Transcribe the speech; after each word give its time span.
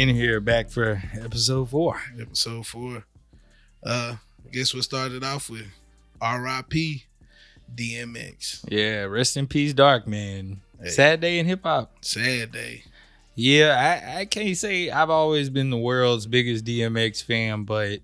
in 0.00 0.08
here 0.14 0.40
back 0.40 0.70
for 0.70 1.02
episode 1.20 1.68
four. 1.68 2.00
Episode 2.18 2.66
four. 2.66 3.04
Uh, 3.84 4.16
guess 4.50 4.72
we 4.72 4.80
started 4.82 5.22
off 5.22 5.50
with 5.50 5.66
R.I.P. 6.20 7.04
DMX. 7.74 8.64
Yeah, 8.68 9.02
rest 9.04 9.36
in 9.36 9.46
peace, 9.46 9.72
Dark 9.72 10.06
Man. 10.06 10.60
Hey. 10.82 10.88
Sad 10.88 11.20
day 11.20 11.38
in 11.38 11.46
hip 11.46 11.60
hop. 11.62 11.92
Sad 12.00 12.50
day. 12.52 12.84
Yeah, 13.34 14.02
I, 14.16 14.20
I 14.20 14.24
can't 14.24 14.56
say 14.56 14.90
I've 14.90 15.10
always 15.10 15.50
been 15.50 15.70
the 15.70 15.76
world's 15.78 16.26
biggest 16.26 16.64
DMX 16.64 17.22
fan, 17.22 17.64
but 17.64 18.00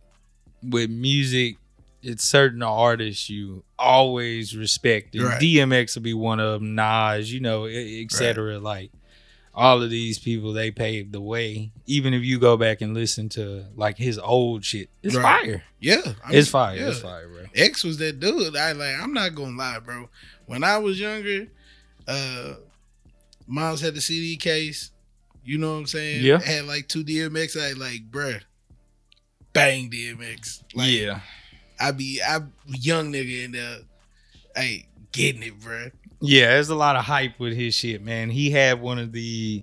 with 0.63 0.89
music, 0.91 1.57
it's 2.03 2.23
certain 2.25 2.63
artists 2.63 3.29
you 3.29 3.65
always 3.79 4.57
respect. 4.57 5.15
And 5.15 5.25
Right. 5.25 5.41
DMX 5.41 5.97
will 5.97 6.03
be 6.03 6.15
one 6.15 6.39
of 6.41 6.61
them, 6.61 6.75
Nas, 6.75 7.33
you 7.33 7.41
know, 7.41 7.65
etc. 7.67 8.59
Like 8.61 8.93
all 9.57 9.83
of 9.83 9.89
these 9.89 10.19
people, 10.19 10.53
they 10.53 10.71
paved 10.71 11.13
the 11.13 11.21
way. 11.21 11.73
Even 11.87 12.13
if 12.13 12.23
you 12.23 12.39
go 12.39 12.57
back 12.59 12.83
and 12.83 12.93
listen 12.93 13.29
to 13.31 13.65
like 13.75 13.97
his 13.97 14.19
old 14.19 14.65
shit, 14.65 14.91
it's 15.03 15.15
Right. 15.17 15.45
fire. 15.45 15.65
Yeah, 15.81 16.13
I 16.25 16.35
it's 16.35 16.49
fire. 16.49 16.77
yeah. 16.77 16.89
It's 16.91 17.01
fire, 17.01 17.27
bro. 17.27 17.45
X 17.55 17.83
was 17.83 17.97
that 17.99 18.21
dude. 18.21 18.55
I 18.57 18.73
like. 18.73 18.95
I'm 19.01 19.13
not 19.15 19.35
gonna 19.35 19.57
lie, 19.57 19.79
bro. 19.79 20.11
When 20.45 20.63
I 20.63 20.77
was 20.79 21.01
younger, 21.01 21.47
uh, 22.07 22.55
Miles 23.47 23.81
had 23.81 23.95
the 23.95 24.01
CD 24.01 24.37
case. 24.37 24.91
You 25.45 25.59
know 25.59 25.73
what 25.73 25.79
I'm 25.79 25.87
saying? 25.87 26.25
Yeah. 26.25 26.41
Had 26.41 26.67
like 26.67 26.89
two 26.89 27.03
DMX. 27.05 27.57
I 27.59 27.73
like, 27.73 28.11
bruh, 28.11 28.41
bang 29.53 29.89
DMX. 29.91 30.63
Like, 30.75 30.91
yeah. 30.91 31.21
I 31.81 31.93
be 31.93 32.21
I 32.23 32.41
young 32.67 33.13
nigga 33.13 33.45
in 33.45 33.53
there, 33.53 33.79
hey, 34.55 34.87
getting 35.13 35.43
it, 35.43 35.59
bruh. 35.61 35.93
Yeah, 36.21 36.49
there's 36.49 36.71
a 36.71 36.75
lot 36.75 36.97
of 36.97 37.05
hype 37.05 37.39
with 37.39 37.55
his 37.55 37.75
shit, 37.75 38.03
man. 38.03 38.31
He 38.31 38.51
had 38.51 38.81
one 38.81 38.99
of 38.99 39.13
the 39.13 39.63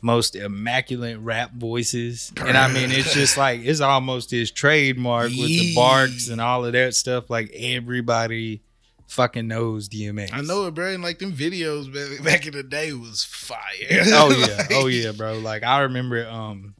most 0.00 0.36
immaculate 0.36 1.18
rap 1.18 1.52
voices. 1.54 2.32
And 2.36 2.56
I 2.56 2.72
mean, 2.72 2.90
it's 2.92 3.12
just 3.12 3.36
like, 3.38 3.62
it's 3.62 3.80
almost 3.80 4.30
his 4.30 4.50
trademark 4.50 5.30
with 5.30 5.48
the 5.48 5.74
barks 5.74 6.28
and 6.28 6.40
all 6.40 6.64
of 6.64 6.72
that 6.72 6.94
stuff. 6.94 7.28
Like, 7.28 7.50
everybody 7.52 8.62
fucking 9.08 9.48
knows 9.48 9.88
DMX. 9.88 10.32
I 10.32 10.42
know 10.42 10.66
it, 10.66 10.74
bro. 10.74 10.92
And 10.94 11.02
like 11.02 11.18
them 11.18 11.32
videos 11.32 11.92
back, 11.92 12.24
back 12.24 12.46
in 12.46 12.52
the 12.52 12.62
day 12.62 12.92
was 12.92 13.24
fire. 13.24 13.58
oh, 13.90 14.30
yeah. 14.30 14.66
Oh, 14.70 14.86
yeah, 14.86 15.10
bro. 15.12 15.38
Like, 15.38 15.64
I 15.64 15.80
remember 15.80 16.28
um, 16.28 16.74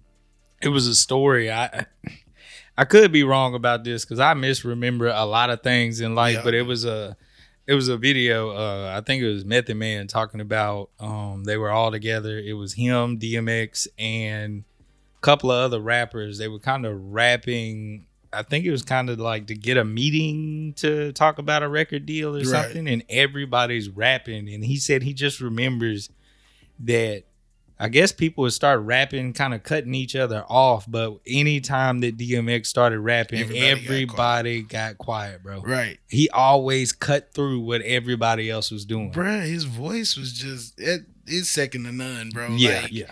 it 0.63 0.69
was 0.69 0.87
a 0.87 0.95
story. 0.95 1.51
I. 1.51 1.87
I 2.81 2.85
could 2.85 3.11
be 3.11 3.25
wrong 3.25 3.57
about 3.57 3.83
this 3.83 4.05
because 4.05 4.21
I 4.21 4.35
misremember 4.35 5.09
a 5.09 5.25
lot 5.25 5.51
of 5.51 5.65
things 5.65 6.01
in 6.01 6.15
life, 6.15 6.37
Yeah. 6.37 6.43
but 6.45 6.55
it 6.55 6.63
was 6.63 6.85
a 6.85 7.17
it 7.69 7.75
was 7.75 7.87
a 7.89 7.97
video. 7.99 8.51
Uh, 8.51 8.95
I 8.97 9.03
think 9.05 9.23
it 9.23 9.29
was 9.31 9.45
Method 9.45 9.77
Man 9.77 10.07
talking 10.09 10.41
about. 10.41 10.89
Um, 10.99 11.45
they 11.45 11.57
were 11.59 11.71
all 11.71 11.91
together. 11.93 12.39
It 12.39 12.55
was 12.55 12.73
him, 12.73 13.19
DMX, 13.21 13.87
and 13.99 14.65
a 15.17 15.21
couple 15.21 15.53
of 15.53 15.59
other 15.63 15.79
rappers. 15.81 16.39
They 16.39 16.49
were 16.49 16.59
kind 16.59 16.85
of 16.87 16.99
rapping. 17.13 18.07
I 18.33 18.43
think 18.43 18.65
it 18.65 18.71
was 18.71 18.83
kind 18.83 19.09
of 19.11 19.21
like 19.21 19.47
to 19.49 19.55
get 19.55 19.77
a 19.77 19.85
meeting 19.85 20.73
to 20.79 21.13
talk 21.13 21.39
about 21.39 21.63
a 21.63 21.69
record 21.69 22.07
deal 22.07 22.35
or 22.35 22.39
Right. 22.39 22.47
something, 22.47 22.89
and 22.89 23.05
everybody's 23.09 23.89
rapping. 23.91 24.49
And 24.49 24.65
he 24.65 24.77
said 24.77 25.03
he 25.03 25.13
just 25.13 25.41
remembers 25.41 26.09
that. 26.81 27.25
I 27.81 27.89
guess 27.89 28.11
people 28.11 28.43
would 28.43 28.53
start 28.53 28.81
rapping, 28.81 29.33
kind 29.35 29.55
of 29.55 29.63
cutting 29.63 29.95
each 29.95 30.17
other 30.17 30.45
off. 30.49 30.85
But 30.91 31.19
anytime 31.27 32.01
that 32.01 32.17
DMX 32.17 32.67
started 32.67 32.99
rapping, 32.99 33.39
Everybody 33.41 33.61
got 33.61 33.89
everybody, 33.89 34.63
got, 34.63 34.99
quiet. 34.99 35.43
bro 35.43 35.61
right, 35.63 35.99
he 36.09 36.29
always 36.31 36.93
cut 36.93 37.33
through 37.33 37.61
what 37.61 37.81
everybody 37.83 38.51
else 38.51 38.71
was 38.71 38.85
doing. 38.85 39.13
bruh. 39.13 39.43
His 39.47 39.65
voice 39.65 40.17
was 40.17 40.33
just 40.33 40.81
it. 40.81 41.03
It's 41.27 41.49
second 41.51 41.85
to 41.85 41.93
none, 41.93 42.31
bro. 42.31 42.49
yeah, 42.57 42.81
Like, 42.83 42.93
yeah, 42.93 43.11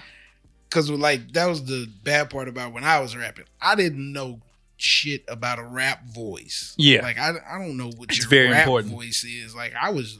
Cause 0.71 0.91
like 0.91 1.33
that 1.35 1.47
was 1.47 1.65
the 1.67 1.87
bad 2.03 2.31
part 2.31 2.49
about 2.49 2.73
when 2.73 2.83
I 2.83 2.99
was 3.01 3.15
rapping. 3.17 3.45
I 3.61 3.75
didn't 3.77 4.13
know 4.13 4.41
shit 4.79 5.23
about 5.29 5.59
a 5.59 5.65
rap 5.65 6.05
voice. 6.07 6.75
Yeah. 6.77 7.03
Like 7.03 7.19
I, 7.19 7.35
I 7.49 7.59
don't 7.59 7.77
know 7.77 7.91
what 7.97 8.09
It's 8.11 8.19
your 8.19 8.29
very 8.29 8.51
rap 8.51 8.63
important. 8.67 8.93
voice 8.93 9.23
is. 9.25 9.55
Like 9.55 9.75
I 9.81 9.91
was, 9.91 10.19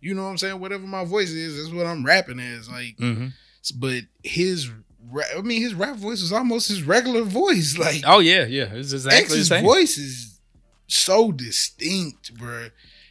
you 0.00 0.14
know 0.14 0.24
what 0.24 0.30
I'm 0.30 0.38
saying. 0.38 0.58
Whatever 0.58 0.86
my 0.86 1.04
voice 1.04 1.30
is, 1.30 1.56
that's 1.62 1.74
what 1.74 1.86
I'm 1.86 2.04
rapping 2.04 2.40
as. 2.40 2.68
Like, 2.68 2.96
hmm 2.98 3.28
but 3.72 4.02
his, 4.22 4.70
I 5.36 5.40
mean, 5.42 5.60
his 5.60 5.74
rap 5.74 5.96
voice 5.96 6.20
was 6.22 6.32
almost 6.32 6.68
his 6.68 6.82
regular 6.82 7.22
voice. 7.22 7.76
Like 7.84 8.02
Oh 8.06 8.18
yeah, 8.20 8.44
yeah. 8.44 8.72
It's 8.72 8.92
exactly 8.92 9.20
the 9.20 9.24
X's 9.24 9.48
same. 9.48 9.64
voice 9.64 9.98
is 9.98 10.40
so 10.86 11.32
distinct, 11.32 12.34
bruh. 12.36 12.70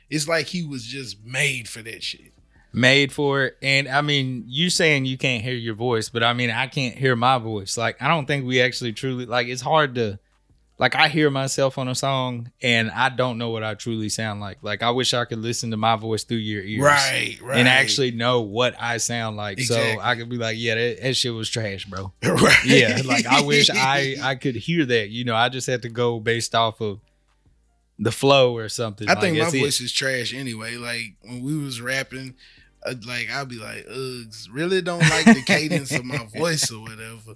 It's 0.09 0.27
like 0.27 0.47
he 0.47 0.63
was 0.65 0.83
just 0.83 1.23
made 1.25 1.67
for 1.67 1.81
that 1.81 2.03
shit. 2.03 2.33
Made 2.75 3.11
for 3.11 3.43
it, 3.45 3.57
and 3.61 3.87
I 3.87 4.01
mean, 4.01 4.45
you 4.47 4.71
saying 4.71 5.05
you 5.05 5.15
can't 5.17 5.43
hear 5.43 5.53
your 5.53 5.75
voice, 5.75 6.09
but 6.09 6.23
I 6.23 6.33
mean, 6.33 6.49
I 6.49 6.65
can't 6.65 6.95
hear 6.95 7.15
my 7.15 7.37
voice. 7.37 7.77
Like, 7.77 8.01
I 8.01 8.07
don't 8.07 8.25
think 8.25 8.45
we 8.45 8.61
actually 8.61 8.93
truly 8.93 9.27
like. 9.27 9.45
It's 9.47 9.61
hard 9.61 9.93
to, 9.95 10.17
like, 10.79 10.95
I 10.95 11.07
hear 11.07 11.29
myself 11.29 11.77
on 11.77 11.87
a 11.87 11.95
song, 11.95 12.51
and 12.61 12.89
I 12.91 13.09
don't 13.09 13.37
know 13.37 13.49
what 13.51 13.63
I 13.63 13.75
truly 13.75 14.09
sound 14.09 14.41
like. 14.41 14.57
Like, 14.63 14.81
I 14.81 14.89
wish 14.89 15.13
I 15.13 15.23
could 15.25 15.37
listen 15.39 15.71
to 15.71 15.77
my 15.77 15.95
voice 15.95 16.23
through 16.23 16.37
your 16.37 16.63
ears, 16.63 16.81
Right, 16.81 17.37
right. 17.41 17.59
and 17.59 17.67
actually 17.67 18.11
know 18.11 18.41
what 18.41 18.75
I 18.79 18.97
sound 18.97 19.37
like, 19.37 19.59
Exactly. 19.59 19.95
so 19.95 19.99
I 20.01 20.15
could 20.15 20.29
be 20.29 20.37
like, 20.37 20.57
yeah, 20.59 20.75
that, 20.75 21.01
that 21.01 21.13
shit 21.15 21.33
was 21.33 21.49
trash, 21.49 21.85
bro. 21.85 22.11
right. 22.23 22.65
yeah 22.65 23.01
like 23.05 23.25
i 23.27 23.41
wish 23.41 23.69
i 23.73 24.15
i 24.21 24.35
could 24.35 24.55
hear 24.55 24.85
that 24.85 25.09
you 25.09 25.25
know 25.25 25.35
i 25.35 25.49
just 25.49 25.67
had 25.67 25.81
to 25.83 25.89
go 25.89 26.19
based 26.19 26.55
off 26.55 26.81
of 26.81 26.99
the 27.99 28.11
flow 28.11 28.55
or 28.57 28.67
something 28.69 29.07
I 29.07 29.13
Like, 29.13 29.21
think 29.21 29.37
my 29.37 29.47
it. 29.47 29.59
voice 29.61 29.79
is 29.79 29.91
trash 29.91 30.33
anyway. 30.33 30.75
Like 30.75 31.15
when 31.21 31.43
we 31.43 31.55
was 31.57 31.79
rapping, 31.79 32.33
uh, 32.85 32.95
like 33.07 33.29
I'd 33.29 33.47
be 33.47 33.57
like, 33.59 33.85
"Uggs, 33.87 34.47
really 34.51 34.81
don't 34.81 34.99
like 35.07 35.25
the 35.25 35.41
cadence 35.45 35.91
of 35.93 36.03
my 36.03 36.25
voice 36.35 36.71
or 36.71 36.81
whatever." 36.81 37.35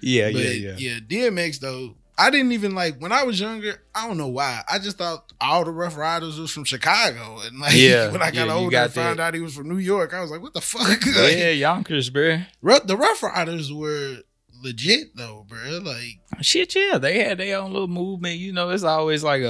yeah 0.00 0.32
But 0.32 0.40
yeah 0.40 0.74
yeah 0.78 0.98
DMX 1.00 1.60
though, 1.60 1.94
I 2.18 2.30
didn't 2.30 2.52
even 2.52 2.74
like 2.74 2.98
when 2.98 3.12
I 3.12 3.22
was 3.22 3.38
younger. 3.40 3.80
I 3.94 4.06
don't 4.08 4.18
know 4.18 4.28
why. 4.28 4.62
I 4.68 4.78
just 4.78 4.98
thought 4.98 5.32
all 5.40 5.64
the 5.64 5.70
Ruff 5.70 5.96
Ryders 5.96 6.38
was 6.38 6.50
from 6.50 6.64
Chicago, 6.64 7.40
and 7.44 7.60
like 7.60 7.74
Yeah, 7.74 8.10
when 8.10 8.22
I 8.22 8.30
got 8.30 8.46
you 8.48 8.52
older 8.52 8.70
got 8.72 8.84
and 8.86 8.92
found 8.92 9.18
that. 9.18 9.28
out 9.28 9.34
he 9.34 9.40
was 9.40 9.54
from 9.54 9.68
New 9.68 9.78
York, 9.78 10.12
I 10.12 10.20
was 10.20 10.30
like, 10.30 10.42
"What 10.42 10.52
the 10.54 10.60
fuck?" 10.60 10.88
Like, 11.06 11.36
yeah 11.36 11.50
yonkers 11.50 12.10
bro 12.10 12.40
the 12.62 12.96
Ruff 12.96 13.22
Ryders 13.22 13.72
were 13.72 14.16
legit 14.62 15.16
though, 15.16 15.46
bro. 15.48 15.78
Like 15.82 16.18
shit 16.40 16.74
yeah 16.74 16.98
they 16.98 17.22
had 17.22 17.38
their 17.38 17.58
own 17.58 17.72
little 17.72 17.88
movement 17.88 18.36
you 18.38 18.52
know 18.52 18.70
it's 18.70 18.82
always 18.84 19.22
like 19.24 19.42
a, 19.42 19.46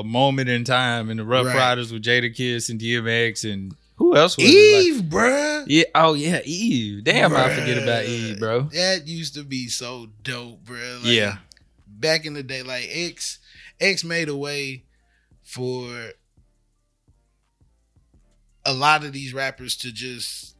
a 0.00 0.04
moment 0.04 0.48
in 0.48 0.62
time 0.64 1.10
And 1.10 1.18
the 1.18 1.24
rough 1.24 1.46
Right. 1.46 1.56
riders 1.56 1.92
with 1.92 2.02
Jadakiss 2.04 2.68
and 2.70 2.80
dmx 2.80 3.50
and 3.52 3.74
who 3.96 4.14
else 4.16 4.36
was? 4.36 4.46
Eve, 4.46 5.02
bruh. 5.02 5.60
Like, 5.62 5.66
yeah 5.68 5.84
oh 5.96 6.14
yeah 6.14 6.40
eve 6.44 7.02
damn 7.02 7.34
i 7.34 7.52
forget 7.52 7.82
about 7.82 8.04
eve 8.04 8.38
bro 8.38 8.62
That 8.72 9.08
used 9.08 9.34
to 9.34 9.42
be 9.42 9.66
so 9.68 10.08
dope, 10.22 10.64
bro. 10.64 10.76
Like, 11.02 11.12
Yeah. 11.12 11.38
Back 11.98 12.24
in 12.26 12.34
the 12.34 12.42
day, 12.42 12.62
like 12.62 12.86
X, 12.90 13.38
X 13.80 14.04
made 14.04 14.28
a 14.28 14.36
way 14.36 14.84
for 15.42 16.10
a 18.64 18.72
lot 18.72 19.04
of 19.04 19.12
these 19.12 19.32
rappers 19.32 19.76
to 19.76 19.92
just, 19.92 20.56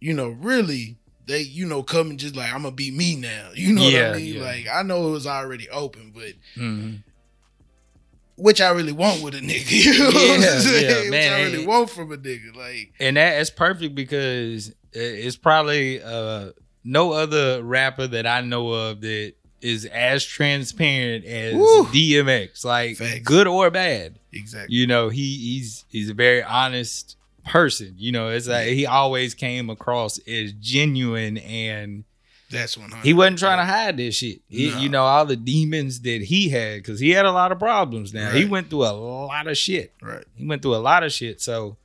you 0.00 0.12
know, 0.14 0.28
really 0.28 0.98
they, 1.26 1.40
you 1.40 1.66
know, 1.66 1.82
come 1.82 2.10
and 2.10 2.18
just 2.18 2.34
like 2.36 2.52
I'm 2.52 2.62
gonna 2.62 2.74
be 2.74 2.90
me 2.90 3.16
now. 3.16 3.50
You 3.54 3.72
know 3.74 3.88
Yeah, 3.88 4.10
what 4.10 4.16
I 4.16 4.18
mean? 4.20 4.34
yeah. 4.36 4.42
Like 4.42 4.66
I 4.72 4.82
know 4.82 5.08
it 5.08 5.12
was 5.12 5.26
already 5.26 5.68
open, 5.70 6.12
but 6.14 6.32
Mhm. 6.56 7.02
which 8.36 8.60
I 8.60 8.70
really 8.70 8.92
want 8.92 9.22
with 9.22 9.34
a 9.34 9.40
nigga. 9.40 9.70
You 9.84 9.98
know 9.98 10.06
what 10.06 10.14
Yeah, 10.14 10.34
I'm 10.34 10.40
yeah, 10.40 10.60
saying? 10.60 11.10
man. 11.10 11.10
Which 11.10 11.30
I 11.30 11.42
really 11.56 11.66
want 11.66 11.90
from 11.90 12.12
a 12.12 12.16
nigga. 12.16 12.54
Like 12.56 12.92
and 13.00 13.16
that 13.16 13.38
is 13.40 13.50
perfect 13.50 13.94
because 13.94 14.72
it's 14.92 15.36
probably 15.36 16.02
uh 16.02 16.50
no 16.84 17.12
other 17.12 17.62
rapper 17.62 18.06
that 18.06 18.26
I 18.26 18.40
know 18.40 18.70
of 18.72 19.00
that 19.02 19.34
is 19.60 19.84
as 19.86 20.24
transparent 20.24 21.24
as 21.24 21.54
Woo. 21.54 21.84
DMX, 21.86 22.64
like 22.64 22.96
Facts. 22.96 23.20
good 23.24 23.46
or 23.46 23.70
bad. 23.70 24.18
exactly. 24.32 24.74
You 24.76 24.86
know, 24.86 25.08
he 25.08 25.36
he's 25.36 25.84
he's 25.88 26.10
a 26.10 26.14
very 26.14 26.42
honest 26.42 27.16
person. 27.46 27.94
You 27.96 28.12
know, 28.12 28.28
it's 28.28 28.46
like 28.48 28.68
he 28.68 28.86
always 28.86 29.34
came 29.34 29.70
across 29.70 30.18
as 30.28 30.52
genuine 30.54 31.38
and 31.38 32.04
That's 32.50 32.76
one. 32.78 32.90
he 33.02 33.14
wasn't 33.14 33.38
trying 33.38 33.58
to 33.58 33.64
hide 33.64 33.96
this 33.96 34.16
shit. 34.16 34.40
He, 34.48 34.70
No. 34.70 34.78
You 34.78 34.88
know, 34.90 35.02
all 35.04 35.24
the 35.26 35.36
demons 35.36 36.00
that 36.02 36.22
he 36.22 36.48
had 36.50 36.82
because 36.82 37.00
he 37.00 37.10
had 37.10 37.24
a 37.26 37.32
lot 37.32 37.50
of 37.52 37.58
problems. 37.58 38.12
Now 38.14 38.30
he 38.30 38.44
went 38.44 38.70
through 38.70 38.84
a 38.84 38.92
lot 38.92 39.46
of 39.48 39.56
shit 39.56 39.92
Right. 40.02 40.24
he 40.36 40.46
went 40.46 40.62
through 40.62 40.74
a 40.74 40.84
lot 40.84 41.02
of 41.04 41.12
shit 41.12 41.40
so 41.40 41.76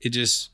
it 0.00 0.10
just 0.10 0.50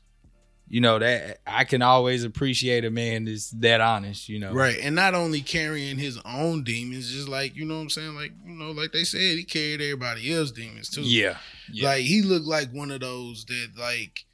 you 0.73 0.81
know 0.81 0.97
that 0.97 1.37
i 1.45 1.63
can 1.63 1.83
always 1.83 2.23
appreciate 2.23 2.83
a 2.83 2.89
man 2.89 3.25
that's 3.25 3.51
that 3.51 3.79
honest 3.79 4.27
you 4.27 4.39
know 4.39 4.51
Right. 4.51 4.79
And 4.81 4.95
not 4.95 5.13
only 5.13 5.41
carrying 5.41 5.99
his 5.99 6.17
own 6.25 6.63
demons, 6.63 7.11
just 7.11 7.27
like, 7.27 7.55
you 7.55 7.63
know 7.63 7.75
what 7.75 7.81
I'm 7.81 7.89
saying? 7.91 8.15
Like, 8.15 8.31
you 8.43 8.55
know, 8.55 8.71
like 8.71 8.91
they 8.91 9.03
said, 9.03 9.19
he 9.37 9.43
carried 9.43 9.81
everybody 9.81 10.33
else's 10.33 10.51
demons 10.53 10.89
too. 10.89 11.01
yeah 11.03 11.37
yeah 11.71 11.89
Like 11.89 12.01
he 12.01 12.23
looked 12.23 12.47
like 12.47 12.71
one 12.71 12.89
of 12.89 13.01
those 13.01 13.45
that 13.45 13.69
like 13.77 14.25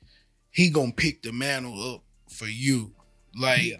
he 0.50 0.70
gonna 0.70 0.94
pick 0.94 1.24
the 1.24 1.34
mantle 1.34 1.96
up 1.96 2.04
for 2.30 2.46
you. 2.48 2.94
Like 3.38 3.64
Yeah. 3.64 3.78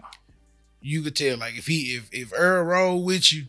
you 0.82 1.00
could 1.02 1.16
tell, 1.16 1.38
like 1.38 1.56
if 1.56 1.66
he 1.66 1.96
if 1.96 2.10
if 2.12 2.30
Earl 2.36 2.64
rolled 2.64 3.06
with 3.06 3.32
you, 3.32 3.44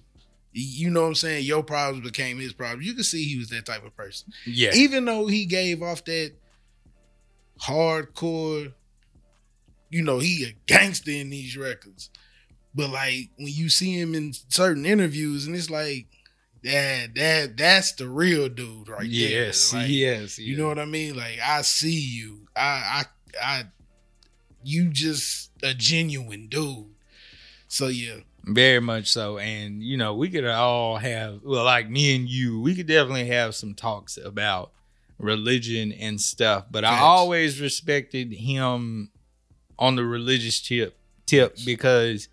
you 0.54 0.90
know 0.90 1.02
what 1.02 1.08
I'm 1.08 1.16
saying, 1.16 1.44
your 1.46 1.64
problems 1.64 2.06
became 2.06 2.40
his 2.40 2.54
problems. 2.54 2.86
You 2.88 2.94
could 2.94 3.06
see 3.06 3.24
he 3.26 3.38
was 3.38 3.50
that 3.50 3.66
type 3.66 3.86
of 3.86 3.94
person. 3.98 4.32
yeah 4.46 4.72
Even 4.74 5.04
though 5.04 5.28
he 5.28 5.46
gave 5.46 5.82
off 5.84 6.06
that 6.06 6.32
hardcore, 7.62 8.74
you 9.92 10.02
know, 10.02 10.18
he 10.20 10.46
a 10.46 10.56
gangster 10.66 11.12
in 11.12 11.30
these 11.30 11.56
records. 11.56 12.10
But 12.74 12.90
like 12.90 13.30
when 13.38 13.50
you 13.54 13.70
see 13.70 14.00
him 14.00 14.16
in 14.16 14.34
certain 14.50 14.86
interviews, 14.86 15.46
and 15.46 15.56
it's 15.56 15.70
like, 15.70 16.08
that 16.64 17.16
that 17.16 17.58
that's 17.58 17.94
the 17.94 18.08
real 18.08 18.48
dude 18.48 18.88
right 18.88 19.06
yes, 19.06 19.72
there. 19.72 19.82
Like, 19.82 19.90
yes, 19.90 20.40
You 20.40 20.58
know 20.58 20.68
what 20.68 20.80
I 20.80 20.86
mean? 20.86 21.16
Like 21.16 21.40
I 21.44 21.62
see 21.62 22.00
you. 22.00 22.48
I 22.56 23.04
I 23.42 23.44
I 23.44 23.64
you 24.64 24.90
just 24.90 25.52
a 25.64 25.74
genuine 25.74 26.48
dude. 26.48 26.88
So 27.68 27.88
yeah. 27.88 28.18
Very 28.44 28.80
much 28.80 29.08
so. 29.08 29.38
And, 29.38 29.84
you 29.84 29.98
know, 29.98 30.16
we 30.16 30.30
could 30.30 30.46
all 30.46 30.98
have, 30.98 31.42
well, 31.44 31.64
like 31.64 31.90
me 31.90 32.16
and 32.16 32.28
you, 32.28 32.60
we 32.60 32.76
could 32.76 32.88
definitely 32.88 33.28
have 33.28 33.54
some 33.54 33.76
talks 33.76 34.18
about 34.18 34.72
religion 35.20 35.92
and 35.92 36.20
stuff. 36.20 36.66
But 36.70 36.84
Facts. 36.84 37.02
I 37.02 37.06
always 37.06 37.62
respected 37.62 38.34
him 38.34 39.12
on 39.82 39.96
the 39.98 40.06
religious 40.06 40.62
tip 40.62 40.98
tip 41.26 41.58
because 41.66 42.30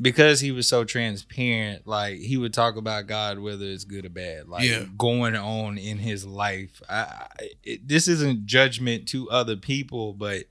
because 0.00 0.40
he 0.40 0.50
was 0.50 0.66
so 0.66 0.84
transparent 0.84 1.86
like 1.86 2.18
he 2.18 2.36
would 2.36 2.52
talk 2.52 2.76
about 2.76 3.06
god 3.06 3.38
whether 3.38 3.64
it's 3.64 3.84
good 3.84 4.04
or 4.04 4.08
bad 4.10 4.48
like 4.48 4.68
Yeah. 4.68 4.84
going 4.98 5.36
on 5.36 5.78
in 5.78 5.98
his 5.98 6.26
life 6.26 6.82
I, 6.88 6.94
I 7.00 7.28
it, 7.62 7.86
this 7.88 8.08
isn't 8.08 8.46
judgment 8.46 9.06
to 9.08 9.30
other 9.30 9.56
people 9.56 10.12
but 10.12 10.44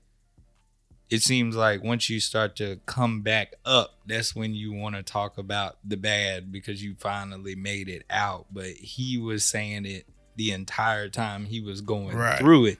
it 1.10 1.20
seems 1.20 1.54
like 1.54 1.84
once 1.84 2.08
you 2.08 2.18
start 2.18 2.56
to 2.56 2.80
come 2.86 3.20
back 3.20 3.54
up 3.66 3.98
that's 4.06 4.34
when 4.34 4.54
you 4.54 4.72
want 4.72 4.96
to 4.96 5.02
talk 5.02 5.36
about 5.36 5.76
the 5.84 5.98
bad 5.98 6.50
because 6.50 6.82
you 6.82 6.94
finally 6.98 7.54
made 7.54 7.88
it 7.90 8.04
out 8.08 8.46
but 8.50 8.68
he 8.70 9.18
was 9.18 9.44
saying 9.44 9.84
it 9.84 10.06
the 10.36 10.50
entire 10.50 11.08
time 11.10 11.44
he 11.44 11.60
was 11.60 11.80
going 11.82 12.16
Right. 12.16 12.38
through 12.38 12.64
it 12.66 12.78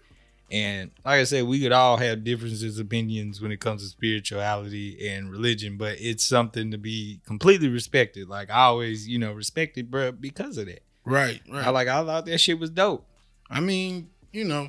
and 0.55 0.93
like 1.05 1.19
I 1.19 1.25
said, 1.25 1.49
we 1.49 1.61
could 1.61 1.73
all 1.73 1.97
have 1.97 2.23
differences, 2.23 2.79
opinions 2.79 3.41
when 3.41 3.51
it 3.51 3.59
comes 3.59 3.83
to 3.83 3.89
spirituality 3.89 5.09
and 5.09 5.29
religion, 5.29 5.77
but 5.77 5.97
it's 5.99 6.25
something 6.25 6.71
to 6.71 6.79
be 6.79 7.21
completely 7.27 7.69
respected. 7.69 8.29
Like 8.29 8.51
I 8.51 8.61
always, 8.61 9.09
you 9.09 9.19
know, 9.19 9.33
respected, 9.33 9.91
bro, 9.91 10.13
because 10.13 10.57
of 10.57 10.67
that. 10.67 10.85
Right, 11.05 11.41
right. 11.51 11.67
I 11.67 11.71
like 11.71 11.89
I 11.89 12.05
thought 12.05 12.27
that 12.27 12.39
shit 12.39 12.61
was 12.61 12.71
dope. 12.71 13.05
I 13.51 13.59
mean, 13.59 14.11
you 14.33 14.45
know, 14.45 14.69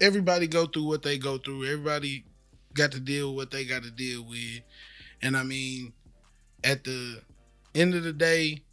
everybody 0.00 0.48
go 0.48 0.66
through 0.66 0.88
what 0.88 1.02
they 1.02 1.16
go 1.16 1.38
through. 1.38 1.64
Everybody 1.64 2.24
got 2.72 2.90
to 2.90 3.00
deal 3.00 3.28
with 3.28 3.36
what 3.36 3.50
they 3.52 3.64
got 3.64 3.84
to 3.84 3.92
deal 3.92 4.24
with. 4.24 4.62
And 5.22 5.36
I 5.36 5.44
mean, 5.44 5.92
at 6.64 6.82
the 6.82 7.20
end 7.72 7.94
of 7.94 8.02
the 8.02 8.12
day, 8.12 8.64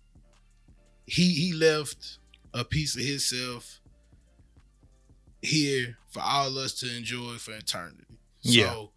he 1.05 1.35
he 1.35 1.53
left 1.53 2.17
a 2.51 2.65
piece 2.65 2.95
of 2.95 3.03
himself 3.03 3.79
here 5.41 5.97
for 6.09 6.21
all 6.21 6.57
us 6.57 6.73
to 6.79 6.95
enjoy 6.95 7.35
for 7.35 7.51
eternity. 7.53 8.05
Yeah. 8.41 8.71
So, 8.71 8.91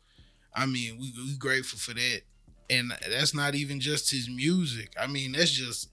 I 0.54 0.66
mean, 0.66 0.98
we 0.98 1.12
we 1.16 1.36
grateful 1.36 1.78
for 1.78 1.94
that. 1.94 2.22
And 2.70 2.92
that's 3.08 3.34
not 3.34 3.54
even 3.54 3.78
just 3.80 4.10
his 4.10 4.28
music. 4.28 4.94
I 5.00 5.06
mean, 5.06 5.32
that's 5.32 5.50
just 5.50 5.90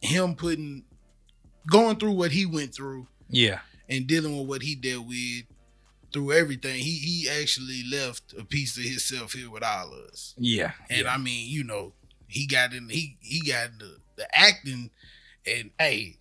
him 0.00 0.34
putting 0.34 0.84
going 1.70 1.96
through 1.96 2.12
what 2.12 2.32
he 2.32 2.46
went 2.46 2.74
through 2.74 3.06
Yeah. 3.28 3.60
and 3.88 4.06
dealing 4.06 4.36
with 4.38 4.46
what 4.46 4.62
he 4.62 4.74
dealt 4.74 5.06
with 5.06 5.44
through 6.12 6.32
everything, 6.32 6.80
he 6.80 6.98
he 6.98 7.28
actually 7.28 7.82
left 7.90 8.34
a 8.38 8.44
piece 8.44 8.76
of 8.78 8.84
himself 8.84 9.32
here 9.32 9.50
with 9.50 9.62
all 9.64 9.92
of 9.92 9.98
us. 10.10 10.34
Yeah. 10.38 10.72
And 10.90 11.02
yeah. 11.02 11.14
I 11.14 11.18
mean, 11.18 11.48
you 11.50 11.64
know, 11.64 11.94
he 12.28 12.46
got 12.46 12.72
in 12.72 12.88
he 12.88 13.16
he 13.20 13.40
got 13.50 13.70
in 13.70 13.78
the, 13.78 13.96
the 14.16 14.38
acting 14.38 14.90
and 15.46 15.70
hey 15.78 16.18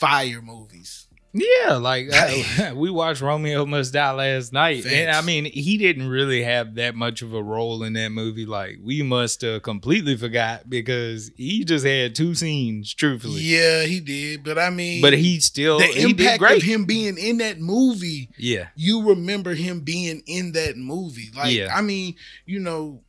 fire 0.00 0.40
movies. 0.42 1.08
Yeah, 1.36 1.78
like 1.78 2.10
I- 2.12 2.72
we 2.76 2.90
watched 2.90 3.20
Romeo 3.20 3.66
Must 3.66 3.92
Die 3.92 4.12
last 4.12 4.52
night, 4.52 4.86
and 4.86 5.10
I 5.10 5.20
mean, 5.20 5.46
he 5.46 5.76
didn't 5.76 6.08
really 6.08 6.44
have 6.44 6.76
that 6.76 6.94
much 6.94 7.22
of 7.22 7.34
a 7.34 7.42
role 7.42 7.82
in 7.82 7.94
that 7.94 8.10
movie. 8.10 8.46
Like 8.46 8.78
we 8.80 9.02
must 9.02 9.40
have 9.40 9.62
completely 9.62 10.16
forgot 10.16 10.70
because 10.70 11.32
he 11.36 11.64
just 11.64 11.84
had 11.84 12.14
two 12.14 12.36
scenes, 12.36 12.94
truthfully. 12.94 13.40
Yeah, 13.40 13.82
he 13.82 13.98
did. 13.98 14.44
But 14.44 14.58
I 14.60 14.70
mean 14.70 15.02
But 15.02 15.14
he 15.14 15.40
still 15.40 15.78
the 15.80 15.86
he 15.86 16.12
did 16.12 16.20
impact 16.36 16.58
of 16.58 16.62
him 16.62 16.84
being 16.84 17.18
in 17.18 17.38
that 17.38 17.58
movie 17.60 18.28
yeah, 18.38 18.68
you 18.76 19.08
remember 19.08 19.54
him 19.54 19.80
being 19.80 20.22
in 20.26 20.52
that 20.52 20.76
movie. 20.76 21.30
Like, 21.36 21.52
Yeah. 21.52 21.74
I 21.74 21.80
mean, 21.80 22.14
you 22.46 22.60
know, 22.60 23.00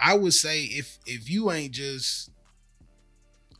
I 0.00 0.14
would 0.14 0.34
say 0.34 0.64
if 0.64 0.98
if 1.06 1.30
you 1.30 1.52
ain't 1.52 1.72
just 1.72 2.30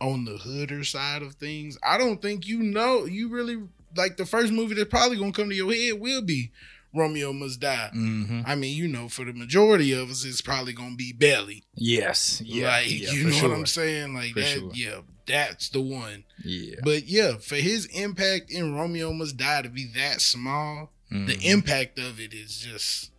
on 0.01 0.25
the 0.25 0.33
hooder 0.33 0.85
side 0.85 1.23
of 1.23 1.35
things, 1.35 1.79
I 1.85 1.99
don't 1.99 2.21
think 2.21 2.49
you 2.49 2.59
know 2.65 3.05
you 3.05 3.29
really 3.29 3.59
like 3.97 4.17
the 4.17 4.27
first 4.27 4.53
movie 4.53 4.75
that's 4.75 4.89
probably 4.91 5.17
gonna 5.19 5.33
come 5.33 5.49
to 5.49 5.55
your 5.55 5.73
head 5.73 6.01
will 6.01 6.23
be 6.23 6.51
Romeo 6.95 7.33
Must 7.33 7.59
Die. 7.59 7.91
hmm 7.93 8.43
I 8.45 8.55
mean, 8.55 8.77
you 8.77 8.87
know, 8.89 9.09
for 9.09 9.25
the 9.25 9.33
majority 9.33 9.93
of 9.93 10.11
us, 10.11 10.25
it's 10.25 10.41
probably 10.43 10.73
gonna 10.75 10.95
be 10.97 11.13
Belly. 11.13 11.65
yes, 11.75 12.43
yeah, 12.45 12.69
like, 12.69 12.91
yeah, 12.91 13.11
you 13.13 13.25
know 13.25 13.31
sure. 13.33 13.49
what 13.51 13.59
I'm 13.59 13.67
saying? 13.67 14.15
Like 14.15 14.33
For 14.35 14.41
that, 14.41 14.47
sure. 14.59 14.71
yeah, 14.75 15.01
that's 15.27 15.69
the 15.71 15.81
one. 15.81 16.25
Yeah, 16.45 16.77
But 16.83 17.05
yeah, 17.07 17.37
for 17.39 17.57
his 17.57 17.87
impact 17.87 18.51
in 18.51 18.75
Romeo 18.75 19.13
Must 19.13 19.37
Die 19.37 19.63
to 19.63 19.69
be 19.71 19.87
that 19.95 20.21
small, 20.21 20.91
the 21.11 21.17
Mhm. 21.37 21.45
impact 21.45 21.99
of 21.99 22.19
it 22.21 22.33
is 22.35 22.59
just 22.59 23.11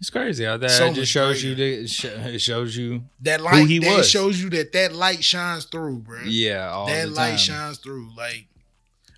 it's 0.00 0.10
crazy 0.10 0.44
how 0.44 0.56
that 0.56 0.70
So 0.70 0.86
it 0.86 0.94
just 0.94 1.12
shows 1.12 1.44
you 1.44 1.54
greater. 1.54 1.82
that 1.82 2.26
it 2.28 2.34
it 2.34 2.38
shows 2.40 2.76
you 2.76 3.04
that 3.20 3.40
light 3.40 3.68
he 3.68 3.78
that 3.78 3.98
was. 3.98 4.10
shows 4.10 4.42
you 4.42 4.50
that 4.50 4.72
that 4.72 4.92
light 4.94 5.22
shines 5.22 5.64
through, 5.64 5.98
bro. 6.00 6.22
yeah 6.24 6.70
all 6.70 6.86
that 6.88 7.04
the 7.08 7.14
light 7.14 7.36
shines 7.38 7.78
through. 7.78 8.10
Like 8.16 8.46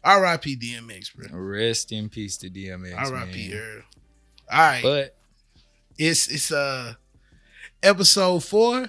R.I.P. 0.05 0.57
DMX, 0.57 1.15
bro. 1.15 1.39
Rest 1.39 1.93
in 1.93 2.09
peace 2.09 2.37
to 2.39 2.51
DMX. 2.51 2.97
R.I.P. 2.97 3.55
Earl. 3.55 3.83
All 4.53 4.59
right, 4.59 4.83
But 4.83 5.17
it's 5.99 6.29
it's 6.29 6.53
uh 6.53 6.95
episode 7.83 8.45
four 8.45 8.87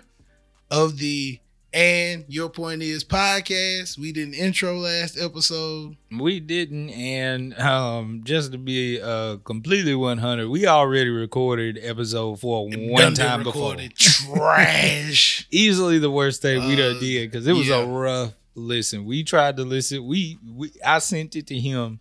of 0.69 0.97
the 0.97 1.39
and 1.73 2.23
your 2.29 2.49
point 2.49 2.81
is 2.81 3.03
podcast. 3.03 3.97
We 3.97 4.11
did 4.13 4.29
an 4.29 4.33
intro 4.33 4.77
last 4.77 5.17
episode. 5.19 5.97
We 6.17 6.39
didn't, 6.39 6.89
and 6.91 7.53
um, 7.59 8.21
just 8.23 8.51
to 8.53 8.57
be 8.57 9.01
uh 9.01 9.37
completely 9.37 9.93
one 9.95 10.17
hundred, 10.17 10.49
we 10.49 10.67
already 10.67 11.09
recorded 11.09 11.77
episode 11.81 12.39
four 12.39 12.65
one 12.69 12.71
Done 12.79 12.89
been 12.95 13.13
time 13.15 13.43
before. 13.43 13.75
Trash. 13.97 15.47
Easily 15.51 15.99
the 15.99 16.11
worst 16.11 16.41
thing 16.41 16.65
we 16.67 16.75
done 16.75 16.97
Uh, 16.97 16.99
did 16.99 17.31
because 17.31 17.47
it 17.47 17.53
was 17.53 17.67
yeah. 17.67 17.77
a 17.81 17.85
rough 17.85 18.33
listen. 18.55 19.05
We 19.05 19.23
tried 19.23 19.57
to 19.57 19.63
listen. 19.63 20.05
We, 20.05 20.37
we 20.55 20.71
I 20.85 20.99
sent 20.99 21.35
it 21.35 21.47
to 21.47 21.59
him, 21.59 21.99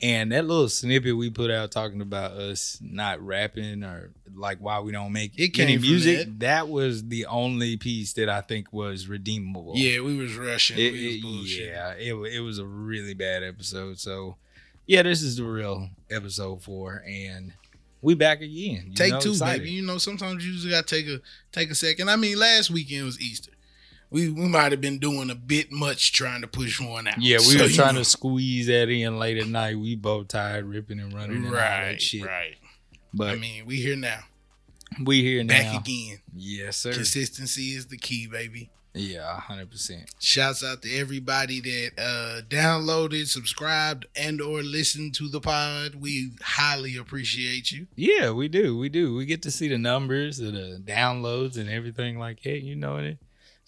and 0.00 0.32
that 0.32 0.44
little 0.46 0.68
snippet 0.68 1.16
we 1.16 1.30
put 1.30 1.50
out 1.50 1.70
talking 1.70 2.00
about 2.00 2.32
us 2.32 2.78
not 2.82 3.20
rapping 3.24 3.82
or 3.84 4.10
like 4.34 4.58
why 4.58 4.80
we 4.80 4.92
don't 4.92 5.12
make 5.12 5.32
It 5.38 5.58
any 5.58 5.78
music. 5.78 6.28
That. 6.40 6.68
was 6.68 7.06
the 7.08 7.26
only 7.26 7.76
piece 7.76 8.12
that 8.14 8.28
I 8.28 8.40
think 8.40 8.72
was 8.72 9.06
redeemable. 9.08 9.72
yeah, 9.76 10.00
we 10.00 10.16
was 10.16 10.36
rushing. 10.36 10.76
It- 10.78 11.22
was 11.24 11.58
yeah, 11.58 11.92
it 11.94 12.14
it 12.14 12.40
was 12.40 12.58
a 12.58 12.64
really 12.66 13.14
bad 13.14 13.42
episode. 13.42 13.98
So, 13.98 14.36
yeah, 14.86 15.02
this 15.02 15.22
is 15.22 15.36
the 15.36 15.44
real 15.44 15.88
episode 16.10 16.62
four, 16.62 17.02
and 17.06 17.52
we 18.00 18.14
back 18.14 18.38
again. 18.40 18.86
you 18.88 18.94
Take 18.94 19.12
know, 19.12 19.20
two, 19.20 19.30
excited. 19.30 19.60
baby. 19.62 19.70
You 19.72 19.82
know, 19.82 19.98
sometimes 19.98 20.44
you 20.44 20.52
just 20.54 20.68
gotta 20.68 20.84
take 20.86 21.06
a 21.06 21.20
take 21.52 21.70
a 21.70 21.74
second. 21.76 22.08
I 22.10 22.16
mean, 22.16 22.38
last 22.38 22.70
weekend 22.70 23.04
was 23.04 23.20
Easter. 23.20 23.52
We 24.12 24.28
we 24.30 24.46
might 24.46 24.72
have 24.72 24.80
been 24.80 24.98
doing 24.98 25.30
a 25.30 25.34
bit 25.34 25.72
much 25.72 26.12
trying 26.12 26.42
to 26.42 26.46
push 26.46 26.80
one 26.80 27.08
out. 27.08 27.14
Yeah, 27.20 27.38
we 27.38 27.44
So, 27.44 27.64
were 27.64 27.70
trying 27.70 27.94
know. 27.94 28.00
to 28.00 28.04
squeeze 28.04 28.66
that 28.66 28.88
in 28.88 29.18
late 29.18 29.38
at 29.38 29.48
night. 29.48 29.78
We 29.78 29.96
both 29.96 30.28
tired, 30.28 30.66
ripping 30.66 31.00
and 31.00 31.12
running, 31.12 31.44
and 31.44 31.50
right, 31.52 32.00
shit. 32.00 32.24
right. 32.24 32.56
But 33.14 33.30
I 33.30 33.34
mean, 33.36 33.66
we 33.66 33.76
here 33.76 33.96
now, 33.96 34.20
we 35.02 35.22
here 35.22 35.42
now. 35.42 35.54
back 35.72 35.80
again. 35.80 36.18
Yes, 36.34 36.76
sir. 36.76 36.92
Consistency 36.92 37.74
is 37.74 37.86
the 37.86 37.96
key, 37.98 38.26
baby. 38.26 38.70
Yeah, 38.94 39.40
hundred 39.40 39.70
percent. 39.70 40.10
Shouts 40.20 40.62
out 40.62 40.82
to 40.82 40.94
everybody 40.94 41.60
that 41.60 41.90
uh 41.98 42.42
downloaded, 42.48 43.26
subscribed, 43.28 44.04
and 44.14 44.42
or 44.42 44.62
listened 44.62 45.14
to 45.14 45.28
the 45.30 45.40
pod. 45.40 45.94
We 45.94 46.32
highly 46.42 46.98
appreciate 46.98 47.72
you. 47.72 47.86
Yeah, 47.96 48.32
we 48.32 48.48
do. 48.48 48.76
We 48.76 48.90
do. 48.90 49.14
We 49.14 49.24
get 49.24 49.40
to 49.42 49.50
see 49.50 49.68
the 49.68 49.78
numbers, 49.78 50.40
of 50.40 50.52
the 50.52 50.82
downloads, 50.84 51.56
and 51.56 51.70
everything 51.70 52.18
like 52.18 52.42
that. 52.42 52.60
You 52.62 52.76
know, 52.76 52.96
and 52.96 53.06
it, 53.06 53.18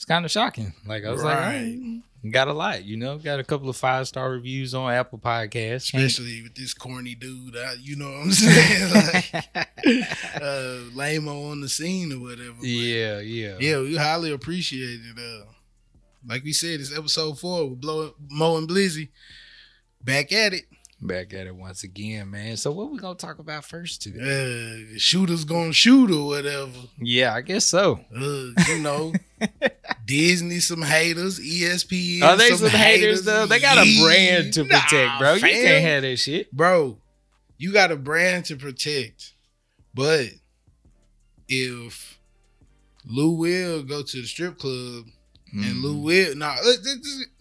it's 0.05 0.11
kind 0.11 0.27
of 0.27 0.31
shocking. 0.31 0.75
Like 0.87 1.03
I 1.07 1.11
was 1.13 1.25
like, 1.25 1.39
Right. 1.39 1.79
"Oh, 2.27 2.31
got 2.31 2.47
a 2.49 2.53
lot. 2.53 2.85
You 2.85 2.99
know, 2.99 3.17
got 3.17 3.41
a 3.41 3.45
couple 3.45 3.71
of 3.71 3.77
five 3.79 4.07
star 4.07 4.31
reviews 4.31 4.75
on 4.75 4.93
Apple 4.93 5.19
Podcasts. 5.19 5.95
Especially 5.95 6.43
with 6.43 6.55
this 6.55 6.75
corny 6.75 7.15
dude, 7.15 7.57
uh, 7.57 7.71
you 7.81 7.97
know 7.97 8.11
what 8.11 8.25
I'm 8.25 8.33
saying? 8.33 8.93
like 8.93 9.47
uh 10.43 10.79
lame 10.95 11.27
on 11.27 11.63
the 11.63 11.71
scene 11.71 12.13
or 12.13 12.21
whatever. 12.21 12.57
yeah, 12.61 13.21
yeah, 13.21 13.57
Yeah, 13.59 13.81
we 13.81 13.97
highly 13.97 14.31
appreciate 14.31 15.01
it. 15.03 15.19
Uh, 15.19 15.47
like 16.27 16.45
we 16.45 16.53
said, 16.53 16.81
it's 16.81 16.95
episode 16.95 17.39
four 17.39 17.71
with 17.71 17.81
Blow, 17.81 18.15
Mo 18.31 18.59
and 18.59 18.69
Blizzy. 18.69 19.09
Back 20.03 20.33
at 20.33 20.53
it. 20.53 20.65
Back 21.01 21.35
at 21.35 21.47
it 21.47 21.55
once 21.55 21.83
again, 21.85 22.31
man. 22.31 22.57
So 22.57 22.71
what 22.73 22.91
we 22.91 22.99
gonna 22.99 23.15
talk 23.17 23.39
about 23.39 23.65
first 23.65 24.01
today? 24.03 24.87
Uh, 24.95 24.97
shooters 24.99 25.45
gonna 25.45 25.73
shoot 25.73 26.11
or 26.11 26.27
whatever. 26.27 26.71
Yeah, 26.99 27.35
I 27.35 27.43
guess 27.43 27.67
so. 27.67 28.01
Uh, 28.17 28.63
you 28.69 28.79
know, 28.79 29.13
Disney 30.07 30.61
some 30.61 30.81
haters, 30.83 31.39
ESPN. 31.41 32.23
Are 32.23 32.37
they 32.37 32.51
some 32.51 32.69
haters 32.71 33.25
though? 33.25 33.45
They 33.47 33.61
got 33.61 33.79
a 33.79 34.01
brand 34.03 34.55
to 34.55 34.65
protect, 34.65 34.93
Nah, 34.93 35.19
bro. 35.19 35.35
You 35.35 35.41
can't 35.41 35.85
have 35.85 36.03
that 36.03 36.17
shit. 36.17 36.51
bro. 36.53 36.99
You 37.59 37.73
got 37.73 37.93
a 37.93 37.97
brand 37.97 38.47
to 38.47 38.57
protect, 38.57 39.33
but 39.93 40.29
if 41.49 42.19
Lou 43.05 43.33
will 43.33 43.83
go 43.83 44.03
to 44.03 44.21
the 44.23 44.27
strip 44.27 44.59
club, 44.59 45.05
and 45.53 45.83
Lou 45.83 45.97
Mhm. 45.97 46.03
will 46.03 46.35
now 46.37 46.57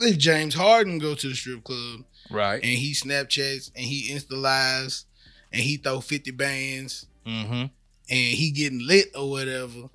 if 0.02 0.18
James 0.20 0.54
Harden 0.54 1.00
go 1.00 1.16
to 1.16 1.30
the 1.30 1.36
strip 1.36 1.64
club 1.64 2.04
right. 2.34 2.56
and 2.56 2.72
he 2.72 2.92
Snapchats 2.94 3.72
and 3.76 3.86
he 3.86 4.12
Insta 4.12 4.34
lives 4.40 5.06
and 5.52 5.62
he 5.62 5.78
throw 5.78 6.02
fifty 6.02 6.32
bands 6.32 7.06
Mm-hmm. 7.26 7.54
and 7.54 7.70
he 8.10 8.52
getting 8.52 8.86
lit 8.86 9.08
or 9.16 9.30
whatever, 9.30 9.88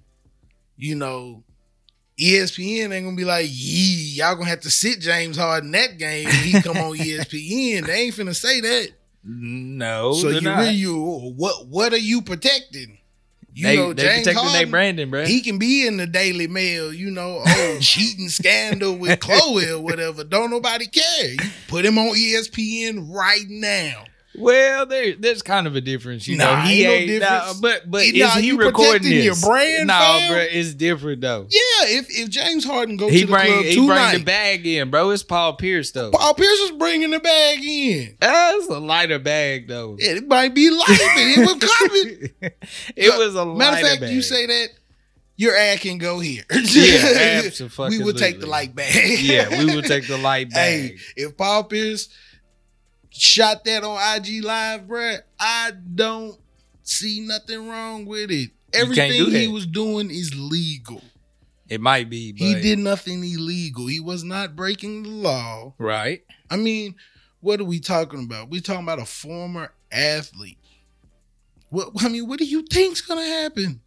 you 0.78 0.94
know, 0.94 1.42
ESPN 2.18 2.90
ain't 2.92 3.04
gonna 3.04 3.16
be 3.16 3.24
like, 3.24 3.46
yee, 3.48 4.14
y'all 4.16 4.34
gonna 4.34 4.48
have 4.48 4.60
to 4.62 4.70
sit 4.70 5.00
James 5.00 5.36
Harden 5.36 5.70
that 5.72 5.98
game 5.98 6.24
when 6.26 6.34
he 6.36 6.60
come 6.62 6.76
on 6.78 6.96
ESPN. 6.96 7.86
They 7.86 8.00
ain't 8.02 8.14
finna 8.14 8.34
say 8.34 8.60
that. 8.60 8.92
No, 9.24 10.14
so 10.14 10.30
you 10.30 10.40
not. 10.40 10.60
really 10.60 10.74
you 10.74 10.96
what 11.36 11.66
what 11.66 11.92
are 11.92 11.98
you 11.98 12.22
protecting? 12.22 12.97
You 13.58 13.66
they 13.66 13.76
know, 13.76 13.92
they 13.92 14.02
James 14.04 14.18
protecting 14.18 14.44
their 14.44 14.52
Harden, 14.52 14.70
branding, 14.70 15.10
bro. 15.10 15.24
he 15.24 15.40
can 15.40 15.58
be 15.58 15.84
in 15.84 15.96
the 15.96 16.06
Daily 16.06 16.46
Mail, 16.46 16.92
you 16.94 17.10
know, 17.10 17.42
oh 17.44 17.78
cheating 17.80 18.28
scandal 18.28 18.96
with 18.96 19.18
Chloe 19.18 19.68
or 19.68 19.80
whatever. 19.80 20.22
Don't 20.22 20.52
nobody 20.52 20.86
care. 20.86 21.30
You 21.32 21.50
put 21.66 21.84
him 21.84 21.98
on 21.98 22.14
ESPN 22.14 23.12
right 23.12 23.46
now. 23.48 24.04
Well, 24.38 24.86
there 24.86 25.14
there's 25.16 25.42
kind 25.42 25.66
of 25.66 25.76
a 25.76 25.80
difference, 25.80 26.26
you 26.28 26.36
know. 26.36 26.56
He 26.56 26.84
ain't 26.84 27.06
no 27.08 27.12
ain't, 27.14 27.22
nah, 27.22 27.52
but 27.60 27.90
but 27.90 28.04
Nah, 28.14 28.28
is 28.28 28.34
he 28.36 28.46
you 28.48 28.58
recording 28.58 28.92
protecting 29.02 29.12
your 29.24 29.34
this? 29.34 29.44
brand, 29.44 29.86
no, 29.88 29.94
fam? 29.94 30.32
bro, 30.32 30.40
it's 30.50 30.74
different 30.74 31.20
though. 31.20 31.42
Yeah, 31.50 31.98
if 31.98 32.06
if 32.10 32.28
James 32.30 32.64
Harden 32.64 32.96
go 32.96 33.08
He 33.08 33.20
to 33.20 33.26
the 33.26 33.32
bring 33.32 33.46
club 33.52 33.64
he 33.64 33.86
bring 33.86 34.12
the 34.18 34.24
bag 34.24 34.66
in, 34.66 34.90
bro. 34.90 35.10
It's 35.10 35.22
Paul 35.22 35.54
Pierce 35.54 35.90
though. 35.90 36.10
Paul 36.10 36.34
Pierce 36.34 36.58
is 36.60 36.72
bringing 36.72 37.10
the 37.10 37.20
bag 37.20 37.58
in. 37.64 38.16
Ah, 38.22 38.54
That's 38.58 38.68
a 38.68 38.78
lighter 38.78 39.18
bag 39.18 39.68
though. 39.68 39.96
It 39.98 40.26
might 40.26 40.54
be 40.54 40.70
light, 40.70 40.86
but 40.86 40.98
it 41.16 41.38
was 41.60 41.70
coming. 41.78 42.30
it 42.96 43.18
was 43.18 43.34
a 43.34 43.44
lighter 43.44 43.44
bag. 43.44 43.58
Matter 43.58 43.76
of 43.76 43.88
fact, 43.90 44.00
bag. 44.02 44.10
you 44.14 44.22
say 44.22 44.46
that 44.46 44.68
your 45.36 45.56
ad 45.56 45.78
can 45.80 45.98
go 45.98 46.18
here. 46.18 46.42
Yeah, 46.50 47.42
absolutely. 47.46 47.98
we 47.98 48.04
will 48.04 48.12
take 48.12 48.40
the 48.40 48.46
light 48.48 48.74
bag. 48.74 49.20
yeah, 49.20 49.48
we 49.50 49.66
will 49.66 49.82
take 49.82 50.08
the 50.08 50.18
light 50.18 50.50
bag. 50.52 50.80
Hey, 50.80 50.96
if 51.16 51.36
Paul 51.36 51.64
Pierce 51.64 52.08
shot 53.10 53.64
that 53.64 53.84
on 53.84 53.98
IG 54.16 54.42
Live, 54.44 54.82
bruh, 54.82 55.18
I 55.38 55.72
don't 55.94 56.38
see 56.82 57.20
nothing 57.20 57.68
wrong 57.68 58.06
with 58.06 58.30
it. 58.30 58.50
Everything 58.72 59.30
he 59.30 59.48
was 59.48 59.66
doing 59.66 60.10
is 60.10 60.34
legal. 60.38 61.02
It 61.68 61.80
might 61.80 62.08
be, 62.08 62.32
but 62.32 62.40
He 62.40 62.54
did 62.54 62.78
nothing 62.78 63.22
illegal. 63.22 63.86
He 63.86 64.00
was 64.00 64.24
not 64.24 64.56
breaking 64.56 65.02
the 65.02 65.10
law. 65.10 65.74
right. 65.78 66.22
I 66.50 66.56
mean, 66.56 66.94
what 67.40 67.60
are 67.60 67.64
we 67.64 67.78
talking 67.78 68.24
about? 68.24 68.48
We 68.48 68.60
talking 68.60 68.84
about 68.84 68.98
a 68.98 69.04
former 69.04 69.72
athlete. 69.92 70.58
What 71.70 71.90
I 72.00 72.08
mean, 72.08 72.26
what 72.26 72.38
do 72.38 72.46
you 72.46 72.62
think's 72.62 73.02
gonna 73.02 73.22
happen? 73.24 73.80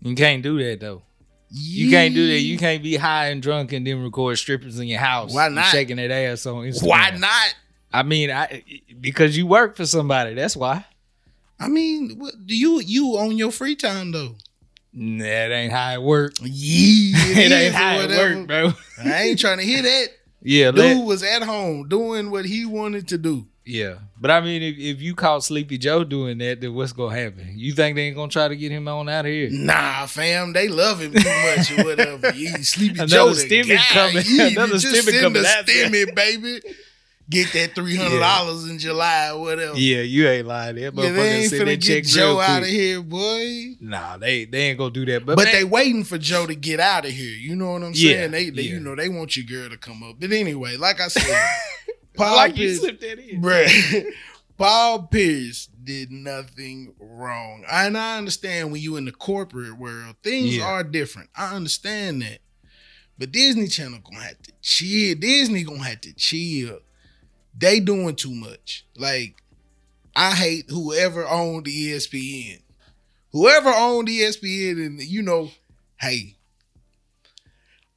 You 0.00 0.14
can't 0.14 0.42
do 0.42 0.58
that 0.62 0.78
though. 0.80 1.02
You 1.50 1.90
can't 1.90 2.14
do 2.14 2.26
that. 2.28 2.40
You 2.40 2.58
can't 2.58 2.82
be 2.82 2.96
high 2.96 3.28
and 3.28 3.42
drunk 3.42 3.72
and 3.72 3.86
then 3.86 4.02
record 4.02 4.36
strippers 4.38 4.78
in 4.78 4.86
your 4.88 5.00
house. 5.00 5.32
Why 5.34 5.48
not? 5.48 5.66
Shaking 5.66 5.96
that 5.96 6.10
ass 6.10 6.46
on 6.46 6.64
Instagram. 6.64 6.86
Why 6.86 7.10
not? 7.10 7.54
I 7.98 8.02
mean, 8.02 8.30
I 8.30 8.62
because 9.00 9.36
you 9.36 9.46
work 9.46 9.76
for 9.76 9.86
somebody. 9.86 10.34
That's 10.34 10.56
why. 10.56 10.84
I 11.58 11.68
mean, 11.68 12.16
what 12.18 12.34
do 12.46 12.54
you 12.56 12.80
you 12.80 13.16
on 13.18 13.36
your 13.38 13.50
free 13.50 13.76
time 13.76 14.12
though? 14.12 14.36
Nah, 14.92 15.24
it 15.24 15.50
ain't 15.52 15.72
how 15.72 15.92
it 15.94 16.02
work. 16.02 16.34
Yeah, 16.42 17.16
It, 17.38 17.52
is 17.52 17.52
ain't 17.52 17.74
how 17.74 17.98
it 18.00 18.08
work, 18.10 18.46
bro. 18.46 18.72
I 19.04 19.22
ain't 19.24 19.38
trying 19.38 19.58
to 19.58 19.64
hear 19.64 19.82
that. 19.82 20.08
Yeah, 20.42 20.70
Dude 20.70 20.78
let, 20.98 21.04
was 21.04 21.22
at 21.24 21.42
home 21.42 21.88
doing 21.88 22.30
what 22.30 22.44
he 22.44 22.66
wanted 22.66 23.08
to 23.08 23.18
do. 23.18 23.48
yeah. 23.64 23.96
But 24.20 24.30
I 24.30 24.40
mean, 24.40 24.62
if, 24.62 24.78
if 24.78 25.02
you 25.02 25.14
caught 25.16 25.42
Sleepy 25.42 25.76
Joe 25.76 26.04
doing 26.04 26.38
that, 26.38 26.60
then 26.60 26.72
what's 26.72 26.92
gonna 26.92 27.16
happen? 27.16 27.52
You 27.56 27.72
think 27.72 27.96
they 27.96 28.02
ain't 28.02 28.16
gonna 28.16 28.30
try 28.30 28.46
to 28.46 28.54
get 28.54 28.70
him 28.70 28.86
on 28.86 29.08
out 29.08 29.24
of 29.26 29.32
here? 29.32 29.48
Nah, 29.50 30.06
fam, 30.06 30.52
they 30.52 30.68
love 30.68 31.00
him 31.00 31.12
too 31.14 31.18
much 31.18 31.72
or 31.78 31.84
whatever. 31.84 32.32
Yeah, 32.36 32.58
Sleepy 32.60 32.94
Another 32.94 33.06
Joe, 33.08 33.32
the 33.34 33.42
stimmy 33.42 33.76
coming. 33.88 34.24
Yeah, 34.28 34.46
Another 34.48 34.78
just 34.78 34.86
stimmy 35.08 35.20
coming 35.20 35.42
stimmy, 35.42 36.14
baby. 36.14 36.60
Get 37.28 37.52
that 37.54 37.74
three 37.74 37.96
hundred 37.96 38.20
dollars 38.20 38.70
in 38.70 38.78
July 38.78 39.30
or 39.30 39.40
whatever. 39.40 39.76
Yeah, 39.76 40.02
you 40.02 40.28
ain't 40.28 40.46
lying. 40.46 40.76
That 40.76 40.82
Yeah, 40.82 40.90
motherfucker 40.90 41.14
they 41.16 41.34
ain't 41.34 41.50
send 41.50 41.62
finna 41.62 41.66
that 41.66 41.82
check 41.82 42.02
get 42.04 42.06
Joe 42.06 42.38
out 42.40 42.62
of 42.62 42.68
here, 42.68 43.02
boy. 43.02 43.74
Nah, 43.80 44.16
they 44.16 44.44
they 44.44 44.58
ain't 44.68 44.78
gonna 44.78 44.92
do 44.92 45.04
that. 45.06 45.26
But, 45.26 45.34
But 45.36 45.46
man, 45.46 45.54
they 45.54 45.64
waiting 45.64 46.04
for 46.04 46.18
Joe 46.18 46.46
to 46.46 46.54
get 46.54 46.78
out 46.78 47.04
of 47.04 47.10
here. 47.10 47.36
You 47.36 47.56
know 47.56 47.72
what 47.72 47.82
I'm 47.82 47.92
Yeah, 47.94 48.12
saying? 48.12 48.30
They, 48.30 48.50
they 48.50 48.62
yeah. 48.62 48.74
you 48.74 48.80
know, 48.80 48.94
they 48.94 49.08
want 49.08 49.36
your 49.36 49.44
girl 49.44 49.68
to 49.70 49.76
come 49.76 50.04
up. 50.04 50.16
But 50.20 50.30
anyway, 50.30 50.76
like 50.76 51.00
I 51.00 51.08
said, 51.08 51.36
Paul 52.14 52.36
like 52.36 52.56
you 52.56 52.68
Pierce, 52.68 52.78
slipped 52.78 53.00
that 53.00 53.18
in. 53.18 53.42
bruh, 53.42 54.04
Paul 54.56 55.02
Pierce 55.08 55.66
did 55.82 56.12
nothing 56.12 56.94
wrong. 57.00 57.64
And 57.70 57.98
I 57.98 58.18
understand 58.18 58.70
when 58.70 58.80
you 58.80 58.94
in 58.96 59.04
the 59.04 59.12
corporate 59.12 59.76
world, 59.76 60.14
things 60.22 60.56
Yeah. 60.58 60.64
are 60.66 60.84
different. 60.84 61.30
I 61.34 61.56
understand 61.56 62.22
that. 62.22 62.38
But 63.18 63.32
Disney 63.32 63.66
Channel 63.66 63.98
gonna 64.04 64.22
have 64.22 64.40
to 64.42 64.52
chill. 64.62 65.16
Disney 65.18 65.64
gonna 65.64 65.82
have 65.82 66.00
to 66.02 66.12
chill. 66.14 66.78
They 67.58 67.80
doing 67.80 68.16
too 68.16 68.34
much. 68.34 68.84
Like, 68.96 69.42
I 70.14 70.32
hate 70.34 70.66
whoever 70.68 71.26
owned 71.26 71.66
ESPN. 71.66 72.60
Whoever 73.32 73.70
owned 73.70 74.08
ESPN, 74.08 74.84
and 74.84 75.02
you 75.02 75.22
know, 75.22 75.50
hey, 76.00 76.36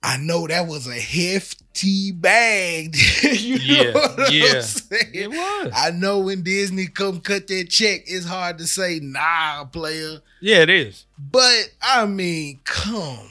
I 0.01 0.17
know 0.17 0.47
that 0.47 0.67
was 0.67 0.87
a 0.87 0.93
hefty 0.99 2.11
bag. 2.11 2.95
you 3.23 3.55
Yeah, 3.55 3.83
know 3.83 3.91
what 3.99 4.19
I'm 4.19 4.33
yeah. 4.33 4.61
saying? 4.61 5.11
It 5.13 5.29
was. 5.29 5.71
I 5.75 5.91
know 5.91 6.19
when 6.19 6.41
Disney 6.43 6.87
come 6.87 7.19
cut 7.21 7.47
that 7.47 7.69
check, 7.69 8.01
it's 8.05 8.25
hard 8.25 8.57
to 8.59 8.67
say 8.67 8.99
nah, 9.01 9.65
player. 9.65 10.19
yeah, 10.41 10.57
it 10.61 10.69
is. 10.69 11.05
But 11.17 11.69
I 11.81 12.05
mean, 12.05 12.59
come 12.63 13.28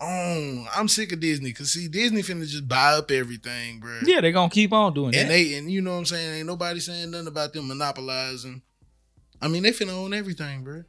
on. 0.00 0.66
I'm 0.74 0.88
sick 0.88 1.12
of 1.12 1.20
Disney 1.20 1.50
because 1.50 1.72
see, 1.72 1.88
Disney 1.88 2.22
finna 2.22 2.46
just 2.46 2.66
buy 2.68 2.94
up 2.94 3.10
everything, 3.10 3.80
bro. 3.80 3.98
Yeah, 4.04 4.20
they're 4.20 4.32
gonna 4.32 4.50
keep 4.50 4.72
on 4.72 4.94
doing 4.94 5.14
And 5.14 5.28
that. 5.28 5.32
they 5.32 5.54
and 5.54 5.70
you 5.70 5.80
know 5.82 5.92
what 5.92 5.98
I'm 5.98 6.06
saying? 6.06 6.38
Ain't 6.38 6.46
nobody 6.46 6.80
saying 6.80 7.10
nothing 7.10 7.26
about 7.28 7.52
them 7.52 7.68
monopolizing. 7.68 8.62
I 9.42 9.48
mean, 9.48 9.62
they 9.62 9.70
finna 9.70 9.92
own 9.92 10.12
everything, 10.14 10.64
bro. 10.64 10.84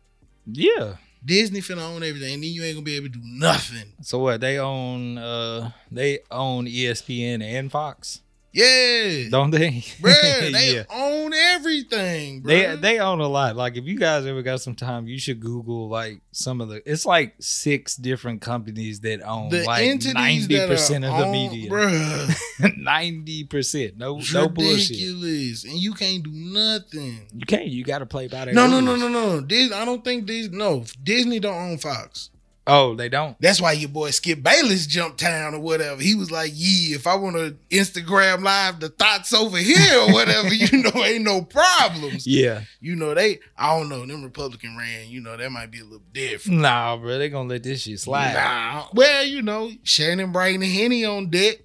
yeah. 0.46 0.96
Disney 1.24 1.60
finna 1.62 1.84
own 1.84 2.02
everything, 2.02 2.34
and 2.34 2.44
then 2.44 2.50
you 2.50 2.64
ain't 2.64 2.76
gonna 2.76 2.84
be 2.84 2.96
able 2.96 3.06
to 3.06 3.12
do 3.14 3.22
nothing. 3.24 3.94
So 4.02 4.18
what? 4.20 4.42
They 4.42 4.58
own 4.58 5.18
uh 5.20 5.70
they 5.92 6.20
own 6.32 6.66
ESPN 6.66 7.44
and 7.44 7.72
Fox, 7.72 8.22
Yeah, 8.54 9.30
don't 9.30 9.52
they? 9.52 9.70
bruh, 10.02 10.52
they 10.52 10.76
yeah. 10.76 10.84
own 10.90 11.34
everything, 11.34 12.44
They 12.44 12.64
bruh. 12.64 12.82
they 12.82 13.00
own 13.00 13.22
a 13.22 13.28
lot. 13.28 13.56
Like 13.56 13.78
if 13.78 13.86
you 13.86 13.98
guys 13.98 14.26
ever 14.26 14.42
got 14.42 14.60
some 14.62 14.76
time, 14.76 15.08
you 15.08 15.18
should 15.20 15.40
Google 15.40 15.88
like 15.88 16.20
some 16.34 16.60
of 16.60 16.68
the. 16.68 16.82
It's 16.86 17.06
like 17.06 17.36
six 17.40 17.96
different 17.96 18.42
companies 18.42 19.00
that 19.02 19.22
own 19.24 19.50
the 19.50 19.64
like 19.64 20.04
ninety 20.14 20.58
percent 20.68 21.06
of 21.06 21.18
the 21.18 21.24
owned- 21.26 21.32
media. 21.32 22.28
Ninety 22.78 23.44
percent. 23.46 23.98
No 23.98 24.20
no 24.34 24.48
bullshit. 24.50 24.90
ridiculous, 24.90 25.64
and 25.64 25.74
you 25.78 25.94
can't 25.94 26.24
do 26.24 26.32
nothing. 26.32 27.28
You 27.34 27.46
can't. 27.46 27.68
You 27.68 27.84
got 27.84 28.00
to 28.00 28.06
play 28.06 28.28
by 28.28 28.46
their 28.46 28.54
No, 28.54 28.68
no, 28.68 28.80
no, 28.80 28.96
no, 28.96 29.08
no. 29.08 29.42
Disney, 29.42 29.74
I 29.76 29.86
don't 29.86 30.04
think 30.04 30.26
Disney. 30.26 30.58
No, 30.58 30.84
Disney 31.04 31.40
don't 31.40 31.56
own 31.56 31.78
Fox. 31.78 32.30
Oh, 32.74 32.96
they 32.96 33.10
don't. 33.10 33.36
That's 33.42 33.60
why 33.60 33.74
your 33.74 33.90
boy 33.90 34.12
Skip 34.12 34.42
Bayless 34.42 34.88
jumped 34.88 35.20
town 35.20 35.54
or 35.54 35.60
whatever. 35.60 36.02
He 36.02 36.16
was 36.16 36.32
like, 36.32 36.52
"Yeah, 36.54 36.96
if 36.96 37.06
I 37.06 37.16
want 37.16 37.36
to 37.36 37.56
Instagram 37.70 38.44
live 38.44 38.80
the 38.80 38.90
thoughts 38.90 39.34
over 39.34 39.58
here 39.58 40.00
or 40.00 40.14
whatever, 40.14 40.48
you 40.54 40.84
know, 40.84 41.04
ain't 41.04 41.24
no 41.24 41.42
problems." 41.42 42.26
Yeah. 42.26 42.62
You 42.80 42.96
know, 42.96 43.14
they. 43.14 43.40
I 43.58 43.78
don't 43.78 43.90
know. 43.90 44.06
Them 44.06 44.24
Republican 44.24 44.78
ran. 44.78 45.10
You 45.10 45.22
know, 45.22 45.36
that 45.36 45.52
might 45.52 45.72
be 45.72 45.80
a 45.82 45.84
little 45.84 46.02
different. 46.14 46.60
Nah, 46.62 46.98
bro. 46.98 47.18
They 47.20 47.30
gonna 47.30 47.50
let 47.50 47.64
this 47.64 47.82
shit 47.82 48.00
slide. 48.00 48.34
Nah. 48.34 48.88
Well, 48.94 49.26
you 49.26 49.42
know, 49.42 49.70
Shannon 49.84 50.34
and 50.36 50.64
Henny 50.64 51.04
on 51.06 51.30
deck. 51.30 51.58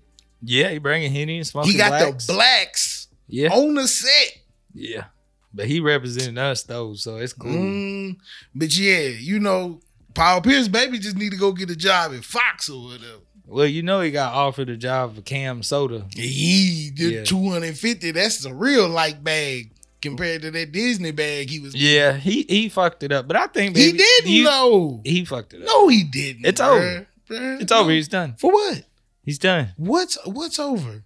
Yeah, 0.42 0.70
he 0.70 0.78
bringing 0.78 1.12
Henny 1.12 1.38
and 1.38 1.46
smoking 1.46 1.72
He 1.72 1.78
got 1.78 1.90
blacks. 1.90 2.26
the 2.26 2.32
blacks 2.32 3.08
Yeah. 3.28 3.52
on 3.52 3.74
the 3.74 3.88
set. 3.88 4.38
Yeah. 4.74 5.04
But 5.54 5.66
he 5.66 5.80
representing 5.80 6.36
us 6.36 6.62
though, 6.64 6.94
so 6.94 7.16
it's 7.16 7.32
cool. 7.32 7.50
Mm, 7.50 8.16
but 8.54 8.76
yeah, 8.76 9.08
you 9.08 9.38
know, 9.40 9.80
Paul 10.16 10.40
Pierce 10.40 10.66
baby 10.68 10.98
just 10.98 11.16
need 11.16 11.30
to 11.30 11.36
go 11.38 11.52
get 11.52 11.70
a 11.70 11.76
job 11.76 12.12
at 12.14 12.24
Fox 12.24 12.68
or 12.68 12.82
whatever. 12.88 13.20
Well, 13.46 13.66
you 13.66 13.82
know 13.82 14.00
he 14.00 14.10
got 14.10 14.34
offered 14.34 14.68
a 14.68 14.76
job 14.76 15.14
for 15.14 15.20
CamSoda. 15.20 16.12
He 16.12 16.90
did 16.92 17.12
Yeah. 17.12 17.24
250. 17.24 18.10
That's 18.10 18.44
a 18.44 18.52
real 18.52 18.88
light 18.88 19.22
bag 19.22 19.70
compared 20.02 20.42
to 20.42 20.50
that 20.50 20.72
Disney 20.72 21.10
bag 21.12 21.48
he 21.50 21.60
was 21.60 21.74
Yeah, 21.74 22.14
he 22.14 22.42
he 22.48 22.68
fucked 22.68 23.02
it 23.04 23.12
up. 23.12 23.28
But 23.28 23.36
I 23.36 23.46
think 23.46 23.76
He 23.76 23.92
didn't 23.92 24.44
know. 24.44 25.00
He 25.04 25.24
fucked 25.24 25.52
it 25.54 25.62
up. 25.62 25.66
No, 25.68 25.86
he 25.88 26.02
didn't. 26.02 26.44
It's 26.46 26.60
bruh. 26.60 26.66
over. 26.76 27.06
Bruh, 27.28 27.60
It's 27.60 27.70
no. 27.70 27.78
over. 27.80 27.90
He's 27.90 28.08
done. 28.08 28.34
For 28.38 28.50
what? 28.52 28.82
He's 29.22 29.38
done. 29.38 29.68
What's 29.76 30.16
what's 30.24 30.58
over? 30.58 31.02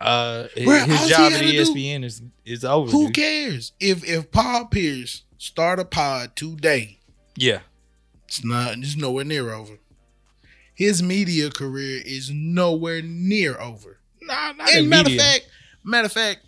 Uh, 0.00 0.44
Bruh, 0.56 0.86
his 0.86 1.08
job 1.10 1.32
at 1.32 1.40
gotta 1.42 1.50
do- 1.50 1.62
ESPN 1.62 2.04
is 2.04 2.22
is 2.46 2.64
over. 2.64 2.90
Who 2.90 3.06
dude. 3.06 3.14
cares? 3.16 3.72
If 3.80 4.02
if 4.08 4.30
Paul 4.30 4.66
Pierce 4.66 5.24
start 5.36 5.78
a 5.78 5.84
pod 5.84 6.36
today, 6.36 6.98
Yeah, 7.36 7.60
it's 8.30 8.44
not 8.44 8.78
it's 8.78 8.94
nowhere 8.96 9.24
near 9.24 9.52
over. 9.52 9.78
His 10.72 11.02
media 11.02 11.50
career 11.50 12.00
is 12.06 12.30
nowhere 12.30 13.02
near 13.02 13.60
over. 13.60 13.98
nah, 14.22 14.52
not 14.52 14.72
And 14.72 14.88
matter 14.88 15.00
of 15.08 15.12
media. 15.12 15.20
fact, 15.20 15.48
matter 15.82 16.06
of 16.06 16.12
fact, 16.12 16.46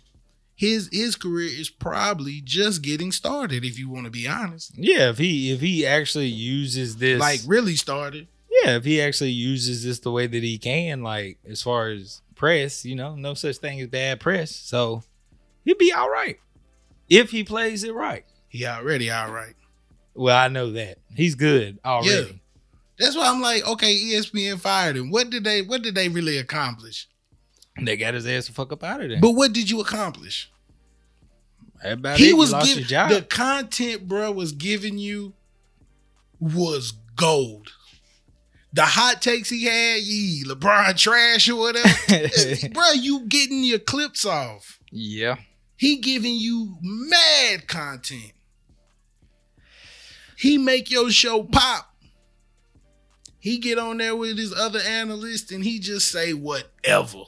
his 0.55 0.87
his 0.93 1.17
career 1.17 1.49
is 1.51 1.69
probably 1.69 2.39
just 2.41 2.81
getting 2.83 3.11
started. 3.11 3.65
If 3.65 3.77
you 3.77 3.89
want 3.89 4.05
to 4.05 4.11
be 4.11 4.25
honest, 4.29 4.71
yeah, 4.77 5.09
if 5.09 5.17
he 5.17 5.51
if 5.51 5.59
he 5.59 5.85
actually 5.85 6.27
uses 6.27 6.95
this, 6.97 7.19
like 7.19 7.41
really 7.45 7.75
started. 7.75 8.29
yeah, 8.63 8.77
if 8.77 8.85
he 8.85 9.01
actually 9.01 9.31
uses 9.31 9.83
this 9.83 9.99
the 9.99 10.09
way 10.11 10.25
that 10.25 10.41
he 10.41 10.57
can, 10.57 11.03
like 11.03 11.37
as 11.45 11.61
far 11.61 11.89
as 11.89 12.21
press, 12.33 12.85
you 12.85 12.95
know, 12.95 13.15
no 13.15 13.33
such 13.33 13.57
thing 13.57 13.81
as 13.81 13.87
bad 13.87 14.21
press. 14.21 14.55
So 14.55 15.03
he'd 15.65 15.77
be 15.77 15.91
all 15.91 16.09
right 16.09 16.39
if 17.09 17.31
he 17.31 17.43
plays 17.43 17.83
it 17.83 17.93
right. 17.93 18.23
He 18.47 18.65
already 18.65 19.11
all 19.11 19.31
right. 19.33 19.55
Well, 20.15 20.37
I 20.37 20.47
know 20.47 20.71
that 20.71 20.99
he's 21.15 21.35
good 21.35 21.79
already. 21.83 22.09
Yeah. 22.09 22.37
That's 22.99 23.15
why 23.15 23.27
I'm 23.27 23.41
like, 23.41 23.67
okay, 23.67 23.95
ESPN 23.95 24.59
fired 24.59 24.95
him. 24.95 25.09
What 25.09 25.29
did 25.29 25.43
they? 25.43 25.61
What 25.61 25.81
did 25.81 25.95
they 25.95 26.09
really 26.09 26.37
accomplish? 26.37 27.07
They 27.81 27.97
got 27.97 28.13
his 28.13 28.27
ass 28.27 28.47
the 28.47 28.53
fuck 28.53 28.71
up 28.71 28.83
out 28.83 29.01
of 29.01 29.09
there. 29.09 29.19
But 29.19 29.31
what 29.31 29.51
did 29.51 29.69
you 29.69 29.81
accomplish? 29.81 30.51
He. 32.15 32.33
Was 32.33 32.53
giving 32.53 32.85
the 32.87 33.25
content, 33.29 34.07
bro, 34.07 34.31
was 34.31 34.51
giving 34.51 34.97
you 34.97 35.33
was 36.39 36.93
gold. 37.15 37.73
The 38.71 38.85
hot 38.85 39.21
takes 39.21 39.49
he 39.49 39.65
had, 39.65 40.01
ye 40.01 40.43
LeBron 40.45 40.97
trash 40.97 41.47
or 41.49 41.57
whatever, 41.57 41.89
bro. 42.73 42.91
You 42.93 43.25
getting 43.27 43.63
your 43.63 43.79
clips 43.79 44.25
off. 44.25 44.79
yeah. 44.91 45.37
He 45.75 45.97
giving 45.97 46.35
you 46.35 46.77
mad 46.81 47.67
content. 47.67 48.31
He 50.37 50.57
make 50.57 50.89
your 50.91 51.09
show 51.11 51.43
pop. 51.43 51.89
He 53.39 53.57
get 53.57 53.77
on 53.77 53.97
there 53.97 54.15
with 54.15 54.37
his 54.37 54.53
other 54.53 54.79
analysts 54.79 55.51
and 55.51 55.63
he 55.63 55.79
just 55.79 56.09
say 56.09 56.33
whatever. 56.33 57.23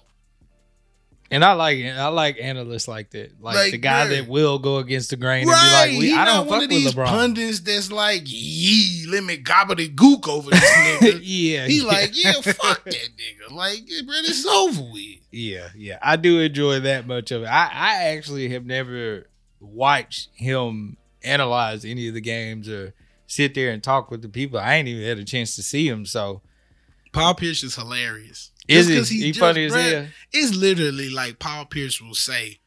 And 1.32 1.44
I 1.44 1.54
like 1.54 1.84
I 1.84 2.08
like 2.10 2.38
analysts 2.40 2.88
like 2.88 3.10
that, 3.10 3.42
like, 3.42 3.56
Like, 3.56 3.72
the 3.72 3.80
guy 3.80 4.06
bruh. 4.06 4.10
that 4.12 4.28
will 4.30 4.60
go 4.60 4.78
against 4.78 5.10
the 5.10 5.18
grain 5.18 5.48
Right. 5.48 5.88
and 5.90 5.92
be 5.92 5.96
like, 5.98 6.14
we, 6.14 6.18
"I 6.18 6.24
don't 6.24 6.48
fuck 6.48 6.60
with 6.62 6.70
these 6.70 6.94
LeBron." 6.94 7.08
pundits 7.08 7.60
that's 7.62 7.92
like, 7.92 8.22
yee, 8.26 9.08
let 9.10 9.24
me 9.24 9.40
gobbledygook 9.40 10.28
over 10.30 10.52
this 10.52 10.64
nigga. 10.72 11.20
yeah, 11.24 11.66
He 11.66 11.80
yeah. 11.80 11.84
like, 11.84 12.12
yeah, 12.14 12.34
fuck 12.34 12.84
that 12.86 12.94
nigga. 12.94 13.52
Like, 13.52 13.82
yeah, 13.88 14.02
bro, 14.06 14.16
is 14.18 14.46
over 14.46 14.84
with. 14.84 15.18
Yeah, 15.32 15.70
yeah. 15.76 15.98
I 16.02 16.16
do 16.16 16.40
enjoy 16.40 16.82
that 16.82 17.08
much 17.08 17.32
of 17.32 17.42
it. 17.42 17.48
I, 17.48 17.70
I 17.74 18.04
actually 18.16 18.48
have 18.50 18.66
never 18.66 19.28
watched 19.60 20.30
him 20.36 20.96
analyze 21.26 21.86
any 21.86 22.08
of 22.08 22.14
the 22.14 22.22
games 22.22 22.70
or 22.70 22.94
sit 23.28 23.54
there 23.56 23.72
and 23.72 23.82
talk 23.84 24.12
with 24.12 24.22
the 24.22 24.30
people. 24.30 24.60
I 24.60 24.76
ain't 24.76 24.88
even 24.88 25.04
had 25.04 25.18
a 25.18 25.24
chance 25.24 25.56
to 25.56 25.64
see 25.64 25.88
him. 25.88 26.06
So 26.06 26.42
Paul 27.12 27.34
Pierce 27.36 27.64
is 27.64 27.76
hilarious. 27.76 28.52
is 28.68 28.88
Just 28.88 29.12
he, 29.12 29.22
he 29.22 29.34
funny 29.34 29.66
as 29.66 29.74
hell? 29.74 30.08
It's 30.32 30.56
literally 30.56 31.10
like 31.10 31.40
Paul 31.40 31.66
Pierce 31.66 32.02
will 32.02 32.16
say 32.16 32.60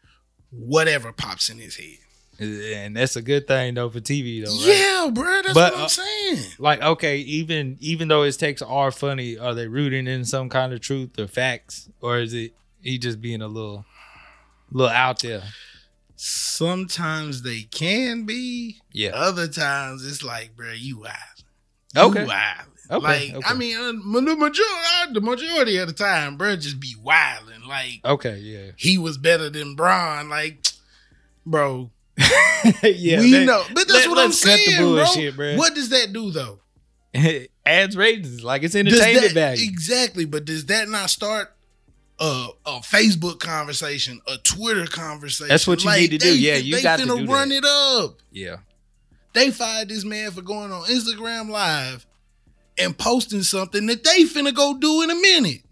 whatever 0.51 1.13
pops 1.13 1.49
in 1.49 1.59
his 1.59 1.77
head. 1.77 1.99
And 2.41 2.97
that's 2.97 3.17
a 3.17 3.23
good 3.23 3.49
thing 3.49 3.75
though 3.75 3.91
for 3.91 3.99
TV 4.01 4.45
though, 4.45 4.53
right? 4.53 4.77
Yeah, 4.79 5.11
bro, 5.13 5.43
that's 5.43 5.55
But, 5.55 5.73
what 5.73 5.79
I'm 5.79 5.85
uh, 5.87 5.89
saying. 5.89 6.45
Like, 6.61 6.81
okay, 6.81 7.19
even 7.19 7.77
even 7.81 8.07
though 8.07 8.23
his 8.23 8.37
takes 8.37 8.63
are 8.63 8.93
funny, 8.93 9.37
are 9.37 9.55
they 9.55 9.67
rooting 9.67 10.07
in 10.07 10.25
some 10.25 10.49
kind 10.49 10.73
of 10.73 10.81
truth 10.81 11.19
or 11.19 11.27
facts? 11.27 11.89
Or 12.01 12.19
is 12.19 12.33
it 12.35 12.53
he 12.81 12.97
just 12.97 13.21
being 13.21 13.43
a 13.43 13.49
little 13.49 13.85
little 14.71 14.93
out 14.95 15.21
there? 15.21 15.43
Sometimes 16.21 17.43
they 17.43 17.63
can 17.63 18.25
be. 18.25 18.81
Yeah. 18.93 19.11
Other 19.11 19.47
times 19.47 20.05
it's 20.05 20.25
like, 20.25 20.57
bro, 20.57 20.73
you 20.73 20.99
wild. 20.99 21.15
You 21.95 22.03
Okay. 22.03 22.25
wild. 22.25 22.67
Okay, 22.91 23.05
Like, 23.07 23.35
okay. 23.35 23.47
I 23.47 23.55
mean, 23.55 23.77
uh, 23.77 23.93
the 23.93 24.37
majority, 24.37 25.13
the 25.13 25.21
majority 25.21 25.77
of 25.77 25.87
the 25.89 25.93
time, 25.95 26.37
bro, 26.37 26.57
just 26.57 26.81
be 26.81 26.95
wilding. 27.01 27.63
Like, 27.69 28.01
Okay, 28.05 28.39
yeah. 28.39 28.71
he 28.77 28.99
was 28.99 29.17
better 29.19 29.49
than 29.51 29.75
Bron. 29.77 30.29
Like, 30.29 30.67
bro, 31.47 31.91
yeah. 32.17 33.21
we 33.21 33.31
that- 33.33 33.45
know. 33.45 33.63
But 33.69 33.87
that's 33.87 33.91
let- 33.93 34.09
what 34.09 34.19
I'm 34.19 34.33
saying, 34.33 34.79
bullshit, 34.81 35.37
bro. 35.37 35.47
bruh. 35.55 35.59
What 35.59 35.75
does 35.75 35.91
that 35.91 36.13
do, 36.13 36.31
though? 36.33 36.61
adds 37.67 37.97
ratings. 37.97 38.43
Like 38.43 38.63
it's 38.65 38.75
entertainment 38.75 39.27
that- 39.27 39.35
value. 39.35 39.69
Exactly, 39.69 40.25
but 40.25 40.45
does 40.45 40.67
that 40.67 40.89
not 40.89 41.11
start 41.11 41.53
a, 42.21 42.49
a 42.67 42.71
Facebook 42.81 43.39
conversation, 43.41 44.21
a 44.27 44.37
Twitter 44.39 44.87
conversation? 44.87 45.49
That's 45.49 45.67
what 45.67 45.83
you 45.85 45.91
need 45.91 46.11
to 46.11 46.19
do. 46.19 46.31
they- 46.31 46.35
Yeah, 46.37 46.57
you 46.57 46.77
they 46.77 46.83
got 46.83 46.99
to 46.99 47.05
finna 47.07 47.27
do 47.27 47.33
run 47.33 47.49
that. 47.51 47.57
it 47.57 47.65
up. 47.65 48.19
Yeah. 48.33 48.57
They 49.35 49.51
fired 49.51 49.89
this 49.89 50.05
man 50.05 50.31
for 50.33 50.43
going 50.43 50.73
on 50.73 50.85
Instagram 50.87 51.51
Live 51.51 52.07
and 52.79 52.97
posting 52.97 53.43
something 53.43 53.87
that 53.87 54.03
they 54.05 54.25
finna 54.25 54.55
go 54.55 54.77
do 54.79 55.03
in 55.03 55.11
a 55.11 55.15
minute. 55.15 55.63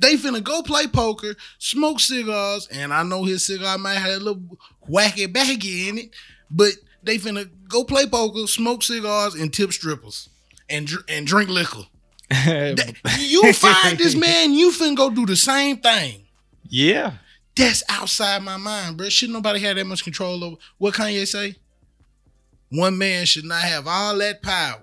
They 0.00 0.16
finna 0.16 0.42
go 0.42 0.62
play 0.62 0.86
poker, 0.88 1.36
smoke 1.58 2.00
cigars, 2.00 2.66
and 2.70 2.92
I 2.92 3.04
know 3.04 3.24
his 3.24 3.46
cigar 3.46 3.78
might 3.78 3.94
have 3.94 4.20
a 4.20 4.24
little 4.24 4.42
wacky 4.90 5.32
baggy 5.32 5.88
in 5.88 5.98
it, 5.98 6.10
but 6.50 6.72
they 7.02 7.16
finna 7.18 7.48
go 7.68 7.84
play 7.84 8.06
poker, 8.06 8.46
smoke 8.48 8.82
cigars, 8.82 9.34
and 9.34 9.52
tip 9.52 9.72
strippers 9.72 10.28
and 10.68 10.86
dr- 10.88 11.04
and 11.08 11.26
drink 11.26 11.48
liquor. 11.48 11.84
You 13.18 13.52
find 13.52 13.98
this 13.98 14.14
man, 14.14 14.52
you 14.52 14.70
finna 14.70 14.96
go 14.96 15.10
do 15.10 15.26
the 15.26 15.36
same 15.36 15.78
thing. 15.78 16.22
yeah. 16.68 17.14
That's 17.56 17.84
outside 17.88 18.42
my 18.42 18.56
mind, 18.56 18.96
bro. 18.96 19.08
Should 19.08 19.30
nobody 19.30 19.60
have 19.60 19.76
that 19.76 19.84
much 19.84 20.02
control 20.02 20.42
over 20.42 20.56
what 20.78 20.92
Kanye 20.94 21.24
say? 21.24 21.54
One 22.70 22.98
man 22.98 23.26
should 23.26 23.44
not 23.44 23.62
have 23.62 23.86
all 23.86 24.18
that 24.18 24.42
power. 24.42 24.80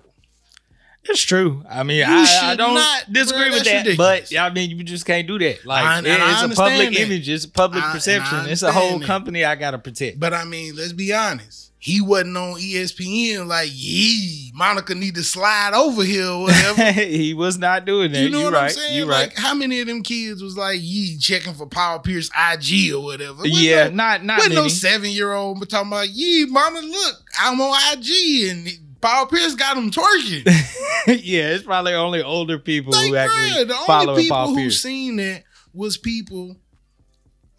It's 1.04 1.20
true. 1.20 1.62
I 1.68 1.82
mean, 1.82 2.02
I, 2.06 2.24
I 2.44 2.54
don't 2.56 2.72
not, 2.74 3.12
disagree 3.12 3.48
bruh, 3.48 3.52
with 3.52 3.64
that, 3.64 3.84
ridiculous. 3.84 4.30
but 4.30 4.38
I 4.38 4.48
mean, 4.54 4.70
you 4.70 4.82
just 4.84 5.04
can't 5.04 5.26
do 5.26 5.38
that. 5.40 5.66
Like, 5.66 5.84
I- 5.84 5.98
it- 5.98 6.04
it's 6.06 6.42
a 6.58 6.62
public 6.62 6.90
that. 6.94 7.00
image, 7.00 7.28
it's 7.28 7.44
a 7.44 7.50
public 7.50 7.82
I- 7.84 7.92
perception. 7.92 8.46
It's 8.48 8.62
a 8.62 8.72
whole 8.72 8.98
that. 9.00 9.06
company 9.06 9.44
I 9.44 9.54
gotta 9.56 9.78
protect. 9.78 10.18
But 10.18 10.32
I 10.32 10.44
mean, 10.44 10.74
let's 10.74 10.92
be 10.94 11.12
honest. 11.12 11.71
He 11.84 12.00
wasn't 12.00 12.36
on 12.36 12.60
ESPN 12.60 13.48
like, 13.48 13.70
yee, 13.72 14.52
Monica 14.54 14.94
need 14.94 15.16
to 15.16 15.24
slide 15.24 15.72
over 15.74 16.04
here 16.04 16.28
or 16.28 16.42
whatever. 16.42 16.92
he 16.92 17.34
was 17.34 17.58
not 17.58 17.84
doing 17.84 18.12
that. 18.12 18.20
you 18.22 18.30
know 18.30 18.38
You 18.38 18.44
what 18.44 18.52
right. 18.52 18.62
I'm 18.66 18.70
saying? 18.70 18.94
You 18.96 19.04
like, 19.04 19.30
right. 19.30 19.38
how 19.40 19.52
many 19.52 19.80
of 19.80 19.88
them 19.88 20.04
kids 20.04 20.44
was 20.44 20.56
like, 20.56 20.78
yee, 20.80 21.18
checking 21.18 21.54
for 21.54 21.66
Paul 21.66 21.98
Pierce 21.98 22.30
IG 22.52 22.92
or 22.94 23.00
whatever? 23.02 23.44
Yeah, 23.44 23.88
no- 23.88 23.94
not 23.96 24.24
not 24.24 24.36
wasn't 24.38 24.54
many. 24.54 24.54
no 24.54 24.68
seven 24.68 25.10
year 25.10 25.32
old 25.32 25.68
talking 25.68 25.88
about, 25.88 26.08
yee, 26.08 26.46
mama, 26.48 26.78
look, 26.82 27.16
I'm 27.40 27.60
on 27.60 27.76
IG 27.98 28.48
and 28.50 28.68
Paul 29.00 29.26
Pierce 29.26 29.56
got 29.56 29.76
him 29.76 29.90
twerking. 29.90 30.44
yeah, 31.24 31.48
it's 31.48 31.64
probably 31.64 31.94
only 31.94 32.22
older 32.22 32.60
people 32.60 32.92
Like, 32.92 33.08
who 33.08 33.16
actually 33.16 33.64
bruh, 33.64 33.68
the 33.68 34.08
only 34.08 34.22
people 34.22 34.36
Paul 34.36 34.48
who 34.50 34.54
Pierce. 34.54 34.80
seen 34.80 35.16
that 35.16 35.42
was 35.74 35.96
people 35.98 36.54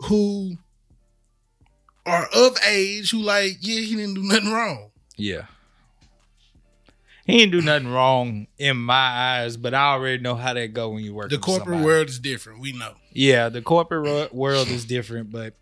who 0.05 0.57
are 2.05 2.27
of 2.33 2.57
age 2.67 3.11
who 3.11 3.19
like, 3.21 3.57
yeah, 3.61 3.79
he 3.81 3.95
didn't 3.95 4.15
do 4.15 4.23
nothing 4.23 4.51
wrong. 4.51 4.91
Yeah. 5.15 5.45
He 7.25 7.37
didn't 7.37 7.51
do 7.53 7.61
nothing 7.61 7.87
wrong 7.87 8.47
in 8.57 8.75
my 8.77 8.93
eyes, 9.39 9.55
but 9.55 9.73
I 9.73 9.93
already 9.93 10.21
know 10.21 10.35
how 10.35 10.53
that 10.53 10.73
go 10.73 10.89
when 10.89 11.03
you 11.05 11.13
work. 11.13 11.29
The 11.29 11.37
with 11.37 11.41
corporate 11.45 11.65
somebody. 11.75 11.85
world 11.85 12.09
is 12.09 12.19
different. 12.19 12.59
We 12.59 12.73
know. 12.73 12.95
Yeah, 13.13 13.47
the 13.49 13.61
corporate 13.61 14.05
ro- 14.05 14.27
world 14.33 14.67
is 14.67 14.83
different, 14.85 15.31
but 15.31 15.53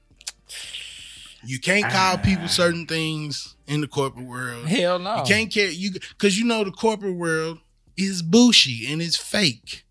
You 1.44 1.60
can't 1.60 1.84
call 1.86 2.16
Ah. 2.18 2.22
people 2.24 2.48
certain 2.48 2.86
things 2.88 3.56
in 3.68 3.82
the 3.82 3.88
corporate 3.88 4.26
world. 4.28 4.68
hell 4.68 5.00
no. 5.00 5.18
You 5.18 5.24
can't 5.24 5.52
care 5.52 5.70
you 5.70 5.92
because 5.92 6.38
you 6.38 6.46
know 6.46 6.64
the 6.64 6.72
corporate 6.72 7.16
world 7.16 7.60
is 7.98 8.22
bushy 8.22 8.92
and 8.92 9.02
it's 9.02 9.18
fake. 9.18 9.84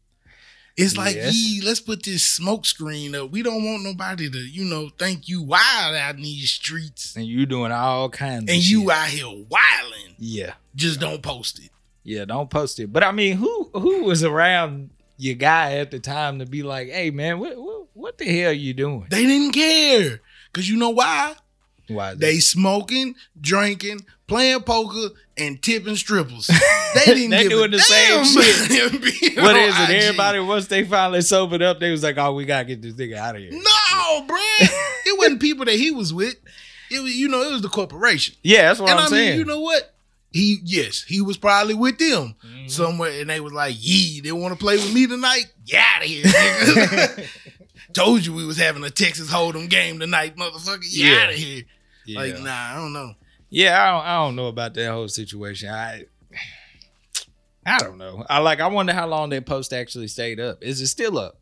It's 0.80 0.96
like, 0.96 1.16
yee, 1.16 1.60
let's 1.64 1.80
put 1.80 2.02
this 2.04 2.24
smoke 2.24 2.64
screen 2.66 3.14
up. 3.14 3.30
We 3.30 3.42
don't 3.42 3.64
want 3.64 3.82
nobody 3.82 4.30
to, 4.30 4.38
you 4.38 4.64
know, 4.64 4.88
think 4.98 5.28
you 5.28 5.42
wild 5.42 5.94
out 5.96 6.16
in 6.16 6.22
these 6.22 6.50
streets. 6.50 7.14
And 7.16 7.26
you 7.26 7.46
doing 7.46 7.72
all 7.72 8.08
kinds 8.08 8.44
of 8.44 8.48
And 8.50 8.62
shit. 8.62 8.70
you 8.72 8.90
out 8.90 9.08
here 9.08 9.26
wilding. 9.26 10.14
Yeah. 10.18 10.54
Just 10.74 11.00
don't 11.00 11.22
post 11.22 11.58
it. 11.58 11.70
Yeah, 12.02 12.24
don't 12.24 12.48
post 12.50 12.80
it. 12.80 12.92
But 12.92 13.04
I 13.04 13.12
mean, 13.12 13.36
who 13.36 13.70
who 13.74 14.04
was 14.04 14.24
around 14.24 14.90
your 15.18 15.34
guy 15.34 15.76
at 15.78 15.90
the 15.90 15.98
time 16.00 16.38
to 16.38 16.46
be 16.46 16.62
like, 16.62 16.88
hey 16.88 17.10
man, 17.10 17.38
what 17.38 17.56
what, 17.58 17.86
what 17.92 18.18
the 18.18 18.24
hell 18.40 18.52
you 18.52 18.72
doing? 18.72 19.06
They 19.10 19.26
didn't 19.26 19.52
care. 19.52 20.20
Cause 20.52 20.66
you 20.68 20.76
know 20.76 20.90
why? 20.90 21.34
Why 21.88 22.14
They 22.14 22.38
smoking, 22.38 23.16
drinking, 23.40 24.06
playing 24.30 24.62
poker, 24.62 25.14
and 25.36 25.60
tipping 25.62 25.96
strippers. 25.96 26.48
They 26.92 27.04
didn't 27.04 27.30
They 27.30 27.42
give 27.44 27.50
doing 27.52 27.70
the 27.70 27.78
same 27.78 28.24
shit. 28.24 29.36
what 29.38 29.54
is 29.54 29.74
it? 29.78 29.90
Everybody 29.90 30.40
once 30.40 30.66
they 30.66 30.82
finally 30.82 31.20
sobered 31.20 31.62
up, 31.62 31.78
they 31.78 31.92
was 31.92 32.02
like, 32.02 32.18
"Oh, 32.18 32.32
we 32.34 32.44
gotta 32.44 32.64
get 32.64 32.82
this 32.82 32.94
nigga 32.94 33.14
out 33.16 33.36
of 33.36 33.42
here." 33.42 33.52
No, 33.52 34.26
bruh. 34.26 34.36
it 35.06 35.16
wasn't 35.18 35.40
people 35.40 35.66
that 35.66 35.76
he 35.76 35.92
was 35.92 36.12
with. 36.12 36.34
It 36.90 37.00
was, 37.00 37.14
you 37.14 37.28
know, 37.28 37.42
it 37.42 37.52
was 37.52 37.62
the 37.62 37.68
corporation. 37.68 38.34
Yeah, 38.42 38.62
that's 38.62 38.80
what 38.80 38.90
and 38.90 38.98
I'm 38.98 39.06
I 39.06 39.08
saying. 39.08 39.38
you 39.38 39.44
know 39.44 39.60
what? 39.60 39.94
He 40.32 40.58
yes, 40.64 41.02
he 41.04 41.20
was 41.20 41.36
probably 41.36 41.74
with 41.74 41.98
them 41.98 42.34
Mhm. 42.44 42.68
somewhere, 42.68 43.20
and 43.20 43.30
they 43.30 43.38
was 43.38 43.52
like, 43.52 43.76
"Yee, 43.78 44.20
they 44.20 44.32
want 44.32 44.52
to 44.52 44.58
play 44.58 44.74
with 44.76 44.92
me 44.92 45.06
tonight? 45.06 45.44
Get 45.64 45.84
out 45.94 46.02
of 46.02 46.08
here, 46.08 46.24
nigga." 46.24 47.28
Told 47.92 48.26
you 48.26 48.32
we 48.34 48.44
was 48.44 48.56
having 48.56 48.82
a 48.82 48.90
Texas 48.90 49.30
Hold'em 49.30 49.68
game 49.68 50.00
tonight, 50.00 50.36
motherfucker. 50.36 50.82
Get 50.82 50.92
Yeah. 50.92 51.22
out 51.22 51.30
of 51.30 51.36
here. 51.36 51.62
yeah. 52.04 52.18
Like, 52.18 52.40
nah, 52.40 52.72
I 52.72 52.74
don't 52.74 52.92
know. 52.92 53.14
Yeah, 53.50 53.82
I 53.82 53.90
don't, 53.92 54.06
I 54.06 54.14
don't 54.24 54.36
know 54.36 54.46
about 54.46 54.74
that 54.74 54.90
whole 54.90 55.08
situation. 55.08 55.68
I, 55.68 56.04
I 57.66 57.78
don't 57.78 57.98
know. 57.98 58.24
I 58.30 58.38
like. 58.38 58.60
I 58.60 58.66
wonder 58.68 58.92
how 58.94 59.06
long 59.06 59.30
that 59.30 59.44
post 59.46 59.72
actually 59.72 60.08
stayed 60.08 60.40
up. 60.40 60.62
Is 60.62 60.80
it 60.80 60.86
still 60.86 61.18
up? 61.18 61.38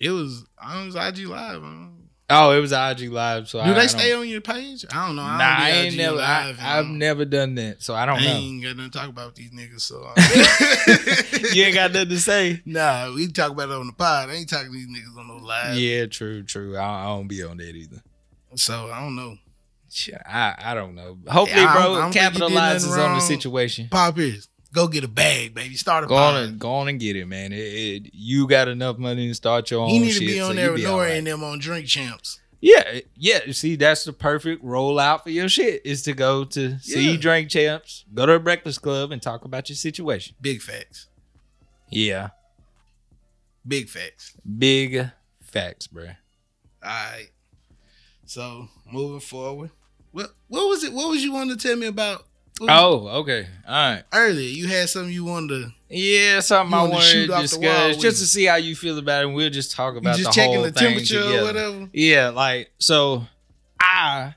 It 0.00 0.10
was 0.10 0.44
on 0.62 0.86
his 0.86 0.94
IG 0.96 1.26
live. 1.28 1.62
I 1.62 1.88
Oh, 2.30 2.52
it 2.52 2.60
was 2.60 2.72
IG 2.72 3.10
live. 3.12 3.48
So 3.48 3.62
Do 3.62 3.70
I, 3.70 3.74
they 3.74 3.80
I 3.80 3.86
stay 3.86 4.12
on 4.14 4.26
your 4.26 4.40
page? 4.40 4.86
I 4.90 5.06
don't 5.06 5.16
know. 5.16 5.22
I 5.22 5.36
Nah, 5.36 5.56
don't 5.56 5.62
I 5.66 5.70
ain't 5.70 5.96
never. 5.96 6.18
I, 6.20 6.46
live, 6.46 6.58
I've 6.60 6.86
never 6.86 7.24
done 7.26 7.54
that, 7.56 7.82
so 7.82 7.94
I 7.94 8.06
don't 8.06 8.18
I 8.18 8.24
know. 8.24 8.36
ain't 8.36 8.62
got 8.62 8.76
nothing 8.76 8.90
to 8.92 8.98
talk 8.98 9.08
about 9.10 9.26
with 9.26 9.34
these 9.34 9.50
niggas. 9.50 9.82
So 9.82 10.02
uh, 10.02 11.48
you 11.54 11.64
ain't 11.64 11.74
got 11.74 11.92
nothing 11.92 12.08
to 12.08 12.18
say. 12.20 12.62
Nah, 12.64 13.12
we 13.14 13.28
talk 13.28 13.52
about 13.52 13.68
it 13.68 13.74
on 13.74 13.86
the 13.86 13.92
pod. 13.92 14.30
I 14.30 14.34
ain't 14.36 14.48
talking 14.48 14.72
to 14.72 14.72
these 14.72 14.88
niggas 14.88 15.18
on 15.18 15.28
no 15.28 15.36
live. 15.36 15.76
Yeah, 15.76 16.06
true, 16.06 16.42
true. 16.42 16.78
I, 16.78 17.02
I 17.02 17.06
don't 17.08 17.28
be 17.28 17.42
on 17.42 17.58
that 17.58 17.76
either. 17.76 18.02
So 18.56 18.90
I 18.90 19.00
don't 19.00 19.16
know. 19.16 19.36
Shit, 19.96 20.20
I 20.26 20.54
I 20.58 20.74
don't 20.74 20.94
know. 20.96 21.18
Hopefully, 21.28 21.62
Yeah, 21.62 21.72
bro, 21.72 21.82
I 21.94 22.00
don't 22.00 22.12
think 22.12 22.24
you 22.24 22.30
did 22.32 22.40
capitalizes 22.40 22.98
on 23.08 23.14
the 23.14 23.20
situation. 23.20 23.88
Pop 23.90 24.18
is 24.18 24.48
go 24.72 24.88
get 24.88 25.04
a 25.04 25.08
bag, 25.08 25.54
baby. 25.54 25.76
Start 25.76 26.02
a 26.02 26.06
Go 26.08 26.16
on 26.16 26.36
and 26.42 26.58
go 26.58 26.72
on 26.74 26.88
and 26.88 26.98
get 26.98 27.14
it, 27.14 27.26
man. 27.26 27.52
It, 27.52 27.56
it, 27.58 28.10
you 28.12 28.48
got 28.48 28.66
enough 28.66 28.98
money 28.98 29.28
to 29.28 29.34
start 29.34 29.70
your 29.70 29.82
own. 29.82 29.90
He 29.90 30.00
need 30.00 30.14
to 30.14 30.18
be 30.20 30.40
on 30.40 30.50
you 30.50 30.54
there 30.56 30.72
with 30.72 30.80
be 30.80 30.84
N.O.R.E. 30.86 31.00
alright. 31.00 31.18
and 31.18 31.26
them 31.28 31.44
on 31.44 31.60
Drink 31.60 31.86
Champs. 31.86 32.40
Yeah, 32.60 33.00
yeah. 33.14 33.52
See, 33.52 33.76
that's 33.76 34.04
the 34.04 34.12
perfect 34.12 34.64
rollout 34.64 35.22
for 35.22 35.30
your 35.30 35.48
shit 35.48 35.82
is 35.84 36.02
to 36.02 36.12
go 36.12 36.44
to 36.44 36.78
see 36.80 37.12
Yeah. 37.12 37.16
Drink 37.20 37.50
Champs, 37.50 38.04
go 38.12 38.26
to 38.26 38.32
a 38.32 38.40
breakfast 38.40 38.82
club, 38.82 39.12
and 39.12 39.22
talk 39.22 39.44
about 39.44 39.68
your 39.68 39.76
situation. 39.76 40.34
Big 40.40 40.60
facts. 40.60 41.06
Yeah, 41.88 42.30
Big 43.68 43.88
facts. 43.88 44.36
big 44.58 45.10
facts, 45.40 45.86
bro. 45.86 46.04
All 46.06 46.10
right. 46.82 47.28
So 48.26 48.68
moving 48.90 49.20
forward, 49.20 49.70
what 50.14 50.30
what 50.48 50.68
was 50.68 50.84
it? 50.84 50.92
What 50.92 51.10
was 51.10 51.22
you 51.22 51.32
wanting 51.32 51.56
to 51.58 51.62
tell 51.68 51.76
me 51.76 51.86
about? 51.86 52.24
Oh, 52.60 53.08
okay, 53.22 53.48
all 53.66 53.74
right. 53.94 54.04
earlier 54.12 54.48
you 54.48 54.68
had 54.68 54.88
something 54.88 55.12
you 55.12 55.24
wanted 55.24 55.48
to. 55.48 55.72
Yeah, 55.90 56.38
something 56.38 56.72
I 56.72 56.82
wanted 56.84 57.02
shoot 57.02 57.26
to 57.26 57.34
off 57.34 57.50
the 57.50 57.58
wall 57.58 57.88
discuss 57.88 57.96
just 58.02 58.20
to 58.20 58.26
see 58.26 58.44
how 58.44 58.56
you 58.56 58.76
feel 58.76 58.96
about 58.98 59.22
it. 59.22 59.26
and 59.26 59.34
We'll 59.34 59.50
just 59.50 59.72
talk 59.72 59.94
You 59.94 59.98
about 59.98 60.16
just 60.16 60.30
the 60.30 60.34
checking 60.34 60.62
the 60.62 60.70
temperature 60.70 61.20
together. 61.20 61.38
or 61.40 61.44
whatever. 61.44 61.88
Yeah, 61.92 62.28
like 62.28 62.70
so 62.78 63.26
I 63.80 64.36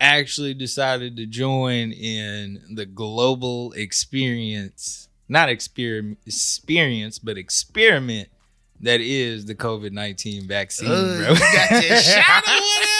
actually 0.00 0.54
decided 0.54 1.16
to 1.16 1.26
join 1.26 1.90
in 1.92 2.62
the 2.74 2.86
global 2.86 3.72
experience, 3.72 5.08
not 5.28 5.48
experiment 5.48 6.18
experience, 6.26 7.18
but 7.18 7.36
experiment 7.36 8.28
that 8.82 9.00
is 9.00 9.44
the 9.46 9.54
COVID-19 9.54 10.46
vaccine, 10.48 10.88
Uh, 10.90 11.16
bro. 11.18 11.32
you 11.32 11.38
got 11.40 11.70
your 11.88 11.96
shot 12.00 12.44
or 12.48 12.52
whatever. 12.54 12.99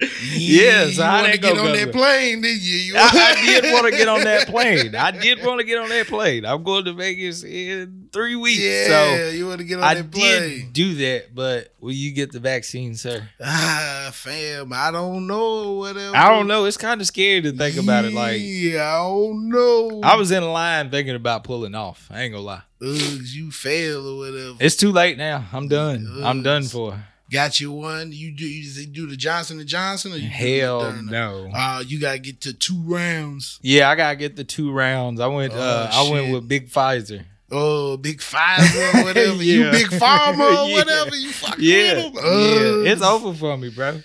Yeah, 0.00 0.84
so 0.84 0.88
you 0.90 0.94
that 0.96 1.32
to 1.32 1.38
get 1.38 1.58
on 1.58 1.72
that 1.72 1.92
plane, 1.92 2.40
did 2.40 2.62
you? 2.62 2.76
you 2.78 2.94
I, 2.96 3.34
I 3.36 3.44
did 3.60 3.72
want 3.72 3.86
to 3.86 3.90
get 3.90 4.06
on 4.08 4.20
that 4.22 4.46
plane. 4.46 4.94
I 4.94 5.10
did 5.10 5.44
want 5.44 5.58
to 5.60 5.66
get 5.66 5.78
on 5.78 5.88
that 5.88 6.06
plane. 6.06 6.44
I'm 6.46 6.62
going 6.62 6.84
to 6.84 6.92
Vegas 6.92 7.42
in 7.42 8.08
three 8.12 8.36
weeks. 8.36 8.60
Yeah, 8.60 8.86
So 8.86 9.28
you 9.30 9.46
want 9.48 9.58
to 9.58 9.64
get 9.64 9.78
on 9.78 9.84
I 9.84 9.94
that 9.94 10.10
did 10.10 10.20
plane. 10.20 10.70
do 10.72 10.94
that, 10.94 11.34
but 11.34 11.74
will 11.80 11.92
you 11.92 12.12
get 12.12 12.30
the 12.30 12.38
vaccine, 12.38 12.94
sir? 12.94 13.28
Ah, 13.42 14.10
fam, 14.12 14.72
I 14.72 14.92
don't 14.92 15.26
know. 15.26 15.72
Whatever. 15.72 16.16
I 16.16 16.28
don't 16.28 16.46
know. 16.46 16.64
It's 16.66 16.76
kind 16.76 17.00
of 17.00 17.06
scary 17.08 17.40
to 17.42 17.52
think 17.52 17.76
about 17.76 18.04
it. 18.04 18.12
Like 18.12 18.40
yeah, 18.40 18.84
I 18.94 18.98
don't 18.98 19.48
know. 19.48 20.00
I 20.04 20.14
was 20.14 20.30
in 20.30 20.44
line 20.44 20.90
thinking 20.90 21.16
about 21.16 21.42
pulling 21.42 21.74
off. 21.74 22.08
I 22.10 22.22
ain't 22.22 22.32
gonna 22.32 22.44
lie. 22.44 22.62
Ugh, 22.80 23.20
you 23.24 23.50
fail 23.50 24.06
or 24.06 24.18
whatever. 24.18 24.56
It's 24.60 24.76
too 24.76 24.92
late 24.92 25.18
now. 25.18 25.44
I'm 25.52 25.66
done. 25.66 26.20
I'm 26.22 26.44
done 26.44 26.62
for. 26.62 27.02
Got 27.30 27.60
you 27.60 27.72
one. 27.72 28.10
You 28.12 28.32
do 28.32 28.46
you 28.46 28.86
do 28.86 29.06
the 29.06 29.16
Johnson 29.16 29.58
and 29.60 29.68
Johnson 29.68 30.12
or 30.12 30.16
you 30.16 30.28
Hell 30.30 30.92
no. 31.02 31.50
Uh, 31.54 31.82
you 31.86 32.00
gotta 32.00 32.18
get 32.18 32.40
to 32.42 32.52
two 32.54 32.80
rounds. 32.86 33.58
Yeah, 33.62 33.90
I 33.90 33.96
gotta 33.96 34.16
get 34.16 34.36
the 34.36 34.44
two 34.44 34.72
rounds. 34.72 35.20
I 35.20 35.26
went. 35.26 35.52
uh 35.52 35.90
Oh, 35.92 36.08
I 36.08 36.10
went 36.10 36.32
with 36.32 36.48
Big 36.48 36.70
Pfizer. 36.70 37.24
Oh, 37.50 37.96
big 37.96 38.18
Pfizer 38.18 38.94
or 38.94 39.04
whatever. 39.04 39.42
You 39.42 39.70
big 39.70 39.86
pharma 39.88 40.38
or 40.38 40.68
Yeah. 40.68 40.74
whatever. 40.74 41.16
You 41.16 41.30
fucking 41.30 41.64
Yeah, 41.64 41.94
with 42.10 42.24
'em. 42.24 42.84
yeah. 42.84 42.92
It's 42.92 43.02
over 43.02 43.32
for 43.34 43.56
me, 43.56 43.70
bro. 43.70 44.02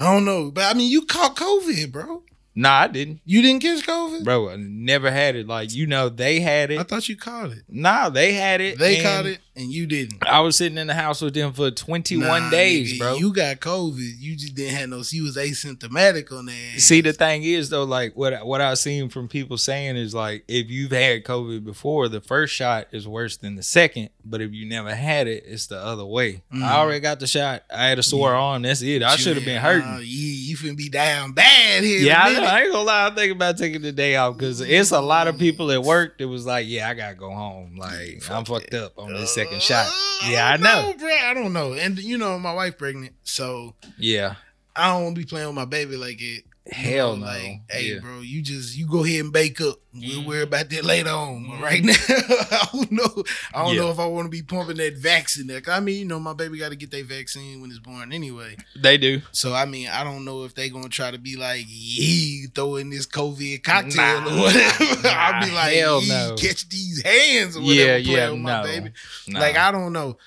I 0.00 0.12
don't 0.12 0.24
know, 0.24 0.50
but 0.52 0.64
I 0.64 0.74
mean, 0.74 0.90
you 0.90 1.02
caught 1.02 1.34
COVID, 1.36 1.90
bro. 1.92 2.22
Nah, 2.54 2.80
I 2.82 2.86
didn't, 2.88 3.20
You 3.24 3.40
didn't 3.42 3.62
catch 3.62 3.86
COVID. 3.86 4.24
bro. 4.24 4.50
I 4.50 4.56
never 4.56 5.10
had 5.12 5.36
it. 5.36 5.46
Like 5.46 5.72
you 5.74 5.86
know, 5.86 6.08
they 6.08 6.40
had 6.40 6.70
it. 6.72 6.78
I 6.80 6.82
thought 6.82 7.08
you 7.08 7.16
caught 7.16 7.50
it. 7.52 7.62
Nah, 7.68 8.08
they 8.10 8.32
had 8.32 8.60
it. 8.60 8.78
They 8.78 9.00
caught 9.02 9.26
it 9.26 9.38
and 9.58 9.72
you 9.72 9.86
didn't. 9.86 10.26
I 10.26 10.40
was 10.40 10.56
sitting 10.56 10.78
in 10.78 10.86
the 10.86 10.94
house 10.94 11.20
with 11.20 11.34
them 11.34 11.52
for 11.52 11.70
21 11.70 12.20
Nah, 12.26 12.50
days, 12.50 12.94
nigga, 12.94 12.98
bro. 12.98 13.16
You 13.16 13.32
got 13.32 13.56
COVID. 13.60 14.14
You 14.18 14.36
just 14.36 14.54
didn't 14.54 14.74
have 14.76 14.88
no. 14.88 15.02
You 15.10 15.24
was 15.24 15.36
asymptomatic 15.36 16.32
on 16.32 16.46
that. 16.46 16.80
See, 16.80 17.00
the 17.00 17.12
thing 17.12 17.42
is 17.42 17.68
though, 17.70 17.84
like 17.84 18.16
what 18.16 18.46
what 18.46 18.60
I've 18.60 18.78
seen 18.78 19.08
from 19.08 19.28
people 19.28 19.58
saying 19.58 19.96
is 19.96 20.14
like 20.14 20.44
if 20.48 20.70
you've 20.70 20.92
had 20.92 21.24
COVID 21.24 21.64
before, 21.64 22.08
the 22.08 22.20
first 22.20 22.54
shot 22.54 22.86
is 22.92 23.06
worse 23.08 23.36
than 23.36 23.56
the 23.56 23.62
second. 23.62 24.10
But 24.24 24.40
if 24.42 24.52
you 24.52 24.66
never 24.68 24.94
had 24.94 25.26
it, 25.26 25.44
it's 25.46 25.66
the 25.66 25.78
other 25.78 26.04
way. 26.04 26.42
Mm. 26.52 26.62
I 26.62 26.76
already 26.76 27.00
got 27.00 27.18
the 27.18 27.26
shot. 27.26 27.62
I 27.74 27.86
had 27.86 27.98
a 27.98 28.02
sore 28.02 28.34
arm. 28.34 28.62
That's 28.62 28.82
it. 28.82 29.02
I 29.02 29.16
should 29.16 29.36
have 29.36 29.44
been 29.44 29.60
hurting. 29.60 29.88
Uh, 29.88 29.98
you, 29.98 30.04
you 30.04 30.56
finna 30.56 30.76
be 30.76 30.88
down 30.88 31.32
bad 31.32 31.82
here. 31.82 32.00
yeah, 32.00 32.22
I, 32.22 32.32
know. 32.32 32.42
I 32.44 32.60
ain't 32.62 32.72
gonna 32.72 32.84
lie. 32.84 33.06
I'm 33.06 33.14
thinking 33.14 33.36
about 33.36 33.56
taking 33.58 33.82
the 33.82 33.92
day 33.92 34.16
off 34.16 34.36
because 34.36 34.60
it's 34.60 34.90
a 34.90 35.00
lot 35.00 35.26
of 35.28 35.38
people 35.38 35.72
at 35.72 35.82
work 35.82 36.18
that 36.18 36.28
was 36.28 36.44
like, 36.46 36.66
"Yeah, 36.68 36.88
I 36.88 36.94
gotta 36.94 37.14
go 37.14 37.30
home. 37.30 37.76
Like 37.76 38.22
I'm 38.30 38.44
Fuck 38.44 38.46
fucked 38.48 38.74
up 38.74 38.98
on 38.98 39.14
this 39.14 39.36
Uh, 39.36 39.40
second 39.48 39.62
shot." 39.62 39.86
Uh, 39.86 39.90
I 40.22 40.30
Yeah, 40.30 40.48
I 40.48 40.56
know. 40.56 40.94
I 41.28 41.34
don't 41.34 41.52
know. 41.52 41.74
And 41.74 41.98
you 41.98 42.18
know, 42.18 42.38
my 42.38 42.52
wife 42.52 42.78
pregnant, 42.78 43.14
so 43.24 43.74
Yeah, 43.98 44.34
I 44.74 44.92
don't 44.92 45.04
want 45.04 45.16
to 45.16 45.20
be 45.20 45.26
playing 45.26 45.46
with 45.46 45.56
my 45.56 45.64
baby 45.64 45.96
like 45.96 46.20
it. 46.20 46.44
Hell 46.70 47.16
know, 47.16 47.24
no. 47.24 47.32
Like, 47.32 47.60
hey, 47.70 47.94
yeah. 47.94 47.98
bro, 48.00 48.20
you 48.20 48.42
just 48.42 48.76
you 48.76 48.86
go 48.86 49.02
ahead 49.04 49.20
and 49.20 49.32
bake 49.32 49.60
up. 49.60 49.76
We'll 49.94 50.20
Mhm. 50.22 50.26
worry 50.26 50.42
about 50.42 50.68
that 50.70 50.84
later 50.84 51.08
on. 51.10 51.46
Mhm. 51.46 51.60
right 51.60 51.82
now, 51.84 51.94
I 51.98 52.68
don't 52.72 52.92
know. 52.92 53.24
I 53.54 53.64
don't 53.64 53.74
Yeah. 53.74 53.80
know 53.80 53.90
if 53.90 53.98
I 53.98 54.04
want 54.06 54.26
to 54.26 54.30
be 54.30 54.42
pumping 54.42 54.76
that 54.76 54.96
vaccine. 54.98 55.46
There. 55.46 55.60
'Cause 55.62 55.74
I 55.74 55.80
mean, 55.80 55.98
you 55.98 56.04
know, 56.04 56.20
my 56.20 56.34
baby 56.34 56.58
got 56.58 56.68
to 56.68 56.76
get 56.76 56.90
their 56.90 57.04
vaccine 57.04 57.60
when 57.62 57.70
it's 57.70 57.78
born 57.78 58.12
anyway. 58.12 58.56
They 58.76 58.98
do. 58.98 59.22
So 59.32 59.54
I 59.54 59.64
mean, 59.64 59.88
I 59.88 60.04
don't 60.04 60.24
know 60.26 60.44
if 60.44 60.54
they 60.54 60.68
gonna 60.68 60.88
try 60.90 61.10
to 61.10 61.18
be 61.18 61.36
like, 61.36 61.64
yeah, 61.68 62.46
throw 62.54 62.76
in 62.76 62.90
this 62.90 63.06
COVID 63.06 63.62
cocktail 63.64 64.20
Nah, 64.20 64.34
or 64.36 64.42
whatever. 64.42 64.84
nah, 65.02 65.08
I'll 65.10 65.44
be 65.46 65.50
like, 65.52 65.74
hell 65.74 66.02
no. 66.02 66.36
catch 66.38 66.68
these 66.68 67.02
hands 67.02 67.56
or 67.56 67.62
whatever. 67.62 67.80
Yeah, 67.80 67.96
yeah, 67.96 68.30
with 68.30 68.40
my 68.40 68.58
no. 68.58 68.68
baby. 68.68 68.90
Nah. 69.28 69.40
Like 69.40 69.56
I 69.56 69.72
don't 69.72 69.92
know, 69.94 70.18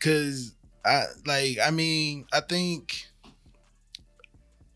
cause 0.00 0.52
I 0.84 1.04
like 1.26 1.58
I 1.62 1.70
mean 1.70 2.24
I 2.32 2.40
think 2.40 3.04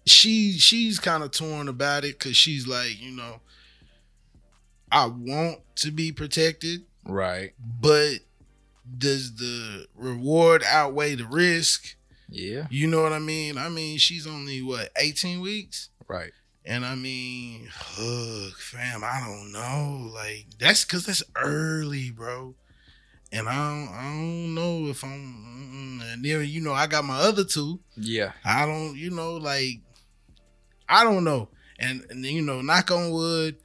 she 0.07 0.53
she's 0.53 0.99
kind 0.99 1.23
of 1.23 1.31
torn 1.31 1.69
about 1.69 2.05
it 2.05 2.19
because 2.19 2.37
she's 2.37 2.67
like 2.67 3.01
you 3.01 3.13
know 3.13 3.41
I 4.91 5.07
want 5.07 5.61
to 5.77 5.91
be 5.91 6.13
protected, 6.13 6.83
right. 7.07 7.53
but 7.81 8.17
does 8.99 9.37
the 9.37 9.87
reward 9.95 10.63
outweigh 10.67 11.15
the 11.15 11.25
risk? 11.27 11.97
Yeah. 12.29 12.67
You 12.71 12.89
know 12.89 13.03
what 13.03 13.13
I 13.13 13.19
mean? 13.19 13.57
I 13.57 13.69
mean 13.71 13.99
she's 13.99 14.27
only 14.27 14.61
what 14.61 14.91
eighteen 14.97 15.41
weeks. 15.41 15.89
Right. 16.09 16.33
And 16.65 16.85
I 16.85 16.95
mean, 16.95 17.69
ugh, 17.99 18.53
fam, 18.57 19.03
I 19.03 19.21
don't 19.27 19.51
know. 19.51 20.11
Like 20.13 20.47
that's 20.59 20.85
because 20.85 21.07
that's 21.07 21.23
early, 21.37 22.11
bro. 22.11 22.55
And 23.33 23.49
I 23.49 23.55
don't, 23.55 23.89
I 23.95 24.03
don't 24.03 24.55
know 24.55 24.87
if 24.91 25.03
I'm. 25.03 25.11
mm, 26.01 26.13
And 26.13 26.25
then 26.25 26.45
you 26.47 26.61
know, 26.61 26.75
I 26.75 26.87
got 26.87 27.05
my 27.05 27.17
other 27.19 27.45
two. 27.45 27.81
Yeah. 27.97 28.33
I 28.45 28.67
don't, 28.67 28.95
you 28.95 29.11
know, 29.11 29.37
like 29.37 29.81
I 30.93 31.05
don't 31.05 31.25
know. 31.25 31.49
And 31.79 32.05
and 32.11 32.25
you 32.25 32.43
know, 32.43 32.61
knock 32.61 32.91
on 32.91 33.11
wood. 33.11 33.57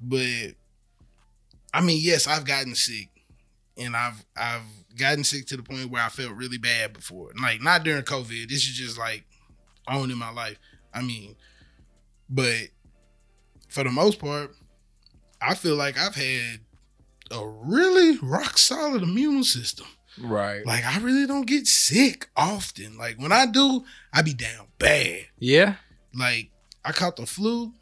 But 0.00 0.54
I 1.72 1.80
mean, 1.80 1.98
yes, 2.00 2.26
I've 2.26 2.44
gotten 2.44 2.74
sick, 2.74 3.08
and 3.78 3.96
I've 3.96 4.24
I've 4.36 4.62
gotten 4.96 5.24
sick 5.24 5.46
to 5.46 5.56
the 5.56 5.62
point 5.62 5.90
where 5.90 6.02
I 6.04 6.10
felt 6.10 6.32
really 6.34 6.58
bad 6.58 6.92
before. 6.92 7.30
Like 7.40 7.62
not 7.62 7.84
during 7.84 8.02
COVID. 8.02 8.48
This 8.48 8.68
is 8.68 8.74
just 8.76 8.98
like 8.98 9.24
on 9.88 10.10
in 10.10 10.18
my 10.18 10.30
life. 10.30 10.58
I 10.92 11.00
mean, 11.00 11.36
but 12.28 12.68
for 13.68 13.82
the 13.82 13.90
most 13.90 14.18
part, 14.18 14.54
I 15.40 15.54
feel 15.54 15.76
like 15.76 15.98
I've 15.98 16.14
had 16.14 16.60
a 17.30 17.48
really 17.48 18.18
rock 18.18 18.58
solid 18.58 19.02
immune 19.02 19.44
system. 19.44 19.86
Right. 20.20 20.66
Like 20.66 20.84
I 20.84 20.98
really 20.98 21.26
don't 21.26 21.46
get 21.46 21.66
sick 21.66 22.28
often. 22.36 22.98
Like 22.98 23.18
when 23.18 23.32
I 23.32 23.46
do, 23.46 23.84
I 24.12 24.20
be 24.20 24.34
down 24.34 24.66
bad. 24.78 25.26
Yeah. 25.38 25.76
Like 26.14 26.50
I 26.84 26.92
caught 26.92 27.16
the 27.16 27.26
flu, 27.26 27.72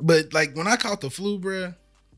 but 0.00 0.32
like 0.32 0.56
when 0.56 0.66
I 0.66 0.76
caught 0.76 1.00
the 1.00 1.10
flu, 1.10 1.38
bruh, 1.38 1.74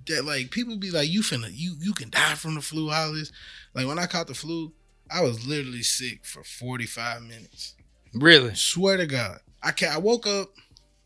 that 0.07 0.25
like 0.25 0.51
people 0.51 0.77
be 0.77 0.91
like, 0.91 1.09
"You 1.09 1.23
finna 1.23 1.51
you 1.53 1.75
you 1.81 1.93
can 1.93 2.11
die 2.11 2.35
from 2.35 2.55
the 2.55 2.63
flu." 2.63 2.91
Hollis. 2.91 3.33
Like 3.75 3.87
when 3.87 3.99
I 3.99 4.07
caught 4.07 4.27
the 4.27 4.35
flu, 4.35 4.73
I 5.11 5.23
was 5.23 5.47
literally 5.47 5.83
sick 5.83 6.25
for 6.25 6.43
forty 6.45 6.87
five 6.87 7.23
minutes. 7.23 7.75
Really. 8.13 8.55
Swear 8.55 8.97
to 8.97 9.07
God, 9.07 9.41
I 9.63 9.73
can 9.73 9.93
I 9.93 9.99
woke 9.99 10.27
up, 10.27 10.51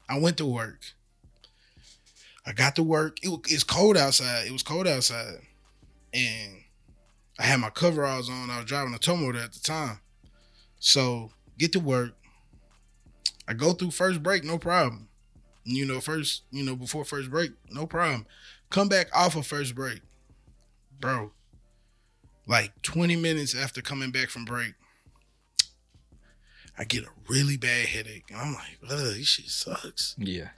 I 0.08 0.18
went 0.18 0.36
to 0.38 0.46
work. 0.46 0.80
I 2.46 2.52
got 2.52 2.76
to 2.76 2.82
work. 2.82 3.18
It 3.22 3.28
was 3.28 3.40
it's 3.44 3.64
cold 3.64 3.96
outside. 3.96 4.46
It 4.46 4.52
was 4.52 4.62
cold 4.62 4.86
outside, 4.86 5.40
and 6.14 6.62
I 7.38 7.42
had 7.42 7.60
my 7.60 7.70
coveralls 7.70 8.30
on. 8.30 8.50
I 8.50 8.58
was 8.58 8.66
driving 8.66 8.94
a 8.94 8.98
tow 8.98 9.16
motor 9.16 9.38
at 9.38 9.52
the 9.52 9.60
time, 9.60 10.00
so 10.78 11.32
get 11.58 11.72
to 11.72 11.80
work. 11.80 12.14
I 13.48 13.54
go 13.54 13.72
through 13.72 13.92
first 13.92 14.22
break, 14.22 14.44
no 14.44 14.58
problem. 14.58 15.08
You 15.64 15.86
know, 15.86 16.00
first 16.00 16.44
you 16.50 16.62
know 16.62 16.76
before 16.76 17.04
first 17.04 17.30
break, 17.30 17.52
no 17.70 17.86
problem. 17.86 18.26
Come 18.70 18.88
back 18.88 19.08
off 19.14 19.34
of 19.36 19.46
first 19.46 19.74
break, 19.74 20.02
bro. 21.00 21.32
Like 22.46 22.80
twenty 22.82 23.16
minutes 23.16 23.56
after 23.56 23.80
coming 23.80 24.10
back 24.10 24.28
from 24.28 24.44
break, 24.44 24.74
I 26.78 26.84
get 26.84 27.04
a 27.04 27.08
really 27.28 27.56
bad 27.56 27.86
headache, 27.86 28.24
and 28.30 28.38
I'm 28.38 28.54
like, 28.54 28.78
ugh, 28.84 29.14
this 29.14 29.26
shit 29.26 29.48
sucks. 29.48 30.14
Yeah. 30.18 30.50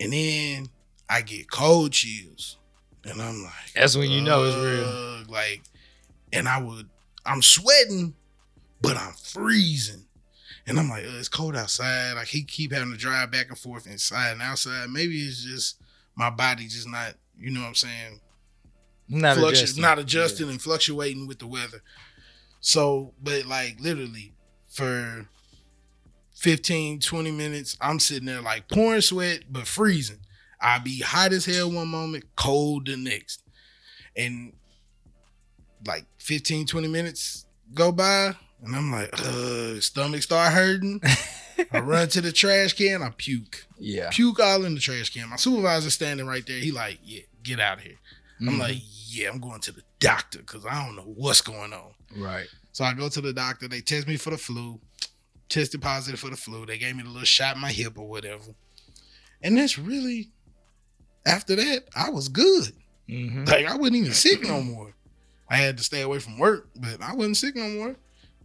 And 0.00 0.12
then 0.12 0.68
I 1.08 1.22
get 1.22 1.50
cold 1.50 1.92
chills, 1.92 2.58
and 3.04 3.20
I'm 3.22 3.42
like, 3.44 3.72
That's 3.74 3.96
when 3.96 4.10
you 4.10 4.20
know 4.20 4.44
it's 4.44 4.56
real. 4.56 5.32
Like, 5.32 5.62
and 6.32 6.48
I 6.48 6.60
would, 6.60 6.88
I'm 7.24 7.42
sweating, 7.42 8.14
but 8.80 8.96
I'm 8.96 9.14
freezing. 9.14 10.04
And 10.66 10.78
I'm 10.78 10.88
like, 10.88 11.04
"Ugh, 11.04 11.14
it's 11.16 11.28
cold 11.28 11.56
outside. 11.56 12.14
Like 12.14 12.28
he 12.28 12.42
keep 12.42 12.72
having 12.72 12.90
to 12.90 12.96
drive 12.96 13.30
back 13.30 13.48
and 13.48 13.58
forth 13.58 13.86
inside 13.86 14.30
and 14.32 14.42
outside. 14.42 14.88
Maybe 14.90 15.16
it's 15.18 15.44
just 15.44 15.78
my 16.16 16.30
body 16.30 16.64
just 16.68 16.88
not, 16.88 17.14
you 17.38 17.50
know 17.50 17.60
what 17.60 17.68
I'm 17.68 17.74
saying, 17.74 18.20
Not 19.08 19.36
fluctu- 19.36 19.48
adjusting. 19.50 19.82
not 19.82 19.98
adjusting 19.98 20.48
and 20.48 20.62
fluctuating 20.62 21.26
with 21.26 21.38
the 21.40 21.46
weather. 21.46 21.82
So, 22.60 23.12
but 23.22 23.44
like 23.44 23.76
literally 23.80 24.32
for 24.70 25.26
15, 26.36 27.00
20 27.00 27.30
minutes, 27.30 27.76
I'm 27.80 28.00
sitting 28.00 28.26
there 28.26 28.40
like 28.40 28.68
pouring 28.68 29.00
sweat, 29.02 29.40
but 29.50 29.66
freezing. 29.66 30.20
I 30.60 30.78
be 30.78 31.00
hot 31.00 31.32
as 31.32 31.44
hell 31.44 31.70
one 31.70 31.88
moment, 31.88 32.24
cold 32.36 32.86
the 32.86 32.96
next. 32.96 33.42
And 34.16 34.54
like 35.86 36.06
15, 36.18 36.66
20 36.66 36.88
minutes 36.88 37.44
go 37.74 37.92
by, 37.92 38.34
and 38.62 38.74
I'm 38.76 38.90
like, 38.92 39.12
uh, 39.20 39.80
stomach 39.80 40.22
start 40.22 40.52
hurting. 40.52 41.00
I 41.72 41.78
run 41.80 42.08
to 42.08 42.20
the 42.20 42.32
trash 42.32 42.72
can, 42.74 43.02
I 43.02 43.10
puke. 43.16 43.66
Yeah. 43.78 44.08
Puke 44.10 44.40
all 44.40 44.64
in 44.64 44.74
the 44.74 44.80
trash 44.80 45.10
can. 45.10 45.28
My 45.28 45.36
supervisor 45.36 45.90
standing 45.90 46.26
right 46.26 46.46
there. 46.46 46.58
He 46.58 46.70
like, 46.72 46.98
yeah, 47.04 47.20
get 47.42 47.60
out 47.60 47.78
of 47.78 47.84
here. 47.84 47.98
I'm 48.40 48.48
Mhm. 48.48 48.58
like, 48.58 48.76
yeah, 49.08 49.28
I'm 49.30 49.38
going 49.40 49.60
to 49.60 49.72
the 49.72 49.82
doctor 50.00 50.38
because 50.38 50.64
I 50.66 50.84
don't 50.84 50.96
know 50.96 51.02
what's 51.16 51.40
going 51.40 51.72
on. 51.72 51.92
right. 52.16 52.46
So 52.72 52.84
I 52.84 52.92
go 52.92 53.08
to 53.08 53.20
the 53.20 53.32
doctor. 53.32 53.68
They 53.68 53.80
test 53.80 54.08
me 54.08 54.16
for 54.16 54.30
the 54.30 54.36
flu. 54.38 54.80
Tested 55.48 55.80
positive 55.80 56.18
for 56.18 56.30
the 56.30 56.36
flu. 56.36 56.66
They 56.66 56.76
gave 56.78 56.96
me 56.96 57.04
the 57.04 57.08
little 57.08 57.24
shot 57.24 57.54
in 57.54 57.60
my 57.62 57.70
hip 57.70 57.96
or 57.98 58.08
whatever. 58.08 58.42
And 59.42 59.56
that's 59.56 59.78
really, 59.78 60.30
after 61.24 61.54
that, 61.54 61.84
I 61.94 62.10
was 62.10 62.28
good. 62.28 62.72
Mhm. 63.08 63.46
Like 63.48 63.66
I 63.66 63.76
wasn't 63.76 63.96
even 63.98 64.14
sick 64.14 64.42
no 64.42 64.60
more. 64.62 64.94
I 65.48 65.56
had 65.58 65.76
to 65.78 65.84
stay 65.84 66.00
away 66.00 66.18
from 66.18 66.38
work, 66.38 66.68
but 66.74 67.00
I 67.00 67.14
wasn't 67.14 67.36
sick 67.36 67.54
no 67.54 67.68
more. 67.68 67.96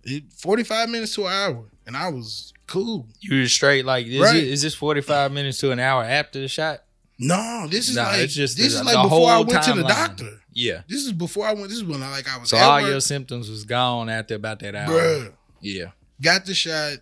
It, 0.04 0.24
45 0.38 0.90
minutes 0.90 1.14
to 1.16 1.26
an 1.28 1.34
hour, 1.34 1.66
and 1.86 1.96
I 1.98 2.10
was 2.10 2.54
cool. 2.68 3.08
You 3.20 3.42
were 3.42 3.48
straight 3.48 3.86
like 3.86 4.08
is, 4.08 4.20
Right. 4.22 4.36
it, 4.38 4.44
is 4.48 4.62
this 4.62 4.74
45 4.76 5.32
minutes 5.32 5.58
to 5.60 5.72
an 5.72 5.80
hour 5.80 6.04
after 6.04 6.40
the 6.40 6.48
shot? 6.48 6.84
No, 7.18 7.68
this 7.70 7.90
is 7.90 7.96
Nah, 7.98 8.04
like 8.10 8.30
just 8.30 8.56
this 8.58 8.74
the- 8.74 8.80
is 8.80 8.86
like 8.86 9.04
before 9.04 9.30
I 9.30 9.40
went 9.40 9.64
to 9.64 9.74
the 9.74 9.84
doctor. 9.84 10.40
Yeah. 10.54 10.82
This 10.88 11.06
is 11.06 11.12
before 11.12 11.46
I 11.46 11.54
went. 11.54 11.68
This 11.70 11.78
is 11.80 11.84
when 11.84 12.02
I 12.02 12.10
like 12.10 12.28
I 12.30 12.38
was 12.38 12.50
So 12.50 12.58
all 12.58 12.82
work. 12.82 12.90
your 12.90 13.02
symptoms 13.02 13.50
was 13.50 13.66
gone 13.66 14.10
after 14.10 14.36
about 14.36 14.60
that 14.60 14.74
hour. 14.76 14.88
Bruh, 14.90 15.34
Yeah. 15.62 15.92
got 16.22 16.46
the 16.46 16.54
shot, 16.54 16.98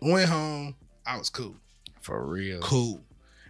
went 0.00 0.28
home. 0.28 0.76
I 1.06 1.16
was 1.16 1.30
cool, 1.30 1.56
For 2.00 2.24
real. 2.26 2.60
cool. 2.60 3.00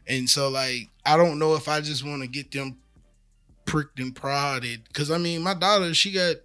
And 0.07 0.29
so 0.31 0.49
like 0.49 0.89
I 1.05 1.17
don't 1.17 1.39
know 1.39 1.55
if 1.55 1.69
I 1.69 1.81
just 1.81 2.05
want 2.05 2.23
to 2.23 2.29
get 2.29 2.51
them 2.53 2.79
pricked 3.65 3.99
and 4.01 4.15
prodded 4.15 4.85
because 4.89 5.11
I 5.11 5.19
mean 5.19 5.43
my 5.43 5.55
daughter 5.55 5.93
she 5.93 6.13
got 6.13 6.37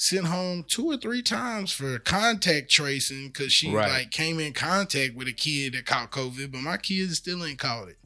sent 0.00 0.26
home 0.26 0.62
two 0.62 0.86
or 0.86 0.96
three 0.96 1.22
times 1.22 1.72
for 1.72 1.98
contact 1.98 2.70
tracing 2.70 3.26
because 3.26 3.52
she 3.52 3.68
Right. 3.68 3.90
like 3.90 4.10
came 4.12 4.38
in 4.38 4.52
contact 4.52 5.16
with 5.16 5.26
a 5.26 5.32
kid 5.32 5.72
that 5.74 5.86
caught 5.86 6.12
COVID, 6.12 6.52
but 6.52 6.60
my 6.60 6.76
kids 6.76 7.16
still 7.16 7.44
ain't 7.44 7.58
caught 7.58 7.88
it. 7.88 7.98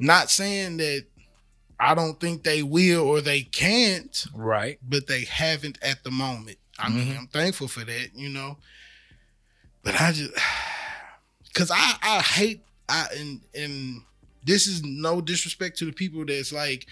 Not 0.00 0.28
saying 0.28 0.78
that 0.78 1.06
I 1.78 1.94
don't 1.94 2.18
think 2.18 2.42
they 2.42 2.64
will 2.64 3.02
or 3.02 3.20
they 3.20 3.42
can't, 3.42 4.26
Right. 4.34 4.80
but 4.82 5.06
they 5.06 5.24
haven't 5.24 5.78
at 5.82 6.02
the 6.02 6.10
moment. 6.10 6.58
I 6.80 6.88
mean, 6.88 7.12
Mhm. 7.14 7.18
I'm 7.18 7.26
thankful 7.28 7.68
for 7.68 7.84
that, 7.84 8.16
you 8.16 8.28
know. 8.28 8.58
But 9.84 10.00
I 10.00 10.10
just 10.10 10.32
cause 11.54 11.70
I 11.72 11.96
I 12.02 12.20
hate 12.22 12.64
I 12.88 13.06
and 13.16 13.40
and 13.54 14.02
this 14.44 14.66
is 14.66 14.82
no 14.82 15.20
disrespect 15.20 15.78
to 15.78 15.84
the 15.84 15.92
people 15.92 16.24
that's 16.24 16.52
like, 16.52 16.86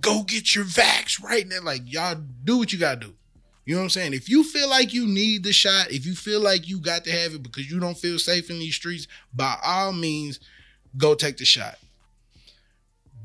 go 0.00 0.22
get 0.22 0.54
your 0.54 0.64
vax 0.64 1.22
right 1.22 1.46
now. 1.46 1.60
Like 1.62 1.82
y'all 1.92 2.20
do 2.44 2.58
what 2.58 2.72
you 2.72 2.78
gotta 2.78 3.00
do. 3.00 3.14
You 3.64 3.74
know 3.74 3.80
what 3.80 3.84
I'm 3.84 3.90
saying? 3.90 4.12
If 4.12 4.28
you 4.28 4.44
feel 4.44 4.68
like 4.68 4.92
you 4.92 5.06
need 5.06 5.42
the 5.42 5.52
shot, 5.52 5.90
if 5.90 6.04
you 6.04 6.14
feel 6.14 6.40
like 6.40 6.68
you 6.68 6.80
got 6.80 7.04
to 7.04 7.12
have 7.12 7.34
it 7.34 7.42
because 7.42 7.70
you 7.70 7.80
don't 7.80 7.96
feel 7.96 8.18
safe 8.18 8.50
in 8.50 8.58
these 8.58 8.74
streets, 8.74 9.06
by 9.32 9.56
all 9.64 9.92
means, 9.92 10.38
go 10.98 11.14
take 11.14 11.38
the 11.38 11.46
shot. 11.46 11.76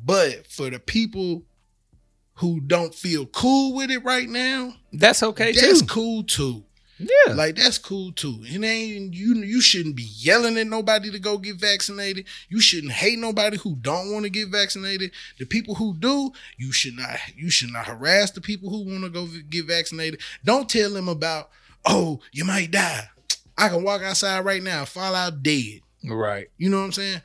But 0.05 0.47
for 0.47 0.69
the 0.69 0.79
people 0.79 1.43
who 2.35 2.61
don't 2.61 2.95
feel 2.95 3.25
cool 3.25 3.75
with 3.75 3.91
it 3.91 4.03
right 4.05 4.29
now, 4.29 4.75
That's 4.93 5.21
okay 5.23 5.51
that's 5.51 5.59
too. 5.59 5.67
That's 5.67 5.81
cool 5.81 6.23
too. 6.23 6.63
Yeah. 6.99 7.33
Like 7.33 7.55
that's 7.55 7.77
cool 7.77 8.11
too. 8.11 8.39
It 8.43 8.63
ain't 8.63 9.13
you. 9.13 9.35
You 9.35 9.61
shouldn't 9.61 9.95
be 9.95 10.03
yelling 10.03 10.57
at 10.57 10.67
nobody 10.67 11.09
to 11.11 11.19
go 11.19 11.37
get 11.37 11.55
vaccinated. 11.55 12.25
You 12.49 12.59
shouldn't 12.59 12.91
hate 12.91 13.17
nobody 13.17 13.57
who 13.57 13.75
don't 13.75 14.11
want 14.11 14.25
to 14.25 14.29
get 14.29 14.49
vaccinated. 14.49 15.11
The 15.39 15.45
people 15.45 15.75
who 15.75 15.95
do, 15.97 16.31
you 16.57 16.71
should 16.73 16.97
not. 16.97 17.17
You 17.35 17.49
should 17.49 17.71
not 17.71 17.87
harass 17.87 18.31
the 18.31 18.41
people 18.41 18.69
who 18.69 18.85
want 18.85 19.03
to 19.03 19.09
go 19.09 19.27
get 19.49 19.65
vaccinated. 19.65 20.21
Don't 20.43 20.69
tell 20.69 20.91
them 20.91 21.07
about. 21.07 21.49
Oh, 21.85 22.19
you 22.33 22.43
might 22.43 22.71
die. 22.71 23.09
I 23.57 23.69
can 23.69 23.83
walk 23.83 24.01
outside 24.01 24.43
right 24.45 24.61
now, 24.61 24.85
fall 24.85 25.15
out 25.15 25.41
dead. 25.41 25.79
right. 26.05 26.47
You 26.57 26.69
know 26.69 26.79
what 26.79 26.85
I'm 26.85 26.91
saying? 26.91 27.21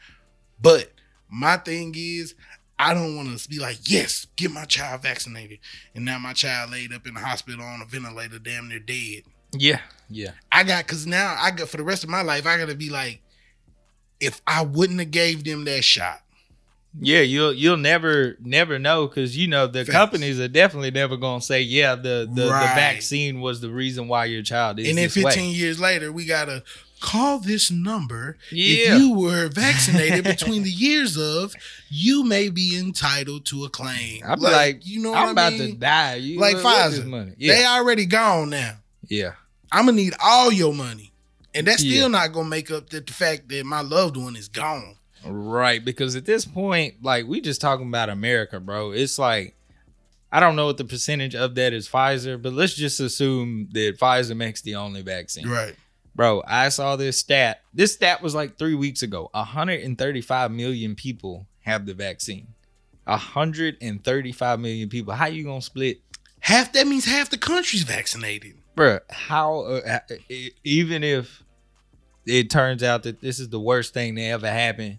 But 0.61 0.93
my 1.29 1.57
thing 1.57 1.95
is, 1.97 2.35
I 2.79 2.95
don't 2.95 3.17
want 3.17 3.37
to 3.39 3.49
be 3.49 3.59
like, 3.59 3.79
yes, 3.89 4.27
get 4.37 4.51
my 4.51 4.65
child 4.65 5.03
vaccinated, 5.03 5.59
and 5.95 6.05
now 6.05 6.19
my 6.19 6.33
child 6.33 6.71
laid 6.71 6.93
up 6.93 7.07
in 7.07 7.15
the 7.15 7.21
hospital 7.21 7.65
on 7.65 7.83
a 7.83 7.85
ventilator, 7.85 8.39
damn 8.39 8.69
near 8.69 8.81
dead. 8.81 9.23
Yeah. 9.59 9.81
Yeah. 10.11 10.31
I 10.53 10.65
got 10.65 10.87
because 10.87 11.07
now 11.07 11.35
I 11.39 11.51
got 11.51 11.69
for 11.69 11.77
the 11.79 11.83
rest 11.85 12.05
of 12.05 12.11
my 12.11 12.23
life, 12.23 12.47
I 12.47 12.59
gotta 12.59 12.75
be 12.75 12.91
like, 12.91 13.21
if 14.21 14.41
I 14.47 14.63
wouldn't 14.63 15.01
have 15.01 15.11
gave 15.11 15.45
them 15.45 15.65
that 15.65 15.83
shot, 15.85 16.21
Yeah, 17.01 17.21
you'll 17.21 17.53
you'll 17.53 17.77
never 17.77 18.37
never 18.41 18.79
know 18.79 19.07
because 19.09 19.37
you 19.37 19.49
know 19.49 19.67
the 19.67 19.85
Facts. 19.85 19.97
companies 19.97 20.39
are 20.39 20.47
definitely 20.49 20.91
never 20.93 21.17
gonna 21.17 21.41
say 21.41 21.61
yeah 21.63 21.95
the 21.97 22.29
the, 22.33 22.49
Right. 22.49 22.69
the 22.69 22.75
vaccine 22.75 23.41
was 23.41 23.61
the 23.61 23.71
reason 23.71 24.07
why 24.07 24.27
your 24.27 24.43
child 24.43 24.79
is 24.79 24.89
and 24.89 24.99
then 24.99 25.07
this 25.07 25.15
15 25.15 25.43
way. 25.43 25.49
years 25.51 25.81
later, 25.81 26.13
we 26.13 26.25
gotta 26.27 26.63
call 27.01 27.39
this 27.41 27.71
number. 27.71 28.37
Yeah. 28.53 28.95
If 28.95 29.01
you 29.01 29.15
were 29.15 29.49
vaccinated 29.53 30.25
between 30.25 30.63
the 30.63 30.71
years 30.71 31.19
of, 31.19 31.55
you 31.91 32.25
may 32.25 32.49
be 32.49 32.79
entitled 32.79 33.45
to 33.47 33.65
a 33.65 33.69
claim. 33.69 34.23
I'm 34.25 34.41
like, 34.41 34.87
you 34.87 35.01
know, 35.03 35.13
I'm 35.15 35.29
I 35.29 35.31
about 35.33 35.53
mean? 35.55 35.73
to 35.73 35.77
die. 35.77 36.15
You 36.17 36.39
Like 36.39 36.55
what- 36.57 36.65
what 36.65 36.77
Pfizer. 36.77 36.97
this 36.97 37.05
money? 37.05 37.33
They 37.39 37.65
already 37.67 38.07
gone 38.07 38.51
now. 38.51 38.77
yeah, 39.09 39.33
I'm 39.75 39.87
gonna 39.87 39.97
need 39.97 40.15
all 40.23 40.53
your 40.53 40.73
money, 40.73 41.13
and 41.55 41.67
that's 41.67 41.83
Yeah. 41.83 41.97
still 41.99 42.09
not 42.09 42.33
gonna 42.33 42.49
make 42.49 42.71
up 42.71 42.91
the, 42.91 43.01
the 43.01 43.13
fact 43.13 43.49
that 43.51 43.65
my 43.67 43.81
loved 43.83 44.17
one 44.17 44.37
is 44.37 44.49
gone. 44.49 44.97
right. 45.27 45.85
Because 45.85 46.17
at 46.17 46.25
this 46.27 46.45
point, 46.45 47.03
like 47.03 47.27
we 47.27 47.41
just 47.41 47.61
talking 47.61 47.89
about 47.89 48.09
America, 48.11 48.61
bro. 48.61 48.93
It's 48.93 49.19
like 49.19 49.55
I 50.33 50.41
don't 50.41 50.57
know 50.57 50.67
what 50.67 50.79
the 50.79 50.85
percentage 50.85 51.35
of 51.37 51.55
that 51.55 51.73
is 51.73 51.89
Pfizer, 51.89 52.41
but 52.43 52.53
let's 52.53 52.75
just 52.75 52.99
assume 53.01 53.69
that 53.73 53.99
Pfizer 54.01 54.37
makes 54.37 54.63
the 54.63 54.75
only 54.77 55.01
vaccine. 55.03 55.47
Right. 55.49 55.75
Bro, 56.17 56.43
I 56.47 56.69
saw 56.71 56.97
this 56.97 57.19
stat. 57.19 57.63
This 57.73 57.93
stat 57.95 58.21
was 58.23 58.35
like 58.35 58.57
three 58.59 58.75
weeks 58.75 59.03
ago. 59.03 59.31
135 59.33 60.51
million 60.53 60.95
people 60.95 61.47
have 61.63 61.87
the 61.87 61.95
vaccine. 61.95 62.49
135 63.05 64.61
million 64.61 64.89
people. 64.89 65.15
How 65.15 65.27
you 65.27 65.45
gonna 65.45 65.63
split, 65.63 66.01
Half 66.41 66.73
that 66.75 66.87
means 66.87 67.07
half 67.07 67.31
the 67.31 67.39
country's 67.39 67.85
vaccinated. 67.85 68.55
Bro? 68.75 68.99
How 69.11 69.61
uh, 69.61 69.99
e- 70.29 70.51
even 70.65 71.03
if 71.05 71.43
it 72.27 72.51
turns 72.51 72.83
out 72.83 73.03
that 73.05 73.21
this 73.21 73.39
is 73.39 73.49
the 73.51 73.61
worst 73.61 73.95
thing 73.95 74.15
that 74.17 74.23
ever 74.23 74.51
happened, 74.51 74.99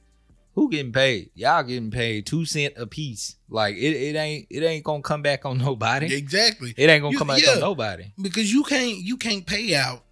who 0.54 0.70
getting 0.70 0.92
paid? 0.94 1.32
Y'all 1.36 1.64
getting 1.64 1.92
paid 1.92 2.26
two 2.26 2.46
cent 2.46 2.74
a 2.78 2.86
piece. 2.88 3.36
Like 3.50 3.76
it, 3.76 3.80
it 3.94 4.16
ain't 4.16 4.48
it 4.50 4.64
ain't 4.64 4.84
gonna 4.84 5.02
come 5.04 5.22
back 5.22 5.46
on 5.46 5.58
nobody. 5.60 6.14
Exactly. 6.16 6.74
It 6.78 6.90
ain't 6.90 7.02
gonna 7.02 7.12
You- 7.14 7.18
come 7.18 7.28
back 7.28 7.42
yeah. 7.46 7.54
on 7.54 7.60
nobody. 7.60 8.06
Because 8.22 8.52
you 8.52 8.64
can't 8.64 8.98
you 8.98 9.18
can't 9.18 9.46
pay 9.46 9.76
out 9.76 10.04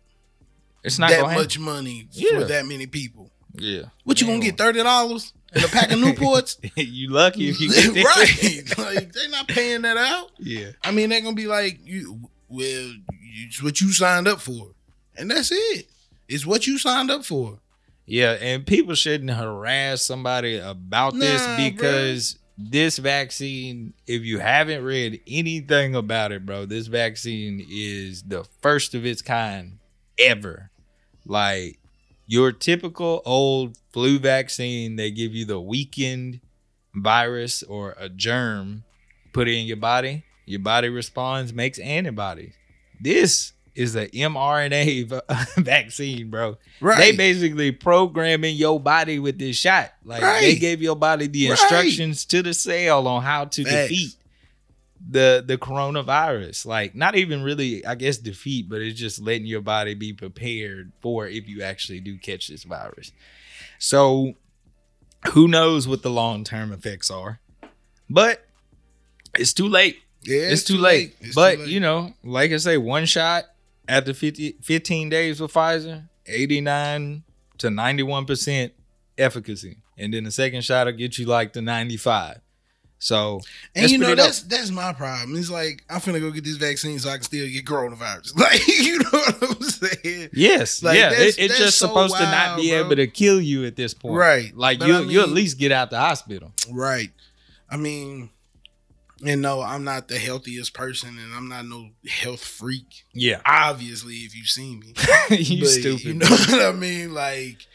It's 0.83 0.99
not 0.99 1.09
that 1.11 1.23
much 1.23 1.57
money 1.59 2.07
Yeah. 2.11 2.39
for 2.39 2.45
that 2.45 2.65
many 2.65 2.87
people. 2.87 3.31
Yeah. 3.55 3.83
What 4.03 4.19
you 4.19 4.27
gonna 4.27 4.39
get 4.39 4.57
thirty 4.57 4.81
dollars 4.83 5.31
and 5.53 5.63
a 5.63 5.67
pack 5.67 5.91
of 5.91 5.99
Newports? 5.99 6.57
you 6.75 7.11
lucky 7.11 7.49
if 7.49 7.61
you 7.61 7.69
get 7.71 8.03
right. 8.77 8.77
Like 8.95 9.13
they're 9.13 9.29
not 9.29 9.47
paying 9.47 9.83
that 9.83 9.95
out. 9.97 10.31
Yeah. 10.39 10.71
I 10.83 10.91
mean, 10.91 11.09
they're 11.11 11.21
gonna 11.21 11.35
be 11.35 11.45
like, 11.47 11.79
you 11.85 12.19
well, 12.49 12.91
it's 13.33 13.63
what 13.63 13.81
you 13.81 13.91
signed 13.91 14.27
up 14.27 14.39
for. 14.39 14.67
And 15.17 15.29
that's 15.31 15.51
it. 15.51 15.87
It's 16.27 16.45
what 16.45 16.67
you 16.67 16.77
signed 16.77 17.11
up 17.11 17.25
for. 17.25 17.59
Yeah, 18.05 18.33
and 18.33 18.65
people 18.65 18.95
shouldn't 18.95 19.31
harass 19.31 20.01
somebody 20.01 20.57
about 20.57 21.13
this 21.13 21.45
Nah, 21.45 21.57
because 21.57 22.37
this 22.57 22.97
vaccine, 22.97 23.93
if 24.07 24.23
you 24.23 24.39
haven't 24.39 24.83
read 24.83 25.21
anything 25.25 25.95
about 25.95 26.31
it, 26.31 26.45
bro, 26.45 26.65
this 26.65 26.87
vaccine 26.87 27.65
is 27.69 28.23
the 28.23 28.45
first 28.61 28.93
of 28.93 29.05
its 29.05 29.21
kind 29.21 29.79
ever. 30.19 30.69
Like 31.25 31.79
your 32.27 32.51
typical 32.51 33.21
old 33.25 33.77
flu 33.93 34.19
vaccine, 34.19 34.97
they 34.97 35.09
give 35.11 35.33
you 35.33 35.45
the 35.45 35.61
weakened 35.61 36.41
virus 36.93 37.63
or 37.63 37.95
a 37.97 38.09
germ, 38.09 38.83
put 39.33 39.47
it 39.47 39.53
in 39.53 39.65
your 39.65 39.77
body, 39.77 40.25
your 40.45 40.59
body 40.59 40.89
responds, 40.89 41.53
makes 41.53 41.79
antibodies. 41.79 42.53
This 43.03 43.51
is 43.75 43.95
a 43.95 44.07
mRNA 44.07 45.21
vaccine, 45.57 46.29
bro. 46.29 46.57
Right. 46.79 46.97
They 46.97 47.11
basically 47.17 47.71
programming 47.71 48.55
your 48.55 48.79
body 48.79 49.19
with 49.19 49.37
this 49.39 49.57
shot. 49.57 49.91
Like 50.05 50.21
they 50.21 50.55
gave 50.55 50.81
your 50.81 50.95
body 50.95 51.27
the 51.27 51.49
Right. 51.49 51.59
instructions 51.59 52.25
to 52.25 52.41
the 52.41 52.53
cell 52.53 53.07
on 53.07 53.23
how 53.23 53.45
to 53.45 53.63
Facts. 53.63 53.89
defeat 53.89 54.15
the 55.09 55.43
the 55.45 55.57
coronavirus. 55.57 56.65
Like 56.65 56.95
not 56.95 57.15
even 57.15 57.41
really, 57.43 57.85
I 57.85 57.95
guess, 57.95 58.17
defeat, 58.17 58.69
but 58.69 58.81
it's 58.81 58.97
just 58.99 59.19
letting 59.21 59.47
your 59.47 59.61
body 59.61 59.95
be 59.95 60.13
prepared 60.13 60.91
for 61.01 61.27
if 61.27 61.49
you 61.49 61.63
actually 61.63 61.99
do 61.99 62.17
catch 62.17 62.47
this 62.47 62.63
virus. 62.63 63.11
So 63.79 64.33
who 65.33 65.47
knows 65.47 65.87
what 65.87 66.03
the 66.03 66.09
long 66.11 66.43
term 66.43 66.71
effects 66.71 67.09
are? 67.11 67.39
But 68.09 68.45
it's 69.37 69.51
too 69.53 69.67
late. 69.67 69.97
Yeah, 70.25 70.49
it's, 70.51 70.63
too, 70.63 70.77
late. 70.77 71.15
It's 71.21 71.35
but 71.35 71.55
too 71.55 71.59
late. 71.61 71.69
you 71.69 71.79
know, 71.79 72.13
like 72.23 72.51
I 72.51 72.57
say, 72.57 72.77
one 72.77 73.05
shot 73.05 73.45
after 73.87 74.13
50, 74.13 74.57
15 74.61 75.09
days 75.09 75.39
with 75.41 75.53
Pfizer, 75.53 76.07
89 76.25 77.23
to 77.59 77.67
91% 77.67 78.71
efficacy. 79.17 79.77
And 79.97 80.13
then 80.13 80.23
the 80.23 80.31
second 80.31 80.63
shot 80.63 80.87
will 80.87 80.93
get 80.93 81.17
you 81.17 81.25
like 81.25 81.53
the 81.53 81.61
95. 81.61 82.39
So 82.99 83.41
And 83.75 83.91
you 83.91 83.97
know 83.97 84.07
dope. 84.15 84.17
that's 84.25 84.43
that's 84.43 84.71
my 84.71 84.93
problem. 84.93 85.37
It's 85.37 85.49
like 85.49 85.83
I'm 85.89 85.99
finna 85.99 86.21
go 86.21 86.31
get 86.31 86.45
this 86.45 86.55
vaccine 86.55 86.97
so 86.99 87.09
I 87.09 87.15
can 87.15 87.23
still 87.23 87.45
get 87.49 87.65
coronavirus. 87.65 88.33
Like 88.39 88.65
you 88.65 88.97
know 88.99 89.09
what 89.11 89.43
I'm 89.43 89.61
saying? 89.61 90.29
Yes, 90.31 90.81
Like, 90.81 90.97
yeah, 90.97 91.09
that's- 91.09 91.35
it, 91.35 91.43
it's 91.43 91.53
that's 91.53 91.59
just 91.59 91.77
so 91.79 91.87
supposed 91.87 92.15
to 92.15 92.23
not 92.23 92.55
be 92.57 92.69
bro. 92.71 92.79
able 92.85 92.95
to 92.95 93.07
kill 93.07 93.41
you 93.41 93.65
at 93.65 93.75
this 93.75 93.93
point, 93.93 94.15
Right. 94.15 94.55
Like 94.55 94.79
But 94.79 94.87
you, 94.87 94.95
I 94.95 95.01
you 95.01 95.21
at 95.21 95.27
least 95.29 95.59
get 95.59 95.73
out 95.73 95.89
the 95.89 95.99
hospital. 95.99 96.53
Right. 96.71 97.11
I 97.69 97.75
mean, 97.75 98.29
and 99.25 99.41
no, 99.41 99.61
I'm 99.61 99.83
not 99.83 100.07
the 100.07 100.17
healthiest 100.19 100.73
person, 100.73 101.17
and 101.17 101.33
I'm 101.33 101.47
not 101.47 101.65
no 101.65 101.89
health 102.07 102.43
freak. 102.43 103.03
Yeah, 103.13 103.41
Obviously, 103.45 104.15
if 104.15 104.35
you've 104.35 104.47
seen 104.47 104.79
me, 104.79 104.93
you 105.37 105.61
But, 105.61 105.69
stupid. 105.69 106.03
You 106.03 106.13
know 106.15 106.27
what 106.29 106.61
I 106.61 106.71
mean? 106.71 107.13
Like, 107.13 107.65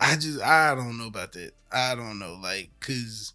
I 0.00 0.14
just 0.16 0.40
I 0.40 0.74
don't 0.74 0.98
know 0.98 1.06
about 1.06 1.32
that. 1.32 1.52
I 1.70 1.94
don't 1.94 2.18
know, 2.18 2.38
like, 2.42 2.70
cause 2.80 3.32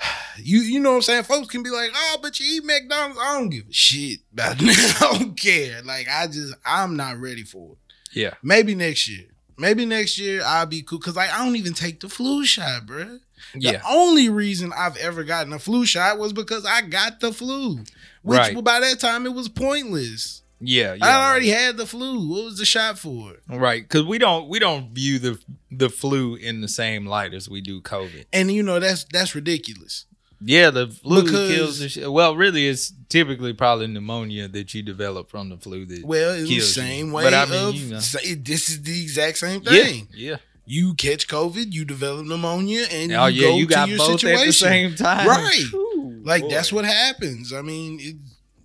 you 0.38 0.60
you 0.60 0.80
know 0.80 0.90
what 0.90 0.96
I'm 0.96 1.02
saying. 1.02 1.24
Folks 1.24 1.48
can 1.48 1.62
be 1.62 1.70
like, 1.70 1.90
oh, 1.94 2.18
but 2.22 2.38
you 2.40 2.46
eat 2.56 2.64
McDonald's. 2.64 3.18
I 3.22 3.38
don't 3.38 3.50
give 3.50 3.68
a 3.68 3.72
shit 3.72 4.20
about 4.32 4.58
that. 4.58 4.98
I 5.00 5.18
don't 5.18 5.38
care. 5.38 5.82
Like, 5.82 6.08
I 6.10 6.26
just 6.26 6.54
I'm 6.64 6.96
not 6.96 7.18
ready 7.18 7.42
for 7.44 7.72
it. 7.72 7.78
yeah, 8.12 8.34
Maybe 8.42 8.74
next 8.74 9.08
year. 9.08 9.26
Maybe 9.58 9.84
next 9.84 10.18
year 10.18 10.42
I'll 10.44 10.64
be 10.66 10.80
cool. 10.82 10.98
Cause 11.00 11.16
like 11.16 11.30
I 11.32 11.44
don't 11.44 11.56
even 11.56 11.74
take 11.74 12.00
the 12.00 12.08
flu 12.08 12.44
shot, 12.46 12.86
bruh. 12.86 13.20
The 13.54 13.80
only 13.88 14.28
reason 14.28 14.72
I've 14.76 14.96
ever 14.96 15.24
gotten 15.24 15.52
a 15.52 15.58
flu 15.58 15.84
shot 15.86 16.18
was 16.18 16.32
because 16.32 16.64
I 16.64 16.82
got 16.82 17.20
the 17.20 17.32
flu. 17.32 17.84
Which 18.22 18.38
Right. 18.38 18.64
by 18.64 18.80
that 18.80 19.00
time 19.00 19.24
it 19.26 19.32
was 19.34 19.48
pointless. 19.48 20.42
yeah, 20.60 20.92
yeah. 20.94 21.06
I 21.06 21.30
already 21.30 21.48
had 21.48 21.76
the 21.78 21.86
flu. 21.86 22.28
What 22.28 22.44
was 22.44 22.58
the 22.58 22.66
shot 22.66 22.98
for? 22.98 23.36
Right, 23.48 23.82
because 23.82 24.04
we 24.04 24.18
don't 24.18 24.48
we 24.48 24.58
don't 24.58 24.90
view 24.94 25.18
the 25.18 25.38
the 25.70 25.88
flu 25.88 26.34
in 26.34 26.60
the 26.60 26.68
same 26.68 27.06
light 27.06 27.32
as 27.32 27.48
we 27.48 27.60
do 27.62 27.80
COVID. 27.80 28.26
And 28.32 28.50
you 28.52 28.62
know 28.62 28.78
that's 28.78 29.04
that's 29.04 29.34
ridiculous. 29.34 30.04
Yeah, 30.42 30.70
the 30.70 30.88
flu 30.88 31.22
Because- 31.22 31.54
kills 31.54 31.78
the 31.80 31.88
shit. 31.90 32.10
Well, 32.10 32.34
really, 32.34 32.66
it's 32.66 32.92
typically 33.10 33.52
probably 33.52 33.86
pneumonia 33.88 34.48
that 34.48 34.72
you 34.72 34.82
develop 34.82 35.30
from 35.30 35.50
the 35.50 35.58
flu. 35.58 35.84
That 35.84 36.02
Well, 36.04 36.32
it's 36.32 36.42
the 36.48 36.48
Kills 36.56 36.76
you. 36.76 36.82
same 36.82 37.12
way 37.12 37.24
But 37.24 37.34
I 37.34 37.44
mean, 37.44 37.68
of 37.68 37.74
you 37.74 37.86
know. 37.90 37.96
this 38.00 38.70
is 38.70 38.82
the 38.82 39.02
exact 39.02 39.36
same 39.36 39.60
yeah, 39.64 39.70
thing. 39.84 40.08
yeah. 40.14 40.36
You 40.72 40.94
catch 40.94 41.26
COVID, 41.26 41.72
you 41.72 41.84
develop 41.84 42.26
pneumonia, 42.26 42.84
and 42.92 43.10
Oh 43.12 43.26
you 43.26 43.42
yeah, 43.42 43.48
go 43.48 43.56
you 43.56 43.66
to 43.66 43.74
got 43.74 43.88
your 43.88 43.98
both 43.98 44.20
situation. 44.20 44.40
at 44.40 44.46
the 44.46 44.52
same 44.52 44.94
time. 44.94 45.26
Right. 45.26 45.64
Whew, 45.72 46.20
Like 46.24 46.42
boy. 46.42 46.50
that's 46.50 46.72
what 46.72 46.84
happens. 46.84 47.52
I 47.52 47.62
mean, 47.62 47.98
it, 48.00 48.16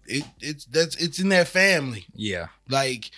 it 0.05 0.23
it's 0.39 0.65
that's 0.65 0.95
it's 0.97 1.17
in 1.19 1.29
that 1.29 1.47
family. 1.47 2.05
Yeah, 2.13 2.47
Like 2.69 3.09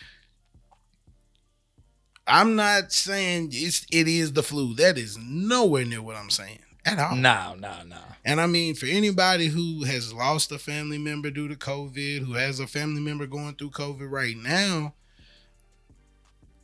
I'm 2.25 2.55
not 2.55 2.91
saying 2.91 3.49
it's 3.51 3.85
it 3.91 4.07
is 4.07 4.33
the 4.33 4.43
flu. 4.43 4.73
That 4.75 4.97
is 4.97 5.17
nowhere 5.17 5.85
near 5.85 6.01
what 6.01 6.15
I'm 6.15 6.29
saying 6.29 6.59
at 6.85 6.99
all. 6.99 7.15
no, 7.15 7.55
no, 7.57 7.83
no. 7.85 7.97
And 8.25 8.41
I 8.41 8.47
mean, 8.47 8.75
for 8.75 8.85
anybody 8.87 9.47
who 9.47 9.83
has 9.85 10.13
lost 10.13 10.51
a 10.51 10.59
family 10.59 10.97
member 10.97 11.29
due 11.31 11.47
to 11.47 11.55
COVID, 11.55 12.19
who 12.25 12.33
has 12.33 12.59
a 12.59 12.67
family 12.67 13.01
member 13.01 13.25
going 13.27 13.55
through 13.55 13.71
COVID 13.71 14.09
right 14.11 14.35
now, 14.37 14.93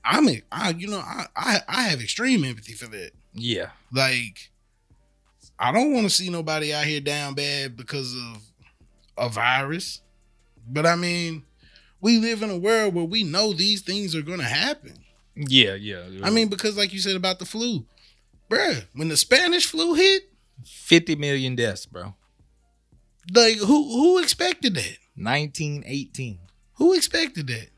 I'm, 0.05 0.27
I, 0.51 0.71
you 0.71 0.87
know, 0.87 0.99
I, 0.99 1.25
I, 1.35 1.59
I 1.67 1.81
have 1.83 2.01
extreme 2.01 2.43
empathy 2.43 2.73
for 2.73 2.87
that. 2.87 3.11
Yeah, 3.33 3.69
Like, 3.91 4.51
I 5.57 5.71
don't 5.71 5.93
want 5.93 6.05
to 6.05 6.09
see 6.09 6.29
nobody 6.29 6.73
out 6.73 6.85
here 6.85 6.99
down 6.99 7.33
bad 7.35 7.77
because 7.77 8.13
of 8.15 8.43
a 9.17 9.29
virus. 9.29 10.01
But 10.67 10.85
I 10.85 10.95
mean, 10.95 11.43
we 12.01 12.19
live 12.19 12.41
in 12.43 12.49
a 12.49 12.57
world 12.57 12.93
where 12.95 13.05
we 13.05 13.23
know 13.23 13.53
these 13.53 13.81
things 13.81 14.13
are 14.15 14.21
going 14.21 14.39
to 14.39 14.45
happen. 14.45 15.03
yeah, 15.35 15.75
yeah. 15.75 16.03
I 16.21 16.29
mean, 16.29 16.47
because 16.49 16.77
like 16.77 16.91
you 16.93 16.99
said 16.99 17.15
about 17.15 17.39
the 17.39 17.45
flu, 17.45 17.85
bruh, 18.49 18.85
when 18.93 19.07
the 19.09 19.17
Spanish 19.17 19.65
flu 19.67 19.93
hit, 19.95 20.23
fifty 20.65 21.15
million 21.15 21.55
deaths, 21.55 21.85
bro. 21.85 22.13
like 23.33 23.55
who 23.57 23.65
who 23.65 24.19
expected 24.19 24.75
that? 24.75 24.97
Nineteen 25.15 25.83
eighteen. 25.87 26.39
Who 26.75 26.93
expected 26.93 27.47
that? 27.47 27.69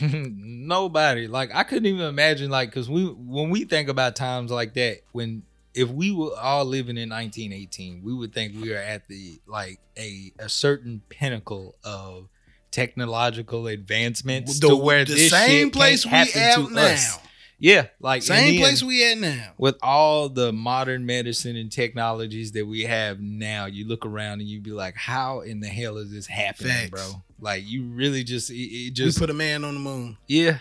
Nobody. 0.36 1.26
Like 1.26 1.50
I 1.54 1.62
couldn't 1.64 1.86
even 1.86 2.06
imagine. 2.06 2.50
Like 2.50 2.70
because 2.70 2.88
we 2.88 3.04
when 3.06 3.50
we 3.50 3.64
think 3.64 3.88
about 3.88 4.16
times 4.16 4.50
like 4.50 4.74
that, 4.74 4.98
when 5.12 5.42
if 5.74 5.88
we 5.90 6.10
were 6.12 6.36
all 6.40 6.64
living 6.64 6.96
in 6.96 7.08
1918, 7.10 8.02
we 8.02 8.14
would 8.14 8.32
think 8.32 8.54
we 8.60 8.72
are 8.74 8.78
at 8.78 9.06
the 9.08 9.40
like 9.46 9.78
a 9.96 10.32
a 10.38 10.48
certain 10.48 11.02
pinnacle 11.08 11.76
of 11.84 12.28
technological 12.70 13.66
advancements 13.66 14.58
to 14.60 14.76
where 14.76 15.04
the 15.04 15.14
this 15.14 15.30
same 15.30 15.70
place 15.70 16.04
we 16.06 16.12
at 16.12 16.34
now. 16.70 16.80
us. 16.82 17.18
Yeah, 17.60 17.86
like 18.00 18.22
Same 18.22 18.52
then- 18.54 18.60
place 18.60 18.82
we 18.84 19.10
at 19.10 19.18
now. 19.18 19.52
with 19.58 19.76
all 19.82 20.28
the 20.28 20.52
modern 20.52 21.04
medicine 21.06 21.56
and 21.56 21.72
technologies 21.72 22.52
that 22.52 22.64
we 22.66 22.82
have 22.82 23.18
now, 23.20 23.66
you 23.66 23.84
look 23.84 24.06
around 24.06 24.40
and 24.40 24.48
you 24.48 24.60
be 24.60 24.70
like, 24.70 24.94
"How 24.94 25.40
in 25.40 25.58
the 25.58 25.66
hell 25.66 25.96
is 25.96 26.12
this 26.12 26.26
happening, 26.28 26.70
Facts. 26.72 26.90
bro?" 26.90 27.22
Like 27.40 27.62
you 27.66 27.84
really 27.84 28.24
just 28.24 28.50
it, 28.50 28.54
it 28.54 28.84
We 28.84 28.90
just 28.90 29.18
put 29.18 29.30
a 29.30 29.34
man 29.34 29.64
on 29.64 29.74
the 29.74 29.80
moon. 29.80 30.16
yeah, 30.26 30.58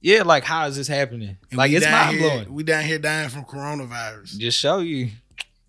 yeah. 0.00 0.22
Like 0.22 0.44
how 0.44 0.66
is 0.66 0.76
this 0.76 0.88
happening? 0.88 1.36
And 1.50 1.58
like 1.58 1.70
it's 1.70 1.86
mind 1.86 2.16
here- 2.18 2.28
blowing. 2.28 2.52
We 2.54 2.62
down 2.64 2.84
here 2.84 2.98
dying 2.98 3.28
from 3.28 3.44
coronavirus. 3.44 4.36
Just 4.38 4.58
show 4.58 4.78
you 4.80 5.10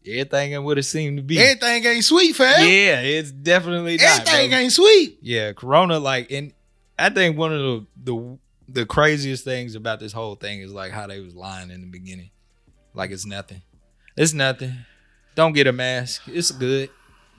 everything 0.06 0.56
and 0.56 0.66
what 0.66 0.78
it 0.78 0.84
seemed 0.84 1.18
to 1.18 1.24
be. 1.24 1.38
Everything 1.40 1.86
ain't 1.86 2.04
sweet, 2.06 2.36
fam. 2.36 2.62
yeah, 2.62 3.02
it's 3.02 3.32
definitely 3.32 3.98
not. 3.98 4.22
Everything 4.22 4.50
bro. 4.50 4.60
ain't 4.60 4.72
sweet. 4.74 5.18
Yeah, 5.22 5.54
Corona. 5.54 6.00
Like, 6.00 6.32
and 6.32 6.54
I 6.98 7.10
think 7.10 7.38
one 7.38 7.54
of 7.54 7.60
the 7.60 7.86
the 8.04 8.38
the 8.70 8.86
craziest 8.86 9.44
things 9.44 9.76
about 9.76 10.00
this 10.00 10.14
whole 10.14 10.36
thing 10.36 10.62
is 10.62 10.72
like 10.74 10.92
how 10.92 11.08
they 11.08 11.20
was 11.20 11.36
lying 11.36 11.70
in 11.72 11.82
the 11.82 11.88
beginning. 11.88 12.32
Like 12.94 13.12
it's 13.12 13.26
nothing. 13.26 13.62
It's 14.16 14.34
nothing. 14.34 14.74
Don't 15.36 15.54
get 15.54 15.68
a 15.68 15.72
mask. 15.72 16.24
It's 16.28 16.50
good. 16.50 16.90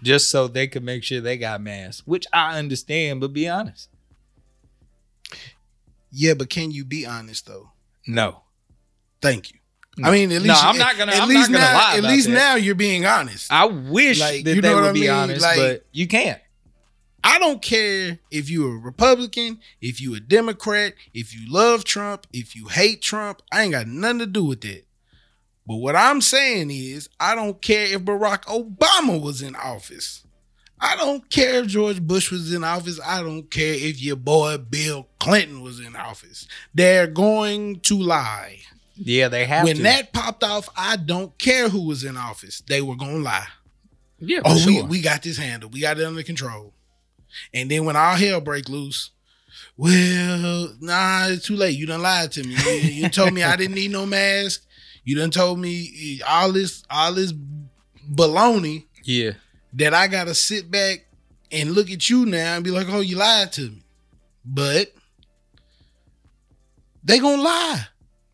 Just 0.02 0.30
so 0.30 0.46
they 0.48 0.66
could 0.68 0.84
make 0.84 1.02
sure 1.02 1.20
they 1.20 1.36
got 1.36 1.60
masks, 1.60 2.02
which 2.06 2.26
I 2.32 2.58
understand, 2.58 3.20
but 3.20 3.32
be 3.32 3.48
honest. 3.48 3.88
Yeah, 6.10 6.34
but 6.34 6.48
can 6.50 6.70
you 6.70 6.84
be 6.84 7.04
honest 7.04 7.46
though? 7.46 7.70
No. 8.06 8.42
Thank 9.20 9.50
you. 9.52 9.58
No. 9.98 10.08
I 10.08 10.12
mean, 10.12 10.30
at 10.30 10.42
No, 10.42 10.48
least 10.52 10.64
I'm 10.64 10.78
not 10.78 10.96
gonna- 10.96 11.12
At 11.12 11.22
I'm 11.22 11.28
least 11.28 11.50
now, 11.50 11.74
lie 11.74 11.96
At 11.96 12.04
least 12.04 12.28
that. 12.28 12.32
now 12.32 12.54
you're 12.54 12.74
being 12.76 13.04
honest. 13.04 13.52
I 13.52 13.66
wish 13.66 14.20
Like, 14.20 14.44
that 14.44 14.54
you 14.54 14.62
they 14.62 14.68
know 14.68 14.76
would 14.76 14.80
what 14.82 14.90
I 14.90 14.92
be 14.92 15.00
mean? 15.00 15.10
honest, 15.10 15.42
Like- 15.42 15.56
but 15.58 15.86
you 15.92 16.06
can't. 16.06 16.40
I 17.24 17.40
don't 17.40 17.60
care 17.60 18.20
if 18.30 18.48
you're 18.48 18.76
a 18.76 18.78
Republican, 18.78 19.58
if 19.80 20.00
you're 20.00 20.16
a 20.16 20.20
Democrat, 20.20 20.94
if 21.12 21.34
you 21.34 21.50
love 21.52 21.82
Trump, 21.84 22.26
if 22.32 22.54
you 22.54 22.68
hate 22.68 23.02
Trump. 23.02 23.42
I 23.50 23.62
ain't 23.64 23.72
got 23.72 23.88
nothing 23.88 24.20
to 24.20 24.26
do 24.26 24.44
with 24.44 24.60
that. 24.62 24.86
But 25.68 25.76
what 25.76 25.94
I'm 25.96 26.22
saying 26.22 26.70
is, 26.70 27.10
I 27.20 27.34
don't 27.34 27.60
care 27.60 27.84
if 27.84 28.00
Barack 28.00 28.44
Obama 28.46 29.20
was 29.20 29.42
in 29.42 29.54
office. 29.54 30.24
I 30.80 30.96
don't 30.96 31.28
care 31.28 31.60
if 31.60 31.66
George 31.66 32.00
Bush 32.00 32.30
was 32.30 32.54
in 32.54 32.64
office. 32.64 32.98
I 33.04 33.22
don't 33.22 33.50
care 33.50 33.74
if 33.74 34.00
your 34.00 34.16
boy 34.16 34.56
Bill 34.56 35.06
Clinton 35.20 35.60
was 35.60 35.78
in 35.78 35.94
office. 35.94 36.48
They're 36.74 37.06
going 37.06 37.80
to 37.80 37.98
lie. 37.98 38.60
Yeah, 38.94 39.28
they 39.28 39.44
have 39.44 39.64
when 39.64 39.76
to. 39.76 39.82
that 39.82 40.14
popped 40.14 40.42
off, 40.42 40.70
I 40.74 40.96
don't 40.96 41.36
care 41.38 41.68
who 41.68 41.86
was 41.86 42.02
in 42.02 42.16
office. 42.16 42.62
They 42.66 42.80
were 42.80 42.96
going 42.96 43.16
to 43.18 43.22
lie. 43.22 43.46
yeah, 44.20 44.40
Oh, 44.46 44.58
for 44.58 44.68
we, 44.68 44.82
we 44.82 45.00
got 45.02 45.22
this 45.22 45.36
handled. 45.36 45.74
We 45.74 45.80
got 45.80 45.98
it 45.98 46.04
under 46.06 46.22
control. 46.22 46.72
And 47.52 47.70
then 47.70 47.84
when 47.84 47.94
all 47.94 48.14
hell 48.16 48.40
break 48.40 48.70
loose, 48.70 49.10
well, 49.76 50.72
nah, 50.80 51.26
it's 51.28 51.46
too 51.46 51.56
late. 51.56 51.76
You 51.76 51.86
done 51.86 52.02
lied 52.02 52.32
to 52.32 52.42
me. 52.42 52.54
You, 52.54 52.72
you 53.02 53.08
told 53.10 53.34
me 53.34 53.42
I 53.42 53.54
didn't 53.56 53.74
need 53.74 53.90
no 53.90 54.06
mask. 54.06 54.64
You 55.04 55.16
done 55.16 55.30
told 55.30 55.58
me 55.58 56.20
all 56.28 56.52
this, 56.52 56.84
all 56.90 57.14
this 57.14 57.32
baloney 58.10 58.86
yeah. 59.04 59.32
that 59.74 59.94
I 59.94 60.06
gotta 60.06 60.34
sit 60.34 60.70
back 60.70 61.06
and 61.50 61.72
look 61.72 61.90
at 61.90 62.08
you 62.08 62.26
now 62.26 62.56
and 62.56 62.64
be 62.64 62.70
like, 62.70 62.88
oh, 62.90 63.00
you 63.00 63.16
lied 63.16 63.52
to 63.52 63.70
me. 63.70 63.82
But 64.44 64.92
they 67.04 67.18
gonna 67.18 67.42
lie. 67.42 67.86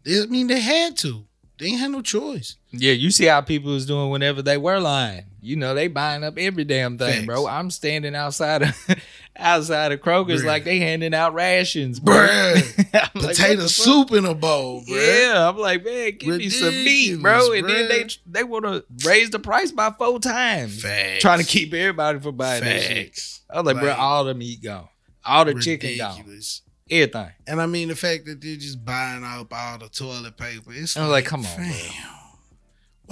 I 0.06 0.26
mean, 0.26 0.46
they 0.48 0.60
had 0.60 0.96
to. 0.98 1.24
They 1.58 1.66
ain't 1.66 1.80
had 1.80 1.92
no 1.92 2.02
choice. 2.02 2.56
Yeah, 2.72 2.92
you 2.92 3.10
see 3.10 3.26
how 3.26 3.40
people 3.40 3.76
is 3.76 3.86
doing 3.86 4.10
whenever 4.10 4.42
they 4.42 4.58
were 4.58 4.80
lying. 4.80 5.24
You 5.40 5.56
know, 5.56 5.74
they 5.74 5.86
buying 5.88 6.24
up 6.24 6.36
every 6.36 6.64
damn 6.64 6.98
thing, 6.98 7.12
Facts. 7.12 7.26
bro. 7.26 7.46
I'm 7.46 7.70
standing 7.70 8.14
outside 8.14 8.62
of 8.62 8.76
outside 9.36 9.92
of 9.92 10.00
Kroger's 10.00 10.42
Bruh. 10.42 10.46
like 10.46 10.64
they 10.64 10.78
handing 10.78 11.12
out 11.14 11.34
rations, 11.34 12.00
bro. 12.00 12.14
Bruh. 12.14 12.80
Like, 13.14 13.36
Potato 13.36 13.66
soup 13.66 14.12
in 14.12 14.24
a 14.24 14.34
bowl, 14.34 14.82
bro. 14.86 14.96
Yeah, 14.96 15.48
I'm 15.48 15.56
like, 15.56 15.84
man, 15.84 16.12
give 16.18 16.36
me 16.36 16.48
some 16.48 16.70
meat, 16.70 17.20
bro. 17.20 17.48
Ridiculous, 17.50 17.58
And 17.60 17.68
then 17.70 17.88
they 17.88 18.40
they 18.40 18.44
want 18.44 18.64
to 18.64 18.84
raise 19.08 19.30
the 19.30 19.38
price 19.38 19.70
by 19.72 19.90
four 19.90 20.18
times, 20.20 20.82
Facts. 20.82 21.20
trying 21.22 21.38
to 21.40 21.44
keep 21.44 21.72
everybody 21.74 22.18
from 22.20 22.36
buying 22.36 22.62
that 22.64 22.82
shit. 22.82 23.20
I 23.50 23.60
was 23.60 23.66
like, 23.72 23.80
bro, 23.82 23.92
all 23.94 24.24
the 24.24 24.34
meat 24.34 24.62
gone, 24.62 24.88
all 25.24 25.44
the 25.44 25.54
chicken 25.54 25.96
gone, 25.98 26.12
Ridiculous. 26.18 26.62
everything. 26.90 27.30
And 27.46 27.60
I 27.60 27.66
mean 27.66 27.88
the 27.88 27.96
fact 27.96 28.26
that 28.26 28.40
they're 28.40 28.56
just 28.56 28.84
buying 28.84 29.24
up 29.24 29.52
all 29.52 29.78
the 29.78 29.88
toilet 29.88 30.36
paper. 30.36 30.70
It's 30.72 30.96
I 30.96 31.02
was 31.02 31.10
like, 31.10 31.24
come 31.24 31.44
on, 31.46 31.66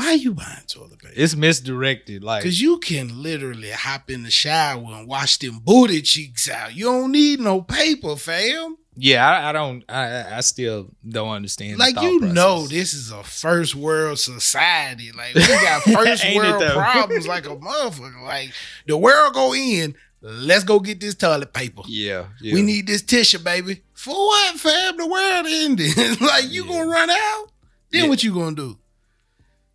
Why 0.03 0.13
you 0.15 0.35
buying 0.35 0.65
toilet 0.67 0.99
paper? 0.99 1.15
It's 1.17 1.37
misdirected. 1.37 2.25
Like, 2.25 2.43
Cause 2.43 2.61
you 2.61 2.79
can 2.79 3.23
literally 3.23 3.71
hop 3.71 4.11
in 4.11 4.25
the 4.25 4.31
shower 4.31 4.83
and 4.85 5.07
wash 5.07 5.39
them 5.39 5.61
booty 5.61 6.03
cheeks 6.03 6.49
out. 6.51 6.75
You 6.75 6.87
don't 6.87 7.13
need 7.13 7.39
no 7.41 7.61
paper, 7.63 8.17
fam. 8.17 8.77
yeah, 8.97 9.27
I, 9.29 9.51
I 9.51 9.53
don't, 9.53 9.85
I, 9.89 10.37
I 10.39 10.41
still 10.41 10.89
don't 11.09 11.31
understand. 11.31 11.79
Like 11.79 12.01
you 12.01 12.19
process. 12.19 12.35
know, 12.35 12.67
this 12.67 12.95
is 12.95 13.11
a 13.13 13.23
first 13.23 13.75
world 13.77 14.19
society. 14.19 15.13
Like 15.13 15.35
we 15.35 15.47
got 15.47 15.83
first 15.99 16.25
world 16.35 16.63
problems 16.73 17.27
like 17.29 17.47
a 17.47 17.57
motherfucker. 17.57 18.23
Like 18.25 18.53
the 18.87 18.97
world 18.97 19.35
go 19.35 19.55
in. 19.55 19.95
Let's 20.25 20.63
go 20.65 20.79
get 20.79 21.01
this 21.01 21.15
toilet 21.17 21.53
paper. 21.53 21.83
Yeah, 21.89 22.27
yeah. 22.41 22.55
We 22.55 22.63
need 22.63 22.87
this 22.87 23.03
tissue, 23.03 23.39
baby. 23.41 23.83
For 23.93 24.15
what, 24.15 24.55
fam? 24.57 24.97
The 24.97 25.07
world 25.07 25.47
ended. 25.49 25.97
like 26.21 26.45
you 26.51 26.65
Yeah. 26.65 26.71
gonna 26.71 26.87
run 26.91 27.11
out? 27.11 27.47
Then 27.91 28.05
Yeah. 28.05 28.09
what 28.09 28.23
you 28.23 28.33
gonna 28.33 28.55
do? 28.55 28.79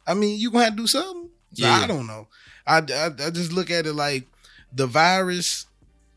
I 0.08 0.14
mean, 0.14 0.39
you 0.39 0.49
gonna 0.51 0.64
have 0.66 0.74
to 0.76 0.78
do 0.84 0.88
something. 0.88 1.30
So 1.53 1.66
Yeah. 1.66 1.74
I 1.84 1.88
don't 1.88 2.08
know. 2.08 2.28
I, 2.66 2.78
I 2.80 3.05
I 3.28 3.30
just 3.30 3.51
look 3.51 3.70
at 3.70 3.86
it 3.86 3.93
like 3.93 4.26
the 4.74 4.88
virus 4.88 5.66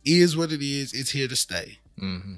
is 0.05 0.37
what 0.37 0.53
it 0.53 0.63
is. 0.63 0.93
It's 0.93 1.11
here 1.11 1.29
to 1.29 1.37
stay. 1.37 1.79
hmm 1.99 2.37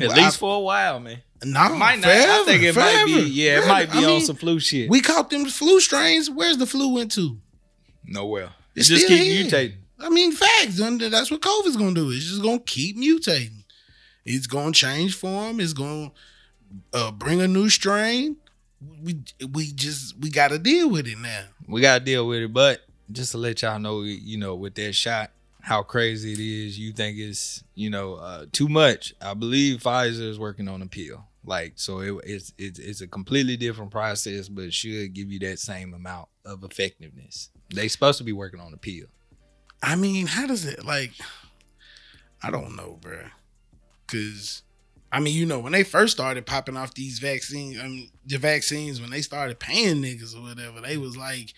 At 0.00 0.16
least 0.16 0.38
for 0.38 0.56
a 0.56 0.60
while, 0.60 1.00
man. 1.00 1.22
I, 1.42 1.46
no, 1.46 1.74
might 1.76 1.98
not. 2.00 2.10
I 2.10 2.44
think 2.44 2.62
it 2.62 2.76
might 2.76 3.04
be. 3.06 3.12
forever, 3.14 3.26
Yeah, 3.28 3.62
it 3.64 3.68
might 3.68 3.90
be 3.90 3.98
I 3.98 4.02
on 4.02 4.06
mean, 4.06 4.20
some 4.26 4.36
flu 4.36 4.60
shit. 4.60 4.90
We 4.90 5.00
caught 5.00 5.30
them 5.30 5.46
flu 5.46 5.80
strains. 5.80 6.28
Where's 6.30 6.58
the 6.58 6.66
flu 6.66 6.92
went 6.94 7.12
to? 7.12 7.38
Nowhere. 8.04 8.50
It's 8.74 8.90
It 8.90 8.94
just 8.94 9.06
keep 9.08 9.22
here. 9.22 9.44
mutating. 9.46 9.76
I 9.98 10.08
mean, 10.10 10.32
facts. 10.32 10.76
That's 10.78 11.30
what 11.30 11.40
COVID's 11.40 11.76
gonna 11.76 11.94
do. 11.94 12.10
It's 12.10 12.26
just 12.26 12.42
gonna 12.42 12.58
keep 12.60 12.96
mutating. 12.98 13.64
It's 14.24 14.46
gonna 14.46 14.72
change 14.72 15.14
form. 15.16 15.60
It's 15.60 15.72
gonna 15.72 16.12
uh, 16.92 17.10
bring 17.12 17.40
a 17.40 17.48
new 17.48 17.68
strain. 17.70 18.36
We 18.80 19.22
we 19.52 19.72
just 19.72 20.18
we 20.18 20.30
got 20.30 20.48
to 20.48 20.58
deal 20.58 20.90
with 20.90 21.06
it 21.06 21.18
now. 21.18 21.44
We 21.66 21.80
gotta 21.80 22.04
deal 22.04 22.26
with 22.26 22.42
it. 22.42 22.52
But 22.52 22.80
just 23.12 23.32
to 23.32 23.38
let 23.38 23.62
y'all 23.62 23.78
know, 23.78 24.02
you 24.02 24.38
know, 24.38 24.54
with 24.54 24.74
that 24.76 24.94
shot, 24.94 25.30
how 25.60 25.82
crazy 25.82 26.32
it 26.32 26.40
is. 26.40 26.78
You 26.78 26.92
think 26.92 27.18
it's, 27.18 27.62
you 27.74 27.90
know, 27.90 28.14
uh, 28.14 28.46
too 28.52 28.68
much. 28.68 29.14
I 29.20 29.34
believe 29.34 29.82
Pfizer 29.82 30.28
is 30.28 30.38
working 30.38 30.68
on 30.68 30.82
a 30.82 30.86
pill. 30.86 31.26
Like, 31.44 31.74
so 31.76 32.00
it, 32.00 32.24
it's 32.24 32.52
it's 32.58 32.78
it's 32.78 33.00
a 33.00 33.06
completely 33.06 33.56
different 33.56 33.90
process, 33.90 34.48
but 34.48 34.64
it 34.64 34.74
should 34.74 35.14
give 35.14 35.30
you 35.32 35.38
that 35.40 35.58
same 35.58 35.94
amount 35.94 36.28
of 36.44 36.64
effectiveness. 36.64 37.50
They 37.74 37.88
supposed 37.88 38.18
to 38.18 38.24
be 38.24 38.32
working 38.32 38.60
on 38.60 38.74
a 38.74 38.76
pill. 38.76 39.06
I 39.82 39.96
mean, 39.96 40.26
how 40.26 40.46
does 40.46 40.66
it 40.66 40.84
like? 40.84 41.12
I 42.42 42.50
don't 42.50 42.76
know, 42.76 42.98
bruh. 43.00 43.30
Cause 44.06 44.62
I 45.12 45.18
mean, 45.20 45.34
you 45.34 45.44
know, 45.46 45.58
when 45.58 45.72
they 45.72 45.82
first 45.82 46.12
started 46.12 46.46
popping 46.46 46.76
off 46.76 46.94
these 46.94 47.18
vaccines, 47.18 47.78
I 47.78 47.84
um, 47.84 47.92
mean, 47.96 48.10
the 48.26 48.38
vaccines 48.38 49.00
when 49.00 49.10
they 49.10 49.22
started 49.22 49.58
paying 49.58 49.96
niggas 50.02 50.36
or 50.36 50.42
whatever, 50.42 50.80
they 50.80 50.96
was 50.96 51.16
like, 51.16 51.52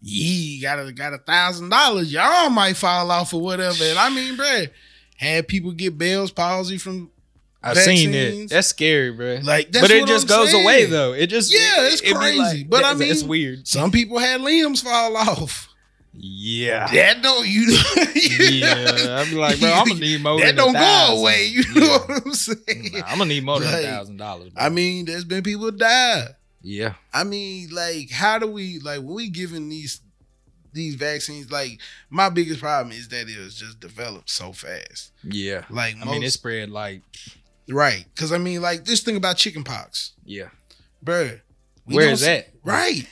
"Yee, 0.00 0.60
got 0.60 0.78
a 0.78 0.92
got 0.92 1.12
a 1.12 1.18
thousand 1.18 1.68
dollars, 1.70 2.12
y'all 2.12 2.50
might 2.50 2.76
fall 2.76 3.10
off 3.10 3.34
or 3.34 3.40
whatever." 3.40 3.82
And 3.84 3.98
I 3.98 4.08
mean, 4.08 4.36
bruh, 4.36 4.70
had 5.16 5.48
people 5.48 5.72
get 5.72 5.98
Bell's 5.98 6.30
palsy 6.30 6.78
from 6.78 7.10
I've 7.64 7.76
seen 7.78 8.10
it. 8.12 8.24
Vaccines. 8.24 8.50
That's 8.50 8.68
scary, 8.68 9.12
bro. 9.12 9.38
Like, 9.42 9.70
that's 9.70 9.86
but 9.86 9.90
it 9.92 10.06
just 10.06 10.30
I'm 10.30 10.36
goes 10.38 10.50
saying. 10.50 10.64
away 10.64 10.86
though. 10.86 11.12
It 11.12 11.26
just 11.28 11.52
Yeah, 11.52 11.86
it's 11.88 12.00
it- 12.02 12.14
crazy. 12.14 12.64
But 12.64 12.84
I 12.84 12.94
that's- 12.94 13.10
it's 13.18 13.22
weird. 13.22 13.66
some 13.68 13.90
people 13.90 14.18
had 14.18 14.40
limbs 14.40 14.82
fall 14.82 15.16
off. 15.16 15.68
Yeah. 16.14 16.88
That 16.92 17.22
don't 17.22 17.46
you? 17.46 17.70
yeah, 18.14 19.22
I'm 19.24 19.34
like, 19.36 19.58
bro, 19.60 19.70
I'm 19.72 19.88
gonna 19.88 20.00
need 20.00 20.22
more. 20.22 20.38
that 20.40 20.56
don't 20.56 20.72
go 20.74 21.18
away. 21.18 21.46
You 21.46 21.74
know 21.74 21.98
what 22.06 22.26
I'm 22.26 22.34
saying? 22.34 23.02
I'm 23.06 23.18
gonna 23.18 23.26
need 23.26 23.44
more 23.44 23.60
than 23.60 23.68
a 23.72 23.82
thousand 23.82 24.16
dollars. 24.18 24.52
I 24.56 24.68
mean, 24.68 25.06
there's 25.06 25.24
been 25.24 25.42
people 25.42 25.70
die. 25.70 26.26
yeah, 26.62 26.94
I 27.14 27.24
mean, 27.24 27.70
like, 27.70 28.10
how 28.10 28.38
do 28.38 28.46
we 28.46 28.78
like 28.80 28.98
when 28.98 29.14
we 29.14 29.30
giving 29.30 29.68
these 29.70 30.00
these 30.72 30.96
vaccines? 30.96 31.50
Like, 31.50 31.80
my 32.10 32.28
biggest 32.28 32.60
problem 32.60 32.92
is 32.92 33.08
that 33.08 33.28
it 33.28 33.38
was 33.38 33.54
just 33.54 33.80
developed 33.80 34.28
so 34.30 34.52
fast. 34.52 35.12
yeah. 35.22 35.64
Like, 35.70 35.96
I 36.00 36.04
mean, 36.04 36.22
it 36.22 36.30
spread 36.30 36.70
like, 36.70 37.02
right? 37.68 38.04
Because 38.14 38.32
I 38.32 38.38
mean, 38.38 38.60
like, 38.60 38.84
this 38.84 39.00
thing 39.00 39.16
about 39.16 39.38
chickenpox, 39.38 40.12
yeah. 40.24 40.48
bruh. 41.04 41.40
Where 41.84 42.10
is 42.10 42.20
that? 42.20 42.48
Right. 42.62 43.08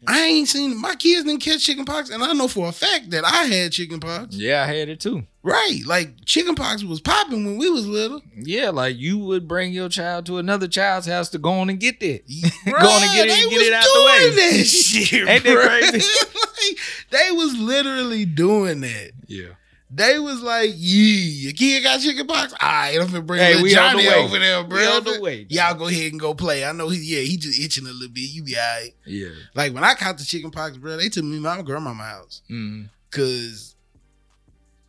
I 0.06 0.22
ain't 0.24 0.48
seen 0.48 0.80
my 0.80 0.94
kids 0.94 1.24
didn't 1.24 1.40
catch 1.42 1.64
chickenpox, 1.64 2.10
and 2.10 2.22
I 2.22 2.32
know 2.32 2.48
for 2.48 2.68
a 2.68 2.72
fact 2.72 3.10
that 3.10 3.24
I 3.24 3.44
had 3.44 3.72
chickenpox. 3.72 4.34
Yeah, 4.36 4.62
I 4.62 4.66
had 4.66 4.88
it 4.88 5.00
too. 5.00 5.24
Right, 5.42 5.80
like 5.86 6.24
chickenpox 6.24 6.82
was 6.82 7.00
popping 7.00 7.44
when 7.44 7.56
we 7.58 7.70
was 7.70 7.86
little. 7.86 8.20
Yeah, 8.36 8.70
like 8.70 8.96
you 8.96 9.16
would 9.18 9.46
bring 9.46 9.72
your 9.72 9.88
child 9.88 10.26
to 10.26 10.38
another 10.38 10.66
child's 10.66 11.06
house 11.06 11.28
to 11.30 11.38
go 11.38 11.52
on 11.52 11.70
and 11.70 11.78
get 11.78 12.00
that. 12.00 12.26
Bruh, 12.26 12.64
Go 12.82 12.88
on 12.88 13.02
and 13.02 13.12
get 13.12 13.26
it- 13.26 13.30
they 13.30 13.48
get 13.50 13.58
was 13.58 13.66
it 13.68 13.72
out 13.72 13.84
the 13.84 14.04
way. 14.04 14.18
doing 14.18 14.36
That 14.58 14.64
shit, 14.66 15.28
Ain't 15.28 15.44
that 15.44 15.90
crazy? 15.92 16.08
like, 16.34 16.78
they 17.10 17.30
was 17.32 17.56
literally 17.58 18.24
doing 18.24 18.80
that. 18.80 19.12
Yeah. 19.28 19.50
They 19.96 20.18
was 20.18 20.42
like, 20.42 20.72
"Yee, 20.74 21.14
your 21.44 21.52
kid 21.54 21.82
got 21.82 22.00
chickenpox. 22.02 22.52
All 22.52 22.68
right, 22.68 22.98
I'm 23.00 23.06
gonna 23.06 23.22
bring 23.22 23.40
Hey, 23.40 23.62
we 23.62 23.70
the 23.70 23.76
Johnny 23.76 24.06
way. 24.06 24.14
over 24.14 24.38
there, 24.38 24.62
bro. 24.62 24.78
We 24.78 24.86
on 24.86 25.04
the 25.04 25.20
way. 25.22 25.46
Y'all 25.48 25.72
go 25.74 25.88
ahead 25.88 26.12
and 26.12 26.20
go 26.20 26.34
play. 26.34 26.66
I 26.66 26.72
know 26.72 26.90
he, 26.90 26.98
yeah, 26.98 27.22
he 27.22 27.38
just 27.38 27.58
itching 27.58 27.86
a 27.86 27.92
little 27.92 28.10
bit. 28.12 28.20
You 28.30 28.42
be 28.42 28.56
all 28.56 28.62
right. 28.62 28.90
Yeah. 29.06 29.28
Like 29.54 29.72
when 29.72 29.84
I 29.84 29.94
caught 29.94 30.18
the 30.18 30.24
chickenpox, 30.24 30.76
bro, 30.76 30.98
they 30.98 31.08
took 31.08 31.24
me 31.24 31.36
to 31.36 31.40
my 31.42 31.62
grandma's 31.62 31.96
house 31.96 32.42
Mm. 32.50 32.90
because 33.10 33.74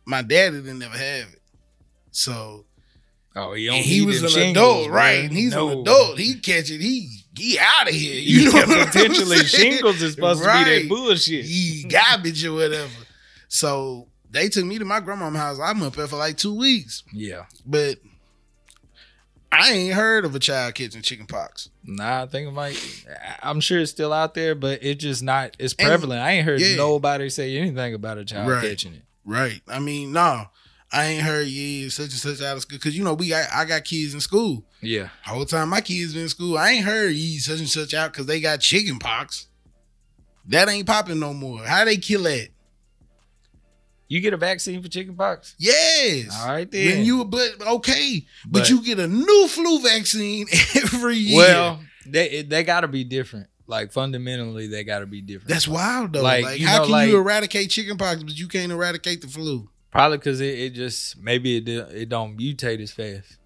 my 0.04 0.20
daddy 0.20 0.56
didn't 0.56 0.82
ever 0.82 0.96
have 0.98 1.28
it. 1.32 1.40
So 2.10 2.66
Oh, 3.34 3.54
he, 3.54 3.68
and 3.68 3.76
he 3.76 4.04
was 4.04 4.22
an 4.22 4.28
shingles, 4.30 4.50
adult, 4.86 4.90
right? 4.90 5.24
And 5.24 5.32
he's 5.32 5.52
No. 5.54 5.68
an 5.70 5.78
adult. 5.80 6.18
He 6.18 6.34
catch 6.34 6.70
it. 6.70 6.80
He 6.80 7.08
he 7.38 7.56
out 7.58 7.88
of 7.88 7.94
here. 7.94 8.18
You 8.20 8.46
know 8.52 8.58
yeah, 8.58 8.64
I'm 8.82 8.86
potentially 8.88 9.38
shingles 9.38 10.02
is 10.02 10.14
supposed 10.14 10.42
to 10.42 10.48
be 10.48 10.64
that 10.80 10.88
bullshit. 10.88 11.44
He 11.44 11.84
garbage 11.88 12.44
or 12.44 12.52
whatever. 12.54 12.90
So 13.46 14.07
they 14.30 14.48
took 14.48 14.64
me 14.64 14.78
to 14.78 14.84
my 14.84 15.00
grandma's 15.00 15.36
house. 15.36 15.58
I'm 15.62 15.82
up 15.82 15.94
there 15.96 16.06
for 16.06 16.16
like 16.16 16.36
two 16.36 16.54
weeks, 16.54 17.02
Yeah. 17.12 17.44
but 17.66 17.98
I 19.50 19.70
ain't 19.72 19.94
heard 19.94 20.24
of 20.26 20.34
a 20.34 20.38
child 20.38 20.74
catching 20.74 21.00
chickenpox. 21.00 21.70
Nah, 21.84 22.22
I 22.22 22.26
think 22.26 22.48
it 22.48 22.52
might. 22.52 22.78
I'm 23.42 23.60
sure 23.60 23.78
it's 23.80 23.90
still 23.90 24.12
out 24.12 24.34
there, 24.34 24.54
but 24.54 24.82
it's 24.82 25.02
just 25.02 25.22
not. 25.22 25.56
It's 25.58 25.74
And- 25.78 25.86
prevalent. 25.88 26.20
I 26.20 26.32
ain't 26.32 26.44
heard 26.44 26.60
yeah. 26.60 26.76
nobody 26.76 27.30
say 27.30 27.56
anything 27.56 27.94
about 27.94 28.18
a 28.18 28.24
child 28.26 28.48
Right. 28.50 28.62
catching 28.62 28.92
it. 28.94 29.02
Right. 29.24 29.62
I 29.66 29.78
mean, 29.78 30.12
no, 30.12 30.46
I 30.92 31.04
ain't 31.06 31.22
heard 31.22 31.48
yeah 31.48 31.88
such 31.88 32.10
and 32.10 32.12
such 32.12 32.42
out 32.42 32.56
of 32.56 32.62
school 32.62 32.76
because 32.78 32.96
you 32.96 33.04
know 33.04 33.14
we 33.14 33.28
got 33.28 33.50
I 33.52 33.64
got 33.64 33.84
kids 33.84 34.12
in 34.14 34.20
school. 34.20 34.64
Yeah. 34.82 35.08
Whole 35.24 35.44
time 35.46 35.70
my 35.70 35.80
kids 35.80 36.12
been 36.12 36.22
in 36.24 36.28
school, 36.28 36.56
I 36.58 36.72
ain't 36.72 36.84
heard 36.84 37.12
ye 37.14 37.38
such 37.38 37.58
and 37.58 37.68
such 37.68 37.94
out 37.94 38.12
because 38.12 38.26
they 38.26 38.40
got 38.40 38.60
chicken 38.60 38.98
pox. 38.98 39.46
That 40.46 40.68
ain't 40.68 40.86
popping 40.86 41.18
no 41.20 41.32
more. 41.34 41.62
How 41.64 41.84
they 41.84 41.96
kill 41.98 42.22
that? 42.24 42.48
You 44.08 44.20
get 44.20 44.32
a 44.32 44.38
vaccine 44.38 44.82
for 44.82 44.88
chickenpox. 44.88 45.54
Yes. 45.58 46.28
All 46.40 46.48
right 46.48 46.70
then. 46.70 46.96
When 46.98 47.04
you 47.04 47.24
but 47.24 47.50
okay, 47.60 48.26
but, 48.46 48.60
But- 48.60 48.70
you 48.70 48.82
get 48.82 48.98
a 48.98 49.06
new 49.06 49.48
flu 49.48 49.80
vaccine 49.82 50.46
every 50.74 51.16
year. 51.16 51.36
well, 51.36 51.80
they 52.06 52.42
they 52.42 52.64
got 52.64 52.80
to 52.80 52.88
be 52.88 53.04
different. 53.04 53.48
Like 53.66 53.92
fundamentally, 53.92 54.66
they 54.66 54.82
got 54.82 55.00
to 55.00 55.06
be 55.06 55.20
different. 55.20 55.48
that's 55.50 55.68
wild 55.68 56.14
though. 56.14 56.22
Like, 56.22 56.42
Like, 56.42 56.60
how 56.62 56.78
know, 56.78 56.82
can 56.84 56.92
like- 56.92 57.08
you 57.10 57.18
eradicate 57.18 57.68
chickenpox, 57.68 58.22
but 58.22 58.38
you 58.38 58.48
can't 58.48 58.72
eradicate 58.72 59.20
the 59.20 59.28
flu? 59.28 59.68
Probably 59.90 60.16
because 60.16 60.40
it, 60.40 60.58
it 60.58 60.70
just 60.74 61.18
maybe 61.18 61.58
it 61.58 61.68
it 61.68 62.08
don't 62.08 62.38
mutate 62.38 62.80
as 62.80 62.90
fast. 62.92 63.36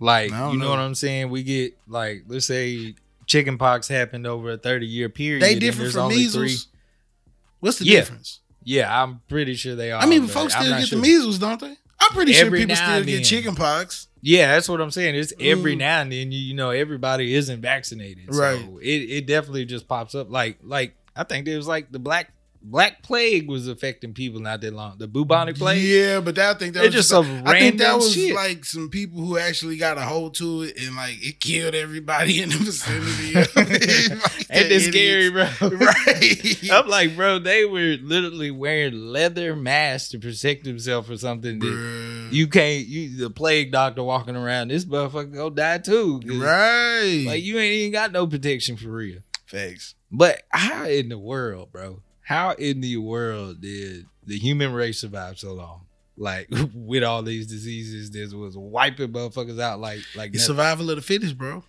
Like 0.00 0.30
you 0.30 0.36
know, 0.36 0.52
know. 0.54 0.70
what 0.70 0.78
I'm 0.80 0.94
saying? 0.96 1.30
We 1.30 1.44
get 1.44 1.76
like 1.86 2.24
let's 2.26 2.46
say 2.46 2.96
chickenpox 3.26 3.86
happened 3.86 4.26
over 4.26 4.50
a 4.52 4.56
30 4.56 4.86
year 4.86 5.08
period. 5.08 5.42
They 5.42 5.54
different 5.56 5.92
from 5.92 6.08
measles. 6.08 6.34
three- 6.64 6.72
What's 7.60 7.78
the 7.78 7.84
Yeah. 7.84 8.00
difference? 8.00 8.39
Yeah, 8.64 9.02
I'm 9.02 9.20
pretty 9.28 9.54
sure 9.54 9.74
they 9.74 9.90
are. 9.92 10.00
I 10.02 10.06
mean, 10.06 10.26
folks 10.26 10.54
still 10.54 10.68
get 10.68 10.86
sure. 10.88 10.96
the 10.98 11.02
measles, 11.02 11.38
don't 11.38 11.60
they? 11.60 11.74
I'm 12.02 12.10
pretty 12.12 12.32
sure 12.32 12.50
people 12.50 12.76
still 12.76 13.04
get 13.04 13.06
then. 13.16 13.22
chickenpox. 13.24 14.08
Yeah, 14.22 14.52
that's 14.52 14.68
what 14.68 14.80
I'm 14.80 14.90
saying. 14.90 15.14
It's 15.14 15.32
every 15.40 15.74
Mm. 15.74 15.78
now 15.78 16.00
and 16.02 16.12
then 16.12 16.30
you, 16.32 16.38
you 16.38 16.54
know 16.54 16.70
everybody 16.70 17.34
isn't 17.34 17.60
vaccinated, 17.62 18.34
Right. 18.34 18.60
So 18.60 18.78
it, 18.78 18.86
it 18.86 19.26
definitely 19.26 19.64
just 19.64 19.88
pops 19.88 20.14
up. 20.14 20.30
Like 20.30 20.58
like 20.62 20.94
I 21.16 21.24
think 21.24 21.46
there 21.46 21.56
was 21.56 21.66
like 21.66 21.90
the 21.90 21.98
black 21.98 22.32
Black 22.62 23.02
Plague 23.02 23.48
was 23.48 23.68
affecting 23.68 24.12
people 24.12 24.38
not 24.40 24.60
that 24.60 24.74
long. 24.74 24.98
The 24.98 25.08
bubonic 25.08 25.56
plague. 25.56 25.82
Yeah, 25.82 26.20
but 26.20 26.34
that, 26.34 26.56
I 26.56 26.58
think 26.58 26.74
that 26.74 26.82
was 26.84 26.92
just 26.92 27.08
just 27.10 27.26
like- 27.28 27.46
I 27.46 27.58
think 27.58 27.78
that 27.78 27.96
was 27.96 28.12
shit. 28.12 28.34
like 28.34 28.64
some 28.66 28.90
people 28.90 29.20
who 29.22 29.38
actually 29.38 29.78
got 29.78 29.96
a 29.96 30.02
hold 30.02 30.34
to 30.34 30.62
it 30.62 30.78
and 30.80 30.94
like 30.94 31.16
it 31.24 31.40
killed 31.40 31.74
everybody 31.74 32.42
in 32.42 32.50
the 32.50 32.56
vicinity. 32.56 33.34
Ain't 34.50 34.68
that 34.68 34.80
scary, 34.88 35.30
bro? 35.30 35.44
right? 35.78 36.70
I'm 36.70 36.88
like, 36.88 37.16
bro, 37.16 37.38
they 37.38 37.64
were 37.64 37.96
literally 38.02 38.50
wearing 38.50 38.94
leather 39.06 39.56
masks 39.56 40.10
to 40.10 40.18
protect 40.18 40.64
themselves 40.64 41.10
or 41.10 41.16
something. 41.16 41.60
That 41.60 42.28
you 42.30 42.46
can't, 42.46 42.86
you 42.86 43.16
the 43.16 43.30
plague 43.30 43.72
doctor 43.72 44.02
walking 44.02 44.36
around, 44.36 44.68
this 44.68 44.84
motherfucker 44.84 45.32
go 45.32 45.50
die 45.50 45.78
too. 45.78 46.20
right? 46.26 47.24
Like 47.26 47.42
you 47.42 47.58
ain't 47.58 47.72
even 47.74 47.92
got 47.92 48.12
no 48.12 48.26
protection 48.26 48.76
for 48.76 48.88
real. 48.90 49.20
facts. 49.46 49.94
But 50.12 50.42
how 50.50 50.84
in 50.84 51.08
the 51.08 51.18
world, 51.18 51.70
bro? 51.72 52.02
How 52.30 52.52
in 52.52 52.80
the 52.80 52.96
world 52.96 53.60
did 53.60 54.06
the 54.24 54.38
human 54.38 54.72
race 54.72 55.00
survive 55.00 55.36
so 55.36 55.52
long? 55.52 55.80
Like 56.16 56.46
with 56.74 57.02
all 57.02 57.24
these 57.24 57.48
diseases, 57.48 58.12
this 58.12 58.32
was 58.32 58.56
wiping 58.56 59.08
motherfuckers 59.08 59.60
out 59.60 59.80
like 59.80 59.98
like 60.14 60.32
It's 60.32 60.46
survival 60.46 60.90
of 60.90 60.96
the 60.96 61.02
fittest, 61.02 61.36
bro. 61.36 61.64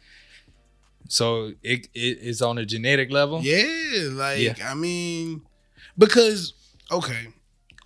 so 1.09 1.53
it, 1.64 1.88
it 1.95 2.20
it's 2.22 2.43
on 2.43 2.59
a 2.59 2.66
genetic 2.68 3.12
level. 3.12 3.41
Yeah, 3.41 4.09
like 4.12 4.39
Yeah. 4.39 4.53
I 4.64 4.76
mean, 4.76 5.41
because 5.97 6.53
okay, 6.91 7.30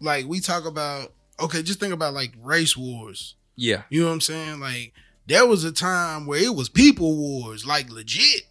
like 0.01 0.26
we 0.26 0.41
talk 0.41 0.65
about 0.65 1.13
okay, 1.39 1.63
just 1.63 1.80
think 1.80 1.93
about 1.93 2.13
like 2.13 2.34
race 2.43 2.76
wars. 2.76 3.36
Yeah. 3.55 3.84
You 3.89 4.01
know 4.01 4.07
what 4.07 4.15
I'm 4.15 4.21
saying? 4.21 4.59
Like 4.59 4.91
there 5.28 5.45
was 5.47 5.63
a 5.63 5.71
time 5.71 6.26
where 6.26 6.43
it 6.43 6.53
was 6.53 6.67
people 6.67 7.15
wars, 7.15 7.65
like 7.65 7.89
legit. 7.89 8.41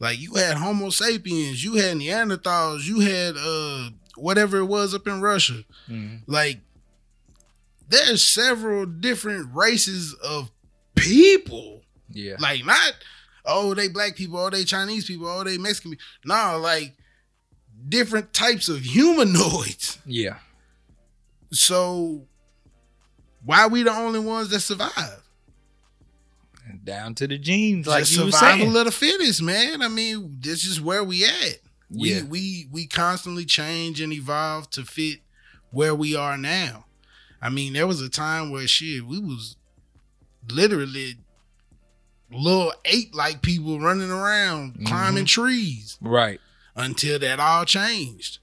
Like 0.00 0.20
you 0.20 0.34
had 0.34 0.56
Homo 0.56 0.90
sapiens, 0.90 1.62
you 1.64 1.74
had 1.76 1.96
Neanderthals, 1.96 2.84
you 2.84 3.00
had 3.00 3.36
uh 3.38 3.90
whatever 4.16 4.58
it 4.58 4.64
was 4.66 4.94
up 4.94 5.06
in 5.06 5.20
Russia. 5.20 5.64
Mhm. 5.88 6.22
Like 6.26 6.60
there's 7.88 8.24
several 8.26 8.86
different 8.86 9.54
races 9.54 10.14
of 10.14 10.50
people. 10.94 11.82
Yeah. 12.10 12.36
Like 12.38 12.64
not 12.64 12.94
oh 13.44 13.74
they 13.74 13.88
black 13.88 14.16
people, 14.16 14.38
oh 14.38 14.50
they 14.50 14.64
Chinese 14.64 15.06
people, 15.06 15.26
oh 15.28 15.44
they 15.44 15.58
Mexican 15.58 15.92
people. 15.92 16.04
No, 16.24 16.58
like 16.58 16.94
different 17.88 18.32
types 18.32 18.68
of 18.68 18.80
humanoids. 18.80 19.98
Yeah. 20.06 20.38
So 21.52 22.26
why 23.44 23.66
we 23.66 23.82
the 23.82 23.92
only 23.92 24.20
ones 24.20 24.48
that 24.50 24.60
survive? 24.60 25.22
Down 26.84 27.14
to 27.16 27.26
the 27.26 27.38
genes, 27.38 27.86
like 27.86 28.00
Just 28.04 28.12
you 28.16 28.24
were 28.26 28.30
survival 28.30 28.66
saying. 28.66 28.76
of 28.76 28.84
the 28.84 28.90
fittest, 28.92 29.40
man. 29.42 29.80
I 29.82 29.88
mean, 29.88 30.36
this 30.40 30.64
is 30.66 30.80
where 30.80 31.02
we 31.02 31.24
at. 31.24 31.58
We 31.90 32.14
Yeah. 32.14 32.22
we 32.22 32.68
we 32.70 32.86
constantly 32.86 33.44
change 33.46 34.00
and 34.00 34.12
evolve 34.12 34.68
to 34.70 34.84
fit 34.84 35.20
where 35.70 35.94
we 35.94 36.14
are 36.14 36.36
now. 36.36 36.84
I 37.40 37.48
mean, 37.50 37.72
there 37.72 37.86
was 37.86 38.00
a 38.02 38.08
time 38.10 38.50
where 38.50 38.66
shit, 38.66 39.06
we 39.06 39.18
was 39.18 39.56
literally 40.50 41.16
little 42.30 42.72
ape 42.84 43.14
like 43.14 43.42
people 43.42 43.80
running 43.80 44.10
around 44.10 44.74
Mm-hmm. 44.74 44.86
climbing 44.86 45.24
trees 45.26 45.96
Right. 46.00 46.40
until 46.74 47.18
that 47.20 47.38
all 47.40 47.64
changed. 47.64 48.38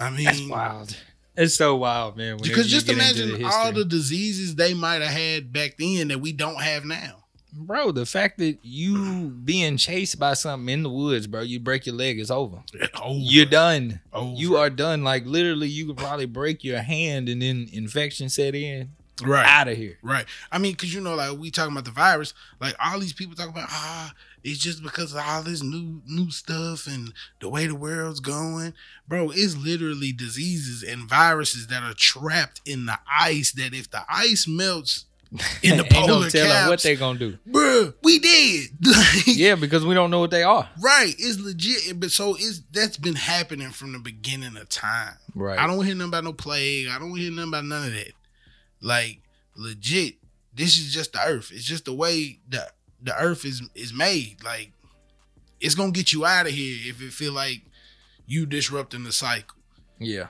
I 0.00 0.10
mean, 0.10 0.24
That's 0.24 0.40
wild. 0.42 0.96
It's 1.36 1.54
so 1.56 1.76
wild, 1.76 2.16
man. 2.16 2.36
because 2.42 2.68
just 2.68 2.88
imagine 2.90 3.38
the 3.40 3.46
all 3.46 3.72
the 3.72 3.84
diseases 3.84 4.54
they 4.54 4.74
might 4.74 5.00
have 5.02 5.12
had 5.12 5.52
back 5.52 5.76
then 5.78 6.08
that 6.08 6.20
we 6.20 6.32
don't 6.32 6.60
have 6.60 6.84
now. 6.84 7.24
bro. 7.54 7.90
The 7.92 8.04
fact 8.06 8.38
that 8.38 8.58
you 8.62 9.28
being 9.30 9.76
chased 9.76 10.18
by 10.18 10.34
something 10.34 10.68
in 10.68 10.82
the 10.82 10.90
woods, 10.90 11.26
bro, 11.26 11.40
you 11.40 11.58
break 11.60 11.86
your 11.86 11.94
leg, 11.94 12.18
it's 12.20 12.30
over. 12.30 12.62
Over. 13.02 13.18
You're 13.18 13.46
done. 13.46 14.00
Over. 14.12 14.34
You 14.34 14.56
are 14.56 14.70
done. 14.70 15.04
Like 15.04 15.24
literally, 15.26 15.68
you 15.68 15.86
could 15.86 15.96
probably 15.96 16.26
break 16.26 16.64
your 16.64 16.80
hand 16.80 17.28
and 17.28 17.40
then 17.42 17.68
infection 17.72 18.28
set 18.28 18.54
in. 18.54 18.90
right. 19.24 19.46
Out 19.46 19.68
of 19.68 19.76
here. 19.76 19.98
Right. 20.02 20.26
I 20.50 20.58
mean, 20.58 20.72
because 20.72 20.92
you 20.94 21.00
know, 21.00 21.14
like 21.14 21.38
we 21.38 21.50
talking 21.50 21.72
about 21.72 21.84
the 21.86 21.90
virus, 21.92 22.34
like 22.60 22.74
all 22.84 22.98
these 22.98 23.12
people 23.14 23.34
talk 23.36 23.48
about, 23.48 23.68
ah, 23.70 24.12
it's 24.44 24.58
just 24.58 24.82
because 24.82 25.12
of 25.12 25.22
all 25.24 25.42
this 25.42 25.62
new 25.62 26.02
new 26.06 26.30
stuff 26.30 26.86
and 26.86 27.12
the 27.40 27.48
way 27.48 27.66
the 27.66 27.74
world's 27.74 28.20
going, 28.20 28.74
bro. 29.06 29.30
It's 29.30 29.56
literally 29.56 30.12
diseases 30.12 30.82
and 30.82 31.08
viruses 31.08 31.68
that 31.68 31.82
are 31.82 31.94
trapped 31.94 32.60
in 32.66 32.86
the 32.86 32.98
ice. 33.10 33.52
That 33.52 33.74
if 33.74 33.90
the 33.90 34.02
ice 34.08 34.46
melts 34.48 35.06
in 35.62 35.78
the 35.78 35.84
no 35.84 35.88
polar 35.90 36.30
telling 36.30 36.68
what 36.68 36.82
they 36.82 36.96
gonna 36.96 37.18
do. 37.18 37.38
bro, 37.46 37.92
we 38.02 38.18
did. 38.18 38.70
Like, 38.84 39.26
Yeah, 39.26 39.54
because 39.54 39.86
we 39.86 39.94
don't 39.94 40.10
know 40.10 40.20
what 40.20 40.30
they 40.30 40.42
are. 40.42 40.68
Right. 40.80 41.14
It's 41.18 41.38
legit. 41.38 41.98
But 41.98 42.10
so 42.10 42.34
it's 42.34 42.60
that's 42.72 42.96
been 42.96 43.14
happening 43.14 43.70
from 43.70 43.92
the 43.92 43.98
beginning 43.98 44.56
of 44.56 44.68
time. 44.68 45.14
Right. 45.34 45.58
I 45.58 45.66
don't 45.66 45.84
hear 45.84 45.94
nothing 45.94 46.08
about 46.10 46.24
no 46.24 46.32
plague. 46.32 46.88
I 46.88 46.98
don't 46.98 47.16
hear 47.16 47.30
nothing 47.30 47.48
about 47.48 47.64
none 47.64 47.86
of 47.86 47.94
that. 47.94 48.12
Like 48.80 49.20
legit, 49.56 50.16
this 50.52 50.78
is 50.78 50.92
just 50.92 51.12
the 51.12 51.20
earth. 51.24 51.50
It's 51.52 51.64
just 51.64 51.84
the 51.86 51.94
way 51.94 52.38
the 52.48 52.68
the 53.02 53.14
earth 53.20 53.44
is 53.44 53.62
is 53.74 53.92
made. 53.92 54.42
Like 54.44 54.72
it's 55.60 55.74
gonna 55.74 55.92
get 55.92 56.12
you 56.12 56.24
out 56.24 56.46
of 56.46 56.52
here 56.52 56.76
if 56.90 57.00
it 57.02 57.12
feel 57.12 57.32
like 57.32 57.62
you 58.26 58.46
disrupting 58.46 59.04
the 59.04 59.12
cycle. 59.12 59.56
Yeah. 59.98 60.26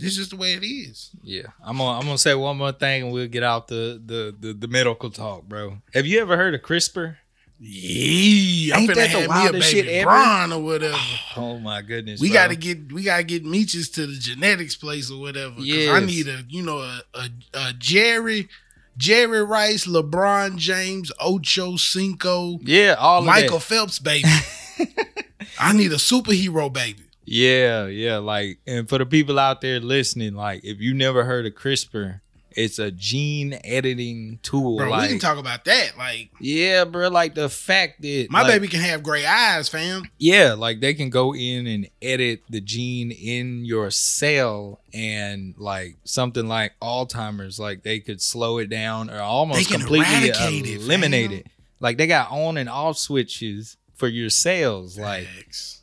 It's 0.00 0.16
just 0.16 0.30
the 0.30 0.36
way 0.36 0.54
it 0.54 0.64
is. 0.66 1.10
Yeah. 1.22 1.46
I'm 1.64 1.78
gonna 1.78 1.98
I'm 1.98 2.04
gonna 2.04 2.18
say 2.18 2.34
one 2.34 2.56
more 2.56 2.72
thing 2.72 3.04
and 3.04 3.12
we'll 3.12 3.28
get 3.28 3.42
out 3.42 3.68
the 3.68 4.02
the 4.04 4.34
the, 4.38 4.52
the 4.52 4.68
medical 4.68 5.10
talk, 5.10 5.44
bro. 5.44 5.78
Have 5.94 6.06
you 6.06 6.20
ever 6.20 6.36
heard 6.36 6.54
of 6.54 6.62
CRISPR? 6.62 7.16
Yeah, 7.60 8.74
I'm 8.74 8.80
Ain't 8.82 8.94
that 8.94 9.12
the 9.12 9.20
have 9.20 9.28
wildest 9.28 9.72
baby 9.72 9.82
shit 9.86 9.86
ever? 10.00 10.06
Bron 10.10 10.52
or 10.52 10.62
whatever. 10.62 10.96
Oh 11.36 11.58
my 11.58 11.82
goodness. 11.82 12.20
we 12.20 12.28
bro. 12.28 12.34
gotta 12.34 12.56
get 12.56 12.92
we 12.92 13.02
gotta 13.04 13.22
get 13.24 13.44
Meeches 13.44 13.88
to 13.90 14.06
the 14.06 14.14
genetics 14.14 14.76
place 14.76 15.10
or 15.10 15.20
whatever. 15.20 15.54
'cause 15.56 15.88
I 15.88 16.00
need 16.00 16.28
a 16.28 16.42
you 16.48 16.62
know 16.62 16.78
a, 16.78 17.02
a, 17.14 17.28
a 17.54 17.72
Jerry 17.78 18.48
Jerry 18.96 19.42
Rice, 19.44 19.86
LeBron 19.86 20.56
James, 20.56 21.10
Ocho 21.20 21.76
Cinco, 21.76 22.58
Yeah, 22.62 22.96
all 22.98 23.20
of 23.20 23.26
Michael. 23.26 23.60
Phelps 23.60 23.98
baby. 23.98 24.28
I 25.58 25.72
need 25.72 25.92
a 25.92 25.96
superhero 25.96 26.72
baby. 26.72 27.02
Yeah, 27.24 27.86
yeah. 27.86 28.18
Like, 28.18 28.58
and 28.66 28.88
for 28.88 28.98
the 28.98 29.06
people 29.06 29.38
out 29.38 29.60
there 29.60 29.80
listening, 29.80 30.34
like, 30.34 30.64
if 30.64 30.80
you 30.80 30.94
never 30.94 31.24
heard 31.24 31.46
of 31.46 31.54
CRISPR, 31.54 32.20
it's 32.56 32.78
a 32.78 32.90
gene 32.90 33.58
editing 33.64 34.38
tool. 34.42 34.78
Bro, 34.78 34.90
like, 34.90 35.02
we 35.02 35.08
can 35.08 35.18
talk 35.18 35.38
about 35.38 35.64
that. 35.64 35.96
Like 35.98 36.30
yeah, 36.40 36.84
bro. 36.84 37.08
Like 37.08 37.34
the 37.34 37.48
fact 37.48 38.02
that 38.02 38.28
my 38.30 38.42
like, 38.42 38.52
baby 38.52 38.68
can 38.68 38.80
have 38.80 39.02
gray 39.02 39.26
eyes, 39.26 39.68
fam. 39.68 40.04
yeah, 40.18 40.54
like 40.54 40.80
they 40.80 40.94
can 40.94 41.10
go 41.10 41.34
in 41.34 41.66
and 41.66 41.88
edit 42.00 42.42
the 42.48 42.60
gene 42.60 43.10
in 43.10 43.64
your 43.64 43.90
cell, 43.90 44.80
and 44.92 45.54
like 45.58 45.96
something 46.04 46.46
like 46.46 46.72
Alzheimer's, 46.80 47.58
like 47.58 47.82
they 47.82 48.00
could 48.00 48.20
slow 48.20 48.58
it 48.58 48.68
down 48.68 49.10
or 49.10 49.20
almost 49.20 49.70
completely 49.70 50.28
eradicate 50.28 50.66
it, 50.66 50.80
eliminate 50.82 51.32
it. 51.32 51.46
Like 51.80 51.98
they 51.98 52.06
got 52.06 52.30
on 52.30 52.56
and 52.56 52.68
off 52.68 52.96
switches 52.98 53.76
for 53.94 54.08
your 54.08 54.30
cells. 54.30 54.98
Like, 54.98 55.28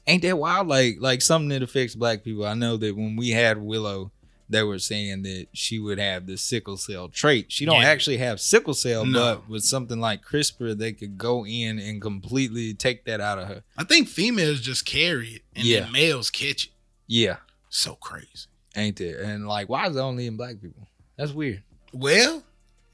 ain't 0.07 0.21
that 0.23 0.37
wild? 0.37 0.67
Like, 0.67 0.97
like 0.99 1.21
something 1.21 1.49
that 1.49 1.63
affects 1.63 1.95
black 1.95 2.23
people. 2.23 2.45
I 2.45 2.53
know 2.53 2.77
that 2.77 2.95
when 2.95 3.15
we 3.15 3.29
had 3.29 3.57
Willow, 3.57 4.11
they 4.51 4.63
were 4.63 4.79
saying 4.79 5.23
that 5.23 5.47
she 5.53 5.79
would 5.79 5.97
have 5.97 6.27
the 6.27 6.37
sickle 6.37 6.77
cell 6.77 7.07
trait. 7.09 7.51
She 7.51 7.65
don't 7.65 7.81
Yeah. 7.81 7.87
actually 7.87 8.17
have 8.17 8.39
sickle 8.39 8.73
cell, 8.73 9.05
No. 9.05 9.19
but 9.19 9.49
with 9.49 9.63
something 9.63 9.99
like 9.99 10.23
CRISPR, 10.23 10.77
they 10.77 10.93
could 10.93 11.17
go 11.17 11.45
in 11.45 11.79
and 11.79 12.01
completely 12.01 12.73
take 12.73 13.05
that 13.05 13.19
out 13.21 13.39
of 13.39 13.47
her. 13.47 13.63
I 13.77 13.83
think 13.83 14.07
females 14.07 14.61
just 14.61 14.85
carry 14.85 15.29
it 15.29 15.41
and 15.55 15.65
Yeah. 15.65 15.81
then 15.81 15.91
males 15.93 16.29
catch 16.29 16.65
it. 16.65 16.71
Yeah, 17.07 17.37
So 17.69 17.95
crazy. 17.95 18.47
ain't 18.75 19.01
it? 19.01 19.19
And 19.19 19.47
like, 19.47 19.69
why 19.69 19.87
is 19.87 19.95
it 19.95 19.99
only 19.99 20.27
in 20.27 20.37
black 20.37 20.61
people? 20.61 20.87
That's 21.17 21.31
weird. 21.31 21.63
Well, 21.93 22.43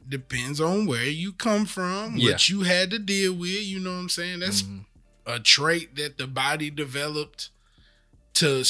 depends 0.08 0.62
on 0.62 0.86
where 0.86 1.06
you 1.10 1.34
come 1.34 1.66
from, 1.66 2.18
Yeah. 2.18 2.32
what 2.32 2.50
you 2.50 2.62
had 2.62 2.90
to 2.92 3.00
deal 3.00 3.34
with. 3.34 3.62
You 3.64 3.80
know 3.80 3.92
what 3.92 3.98
I'm 4.00 4.10
saying? 4.10 4.40
That's 4.40 4.62
Mhm. 4.64 4.86
a 5.26 5.40
trait 5.40 5.96
that 5.98 6.18
the 6.18 6.28
body 6.28 6.70
developed 6.70 7.50
to 8.36 8.64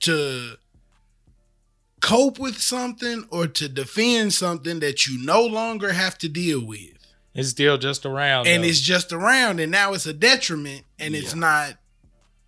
to 0.00 0.56
cope 2.04 2.38
with 2.38 2.60
something 2.60 3.24
or 3.30 3.46
to 3.46 3.66
defend 3.68 4.34
something 4.34 4.80
that 4.80 5.06
you 5.06 5.24
no 5.24 5.42
longer 5.44 5.92
have 5.94 6.18
to 6.18 6.28
deal 6.28 6.64
with. 6.64 6.90
It's 7.34 7.48
still 7.48 7.78
just 7.78 8.04
around, 8.06 8.46
And 8.46 8.62
though. 8.62 8.68
it's 8.68 8.80
just 8.80 9.12
around 9.12 9.58
and 9.58 9.72
now 9.72 9.94
it's 9.94 10.06
a 10.06 10.12
detriment 10.12 10.82
and 10.98 11.14
it's 11.14 11.34
not 11.34 11.78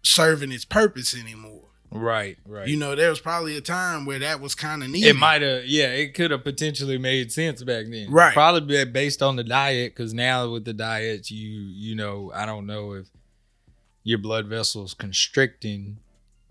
serving 0.03 0.53
its 0.53 0.65
purpose 0.65 1.19
anymore. 1.19 1.63
right, 1.91 2.37
right. 2.47 2.69
You 2.69 2.77
know, 2.77 2.95
there 2.95 3.09
was 3.11 3.19
probably 3.21 3.57
a 3.57 3.61
time 3.61 4.05
where 4.05 4.19
that 4.19 4.41
was 4.41 4.55
kind 4.55 4.83
of 4.83 4.91
needed. 4.91 5.09
it 5.09 5.17
might 5.17 5.41
have, 5.43 5.65
yeah, 5.65 5.87
it 5.89 6.13
could 6.15 6.31
have 6.31 6.45
potentially 6.45 6.99
made 6.99 7.33
sense 7.33 7.63
back 7.65 7.87
then, 7.91 8.11
Right. 8.11 8.35
Probably 8.35 8.85
based 8.85 9.23
on 9.23 9.37
the 9.37 9.45
diet, 9.45 9.95
because 9.97 10.13
now 10.13 10.51
with 10.51 10.65
the 10.67 10.75
diets, 10.75 11.31
you 11.31 11.49
you 11.51 11.95
know, 11.97 12.31
I 12.35 12.45
don't 12.47 12.67
know 12.67 12.93
if 12.93 13.07
your 14.05 14.19
blood 14.19 14.47
vessels 14.47 14.95
constricting 14.95 15.99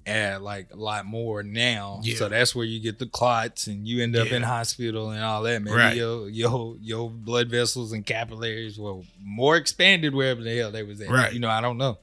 at 0.08 0.42
like 0.44 0.72
a 0.72 0.76
lot 0.76 1.06
more 1.06 1.42
now, 1.42 2.00
Yeah. 2.04 2.16
so 2.18 2.30
that's 2.30 2.54
where 2.54 2.66
you 2.66 2.80
get 2.80 3.00
the 3.00 3.08
clots 3.08 3.66
and 3.68 3.88
you 3.88 4.04
end 4.04 4.16
up 4.16 4.28
in 4.32 4.44
hospital 4.44 5.10
and 5.10 5.24
all 5.24 5.42
that. 5.44 5.62
Maybe 5.64 5.76
Right. 5.76 5.96
your 5.98 6.30
your 6.30 6.78
your 6.80 7.10
blood 7.10 7.50
vessels 7.50 7.92
and 7.92 8.06
capillaries 8.06 8.78
were 8.78 9.02
more 9.20 9.56
expanded 9.58 10.14
wherever 10.14 10.44
the 10.44 10.56
hell 10.56 10.72
they 10.72 10.84
was 10.84 11.02
at. 11.02 11.10
Right. 11.10 11.34
You 11.34 11.40
know, 11.40 11.50
I 11.50 11.60
don't 11.62 11.78
know. 11.78 11.98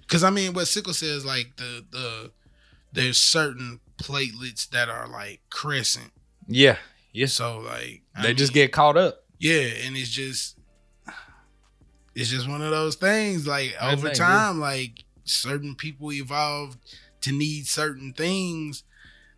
Because 0.00 0.24
I 0.24 0.30
mean, 0.30 0.54
what 0.54 0.66
sickle 0.66 0.94
says 0.94 1.24
like 1.26 1.56
the 1.56 1.84
the 1.90 2.30
there's 2.92 3.18
certain 3.18 3.80
platelets 3.98 4.68
that 4.70 4.88
are 4.88 5.06
like 5.08 5.40
crescent. 5.50 6.12
Yeah. 6.48 6.78
Yes. 7.12 7.34
So 7.34 7.58
like 7.58 8.02
I 8.16 8.22
They 8.22 8.34
just 8.34 8.52
get 8.54 8.72
caught 8.72 8.96
up. 8.96 9.24
yeah, 9.38 9.60
and 9.84 9.94
it's 9.96 10.08
just 10.10 10.56
it's 12.14 12.28
just 12.30 12.48
one 12.48 12.62
of 12.62 12.70
those 12.70 12.94
things. 12.96 13.46
Like 13.46 13.74
over 13.80 14.10
time, 14.10 14.60
like 14.60 15.04
certain 15.24 15.74
people 15.74 16.12
evolved 16.12 16.78
to 17.22 17.32
need 17.32 17.66
certain 17.66 18.12
things 18.12 18.84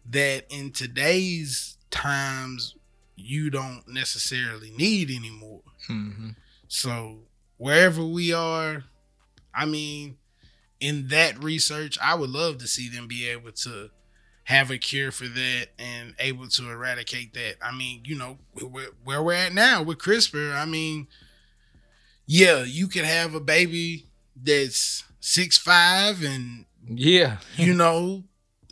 that 0.09 0.45
in 0.51 0.71
today's 0.71 1.79
times 1.91 2.75
you 3.17 3.51
don't 3.51 3.85
necessarily 3.87 4.71
need 4.77 5.11
anymore. 5.11 5.63
Mm-hmm. 5.89 6.31
So 6.69 7.21
wherever 7.57 8.05
we 8.05 8.33
are, 8.33 8.85
I 9.55 9.65
mean, 9.65 10.17
in 10.81 11.09
that 11.09 11.43
research, 11.43 11.97
I 12.03 12.15
would 12.15 12.31
love 12.31 12.59
to 12.59 12.67
see 12.67 12.89
them 12.89 13.07
be 13.07 13.29
able 13.29 13.53
to 13.53 13.91
have 14.45 14.71
a 14.71 14.77
cure 14.77 15.11
for 15.11 15.27
that 15.27 15.69
and 15.79 16.15
able 16.19 16.49
to 16.49 16.71
eradicate 16.71 17.33
that. 17.35 17.57
I 17.63 17.75
mean, 17.75 18.03
you 18.05 18.17
know, 18.17 18.39
where, 18.53 18.89
where 19.03 19.23
we're 19.23 19.33
at 19.33 19.55
now 19.55 19.83
with 19.83 19.99
CRISPR, 19.99 20.55
I 20.55 20.67
mean, 20.67 21.07
yeah, 22.27 22.65
you 22.65 22.89
could 22.89 23.05
have 23.05 23.35
a 23.35 23.41
baby 23.41 24.07
that's 24.37 25.05
six 25.21 25.57
five 25.57 26.23
and 26.23 26.67
Yeah. 26.89 27.39
you 27.57 27.75
know 27.75 28.25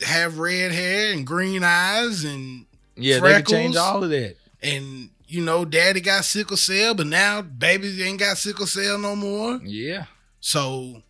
have 0.07 0.39
red 0.39 0.73
hair 0.73 1.13
and 1.13 1.27
green 1.27 1.63
eyes 1.63 2.25
and 2.25 2.67
Yeah. 2.97 3.21
They 3.21 3.35
can 3.35 3.45
change 3.45 3.77
all 3.77 4.03
of 4.05 4.11
that. 4.11 4.37
and 4.63 5.11
you 5.29 5.43
know 5.43 5.65
daddy 5.65 6.01
got 6.01 6.25
sickle 6.25 6.57
cell, 6.57 6.95
but 6.95 7.07
now 7.07 7.41
baby 7.43 8.03
ain't 8.03 8.19
got 8.21 8.37
sickle 8.39 8.67
cell 8.67 8.99
no 8.99 9.17
more. 9.17 9.61
Yeah. 9.65 10.05
So 10.41 11.03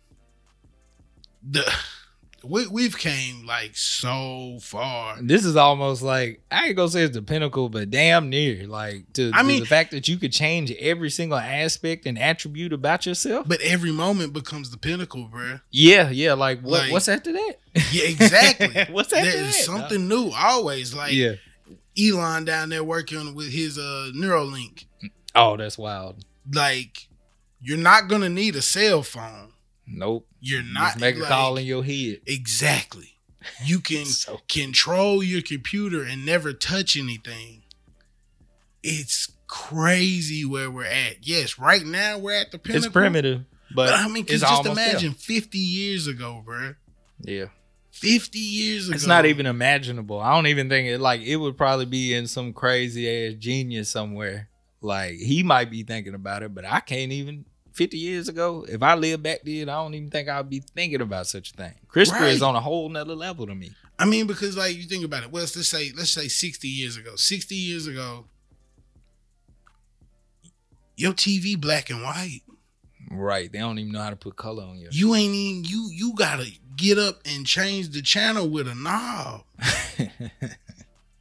the 1.41 1.69
we 2.43 2.67
we've 2.67 2.97
came 2.97 3.45
like 3.45 3.75
so 3.75 4.57
far. 4.61 5.17
This 5.21 5.45
is 5.45 5.55
almost 5.55 6.01
like 6.01 6.41
I 6.51 6.67
ain't 6.67 6.75
gonna 6.75 6.89
say 6.89 7.03
it's 7.03 7.15
the 7.15 7.21
pinnacle, 7.21 7.69
but 7.69 7.89
damn 7.89 8.29
near. 8.29 8.67
Like 8.67 9.11
to, 9.13 9.31
I 9.33 9.41
to 9.41 9.43
mean- 9.47 9.59
the 9.61 9.65
fact 9.65 9.91
that 9.91 10.07
you 10.07 10.17
could 10.17 10.31
change 10.33 10.71
every 10.73 11.09
single 11.09 11.37
aspect 11.37 12.05
and 12.05 12.17
attribute 12.19 12.73
about 12.73 13.05
yourself. 13.05 13.47
But 13.47 13.61
every 13.61 13.91
moment 13.91 14.33
becomes 14.33 14.71
the 14.71 14.77
pinnacle, 14.77 15.29
bruh. 15.33 15.61
Yeah, 15.71 16.09
yeah. 16.09 16.33
Like 16.33 16.61
what? 16.61 16.81
Like- 16.83 16.91
what's 16.91 17.07
after 17.07 17.31
that? 17.31 17.53
Yeah, 17.91 18.05
exactly. 18.05 18.85
what's 18.93 19.13
after 19.13 19.31
There's 19.31 19.55
that? 19.57 19.63
something 19.65 20.07
new 20.07 20.29
always. 20.35 20.93
Like 20.93 21.13
yeah. 21.13 21.33
Elon 21.97 22.45
down 22.45 22.69
there 22.69 22.83
working 22.83 23.35
with 23.35 23.51
his 23.51 23.77
uh 23.77 24.09
Neuralink. 24.15 24.85
Oh, 25.35 25.57
that's 25.57 25.77
wild. 25.77 26.23
Like 26.53 27.07
you're 27.61 27.77
not 27.77 28.09
gonna 28.09 28.29
need 28.29 28.55
a 28.57 28.61
cell 28.61 29.01
phone. 29.03 29.52
Nope. 29.85 30.27
You're 30.39 30.63
not 30.63 30.93
Just 30.93 30.99
make 30.99 31.17
a 31.17 31.21
call 31.21 31.57
in 31.57 31.65
your 31.65 31.83
head. 31.83 32.21
Exactly. 32.25 33.17
You 33.65 33.79
can 33.79 34.05
So 34.23 34.39
control 34.47 35.21
your 35.23 35.41
computer 35.41 36.03
and 36.03 36.25
never 36.25 36.53
touch 36.53 36.95
anything. 36.97 37.63
It's 38.81 39.31
crazy 39.47 40.43
where 40.45 40.69
we're 40.69 40.85
at. 40.85 41.25
Yes, 41.27 41.57
right 41.59 41.85
now 41.85 42.17
we're 42.17 42.35
at 42.35 42.51
the 42.51 42.59
pinnacle. 42.59 42.85
it's 42.85 42.91
primitive, 42.93 43.41
but, 43.75 43.87
But 43.87 43.93
I 43.93 44.07
mean, 44.07 44.25
'cause 44.25 44.41
just 44.41 44.65
imagine 44.65 45.11
there. 45.11 45.19
50 45.41 45.57
years 45.57 46.07
ago, 46.07 46.43
bruh. 46.45 46.75
Yeah, 47.21 47.45
50 47.91 48.39
years 48.39 48.87
ago. 48.87 48.95
it's 48.95 49.05
not 49.07 49.25
even 49.25 49.45
imaginable. 49.45 50.19
I 50.19 50.33
don't 50.35 50.47
even 50.47 50.67
think 50.67 50.87
it. 50.89 50.99
Like 50.99 51.21
it 51.21 51.37
would 51.37 51.55
probably 51.57 51.85
be 51.85 52.13
in 52.13 52.27
some 52.27 52.51
crazy 52.51 53.09
ass 53.09 53.35
genius 53.39 53.89
somewhere. 53.89 54.49
Like 54.81 55.13
he 55.15 55.43
might 55.43 55.71
be 55.71 55.83
thinking 55.83 56.13
about 56.13 56.43
it, 56.43 56.53
but 56.53 56.65
I 56.65 56.81
can't 56.81 57.11
even. 57.13 57.45
50 57.73 57.97
years 57.97 58.29
ago, 58.29 58.65
if 58.67 58.81
I 58.81 58.95
lived 58.95 59.23
back 59.23 59.41
then, 59.43 59.69
I 59.69 59.75
don't 59.75 59.93
even 59.93 60.09
think 60.09 60.29
I'd 60.29 60.49
be 60.49 60.59
thinking 60.59 61.01
about 61.01 61.27
such 61.27 61.51
a 61.51 61.53
thing. 61.55 61.73
CRISPR 61.91 62.29
is 62.29 62.41
on 62.41 62.55
a 62.55 62.61
whole 62.61 62.87
nother 62.89 63.15
level 63.15 63.47
to 63.47 63.55
me. 63.55 63.71
I 63.99 64.05
mean, 64.05 64.27
because 64.27 64.57
like 64.57 64.75
you 64.75 64.83
think 64.83 65.03
about 65.03 65.23
it. 65.23 65.31
Well, 65.31 65.41
let's 65.41 65.67
say 65.67 65.91
let's 65.95 66.11
say 66.11 66.27
60 66.27 66.67
years 66.67 66.97
ago. 66.97 67.15
60 67.15 67.55
years 67.55 67.87
ago, 67.87 68.25
your 70.95 71.13
TV 71.13 71.59
black 71.59 71.89
and 71.89 72.01
white. 72.01 72.41
Right. 73.11 73.51
They 73.51 73.59
don't 73.59 73.77
even 73.77 73.91
know 73.91 74.01
how 74.01 74.09
to 74.09 74.15
put 74.15 74.35
color 74.35 74.63
on 74.63 74.77
your 74.79 74.89
You 74.91 75.13
ain't 75.15 75.33
even 75.33 75.63
you 75.65 75.89
you 75.91 76.13
gotta 76.15 76.47
get 76.75 76.97
up 76.97 77.19
and 77.25 77.45
change 77.45 77.89
the 77.89 78.01
channel 78.01 78.49
with 78.49 78.67
a 78.67 78.75
knob. 78.75 79.43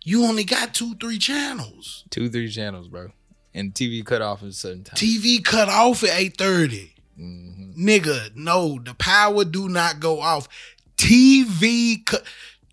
You 0.04 0.24
only 0.24 0.44
got 0.44 0.74
two, 0.74 0.94
three 0.96 1.18
channels. 1.18 2.04
Two, 2.10 2.28
three 2.28 2.50
channels, 2.50 2.88
bro. 2.88 3.12
And 3.54 3.74
TV 3.74 4.04
cut 4.04 4.22
off 4.22 4.42
at 4.42 4.48
a 4.48 4.52
certain 4.52 4.84
time. 4.84 4.96
TV 4.96 5.42
cut 5.44 5.68
off 5.68 6.02
at 6.04 6.10
8:30. 6.18 6.90
Mhm. 7.20 7.76
Nigga, 7.76 8.34
no, 8.34 8.78
the 8.82 8.94
power 8.94 9.44
do 9.44 9.68
not 9.68 10.00
go 10.00 10.20
off. 10.20 10.48
TV 10.96 12.02
cut 12.04 12.24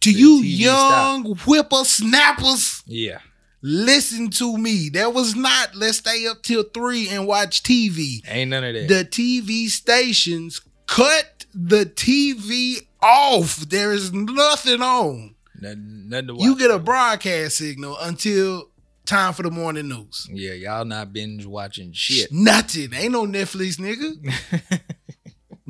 to 0.02 0.14
The 0.14 0.20
you 0.20 0.42
TV 0.42 0.58
young 0.60 1.26
whippersnappers, 1.36 2.84
Yeah. 2.86 3.20
listen 3.62 4.30
to 4.32 4.58
me. 4.58 4.90
There 4.90 5.10
was 5.10 5.36
not 5.36 5.76
let's 5.76 5.98
stay 5.98 6.26
up 6.28 6.44
till 6.44 6.64
three 6.64 7.10
and 7.10 7.28
watch 7.28 7.64
TV. 7.64 8.22
Ain't 8.28 8.52
none 8.52 8.64
of 8.64 8.74
that. 8.74 8.88
The 8.88 9.04
TV 9.06 9.68
stations 9.70 10.62
cut 10.88 11.46
the 11.54 11.86
TV 11.86 12.88
off. 13.02 13.58
There 13.70 13.92
is 13.92 14.14
nothing 14.14 14.82
on. 14.82 15.36
nothing, 15.62 16.08
nothing 16.08 16.28
to 16.28 16.36
watch. 16.36 16.44
You 16.46 16.56
get 16.58 16.72
a 16.72 16.80
broadcast 16.80 17.58
signal 17.58 17.98
until 18.00 18.69
time 19.10 19.34
for 19.34 19.44
the 19.44 19.52
morning 19.52 19.90
news. 19.90 20.30
Yeah, 20.32 20.54
y'all 20.54 20.86
not 20.86 21.12
binge 21.12 21.46
watching 21.46 21.92
shit. 21.94 22.32
Nothing. 22.32 22.94
Ain't 22.94 23.12
no 23.12 23.26
Netflix, 23.26 23.78
nigga. 23.80 24.80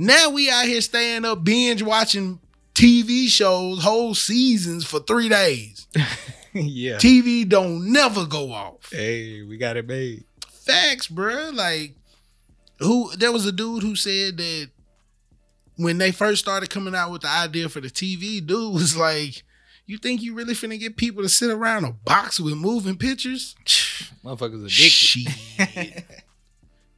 Now 0.01 0.29
we 0.29 0.49
out 0.49 0.63
here 0.63 0.79
staying 0.79 1.25
up 1.25 1.43
binge 1.43 1.83
watching 1.83 2.39
TV 2.73 3.27
shows, 3.27 3.83
whole 3.83 4.15
seasons 4.15 4.85
for 4.85 5.01
three 5.01 5.27
days. 5.27 5.87
yeah. 6.53 6.95
TV 6.95 7.47
don't 7.47 7.91
never 7.91 8.25
go 8.25 8.53
off. 8.53 8.93
Hey, 8.93 9.41
we 9.41 9.57
got 9.57 9.75
it 9.75 9.85
made. 9.85 10.23
Facts, 10.65 11.09
bruh. 11.09 11.53
Like, 11.53 11.95
who? 12.79 13.13
There 13.17 13.33
was 13.33 13.45
a 13.45 13.51
dude 13.51 13.83
who 13.83 13.97
said 13.97 14.37
that 14.37 14.69
when 15.75 15.97
they 15.97 16.13
first 16.13 16.39
started 16.39 16.69
coming 16.69 16.95
out 16.95 17.11
with 17.11 17.23
the 17.23 17.29
idea 17.29 17.67
for 17.67 17.81
the 17.81 17.89
TV, 17.89 18.39
dude 18.39 18.73
was 18.73 18.95
like, 18.95 19.43
"You 19.89 19.97
think 19.97 20.21
you 20.21 20.33
really 20.35 20.53
finna 20.53 20.79
get 20.79 20.95
people 20.97 21.23
to 21.23 21.29
sit 21.29 21.49
around 21.49 21.83
a 21.85 21.91
box 21.91 22.39
with 22.39 22.53
moving 22.55 22.95
pictures?" 22.97 23.55
Motherfuckers 24.23 24.65
addicted. 24.65 24.69
Shit. 24.69 25.27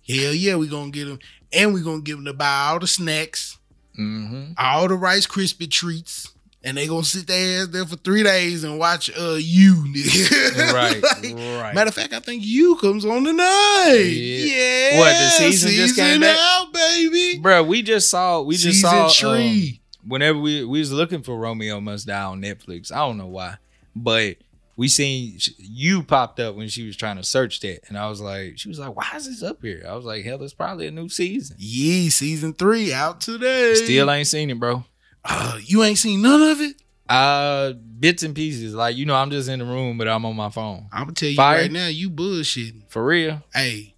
Hell 0.08 0.34
yeah, 0.34 0.56
we 0.56 0.68
gonna 0.68 0.92
get 0.92 1.06
them, 1.06 1.20
and 1.54 1.74
we 1.74 1.82
gonna 1.82 2.02
give 2.02 2.18
them 2.18 2.26
to 2.26 2.34
buy 2.34 2.68
all 2.70 2.80
the 2.80 2.88
snacks, 2.88 3.58
Mm-hmm. 4.00 4.54
all 4.58 4.88
the 4.88 4.96
Rice 4.96 5.28
Krispie 5.28 5.70
treats, 5.70 6.34
and 6.64 6.78
they 6.78 6.88
gonna 6.88 7.04
sit 7.04 7.28
their 7.28 7.62
ass 7.64 7.68
there 7.70 7.86
for 7.86 7.98
three 7.98 8.24
days 8.24 8.64
and 8.64 8.80
watch 8.80 9.10
uh 9.18 9.38
you. 9.40 9.76
nigga. 9.88 10.74
Right, 10.74 11.02
Like, 11.24 11.36
right. 11.36 11.76
Matter 11.76 11.90
of 11.90 11.94
fact, 11.96 12.14
I 12.14 12.20
think 12.20 12.44
you 12.46 12.76
comes 12.78 13.06
on 13.06 13.24
tonight. 13.26 13.94
Yeah. 13.94 14.46
Yeah. 14.46 15.00
What, 15.00 15.12
the 15.14 15.30
season 15.30 15.72
just 15.72 15.96
came 15.96 16.22
back? 16.22 16.38
out, 16.40 16.74
baby. 16.74 17.40
Bro, 17.40 17.64
we 17.64 17.82
just 17.82 18.10
saw 18.10 18.42
we 18.42 18.56
just 18.56 18.82
season 18.82 18.90
saw 19.10 19.30
um, 19.30 19.38
tree. 19.38 19.81
Whenever 20.06 20.40
we 20.40 20.64
we 20.66 20.80
was 20.80 20.92
looking 20.92 21.22
for 21.22 21.38
Romeo 21.38 21.80
Must 21.82 22.08
Die 22.08 22.24
on 22.24 22.42
Netflix. 22.42 22.92
I 22.92 22.98
don't 23.00 23.18
know 23.18 23.28
why, 23.28 23.56
but 23.96 24.38
we 24.78 24.88
seen 24.88 25.38
you 25.58 26.02
popped 26.04 26.40
up 26.40 26.56
when 26.56 26.68
she 26.68 26.86
was 26.86 26.96
trying 26.96 27.18
to 27.18 27.24
search 27.24 27.60
that, 27.60 27.82
and 27.88 27.98
I 27.98 28.10
was 28.10 28.22
like, 28.22 28.58
she 28.58 28.70
was 28.70 28.80
like, 28.80 28.96
"Why 28.96 29.10
is 29.16 29.28
this 29.28 29.44
up 29.44 29.62
here?" 29.62 29.84
I 29.88 29.94
was 29.96 30.06
like, 30.06 30.24
"Hell, 30.24 30.42
it's 30.44 30.54
probably 30.54 30.88
a 30.88 30.92
new 30.92 31.10
season." 31.10 31.56
yeah, 31.60 32.10
season 32.10 32.54
three 32.54 32.94
out 32.94 33.22
today. 33.22 33.76
Still 33.76 34.10
ain't 34.10 34.28
seen 34.28 34.50
it, 34.50 34.60
bro. 34.60 34.86
uh, 35.26 35.60
you 35.64 35.84
ain't 35.84 35.98
seen 35.98 36.22
none 36.22 36.42
of 36.42 36.62
it. 36.62 36.76
Uh, 37.08 37.74
bits 37.74 38.24
and 38.24 38.34
pieces. 38.34 38.74
Like 38.74 38.96
you 38.96 39.06
know, 39.06 39.16
I'm 39.16 39.30
just 39.30 39.50
in 39.50 39.60
the 39.60 39.66
room, 39.66 39.98
but 39.98 40.08
I'm 40.08 40.26
on 40.26 40.36
my 40.36 40.50
phone. 40.50 40.88
I'm 40.92 41.04
gonna 41.04 41.14
tell 41.14 41.30
you 41.30 41.36
Fire? 41.36 41.62
right 41.62 41.72
now, 41.72 41.88
you 41.88 42.10
bullshitting. 42.10 42.90
For 42.90 43.06
real. 43.06 43.44
Hey, 43.54 43.96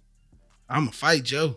I'm 0.68 0.82
gonna 0.82 0.92
fight 0.92 1.22
Joe. 1.22 1.56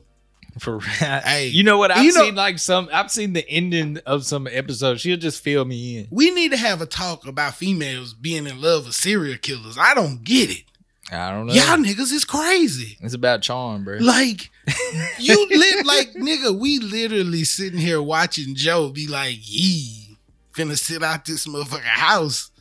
For 0.60 0.78
real. 0.78 0.82
Hey, 0.99 1.47
you 1.47 1.64
know 1.64 1.78
what? 1.78 1.91
I've 1.91 2.03
you 2.03 2.14
know- 2.14 2.22
seen 2.26 2.36
like 2.36 2.60
some. 2.60 2.89
I've 2.91 3.12
seen 3.12 3.34
the 3.34 3.47
ending 3.49 3.99
of 4.05 4.26
some 4.26 4.47
episodes. 4.51 5.01
She'll 5.01 5.18
just 5.18 5.43
fill 5.43 5.66
me 5.66 5.99
in. 5.99 6.08
We 6.12 6.32
need 6.32 6.51
to 6.51 6.58
have 6.58 6.82
a 6.82 6.86
talk 6.86 7.26
about 7.28 7.55
females 7.55 8.14
being 8.14 8.47
in 8.47 8.62
love 8.62 8.86
with 8.86 8.95
serial 8.95 9.38
killers. 9.38 9.78
I 9.80 9.93
don't 9.93 10.24
get 10.24 10.49
it. 10.49 10.64
I 11.12 11.32
don't 11.32 11.47
know. 11.47 11.53
Y'all 11.53 11.78
niggas 11.78 12.12
is 12.12 12.26
crazy. 12.26 12.97
It's 13.01 13.14
about 13.14 13.41
charm, 13.41 13.86
bro. 13.86 13.97
Like 13.99 14.49
you 15.20 15.47
live 15.49 15.86
like 15.86 16.12
nigga, 16.14 16.58
we 16.60 16.80
literally 16.80 17.45
sitting 17.45 17.80
here 17.80 18.01
watching 18.01 18.55
Joe 18.55 18.89
be 18.89 19.08
like, 19.08 19.38
yee, 19.41 20.18
finna 20.53 20.78
sit 20.78 21.01
out 21.03 21.24
this 21.24 21.47
motherfucking 21.47 21.80
house 21.82 22.51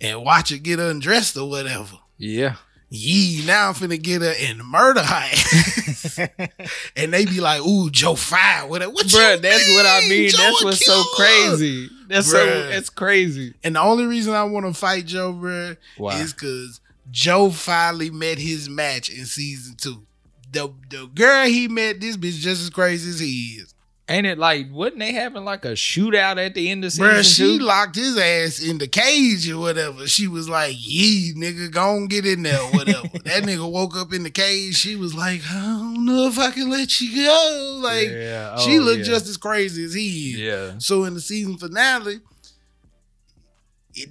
and 0.00 0.24
watch 0.24 0.50
her 0.50 0.56
get 0.58 0.78
undressed 0.78 1.36
or 1.36 1.48
whatever. 1.48 1.96
Yeah. 2.16 2.56
Yee, 2.92 3.44
now 3.46 3.68
I'm 3.68 3.74
finna 3.74 4.02
get 4.02 4.20
her 4.20 4.32
in 4.32 4.58
murder 4.66 4.98
ass. 5.00 6.18
and 6.96 7.12
they 7.12 7.24
be 7.24 7.40
like, 7.40 7.60
ooh, 7.60 7.88
Joe 7.88 8.16
fire. 8.16 8.66
What, 8.66 8.82
what 8.92 9.06
Bruh, 9.06 9.40
that's 9.40 9.68
what 9.68 9.86
I 9.86 10.00
mean. 10.08 10.28
Joe 10.30 10.38
That's 10.38 10.64
what's 10.64 10.84
so 10.84 11.00
crazy. 11.14 11.88
That's 12.08 12.28
so 12.28 12.44
Bruh. 12.44 12.68
that's 12.68 12.90
crazy. 12.90 13.54
And 13.62 13.76
the 13.76 13.80
only 13.80 14.06
reason 14.06 14.34
I 14.34 14.42
want 14.42 14.66
to 14.66 14.74
fight 14.74 15.06
Joe, 15.06 15.32
bruh, 15.32 15.76
Why? 15.98 16.18
is 16.18 16.32
because 16.32 16.80
Joe 17.12 17.50
finally 17.50 18.10
met 18.10 18.38
his 18.38 18.68
match 18.68 19.08
in 19.08 19.24
season 19.24 19.76
two. 19.76 20.04
The 20.50 20.72
the 20.88 21.06
girl 21.14 21.46
he 21.46 21.68
met, 21.68 22.00
this 22.00 22.16
bitch 22.16 22.40
just 22.40 22.60
as 22.60 22.70
crazy 22.70 23.08
as 23.08 23.20
he 23.20 23.60
is. 23.60 23.72
Ain't 24.10 24.26
it 24.26 24.38
like 24.38 24.66
wasn't 24.72 24.98
they 24.98 25.12
having 25.12 25.44
like 25.44 25.64
a 25.64 25.72
shootout 25.72 26.44
at 26.44 26.54
the 26.54 26.68
end 26.68 26.84
of 26.84 26.90
season 26.90 27.06
Bruh, 27.06 27.36
she 27.36 27.58
two? 27.58 27.64
locked 27.64 27.94
his 27.94 28.18
ass 28.18 28.60
in 28.60 28.78
the 28.78 28.88
cage 28.88 29.48
or 29.48 29.58
whatever. 29.58 30.08
She 30.08 30.26
was 30.26 30.48
like, 30.48 30.74
"Yee, 30.76 31.32
nigga, 31.36 31.70
go 31.70 31.90
on 31.90 32.08
get 32.08 32.26
in 32.26 32.42
there, 32.42 32.60
or 32.60 32.70
whatever." 32.72 33.06
that 33.24 33.44
nigga 33.44 33.70
woke 33.70 33.96
up 33.96 34.12
in 34.12 34.24
the 34.24 34.30
cage. 34.30 34.74
She 34.74 34.96
was 34.96 35.14
like, 35.14 35.42
"I 35.48 35.60
don't 35.60 36.04
know 36.04 36.26
if 36.26 36.40
I 36.40 36.50
can 36.50 36.68
let 36.68 37.00
you 37.00 37.24
go." 37.24 37.80
Like, 37.84 38.08
yeah. 38.08 38.56
she 38.56 38.80
oh, 38.80 38.82
looked 38.82 38.98
yeah. 38.98 39.04
just 39.04 39.28
as 39.28 39.36
crazy 39.36 39.84
as 39.84 39.94
he 39.94 40.30
is. 40.32 40.40
yeah. 40.40 40.72
So 40.78 41.04
in 41.04 41.14
the 41.14 41.20
season 41.20 41.56
finale, 41.56 42.18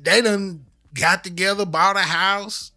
they 0.02 0.22
done 0.22 0.66
got 0.94 1.26
together, 1.26 1.66
bought 1.66 1.98
a 1.98 2.02
house. 2.04 2.72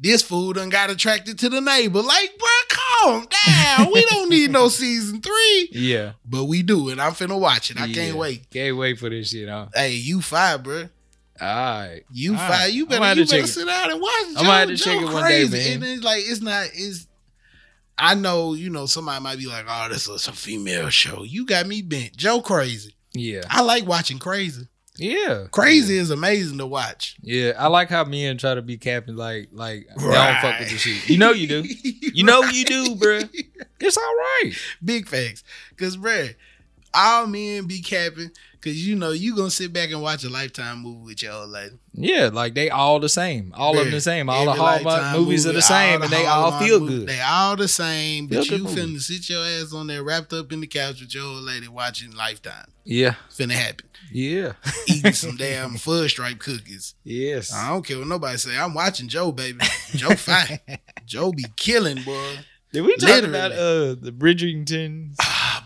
This 0.00 0.22
fool 0.22 0.52
done 0.52 0.68
got 0.68 0.90
attracted 0.90 1.38
to 1.40 1.48
the 1.48 1.60
neighbor. 1.60 2.00
Like, 2.00 2.38
bro, 2.38 2.48
calm 2.68 3.26
down. 3.46 3.90
we 3.92 4.04
don't 4.06 4.30
need 4.30 4.50
no 4.50 4.68
season 4.68 5.20
three. 5.20 5.68
Yeah. 5.72 6.12
But 6.24 6.44
we 6.44 6.62
do, 6.62 6.88
and 6.90 7.00
I'm 7.00 7.12
finna 7.12 7.38
watch 7.38 7.70
it. 7.72 7.80
I 7.80 7.86
Yeah. 7.86 7.94
can't 7.94 8.16
wait. 8.16 8.48
Can't 8.50 8.76
wait 8.76 8.98
for 8.98 9.10
this 9.10 9.30
shit, 9.30 9.48
huh? 9.48 9.66
Hey, 9.74 9.94
you 9.94 10.20
five, 10.22 10.62
bro. 10.62 10.88
All 11.40 11.46
right. 11.48 12.02
You 12.12 12.32
All 12.32 12.38
five. 12.38 12.50
right. 12.50 12.72
You 12.72 12.86
better, 12.86 13.04
you 13.20 13.26
better 13.26 13.42
it. 13.42 13.46
sit 13.48 13.66
down 13.66 13.90
and 13.90 14.00
watch. 14.00 14.12
I'm 14.28 14.34
Joe, 14.36 14.42
gonna 14.44 14.74
Joe 14.76 14.84
check 14.84 15.02
it 15.02 15.12
one 15.12 15.28
day, 15.28 15.44
man. 15.48 15.72
And 15.74 15.84
it's 15.84 16.04
like 16.04 16.22
it's 16.24 16.40
not. 16.40 16.66
It's. 16.74 17.06
I 18.00 18.14
know, 18.14 18.54
you 18.54 18.70
know, 18.70 18.86
somebody 18.86 19.20
might 19.22 19.38
be 19.38 19.46
like, 19.46 19.64
"Oh, 19.68 19.88
this 19.90 20.08
is 20.08 20.28
a 20.28 20.32
female 20.32 20.88
show." 20.90 21.24
You 21.24 21.44
got 21.44 21.66
me 21.66 21.82
bent. 21.82 22.16
Joe 22.16 22.40
crazy. 22.40 22.94
Yeah. 23.14 23.40
I 23.50 23.62
like 23.62 23.84
watching 23.86 24.18
crazy. 24.20 24.68
Yeah. 24.98 25.46
Crazy 25.52 25.96
is 25.96 26.10
amazing 26.10 26.58
to 26.58 26.66
watch. 26.66 27.16
Yeah. 27.22 27.52
I 27.56 27.68
like 27.68 27.88
how 27.88 28.04
men 28.04 28.36
try 28.36 28.54
to 28.54 28.62
be 28.62 28.76
capping 28.76 29.16
like 29.16 29.48
like 29.52 29.86
they 29.96 30.02
don't 30.04 30.40
fuck 30.40 30.58
with 30.58 30.70
the 30.70 30.76
shit. 30.76 31.08
You 31.08 31.18
know 31.18 31.30
you 31.30 31.46
do. 31.46 31.64
You 32.18 32.24
know 32.24 32.42
you 32.42 32.64
do, 32.64 32.96
bruh. 32.96 33.28
It's 33.78 33.96
all 33.96 34.02
right. 34.02 34.52
Big 34.84 35.06
facts. 35.06 35.44
Cause 35.76 35.96
bruh, 35.96 36.34
all 36.92 37.28
men 37.28 37.66
be 37.66 37.80
capping. 37.80 38.32
Cause 38.60 38.74
you 38.74 38.96
know 38.96 39.12
you 39.12 39.36
gonna 39.36 39.50
sit 39.50 39.72
back 39.72 39.90
and 39.90 40.02
watch 40.02 40.24
a 40.24 40.28
lifetime 40.30 40.80
movie 40.82 41.04
with 41.04 41.22
your 41.22 41.32
old 41.32 41.50
lady. 41.50 41.76
Yeah, 41.92 42.30
like 42.32 42.54
they 42.54 42.70
all 42.70 42.98
the 43.00 43.08
same. 43.08 43.52
All 43.56 43.78
of 43.78 43.84
them 43.84 43.92
the 43.92 44.00
same. 44.00 44.28
All 44.28 44.44
the 44.46 44.50
every 44.52 44.60
Hallmark 44.62 44.84
Lifetime 44.84 45.16
movies 45.20 45.46
are 45.46 45.52
the 45.52 45.62
same, 45.62 46.00
the 46.00 46.04
and 46.06 46.12
they 46.12 46.26
all 46.26 46.58
feel 46.58 46.80
movies, 46.80 46.98
good. 46.98 47.08
They 47.08 47.20
all 47.20 47.56
the 47.56 47.68
same, 47.68 48.26
but 48.26 48.44
Feel 48.46 48.58
you 48.58 48.64
finna 48.66 49.00
sit 49.00 49.28
your 49.28 49.44
ass 49.44 49.72
on 49.72 49.86
there 49.86 50.02
wrapped 50.02 50.32
up 50.32 50.52
in 50.52 50.60
the 50.60 50.66
couch 50.66 51.00
with 51.00 51.14
your 51.14 51.24
old 51.24 51.42
lady 51.44 51.68
watching 51.68 52.12
Lifetime. 52.12 52.66
Yeah, 52.84 53.14
Finna 53.30 53.52
happen. 53.52 53.86
yeah, 54.10 54.52
Eating 54.88 55.12
some 55.12 55.36
damn 55.38 55.76
fudge 55.76 56.12
stripe 56.12 56.38
cookies. 56.38 56.94
yes. 57.04 57.52
I 57.52 57.68
don't 57.70 57.84
care 57.86 57.98
what 57.98 58.06
nobody 58.08 58.38
say. 58.38 58.56
I'm 58.58 58.74
watching 58.74 59.08
Joe, 59.08 59.30
baby. 59.32 59.60
Joe 59.94 60.10
fine. 60.16 60.58
Joe 61.06 61.30
be 61.32 61.44
killing, 61.56 62.02
boy. 62.02 62.38
Did 62.72 62.82
we 62.82 62.94
talk 62.96 63.08
Literally. 63.08 63.36
about 63.38 63.52
uh 63.52 63.94
the 64.00 64.12
Bridgerton? 64.16 65.14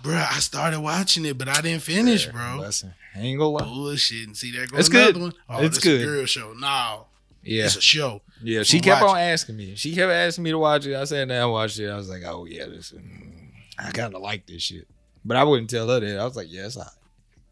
Bro, 0.02 0.14
I 0.16 0.38
started 0.40 0.80
watching 0.80 1.24
it, 1.24 1.38
but 1.38 1.48
I 1.48 1.60
didn't 1.60 1.82
finish, 1.82 2.26
bro. 2.26 2.58
Listen, 2.60 2.92
I 3.14 3.20
ain't 3.20 3.38
gonna 3.38 3.50
lie. 3.50 3.64
Bullshit. 3.64 4.26
And 4.26 4.36
see, 4.36 4.50
that 4.52 4.70
goes 4.70 4.80
It's 4.80 4.88
another 4.88 5.12
good. 5.12 5.22
one. 5.22 5.32
Oh, 5.48 5.62
It's 5.64 5.78
good. 5.78 6.00
A 6.00 6.04
girl 6.04 6.26
show. 6.26 6.52
No, 6.54 7.06
Yeah, 7.42 7.66
it's 7.66 7.76
a 7.76 7.80
show. 7.80 8.22
yeah. 8.42 8.62
She 8.64 8.80
kept 8.80 9.02
on 9.02 9.16
asking 9.16 9.56
me. 9.56 9.74
She 9.76 9.94
kept 9.94 10.10
asking 10.10 10.44
me 10.44 10.50
to 10.50 10.58
watch 10.58 10.86
it. 10.86 10.96
I 10.96 11.04
sat 11.04 11.28
down 11.28 11.42
and 11.42 11.52
watched 11.52 11.78
it. 11.78 11.88
I 11.88 11.96
was 11.96 12.08
like, 12.08 12.22
oh 12.26 12.44
yeah, 12.46 12.66
this. 12.66 12.92
mm, 12.92 13.50
I 13.78 13.90
kind 13.92 14.14
of 14.14 14.20
like 14.22 14.46
this 14.46 14.62
shit, 14.62 14.88
but 15.24 15.36
I 15.36 15.44
wouldn't 15.44 15.70
tell 15.70 15.88
her 15.88 16.00
that. 16.00 16.18
I 16.18 16.24
was 16.24 16.36
like, 16.36 16.48
yeah, 16.50 16.66
it's 16.66 16.76
all 16.76 16.82
right. 16.84 16.92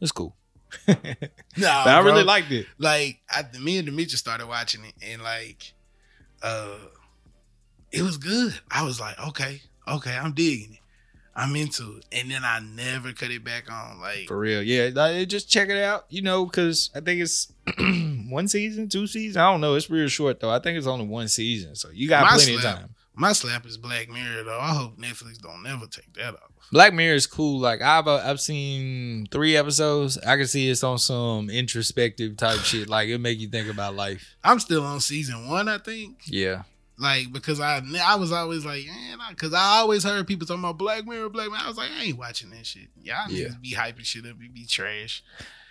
It's 0.01 0.12
cool. 0.12 0.34
but 0.86 1.30
Nah, 1.57 1.84
I 1.84 2.01
really 2.01 2.22
liked 2.22 2.51
it. 2.53 2.66
like 2.78 3.20
I, 3.28 3.44
me 3.61 3.78
and 3.78 3.86
Demetri 3.86 4.16
started 4.18 4.46
watching 4.46 4.84
it, 4.84 4.94
and 5.03 5.22
like, 5.22 5.72
uh, 6.42 6.76
it 7.92 8.03
was 8.03 8.16
good. 8.16 8.59
I 8.70 8.84
was 8.84 9.01
like, 9.01 9.18
okay, 9.28 9.62
okay, 9.88 10.16
I'm 10.16 10.32
digging 10.32 10.74
it. 10.74 10.80
I'm 11.35 11.55
into 11.57 11.97
it, 11.99 12.05
and 12.12 12.31
then 12.31 12.43
I 12.45 12.59
never 12.61 13.12
cut 13.12 13.31
it 13.31 13.45
back 13.45 13.70
on. 13.70 14.01
Like, 14.01 14.26
For 14.26 14.39
real, 14.39 14.62
yeah. 14.62 14.91
Like, 14.93 15.28
just 15.28 15.49
check 15.49 15.68
it 15.68 15.78
out, 15.83 16.05
you 16.09 16.22
know, 16.22 16.45
because 16.45 16.91
I 16.95 17.01
think 17.01 17.20
it's 17.22 17.53
one 18.28 18.49
season, 18.49 18.89
two 18.89 19.07
seasons. 19.07 19.37
I 19.37 19.51
don't 19.51 19.61
know. 19.61 19.74
It's 19.74 19.89
real 19.91 20.09
short 20.09 20.41
though. 20.41 20.51
I 20.51 20.59
think 20.59 20.76
it's 20.76 20.87
only 20.87 21.07
one 21.07 21.28
season, 21.28 21.74
so 21.76 21.89
you 21.91 22.09
got 22.09 22.22
My 22.22 22.37
plenty 22.37 22.57
of 22.57 22.62
time. 22.62 22.95
my 23.14 23.33
slap 23.33 23.64
is 23.66 23.76
Black 23.76 24.09
Mirror, 24.09 24.45
though. 24.45 24.59
I 24.61 24.74
hope 24.74 24.99
Netflix 24.99 25.39
don't 25.41 25.62
never 25.62 25.87
take 25.87 26.12
that 26.14 26.35
off. 26.35 26.51
Black 26.72 26.95
Mirror 26.95 27.14
is 27.16 27.26
cool. 27.26 27.59
Like 27.59 27.83
I've 27.83 28.07
uh, 28.07 28.22
I've 28.24 28.41
seen 28.41 29.26
three 29.33 29.57
episodes. 29.57 30.18
I 30.18 30.37
can 30.37 30.47
see 30.47 30.68
it's 30.70 30.85
on 30.85 30.99
some 30.99 31.51
introspective 31.51 32.37
type 32.37 32.61
shit. 32.61 32.89
Like 32.89 33.09
it 33.09 33.18
make 33.18 33.41
you 33.41 33.49
think 33.49 33.68
about 33.68 33.97
life. 33.97 34.37
I'm 34.45 34.61
still 34.61 34.85
on 34.85 35.01
season 35.01 35.49
one, 35.49 35.68
I 35.68 35.78
think. 35.78 36.18
Yeah, 36.26 36.62
Like 37.01 37.32
because 37.32 37.61
I 37.61 37.82
I 38.05 38.16
was 38.16 38.30
always 38.30 38.64
like, 38.64 38.86
man, 38.86 39.18
because 39.30 39.55
I 39.55 39.78
always 39.78 40.05
heard 40.05 40.26
people 40.26 40.46
talking 40.46 40.62
about 40.62 40.78
Black 40.78 41.07
Mirror, 41.07 41.30
Black 41.30 41.48
Mirror. 41.48 41.61
I 41.64 41.68
was 41.68 41.76
like, 41.78 41.90
I 41.98 42.05
ain't 42.05 42.18
watching 42.18 42.51
that 42.51 42.66
shit. 42.66 42.88
Y'all 43.03 43.28
Yeah. 43.30 43.46
niggas 43.48 43.61
be 43.62 43.72
hyping 43.74 44.05
shit 44.05 44.24
up, 44.26 44.36
it 44.40 44.55
be 44.55 44.66
trash. 44.66 45.22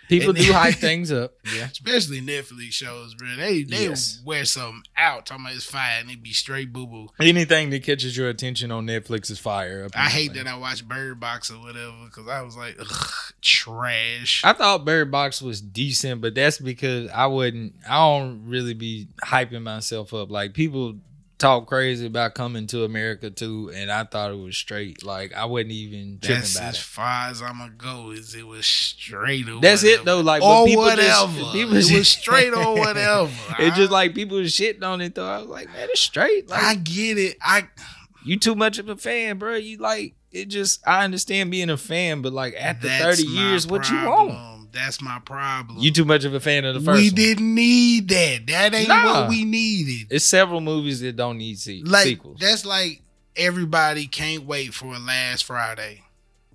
people 0.08 0.30
And- 0.30 0.38
do 0.44 0.52
hype 0.52 0.74
things 0.88 1.12
up. 1.12 1.34
Yeah, 1.54 1.68
Especially 1.70 2.20
Netflix 2.20 2.72
shows, 2.72 3.14
bro. 3.14 3.28
They 3.36 3.62
they 3.62 3.84
Yes. 3.84 4.20
wear 4.24 4.44
something 4.44 4.82
out, 4.96 5.24
talking 5.26 5.44
about 5.44 5.54
it's 5.54 5.64
fire, 5.64 6.00
and 6.00 6.10
it 6.10 6.20
be 6.20 6.32
straight 6.32 6.72
boo 6.72 6.88
boo. 6.88 7.08
anything 7.20 7.70
that 7.70 7.84
catches 7.84 8.16
your 8.16 8.28
attention 8.28 8.72
on 8.72 8.88
Netflix 8.88 9.30
is 9.30 9.38
fire. 9.38 9.86
I 9.94 10.08
hate 10.10 10.34
that 10.34 10.48
I 10.48 10.56
watched 10.56 10.88
Bird 10.88 11.20
Box 11.20 11.48
or 11.52 11.60
whatever 11.60 11.94
because 12.06 12.26
I 12.28 12.42
was 12.42 12.56
like, 12.56 12.74
ugh, 12.80 13.10
trash. 13.40 14.42
I 14.44 14.52
thought 14.52 14.84
Bird 14.84 15.10
Box 15.12 15.40
was 15.40 15.60
decent, 15.60 16.20
but 16.20 16.34
that's 16.34 16.58
because 16.58 17.08
I 17.10 17.26
wouldn't. 17.26 17.74
I 17.88 17.94
don't 17.96 18.46
really 18.46 18.74
be 18.74 19.08
hyping 19.24 19.62
myself 19.62 20.12
up. 20.12 20.30
Like 20.30 20.54
people 20.54 20.98
talk 21.40 21.66
crazy 21.66 22.06
about 22.06 22.34
coming 22.34 22.66
to 22.68 22.84
America 22.84 23.30
too, 23.30 23.72
and 23.74 23.90
I 23.90 24.04
thought 24.04 24.30
it 24.30 24.38
was 24.38 24.56
straight. 24.56 25.04
Like 25.04 25.34
I 25.34 25.46
wasn't 25.46 25.72
even 25.72 26.18
tripping 26.20 26.36
That's 26.42 26.56
about 26.56 26.68
as 26.68 26.76
it. 26.76 26.80
far 26.82 27.28
as 27.30 27.42
I'ma 27.42 27.68
go. 27.76 28.10
Is 28.10 28.34
it 28.34 28.46
was 28.46 28.66
straight 28.66 29.48
or 29.48 29.60
That's 29.60 29.82
whatever. 29.82 30.02
it 30.02 30.04
though. 30.04 30.20
Like 30.20 30.42
or 30.42 30.76
whatever. 30.76 31.32
Just, 31.32 31.52
people 31.52 31.76
it 31.76 31.92
was 31.92 32.08
straight 32.08 32.52
or 32.54 32.74
whatever. 32.78 33.30
It's 33.58 33.76
just 33.76 33.90
like 33.90 34.14
people 34.14 34.36
was 34.36 34.52
shitting 34.52 34.84
on 34.84 35.00
it 35.00 35.14
though. 35.16 35.28
I 35.28 35.38
was 35.38 35.48
like, 35.48 35.66
man, 35.72 35.88
it's 35.90 36.00
straight. 36.00 36.48
Like 36.48 36.62
I 36.62 36.74
get 36.76 37.18
it. 37.18 37.36
I 37.42 37.68
you 38.24 38.38
too 38.38 38.54
much 38.54 38.78
of 38.78 38.88
a 38.88 38.96
fan, 38.96 39.38
bro. 39.38 39.56
You 39.56 39.78
like 39.78 40.14
it. 40.30 40.46
Just 40.46 40.86
I 40.86 41.04
understand 41.04 41.50
being 41.50 41.70
a 41.70 41.76
fan, 41.76 42.22
but 42.22 42.32
like 42.32 42.54
after 42.54 42.88
thirty 42.88 43.24
years, 43.24 43.66
what 43.66 43.88
you 43.90 43.96
want? 43.96 44.59
That's 44.72 45.00
my 45.02 45.18
problem. 45.24 45.78
You 45.78 45.90
too 45.90 46.04
much 46.04 46.24
of 46.24 46.34
a 46.34 46.40
fan 46.40 46.64
of 46.64 46.74
the 46.74 46.80
first. 46.80 47.00
we 47.00 47.08
one. 47.08 47.14
didn't 47.14 47.54
need 47.54 48.08
that. 48.08 48.46
That 48.46 48.74
ain't 48.74 48.88
Nah. 48.88 49.04
what 49.22 49.28
we 49.28 49.44
needed. 49.44 50.08
It's 50.10 50.24
several 50.24 50.60
movies 50.60 51.00
that 51.00 51.16
don't 51.16 51.38
need 51.38 51.58
se- 51.58 51.82
Like 51.84 52.04
sequels. 52.04 52.38
that's 52.40 52.64
like 52.64 53.02
everybody 53.36 54.06
can't 54.06 54.44
wait 54.44 54.72
for 54.74 54.94
a 54.94 54.98
Last 54.98 55.44
Friday. 55.44 56.02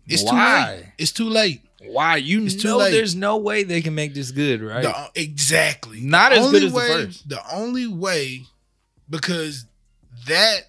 It's 0.08 0.22
too 0.24 0.28
Why? 0.36 0.76
late. 0.76 0.86
It's 0.98 1.12
too 1.12 1.30
late. 1.30 1.62
Why? 1.88 2.18
You 2.18 2.46
It's 2.46 2.64
know 2.64 2.78
late. 2.78 2.92
there's 2.92 3.16
no 3.16 3.38
way 3.38 3.64
they 3.64 3.82
can 3.82 3.96
make 3.96 4.14
this 4.14 4.32
good, 4.32 4.62
right? 4.62 4.84
The- 4.84 5.12
exactly. 5.22 6.00
Not 6.02 6.32
The 6.32 6.40
as 6.40 6.52
good 6.52 6.64
as 6.64 6.72
the 6.72 6.78
way- 6.78 6.88
first. 6.88 7.28
The 7.30 7.42
only 7.56 7.88
way, 7.88 8.46
because 9.10 9.66
that 10.28 10.62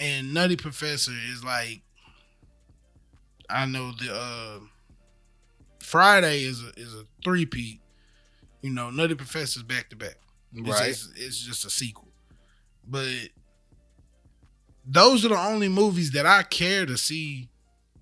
and 0.00 0.34
Nutty 0.34 0.56
Professor 0.56 1.12
is 1.32 1.42
like, 1.44 1.80
I 3.48 3.66
know 3.66 3.92
the 3.92 4.12
uh 4.14 4.58
Friday 5.94 6.42
is 6.42 6.60
a 6.60 6.70
is 6.76 6.92
a 6.92 7.04
three 7.22 7.46
peat. 7.46 7.80
You 8.62 8.70
know, 8.70 8.90
Nutty 8.90 9.14
Professor's 9.14 9.62
back 9.62 9.90
to 9.90 9.96
back. 9.96 10.16
It's, 10.52 10.68
right. 10.68 10.90
it's, 10.90 11.08
it's 11.14 11.38
just 11.38 11.64
a 11.64 11.70
sequel. 11.70 12.08
But 12.84 13.28
those 14.84 15.24
are 15.24 15.28
the 15.28 15.38
only 15.38 15.68
movies 15.68 16.10
that 16.10 16.26
I 16.26 16.42
care 16.42 16.84
to 16.84 16.96
see 16.96 17.48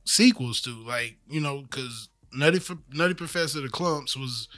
sequels 0.07 0.63
to. 0.63 0.71
Like, 0.71 1.19
you 1.29 1.43
know, 1.43 1.61
because 1.61 2.09
Nutty, 2.33 2.61
Nutty 2.95 3.13
Professor 3.13 3.61
the 3.61 3.69
Klumps 3.69 4.17
was 4.17 4.49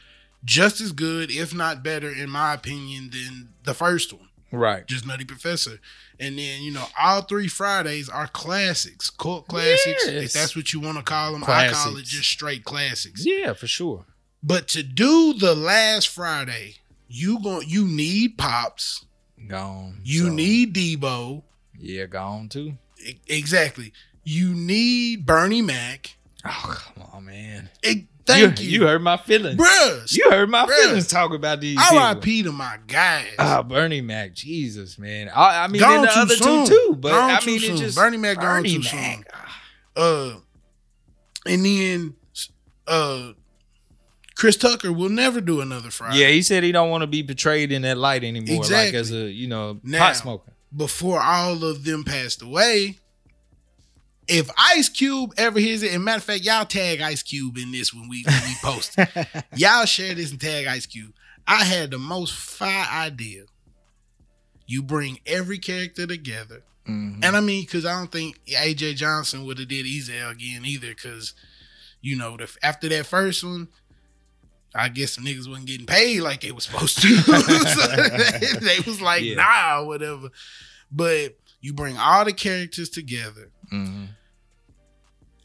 just 0.44 0.80
as 0.80 0.92
good, 0.92 1.32
if 1.32 1.52
not 1.52 1.82
better, 1.82 2.12
in 2.12 2.30
my 2.30 2.54
opinion, 2.54 3.10
than 3.10 3.48
the 3.64 3.74
first 3.74 4.12
one, 4.12 4.28
Right. 4.54 4.86
just 4.86 5.06
Nutty 5.06 5.24
Professor. 5.24 5.78
And 6.20 6.38
then, 6.38 6.62
you 6.62 6.72
know, 6.72 6.84
all 7.00 7.22
three 7.22 7.48
Fridays 7.48 8.08
are 8.08 8.28
classics, 8.28 9.10
cult 9.10 9.48
classics. 9.48 10.06
If 10.06 10.32
that's 10.32 10.54
what 10.54 10.72
you 10.72 10.80
want 10.80 10.96
to 10.98 11.02
call 11.02 11.32
them, 11.32 11.42
I 11.46 11.68
call 11.70 11.96
it 11.96 12.04
just 12.04 12.28
straight 12.30 12.64
classics. 12.64 13.26
Yeah, 13.26 13.52
for 13.52 13.66
sure. 13.66 14.04
But 14.42 14.68
to 14.68 14.82
do 14.82 15.32
the 15.34 15.54
last 15.54 16.08
Friday, 16.08 16.76
you 17.08 17.42
going 17.42 17.68
you 17.68 17.86
need 17.86 18.38
pops, 18.38 19.04
Gone. 19.48 20.00
you 20.04 20.26
So, 20.26 20.32
need 20.32 20.74
Deebo, 20.74 21.42
Yeah, 21.78 22.06
gone 22.06 22.48
too. 22.48 22.74
E- 23.04 23.18
exactly. 23.26 23.92
You 24.22 24.54
need 24.54 25.26
Bernie 25.26 25.62
Mac. 25.62 26.16
Oh 26.46 26.80
come 26.94 27.04
on, 27.12 27.24
man. 27.26 27.70
E- 27.82 28.06
thank 28.26 28.60
you, 28.62 28.68
You 28.70 28.86
heard 28.86 29.02
my 29.02 29.16
feelings. 29.16 29.56
bruh. 29.60 30.12
You 30.16 30.30
heard 30.30 30.48
my 30.50 30.64
Bruh. 30.66 30.76
feelings 30.84 31.06
talking 31.08 31.36
about 31.36 31.60
these. 31.60 31.78
R.I.P. 31.78 32.42
to 32.44 32.52
my 32.52 32.78
guys. 32.86 33.26
Ah, 33.38 33.62
Bernie 33.62 34.00
Mac, 34.00 34.34
Jesus, 34.34 34.98
man. 34.98 35.28
I, 35.34 35.64
I 35.64 35.68
mean, 35.68 35.80
Gone 35.80 35.96
and 35.98 36.04
the 36.04 36.18
other 36.18 36.36
soon. 36.36 36.66
two 36.66 36.72
too, 36.74 36.96
but 36.98 37.10
Gone 37.12 37.30
I 37.30 37.44
mean, 37.46 37.60
soon. 37.60 37.74
it 37.74 37.78
just 37.78 37.96
Bernie 37.96 38.16
Mac 38.16 38.36
gone 38.36 38.62
Bernie 38.62 38.78
too 38.80 38.96
Mac. 38.96 39.26
uh, 39.96 40.34
and 41.46 41.64
then 41.64 42.14
uh, 42.86 43.32
Chris 44.36 44.56
Tucker 44.56 44.92
will 44.92 45.08
never 45.10 45.40
do 45.40 45.60
another 45.60 45.90
Friday. 45.90 46.18
Yeah, 46.20 46.28
he 46.28 46.42
said 46.42 46.62
he 46.62 46.72
don't 46.72 46.90
want 46.90 47.02
to 47.02 47.06
be 47.06 47.22
portrayed 47.22 47.70
in 47.72 47.82
that 47.82 47.98
light 47.98 48.24
anymore, 48.24 48.56
like 48.56 48.64
Exactly. 48.64 48.98
as 48.98 49.12
a 49.12 49.30
you 49.30 49.46
know 49.48 49.78
Now- 49.82 49.98
pot 49.98 50.16
smoker. 50.16 50.50
Before 50.76 51.20
all 51.22 51.62
of 51.62 51.84
them 51.84 52.02
passed 52.02 52.42
away, 52.42 52.98
if 54.28 54.48
Ice 54.56 54.88
Cube 54.88 55.32
ever 55.36 55.58
hears 55.58 55.82
it, 55.82 55.92
and 55.92 56.04
matter 56.04 56.18
of 56.18 56.24
fact, 56.24 56.44
y'all 56.44 56.64
tag 56.64 57.00
Ice 57.00 57.22
Cube 57.22 57.56
in 57.58 57.72
this 57.72 57.92
when 57.92 58.08
we 58.08 58.22
when 58.26 58.42
we 58.42 58.54
post. 58.62 58.96
y'all 59.56 59.84
share 59.84 60.14
this 60.14 60.30
and 60.30 60.40
tag 60.40 60.66
Ice 60.66 60.86
Cube. 60.86 61.12
I 61.46 61.64
had 61.64 61.90
the 61.90 61.98
most 61.98 62.32
fire 62.34 62.86
idea. 62.90 63.42
You 64.66 64.82
bring 64.82 65.20
every 65.26 65.58
character 65.58 66.06
together, 66.06 66.62
Mhm. 66.88 67.22
and 67.22 67.36
I 67.36 67.40
mean, 67.40 67.64
because 67.64 67.84
I 67.84 67.98
don't 67.98 68.10
think 68.10 68.38
AJ 68.46 68.94
Johnson 68.96 69.44
would 69.44 69.58
have 69.58 69.68
did 69.68 69.84
Ezal 69.86 70.30
again 70.32 70.64
either, 70.64 70.88
because 70.88 71.34
you 72.00 72.16
know, 72.16 72.36
the, 72.36 72.48
after 72.62 72.88
that 72.90 73.06
first 73.06 73.42
one. 73.44 73.68
I 74.76 74.88
guess 74.88 75.12
some 75.12 75.24
niggas 75.24 75.46
wasn't 75.48 75.66
getting 75.68 75.86
paid 75.86 76.20
like 76.22 76.40
they 76.40 76.50
was 76.50 76.64
supposed 76.64 77.00
to. 77.02 77.08
So 77.16 77.86
they, 77.86 78.58
they 78.60 78.80
was 78.84 79.00
like, 79.00 79.22
Yeah. 79.22 79.36
nah, 79.36 79.84
whatever. 79.84 80.30
But 80.90 81.38
you 81.60 81.72
bring 81.72 81.96
all 81.96 82.24
the 82.24 82.32
characters 82.32 82.88
together. 82.88 83.50
Mhm. 83.74 84.08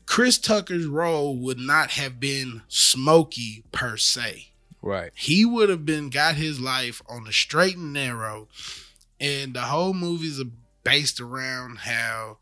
Chris 0.05 0.37
Tucker's 0.37 0.85
role 0.87 1.37
would 1.37 1.59
not 1.59 1.91
have 1.91 2.19
been 2.19 2.63
Smokey 2.67 3.63
per 3.71 3.95
se. 3.97 4.51
Right. 4.81 5.11
He 5.13 5.45
would 5.45 5.69
have 5.69 5.85
been 5.85 6.09
got 6.09 6.35
his 6.35 6.59
life 6.59 7.01
on 7.07 7.25
the 7.25 7.33
straight 7.33 7.75
and 7.77 7.93
narrow, 7.93 8.47
and 9.19 9.53
the 9.53 9.63
whole 9.63 9.93
movie's 9.93 10.41
based 10.83 11.19
around 11.19 11.79
how 11.79 12.39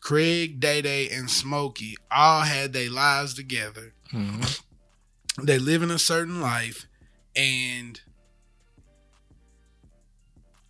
Craig, 0.00 0.60
Day 0.60 0.82
Day, 0.82 1.08
and 1.10 1.30
Smokey 1.30 1.96
all 2.10 2.42
had 2.42 2.72
their 2.72 2.90
lives 2.90 3.34
together. 3.34 3.94
Mhm. 4.12 4.60
They 5.42 5.58
live 5.58 5.82
in 5.82 5.90
a 5.90 5.98
certain 5.98 6.40
life, 6.40 6.86
and 7.34 8.00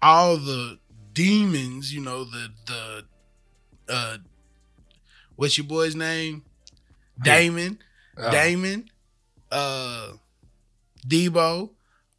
all 0.01 0.39
the 0.39 0.79
demons, 1.13 1.93
you 1.93 2.01
know, 2.01 2.25
the 2.25 2.51
the 2.67 3.05
uh, 3.89 4.17
what's 5.37 5.57
your 5.59 5.67
boy's 5.67 5.95
name? 5.95 6.43
Damon. 7.23 7.79
Oh. 8.17 8.31
Damon, 8.31 8.89
uh, 9.51 10.13
Deebo, 11.07 11.71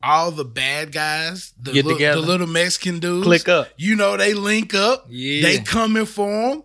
all 0.04 0.32
the 0.32 0.44
bad 0.46 0.92
guys, 0.92 1.54
the, 1.62 1.72
Get 1.72 1.86
li- 1.86 1.98
the 2.04 2.18
little 2.18 2.48
Mexican 2.48 3.00
dudes. 3.00 3.26
Click 3.26 3.48
up. 3.48 3.70
You 3.78 3.96
know, 3.96 4.18
they 4.18 4.34
link 4.34 4.74
up. 4.74 5.06
Yeah. 5.10 5.42
They 5.44 5.60
coming 5.60 6.06
for 6.06 6.30
him. 6.52 6.64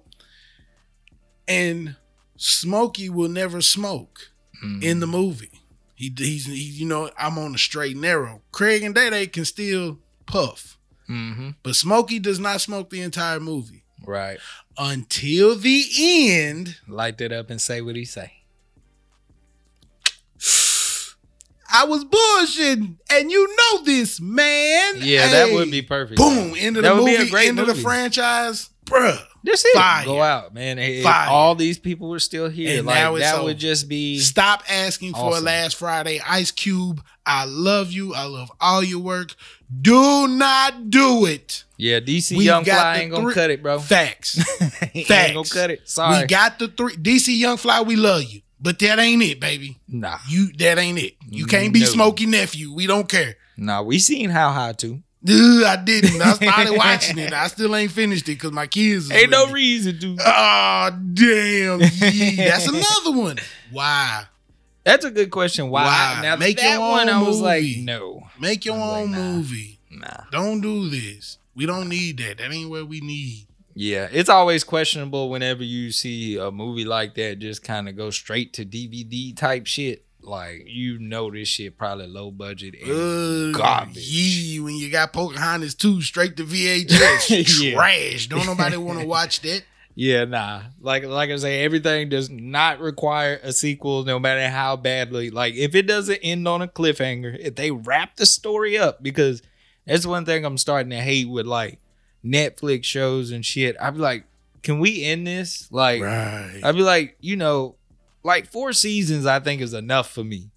And 1.48 1.96
Smokey 2.36 3.08
will 3.08 3.28
never 3.28 3.60
smoke 3.60 4.30
Mhm. 4.64 4.82
in 4.82 5.00
the 5.00 5.06
movie. 5.06 5.62
He, 5.94 6.12
he's, 6.16 6.46
he, 6.46 6.54
you 6.54 6.86
know, 6.86 7.10
I'm 7.18 7.38
on 7.38 7.52
the 7.52 7.58
straight 7.58 7.92
and 7.92 8.00
narrow. 8.02 8.42
Craig 8.52 8.82
and 8.82 8.94
Day 8.94 9.10
Day 9.10 9.26
can 9.26 9.44
still 9.44 9.98
puff, 10.26 10.78
Mhm. 11.08 11.56
but 11.62 11.76
Smokey 11.76 12.18
does 12.18 12.38
not 12.38 12.60
smoke 12.60 12.90
the 12.90 13.00
entire 13.02 13.40
movie 13.40 13.84
Right. 14.04 14.38
Until 14.82 15.54
the 15.56 15.84
end. 15.98 16.78
Light 16.88 17.18
that 17.18 17.30
up 17.32 17.50
and 17.50 17.60
say 17.60 17.82
what 17.82 17.94
he 17.96 18.04
say. 18.06 18.32
I 21.72 21.84
was 21.84 22.04
bullshitting, 22.04 22.96
and 23.12 23.30
you 23.30 23.46
know 23.56 23.84
this, 23.84 24.20
man. 24.20 24.94
Yeah, 24.98 25.28
that 25.28 25.52
would 25.52 25.70
be 25.70 25.82
perfect. 25.82 26.18
boom. 26.18 26.54
End 26.58 26.76
of 26.76 26.82
That 26.82 26.94
the 26.96 27.02
would 27.02 27.06
be 27.06 27.14
a 27.14 27.18
movie. 27.20 27.30
great 27.30 27.48
End 27.48 27.60
of 27.60 27.66
the 27.68 27.76
franchise, 27.76 28.70
bruh. 28.86 29.18
That's 29.44 29.64
it. 29.64 29.74
Fire. 29.74 30.04
Go 30.04 30.20
out, 30.20 30.52
man. 30.52 30.78
If 30.78 31.04
Fire. 31.04 31.28
all 31.30 31.54
these 31.54 31.78
people 31.78 32.10
were 32.10 32.18
still 32.18 32.48
here, 32.50 32.76
And 32.78 32.86
like 32.86 33.20
that 33.20 33.36
over. 33.36 33.44
would 33.44 33.58
just 33.58 33.88
be 33.88 34.18
Stop 34.18 34.64
asking 34.68 35.14
for 35.14 35.36
a 35.36 35.40
last 35.40 35.76
Friday. 35.76 36.20
Ice 36.28 36.50
Cube, 36.50 37.02
I 37.30 37.44
love 37.46 37.92
you. 37.92 38.14
I 38.14 38.24
love 38.24 38.50
all 38.60 38.82
your 38.82 38.98
work. 39.00 39.34
Do 39.80 40.26
not 40.26 40.90
do 40.90 41.26
it. 41.26 41.64
yeah. 41.76 42.00
DC 42.00 42.36
We 42.36 42.44
Young 42.44 42.64
Fly 42.64 42.98
ain't 42.98 43.10
gonna 43.12 43.22
three- 43.24 43.34
cut 43.34 43.50
it, 43.50 43.62
bro. 43.62 43.78
Facts. 43.78 44.38
He 44.92 45.00
ain't 45.00 45.08
Facts. 45.08 45.32
gonna 45.34 45.48
cut 45.48 45.70
it. 45.70 45.88
Sorry. 45.88 46.20
We 46.22 46.26
got 46.26 46.58
the 46.58 46.66
three. 46.68 46.96
DC 46.96 47.38
Young 47.38 47.56
Fly, 47.56 47.82
we 47.82 47.94
love 47.96 48.24
you. 48.24 48.40
But 48.60 48.78
that 48.80 48.98
ain't 48.98 49.22
it, 49.22 49.38
baby. 49.40 49.78
nah, 49.88 50.18
You 50.28 50.52
that 50.58 50.78
ain't 50.78 50.98
it. 50.98 51.14
You 51.28 51.46
can't 51.46 51.72
be 51.72 51.80
No. 51.80 51.86
Smokey 51.86 52.26
nephew. 52.26 52.72
We 52.74 52.86
don't 52.86 53.08
care. 53.08 53.36
nah. 53.56 53.82
We 53.82 53.98
seen 54.00 54.28
how 54.30 54.50
high 54.50 54.72
too. 54.72 55.02
Dude, 55.22 55.64
I 55.64 55.76
didn't. 55.76 56.20
I 56.20 56.32
started 56.32 56.72
watching 56.76 57.18
it. 57.18 57.32
I 57.32 57.46
still 57.48 57.76
ain't 57.76 57.92
finished 57.92 58.28
it 58.28 58.32
because 58.34 58.52
my 58.52 58.66
kids. 58.66 59.10
Ain't 59.12 59.30
no 59.30 59.50
reason 59.52 59.98
to. 60.00 60.16
Oh 60.26 60.90
damn! 61.14 61.80
Yeah, 61.80 62.48
that's 62.48 62.66
another 62.66 63.18
one. 63.18 63.36
Why? 63.70 64.24
That's 64.84 65.04
a 65.04 65.10
good 65.10 65.30
question. 65.30 65.68
Why? 65.70 65.84
Why? 65.84 66.20
Now 66.22 66.36
Make 66.36 66.56
that 66.58 66.72
your 66.72 66.80
one, 66.80 67.08
own 67.08 67.22
I 67.22 67.26
was 67.26 67.40
like, 67.40 67.62
movie. 67.62 67.82
no, 67.82 68.22
Make 68.40 68.64
your 68.64 68.76
was 68.76 68.88
like, 68.92 69.02
own 69.02 69.10
nah. 69.12 69.18
movie. 69.18 69.78
nah. 69.90 70.24
Don't 70.32 70.60
do 70.60 70.88
this. 70.88 71.38
We 71.54 71.66
don't 71.66 71.88
need 71.88 72.18
that. 72.18 72.38
That 72.38 72.52
ain't 72.52 72.70
what 72.70 72.88
we 72.88 73.00
need. 73.00 73.46
Yeah, 73.74 74.08
it's 74.10 74.28
always 74.28 74.64
questionable 74.64 75.30
whenever 75.30 75.62
you 75.62 75.92
see 75.92 76.36
a 76.36 76.50
movie 76.50 76.84
like 76.84 77.14
that 77.14 77.38
just 77.38 77.62
kind 77.62 77.88
of 77.88 77.96
go 77.96 78.10
straight 78.10 78.52
to 78.54 78.64
DVD 78.64 79.36
type 79.36 79.66
shit. 79.66 80.04
Like 80.22 80.64
you 80.66 80.98
know, 80.98 81.30
this 81.30 81.48
shit 81.48 81.78
probably 81.78 82.06
low 82.06 82.30
budget. 82.30 82.74
And 82.82 82.90
Ugh, 82.90 83.54
garbage. 83.60 83.96
Yee, 83.98 84.60
when 84.60 84.74
you 84.76 84.90
got 84.90 85.12
Pocahontas 85.14 85.74
2 85.76 86.02
straight 86.02 86.36
to 86.36 86.44
VHS. 86.90 87.62
Yeah. 87.62 87.74
Trash. 87.74 88.26
Don't 88.26 88.44
nobody 88.46 88.76
want 88.76 89.00
to 89.00 89.06
watch 89.06 89.40
that. 89.42 89.62
Yeah, 90.00 90.24
nah. 90.24 90.62
Like 90.80 91.04
like 91.04 91.28
I 91.28 91.36
say, 91.36 91.62
everything 91.62 92.08
does 92.08 92.30
not 92.30 92.80
require 92.80 93.38
a 93.42 93.52
sequel, 93.52 94.02
no 94.02 94.18
matter 94.18 94.48
how 94.48 94.76
badly. 94.76 95.28
Like 95.28 95.52
if 95.56 95.74
it 95.74 95.82
doesn't 95.82 96.20
end 96.22 96.48
on 96.48 96.62
a 96.62 96.68
cliffhanger, 96.68 97.38
if 97.38 97.56
they 97.56 97.70
wrap 97.70 98.16
the 98.16 98.24
story 98.24 98.78
up, 98.78 99.02
because 99.02 99.42
that's 99.86 100.06
one 100.06 100.24
thing 100.24 100.46
I'm 100.46 100.56
starting 100.56 100.88
to 100.88 101.02
hate 101.02 101.28
with 101.28 101.44
like 101.44 101.80
Netflix 102.24 102.84
shows 102.84 103.30
and 103.30 103.44
shit. 103.44 103.76
I'd 103.78 103.92
be 103.92 104.00
like, 104.00 104.24
can 104.62 104.78
we 104.78 105.04
end 105.04 105.26
this? 105.26 105.70
Like 105.70 106.00
Right. 106.00 106.62
I'd 106.64 106.76
be 106.76 106.82
like, 106.82 107.18
you 107.20 107.36
know, 107.36 107.74
like 108.24 108.50
four 108.50 108.72
seasons 108.72 109.26
I 109.26 109.38
think 109.38 109.60
is 109.60 109.74
enough 109.74 110.10
for 110.10 110.24
me. 110.24 110.48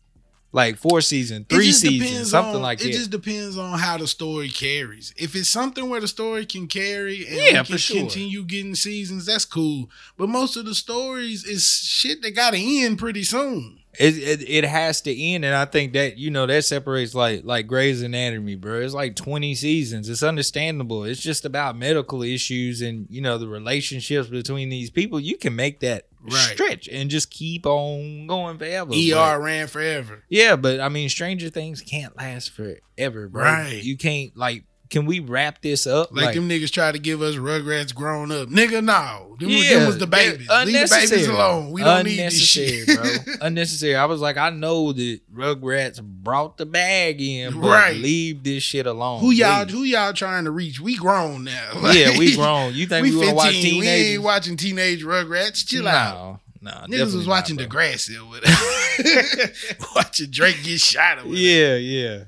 Like 0.56 0.78
four 0.78 1.02
seasons, 1.02 1.48
three 1.50 1.72
seasons, 1.72 2.30
something 2.30 2.58
on, 2.58 2.62
like 2.62 2.80
it 2.80 2.84
that. 2.84 2.90
It 2.92 2.94
just 2.94 3.10
depends 3.10 3.58
on 3.58 3.80
how 3.80 3.98
the 3.98 4.06
story 4.08 4.50
carries. 4.50 5.12
If 5.18 5.36
it's 5.36 5.50
something 5.50 5.90
where 5.90 6.00
the 6.00 6.08
story 6.08 6.46
can 6.46 6.68
carry 6.68 7.26
and 7.28 7.36
Yeah, 7.38 7.64
can 7.64 7.78
sure. 7.78 7.98
continue 7.98 8.44
getting 8.44 8.76
seasons, 8.76 9.26
that's 9.26 9.46
cool. 9.46 9.90
But 10.16 10.30
most 10.30 10.56
of 10.56 10.66
the 10.66 10.76
stories 10.76 11.44
is 11.44 11.68
shit 11.68 12.22
that 12.22 12.32
gotta 12.36 12.58
end 12.58 13.00
pretty 13.00 13.24
soon. 13.24 13.80
It, 14.00 14.18
it 14.18 14.50
it 14.50 14.64
has 14.66 15.02
to 15.02 15.16
end, 15.16 15.46
and 15.46 15.54
I 15.56 15.66
think 15.66 15.94
that 15.94 16.18
you 16.18 16.32
know 16.32 16.46
that 16.46 16.66
separates 16.66 17.14
like 17.14 17.42
like 17.44 17.68
Grey's 17.68 18.02
Anatomy, 18.02 18.56
bro. 18.56 18.82
It's 18.82 18.94
like 18.94 19.16
twenty 19.16 19.54
seasons. 19.56 20.10
It's 20.10 20.24
understandable. 20.24 21.04
It's 21.04 21.22
just 21.22 21.46
about 21.46 21.78
medical 21.78 22.24
issues 22.24 22.82
and 22.82 23.06
you 23.10 23.22
know 23.22 23.38
the 23.38 23.48
relationships 23.48 24.30
between 24.30 24.70
these 24.70 24.90
people. 24.90 25.20
You 25.20 25.38
can 25.38 25.56
make 25.56 25.80
that 25.82 26.06
Right. 26.26 26.54
stretch 26.54 26.88
and 26.88 27.10
just 27.10 27.30
keep 27.32 27.66
on 27.66 28.28
going 28.28 28.58
forever. 28.58 28.94
ER 28.94 29.14
but- 29.14 29.42
ran 29.42 29.68
forever. 29.68 30.24
yeah, 30.30 30.56
but 30.56 30.80
I 30.80 30.88
mean, 30.88 31.10
Stranger 31.10 31.50
Things 31.50 31.82
can't 31.82 32.16
last 32.16 32.52
forever, 32.52 33.28
bro. 33.28 33.44
Right. 33.44 33.84
You 33.84 33.98
can't 33.98 34.36
like. 34.38 34.64
Can 34.94 35.08
we 35.08 35.20
wrap 35.20 35.60
this 35.64 35.88
up? 35.88 36.10
Like, 36.12 36.36
them 36.36 36.48
niggas 36.48 36.70
try 36.70 36.92
to 36.92 37.00
give 37.00 37.24
us 37.24 37.34
Rugrats 37.34 37.96
grown 37.96 38.32
up. 38.32 38.50
Nigga, 38.50 38.84
no. 38.84 39.36
Them, 39.40 39.50
was- 39.50 39.64
Yeah, 39.68 39.80
them 39.80 39.88
was 39.88 39.98
the 39.98 40.06
babies. 40.06 40.48
Leave 40.48 40.88
the 40.88 40.88
babies 41.10 41.28
alone. 41.28 41.72
We 41.72 41.82
don't 41.84 42.06
need 42.06 42.20
this 42.20 42.40
shit. 42.40 42.86
bro. 42.86 43.34
Unnecessary. 43.42 43.96
I 43.96 44.06
was 44.06 44.22
like, 44.22 44.38
I 44.38 44.52
know 44.52 44.94
that 44.94 45.20
Rugrats 45.34 46.00
brought 46.00 46.58
the 46.60 46.68
bag 46.68 47.20
in, 47.24 47.60
but 47.60 47.68
Right. 47.70 47.98
leave 47.98 48.44
this 48.44 48.62
shit 48.62 48.86
alone. 48.86 49.22
who 49.22 49.32
y'all 49.32 49.66
please. 49.66 49.72
who 49.74 49.82
y'all 49.82 50.14
trying 50.14 50.44
to 50.44 50.52
reach? 50.52 50.80
We 50.80 50.96
grown 50.96 51.44
now. 51.46 51.72
yeah, 51.92 52.16
we 52.16 52.36
grown. 52.36 52.76
You 52.76 52.86
think 52.86 53.04
we, 53.08 53.16
want 53.16 53.30
to 53.30 53.36
watch 53.36 53.54
15. 53.54 53.80
We 53.80 53.88
ain't 53.88 54.22
watching 54.22 54.58
teenage 54.58 55.04
Rugrats. 55.04 55.66
Chill 55.66 55.88
out. 55.88 56.40
no, 56.62 56.72
no. 56.72 56.86
Niggas 56.88 57.16
was 57.16 57.28
watching 57.28 57.56
bro. 57.56 57.66
Degrassi 57.66 58.16
or 58.16 58.30
whatever. 58.30 59.54
watching 59.96 60.30
Drake 60.30 60.64
get 60.64 60.80
shot 60.80 61.18
or 61.18 61.22
whatever. 61.22 61.36
Yeah, 61.36 61.76
yeah. 61.78 62.24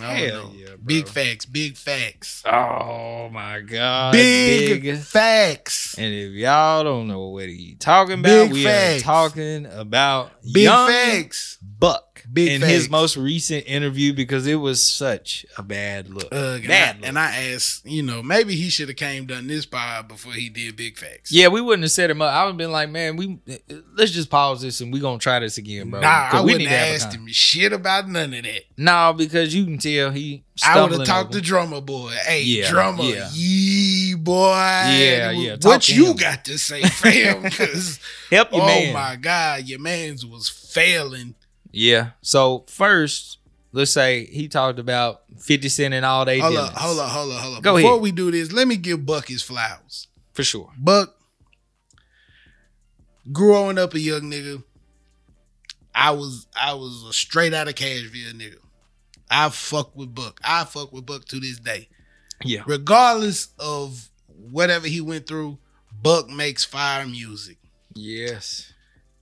I 0.00 0.02
don't 0.02 0.30
Hell 0.30 0.52
yeah, 0.54 0.66
bro. 0.68 0.76
Big 0.84 1.08
facts, 1.08 1.46
big 1.46 1.76
facts. 1.76 2.42
Oh 2.44 3.28
my 3.30 3.60
god, 3.60 4.12
big, 4.12 4.82
big. 4.82 4.98
facts. 5.00 5.96
And 5.98 6.12
if 6.12 6.32
y'all 6.32 6.84
don't 6.84 7.08
know 7.08 7.28
what 7.28 7.48
he 7.48 7.76
talking 7.78 8.20
about, 8.20 8.44
Big 8.44 8.52
we 8.52 8.64
facts. 8.64 9.02
are 9.02 9.04
talking 9.04 9.66
about 9.66 10.30
Big 10.42 10.64
young 10.64 10.88
facts. 10.88 11.58
Buck 11.62 12.05
Big 12.32 12.48
in 12.52 12.60
facts. 12.60 12.72
his 12.72 12.90
most 12.90 13.16
recent 13.16 13.64
interview 13.66 14.12
because 14.12 14.46
it 14.46 14.56
was 14.56 14.82
such 14.82 15.46
a 15.56 15.62
bad 15.62 16.08
look. 16.08 16.24
Uh, 16.32 16.54
and, 16.56 16.66
bad 16.66 16.96
I, 16.96 16.98
look. 16.98 17.08
and 17.08 17.18
I 17.18 17.36
asked, 17.52 17.86
you 17.86 18.02
know, 18.02 18.22
maybe 18.22 18.54
he 18.56 18.68
should 18.68 18.88
have 18.88 18.96
came 18.96 19.26
done 19.26 19.46
this 19.46 19.64
pod 19.66 20.08
before 20.08 20.32
he 20.32 20.48
did 20.48 20.76
big 20.76 20.98
facts. 20.98 21.30
Yeah, 21.32 21.48
we 21.48 21.60
wouldn't 21.60 21.84
have 21.84 21.92
set 21.92 22.10
him 22.10 22.20
up. 22.20 22.32
I 22.34 22.44
would 22.44 22.50
have 22.50 22.56
been 22.58 22.72
like, 22.72 22.90
man, 22.90 23.16
we 23.16 23.38
let's 23.94 24.10
just 24.10 24.28
pause 24.30 24.60
this 24.62 24.80
and 24.80 24.92
we're 24.92 25.02
gonna 25.02 25.18
try 25.18 25.38
this 25.38 25.58
again, 25.58 25.90
bro. 25.90 26.00
Nah, 26.00 26.28
I 26.32 26.40
we 26.42 26.52
wouldn't 26.52 26.70
have 26.70 26.94
asked 26.94 27.14
him 27.14 27.26
shit 27.28 27.72
about 27.72 28.08
none 28.08 28.34
of 28.34 28.42
that. 28.42 28.62
No, 28.76 29.14
because 29.16 29.54
you 29.54 29.64
can 29.64 29.78
tell 29.78 30.10
he. 30.10 30.42
I 30.64 30.80
would 30.82 30.92
have 30.92 31.04
talked 31.04 31.30
over. 31.30 31.38
to 31.38 31.40
drummer 31.42 31.80
boy. 31.80 32.10
Hey, 32.24 32.42
Yeah, 32.42 32.70
drummer, 32.70 33.02
yeah. 33.04 33.28
yee 33.34 34.14
boy. 34.14 34.54
Yeah, 34.54 35.30
yeah, 35.30 35.56
What 35.62 35.88
you 35.88 36.06
him. 36.12 36.16
got 36.16 36.44
to 36.46 36.58
say, 36.58 36.82
fam? 36.82 37.42
Because 37.42 38.00
help 38.30 38.52
your 38.52 38.62
oh 38.62 38.66
man. 38.66 38.92
my 38.94 39.16
god, 39.16 39.64
your 39.64 39.78
man's 39.80 40.24
was 40.24 40.48
failing. 40.48 41.34
Yeah. 41.78 42.10
So 42.22 42.64
first, 42.68 43.38
let's 43.72 43.90
say 43.90 44.24
he 44.26 44.48
talked 44.48 44.78
about 44.78 45.22
Fifty 45.38 45.68
Cent 45.68 45.92
and 45.92 46.04
all 46.06 46.24
they 46.24 46.38
Hold 46.38 46.52
did. 46.54 46.60
up, 46.60 46.72
hold 46.72 46.98
up, 46.98 47.10
hold 47.10 47.32
up, 47.32 47.40
hold 47.40 47.56
up. 47.58 47.62
Go 47.62 47.76
Before 47.76 47.90
ahead. 47.92 48.02
we 48.02 48.12
do 48.12 48.30
this, 48.30 48.50
let 48.50 48.66
me 48.66 48.76
give 48.76 49.04
Buck 49.04 49.28
his 49.28 49.42
flowers. 49.42 50.08
for 50.32 50.42
sure. 50.42 50.70
Buck, 50.78 51.14
growing 53.32 53.78
up 53.78 53.94
a 53.94 54.00
young 54.00 54.22
nigga, 54.22 54.62
I 55.94 56.10
was 56.12 56.46
I 56.54 56.74
was 56.74 57.04
a 57.08 57.12
straight 57.12 57.54
out 57.54 57.68
of 57.68 57.74
Cashville 57.74 58.32
nigga. 58.34 58.56
I 59.30 59.48
fuck 59.50 59.94
with 59.96 60.14
Buck. 60.14 60.40
I 60.44 60.64
fuck 60.64 60.92
with 60.92 61.04
Buck 61.06 61.24
to 61.26 61.40
this 61.40 61.58
day. 61.58 61.88
Yeah. 62.44 62.62
Regardless 62.66 63.48
of 63.58 64.08
whatever 64.28 64.86
he 64.86 65.00
went 65.00 65.26
through, 65.26 65.58
Buck 66.02 66.28
makes 66.28 66.64
fire 66.64 67.06
music. 67.06 67.56
Yes. 67.94 68.72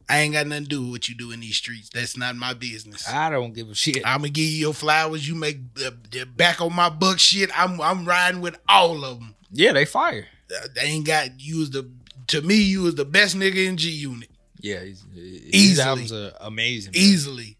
I 0.09 0.19
ain't 0.21 0.35
got 0.35 0.47
nothing 0.47 0.65
to 0.65 0.69
do 0.69 0.83
with 0.83 0.91
what 0.91 1.09
you 1.09 1.15
do 1.15 1.31
in 1.33 1.41
these 1.41 1.57
streets. 1.57 1.89
That's 1.89 2.17
not 2.17 2.37
my 2.37 2.53
business. 2.55 3.09
I 3.09 3.31
don't 3.31 3.55
give 3.55 3.71
a 3.71 3.75
shit. 3.75 4.03
I'm 4.07 4.19
gonna 4.19 4.29
give 4.31 4.45
you 4.45 4.59
your 4.59 4.75
flowers. 4.75 5.27
You 5.27 5.35
make 5.35 5.75
the, 5.75 5.97
the 6.11 6.25
back 6.27 6.61
on 6.61 6.75
my 6.75 6.91
buck 6.91 7.19
shit. 7.19 7.51
I'm 7.59 7.81
I'm 7.81 8.05
riding 8.05 8.41
with 8.41 8.59
all 8.69 9.05
of 9.05 9.19
them. 9.21 9.35
yeah, 9.51 9.73
they 9.73 9.85
fire. 9.87 10.27
Uh, 10.55 10.67
they 10.75 10.83
ain't 10.83 11.07
got 11.07 11.41
you 11.41 11.59
was 11.61 11.71
the 11.71 11.89
to 12.29 12.43
me 12.43 12.57
you 12.57 12.83
was 12.83 12.95
the 12.97 13.05
best 13.07 13.35
nigga 13.37 13.67
in 13.67 13.77
G 13.79 13.91
Unit 13.91 14.29
Yeah, 14.61 14.81
he's, 14.85 15.03
his 15.15 15.55
Easily. 15.55 15.89
albums 15.89 16.13
are 16.13 16.33
amazing. 16.41 16.93
easily, 16.95 17.57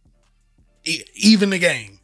E- 0.85 1.03
even 1.15 1.51
the 1.51 1.59
game. 1.59 1.99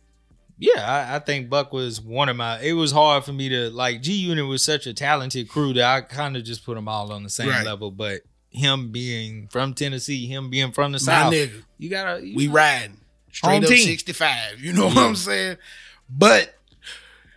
Yeah, 0.58 0.80
I, 1.10 1.16
I 1.16 1.18
think 1.20 1.48
Buck 1.48 1.72
was 1.72 2.00
one 2.02 2.28
of 2.28 2.36
my. 2.36 2.60
It 2.60 2.72
was 2.74 2.92
hard 2.92 3.24
for 3.24 3.32
me 3.32 3.48
to 3.50 3.70
like. 3.70 4.02
G 4.02 4.12
Unit 4.14 4.46
was 4.46 4.62
such 4.62 4.86
a 4.86 4.92
talented 4.94 5.48
crew 5.48 5.72
that 5.74 5.84
I 5.84 6.00
kind 6.02 6.36
of 6.36 6.44
just 6.44 6.64
put 6.66 6.74
them 6.74 6.86
all 6.88 7.12
on 7.12 7.22
the 7.22 7.30
same 7.30 7.48
Right. 7.48 7.64
level. 7.64 7.90
But 7.90 8.20
him 8.50 8.90
being 8.92 9.48
from 9.48 9.74
Tennessee, 9.74 10.26
him 10.26 10.50
being 10.50 10.72
from 10.72 10.92
the 10.92 10.96
My 10.96 11.12
South, 11.12 11.32
nigga, 11.32 11.62
you 11.78 11.88
gotta. 11.90 12.26
You 12.26 12.36
we 12.36 12.46
know, 12.46 12.52
riding 12.54 13.00
straight 13.32 13.52
Home 13.54 13.64
up 13.64 13.70
team. 13.70 13.86
65. 13.86 14.60
You 14.60 14.72
know 14.72 14.86
what 14.86 14.98
I'm 14.98 15.16
saying? 15.16 15.56
But 16.08 16.54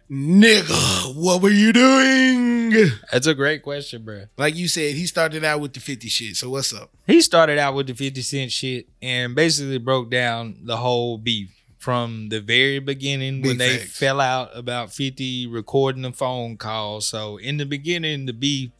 nigga, 0.09 1.15
what 1.15 1.41
were 1.41 1.49
you 1.49 1.73
doing? 1.73 2.91
That's 3.11 3.27
a 3.27 3.35
great 3.35 3.61
question, 3.63 4.03
bro. 4.03 4.23
Like 4.37 4.55
you 4.55 4.67
said, 4.67 4.95
he 4.95 5.05
started 5.05 5.43
out 5.43 5.59
with 5.61 5.73
the 5.73 5.79
50 5.79 6.07
shit. 6.09 6.35
So 6.35 6.49
what's 6.49 6.73
up? 6.73 6.89
He 7.05 7.21
started 7.21 7.59
out 7.59 7.75
with 7.75 7.87
the 7.87 7.93
50 7.93 8.21
Cent 8.21 8.51
shit 8.51 8.87
and 9.01 9.35
basically 9.35 9.77
broke 9.77 10.09
down 10.09 10.57
the 10.63 10.77
whole 10.77 11.17
beef 11.17 11.49
from 11.77 12.29
the 12.29 12.39
very 12.39 12.79
beginning 12.79 13.41
when 13.41 13.57
Big 13.57 13.59
they 13.59 13.77
facts. 13.77 13.97
fell 13.97 14.19
out 14.21 14.49
about 14.57 14.91
50 14.93 15.47
recording 15.47 16.05
a 16.05 16.11
phone 16.11 16.57
call. 16.57 17.01
So 17.01 17.37
in 17.37 17.57
the 17.57 17.65
beginning, 17.65 18.25
the 18.25 18.33
beef 18.33 18.71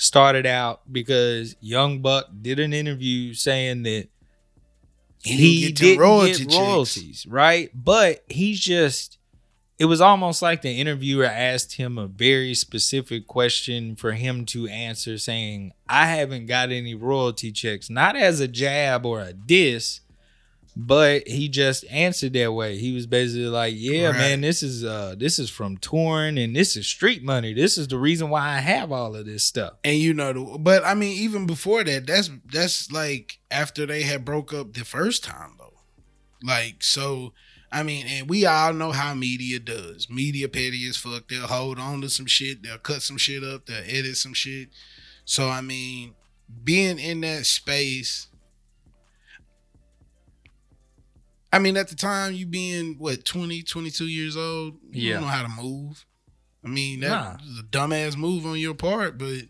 started 0.00 0.46
out 0.46 0.80
because 0.90 1.56
Young 1.60 2.00
Buck 2.00 2.26
did 2.40 2.58
an 2.58 2.72
interview 2.72 3.34
saying 3.34 3.82
that 3.82 4.08
He 5.22 5.66
he, 5.66 5.72
didn't 5.72 6.00
royalty 6.00 6.44
get 6.46 6.50
checks. 6.50 6.56
royalties, 6.56 7.26
right? 7.28 7.70
But 7.74 8.24
he's 8.28 8.58
just 8.60 9.18
it 9.78 9.86
was 9.86 10.00
almost 10.00 10.42
like 10.42 10.60
the 10.62 10.78
interviewer 10.78 11.24
asked 11.24 11.76
him 11.76 11.96
a 11.98 12.06
very 12.06 12.52
specific 12.54 13.26
question 13.26 13.96
for 13.96 14.12
him 14.12 14.44
to 14.46 14.68
answer 14.68 15.16
saying, 15.16 15.72
I 15.88 16.06
haven't 16.06 16.46
got 16.46 16.70
any 16.70 16.94
royalty 16.94 17.50
checks, 17.50 17.88
not 17.88 18.14
as 18.14 18.40
a 18.40 18.48
jab 18.48 19.06
or 19.06 19.20
a 19.20 19.32
diss, 19.32 20.00
but 20.76 21.26
he 21.26 21.48
just 21.48 21.84
answered 21.90 22.32
that 22.34 22.52
way. 22.52 22.78
He 22.78 22.92
was 22.94 23.06
basically 23.06 23.46
like, 23.48 23.74
Yeah, 23.76 24.08
Right. 24.08 24.16
man, 24.18 24.40
this 24.40 24.62
is 24.62 24.84
uh 24.84 25.14
this 25.18 25.38
is 25.38 25.50
from 25.50 25.76
touring 25.76 26.38
and 26.38 26.54
this 26.54 26.76
is 26.76 26.86
street 26.86 27.22
money. 27.22 27.52
This 27.52 27.76
is 27.76 27.88
the 27.88 27.98
reason 27.98 28.30
why 28.30 28.48
I 28.48 28.58
have 28.60 28.92
all 28.92 29.14
of 29.16 29.26
this 29.26 29.44
stuff. 29.44 29.74
And 29.84 29.96
you 29.98 30.14
know, 30.14 30.56
but 30.58 30.84
I 30.84 30.94
mean, 30.94 31.16
even 31.18 31.46
before 31.46 31.82
that, 31.84 32.06
that's 32.06 32.30
that's 32.50 32.90
like 32.92 33.38
after 33.50 33.84
they 33.86 34.02
had 34.02 34.24
broke 34.24 34.52
up 34.54 34.72
the 34.74 34.84
first 34.84 35.24
time, 35.24 35.54
though. 35.58 35.74
Like, 36.42 36.82
so 36.82 37.32
I 37.72 37.82
mean, 37.82 38.06
and 38.08 38.28
we 38.28 38.46
all 38.46 38.72
know 38.72 38.92
how 38.92 39.14
media 39.14 39.60
does. 39.60 40.08
Media 40.10 40.48
petty 40.48 40.88
as 40.88 40.96
fuck. 40.96 41.28
They'll 41.28 41.46
hold 41.46 41.78
on 41.78 42.00
to 42.00 42.08
some 42.10 42.26
shit. 42.26 42.62
They'll 42.62 42.78
cut 42.78 43.02
some 43.02 43.16
shit 43.18 43.44
up. 43.44 43.66
They'll 43.66 43.84
edit 43.86 44.16
some 44.16 44.34
shit. 44.34 44.70
So 45.24 45.48
I 45.48 45.60
mean, 45.60 46.14
being 46.64 46.98
in 46.98 47.20
that 47.22 47.46
space. 47.46 48.28
I 51.52 51.58
mean, 51.58 51.76
at 51.76 51.88
the 51.88 51.96
time, 51.96 52.32
you 52.34 52.46
being 52.46 52.96
what 52.98 53.24
20, 53.24 53.62
22 53.62 54.06
years 54.06 54.36
old, 54.36 54.74
you 54.92 55.08
Yeah. 55.08 55.14
don't 55.14 55.22
know 55.22 55.28
how 55.28 55.42
to 55.42 55.48
move. 55.62 56.04
I 56.64 56.68
mean, 56.68 57.00
that 57.00 57.08
Nah. 57.08 57.36
was 57.44 57.58
a 57.58 57.62
dumbass 57.62 58.16
move 58.16 58.46
on 58.46 58.58
your 58.58 58.74
part, 58.74 59.18
but 59.18 59.42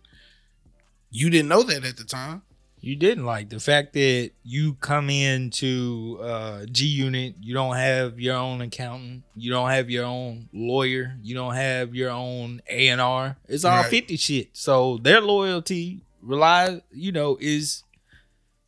you 1.11 1.29
didn't 1.31 1.49
know 1.49 1.63
that 1.65 1.85
at 1.85 1.97
the 1.97 2.05
time. 2.05 2.43
You 2.83 2.97
didn't 2.97 3.27
like 3.27 3.51
the 3.51 3.61
fact 3.61 3.93
that 3.93 4.31
you 4.43 4.73
come 4.75 5.11
into 5.11 6.19
uh, 6.23 6.65
G 6.65 6.87
Unit, 6.87 7.35
you 7.39 7.53
don't 7.53 7.77
have 7.77 8.19
your 8.19 8.37
own 8.37 8.63
accountant, 8.63 9.25
you 9.37 9.51
don't 9.51 9.69
have 9.69 9.91
your 9.91 10.07
own 10.07 10.49
lawyer, 10.55 11.15
you 11.23 11.35
don't 11.35 11.55
have 11.57 11.95
your 11.95 12.09
own 12.09 12.63
A 12.71 12.89
and 12.89 13.01
R. 13.01 13.37
It's 13.49 13.67
all 13.67 13.83
Right. 13.83 13.91
fifty 13.91 14.17
shit. 14.17 14.49
So 14.55 14.97
their 14.97 15.21
loyalty 15.21 16.01
relies, 16.23 16.81
you 16.91 17.13
know, 17.13 17.37
is 17.39 17.83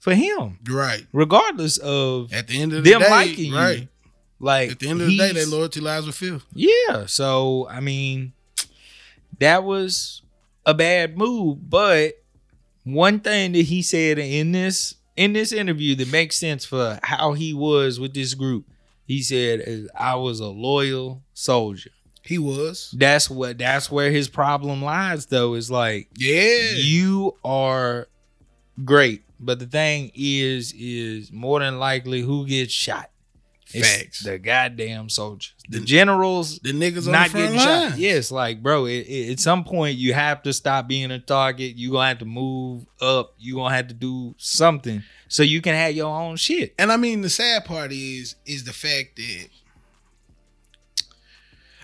for 0.02 0.14
him, 0.14 0.58
Right. 0.68 1.06
regardless 1.12 1.76
of 1.78 2.32
At 2.32 2.48
the 2.48 2.60
end 2.60 2.72
of 2.72 2.82
the 2.82 2.90
them 2.90 3.00
day, 3.02 3.10
liking 3.10 3.52
right. 3.52 3.78
you. 3.82 3.88
Like 4.40 4.72
At 4.72 4.78
the 4.80 4.88
end 4.88 5.00
of 5.00 5.06
the 5.06 5.16
day, 5.16 5.32
their 5.32 5.46
loyalty 5.46 5.78
lies 5.80 6.04
with 6.04 6.16
Phil. 6.16 6.42
yeah. 6.52 7.06
So 7.06 7.68
I 7.70 7.78
mean, 7.80 8.32
that 9.38 9.62
was 9.64 10.22
a 10.66 10.74
bad 10.74 11.16
move. 11.16 11.70
But 11.70 12.14
one 12.84 13.20
thing 13.20 13.52
that 13.52 13.62
he 13.62 13.82
said 13.82 14.18
in 14.18 14.50
this 14.52 14.96
in 15.16 15.32
this 15.34 15.52
interview 15.52 15.94
that 15.96 16.10
makes 16.10 16.36
sense 16.36 16.64
for 16.64 16.98
how 17.04 17.34
he 17.34 17.52
was 17.54 18.00
with 18.00 18.14
this 18.14 18.34
group, 18.34 18.64
he 19.06 19.22
said, 19.22 19.60
uh, 19.60 19.88
"I 19.96 20.16
was 20.16 20.40
a 20.40 20.46
loyal 20.48 21.22
soldier." 21.34 21.90
He 22.24 22.38
was. 22.38 22.92
That's 22.96 23.28
what. 23.30 23.58
That's 23.58 23.90
where 23.90 24.10
his 24.10 24.28
problem 24.28 24.82
lies, 24.82 25.26
though. 25.26 25.54
Is 25.54 25.70
like 25.70 26.08
Yeah. 26.16 26.72
you 26.74 27.36
are 27.44 28.08
great, 28.84 29.22
but 29.42 29.58
the 29.58 29.66
thing 29.66 30.10
is, 30.14 30.72
is 30.78 31.32
more 31.32 31.60
than 31.60 31.78
likely 31.78 32.20
who 32.22 32.46
gets 32.46 32.72
shot. 32.72 33.10
It's 33.74 33.88
Facts. 33.96 34.20
the 34.20 34.38
goddamn 34.38 35.08
soldiers. 35.08 35.54
The 35.68 35.78
The- 35.78 35.86
generals 35.86 36.58
the 36.58 36.72
niggas 36.72 37.06
on 37.06 37.12
not 37.12 37.24
the 37.28 37.30
front 37.30 37.44
getting 37.52 37.56
line. 37.56 37.90
shot. 37.92 37.98
Yes, 37.98 38.30
like 38.30 38.62
bro, 38.62 38.84
it, 38.84 39.06
it- 39.08 39.32
at 39.32 39.40
some 39.40 39.64
point 39.64 39.96
you 39.96 40.12
have 40.12 40.42
to 40.42 40.52
stop 40.52 40.88
being 40.88 41.10
a 41.10 41.18
target. 41.18 41.76
You 41.76 41.92
gonna 41.92 42.08
have 42.08 42.18
to 42.18 42.26
move 42.26 42.84
up. 43.00 43.34
You 43.38 43.54
gonna 43.54 43.74
have 43.74 43.88
to 43.88 43.94
do 43.94 44.34
something 44.36 45.02
so 45.28 45.42
you 45.42 45.62
can 45.62 45.74
have 45.74 45.94
your 45.96 46.14
own 46.14 46.36
shit. 46.36 46.74
And 46.78 46.92
I 46.92 46.98
mean, 46.98 47.22
the 47.22 47.30
sad 47.30 47.64
part 47.64 47.92
is, 47.92 48.34
is 48.44 48.64
the 48.64 48.74
fact 48.74 49.16
that 49.16 49.48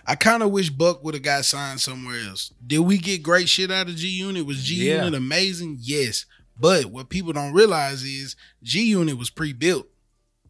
I 0.06 0.14
kind 0.14 0.42
of 0.42 0.50
wish 0.50 0.70
Buck 0.70 1.04
would 1.04 1.14
have 1.14 1.22
got 1.22 1.44
signed 1.44 1.80
somewhere 1.80 2.20
else. 2.28 2.52
Did 2.66 2.78
we 2.80 2.96
get 2.98 3.22
great 3.22 3.48
shit 3.48 3.70
out 3.70 3.88
of 3.88 3.96
G 3.96 4.08
Unit? 4.08 4.46
Was 4.46 4.62
G 4.64 4.88
Yeah. 4.88 5.04
Unit 5.04 5.14
amazing? 5.14 5.78
Yes. 5.80 6.24
But 6.58 6.86
what 6.86 7.08
people 7.08 7.32
don't 7.32 7.52
realize 7.52 8.02
is 8.02 8.34
G 8.62 8.82
Unit 8.86 9.16
was 9.18 9.30
pre 9.30 9.52
built. 9.52 9.86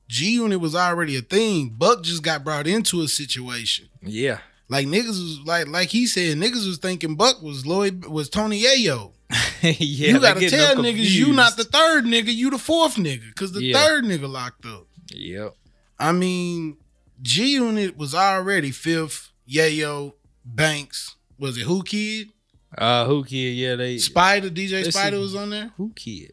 G 0.09 0.31
Unit 0.33 0.61
was 0.61 0.75
already 0.75 1.17
a 1.17 1.21
thing. 1.21 1.71
Buck 1.77 2.03
just 2.03 2.23
got 2.23 2.45
brought 2.45 2.67
into 2.67 3.03
a 3.03 3.09
situation. 3.09 3.89
Yeah, 4.03 4.39
Like 4.69 4.87
niggas 4.87 5.07
was 5.09 5.41
like 5.45 5.69
like 5.69 5.89
he 5.91 6.07
said, 6.07 6.37
niggas 6.39 6.67
was 6.67 6.79
thinking 6.79 7.15
Buck 7.17 7.43
was 7.43 7.67
Lloyd 7.67 8.07
was 8.07 8.29
Tony 8.31 8.63
Yayo. 8.63 9.13
yeah. 9.63 9.73
you 10.13 10.21
gotta 10.21 10.49
tell 10.49 10.77
niggas 10.77 11.11
you 11.11 11.33
not 11.35 11.57
the 11.59 11.65
third 11.65 12.05
nigga, 12.05 12.33
you 12.35 12.49
the 12.51 12.59
fourth 12.59 12.95
nigga. 12.97 13.35
Cause 13.35 13.53
the 13.53 13.63
Yeah. 13.63 13.77
third 13.85 14.05
nigga 14.05 14.29
locked 14.29 14.65
up. 14.65 14.87
Yep. 15.13 15.55
I 15.99 16.13
mean, 16.13 16.79
G 17.21 17.53
Unit 17.55 17.97
was 17.99 18.15
already 18.15 18.71
fifth. 18.71 19.33
Yayo, 19.51 20.13
Banks, 20.45 21.17
was 21.39 21.59
it 21.59 21.67
Whoo 21.67 21.83
Kid? 21.83 22.29
Uh, 22.77 23.07
Whoo 23.09 23.25
Kid? 23.25 23.55
Yeah, 23.55 23.77
they 23.77 23.99
Spider, 23.99 24.51
DJ 24.51 24.85
Let's 24.85 24.97
Spider 24.97 25.19
was 25.19 25.35
on 25.35 25.51
there. 25.51 25.73
Whoo 25.79 25.93
Kid? 25.95 26.33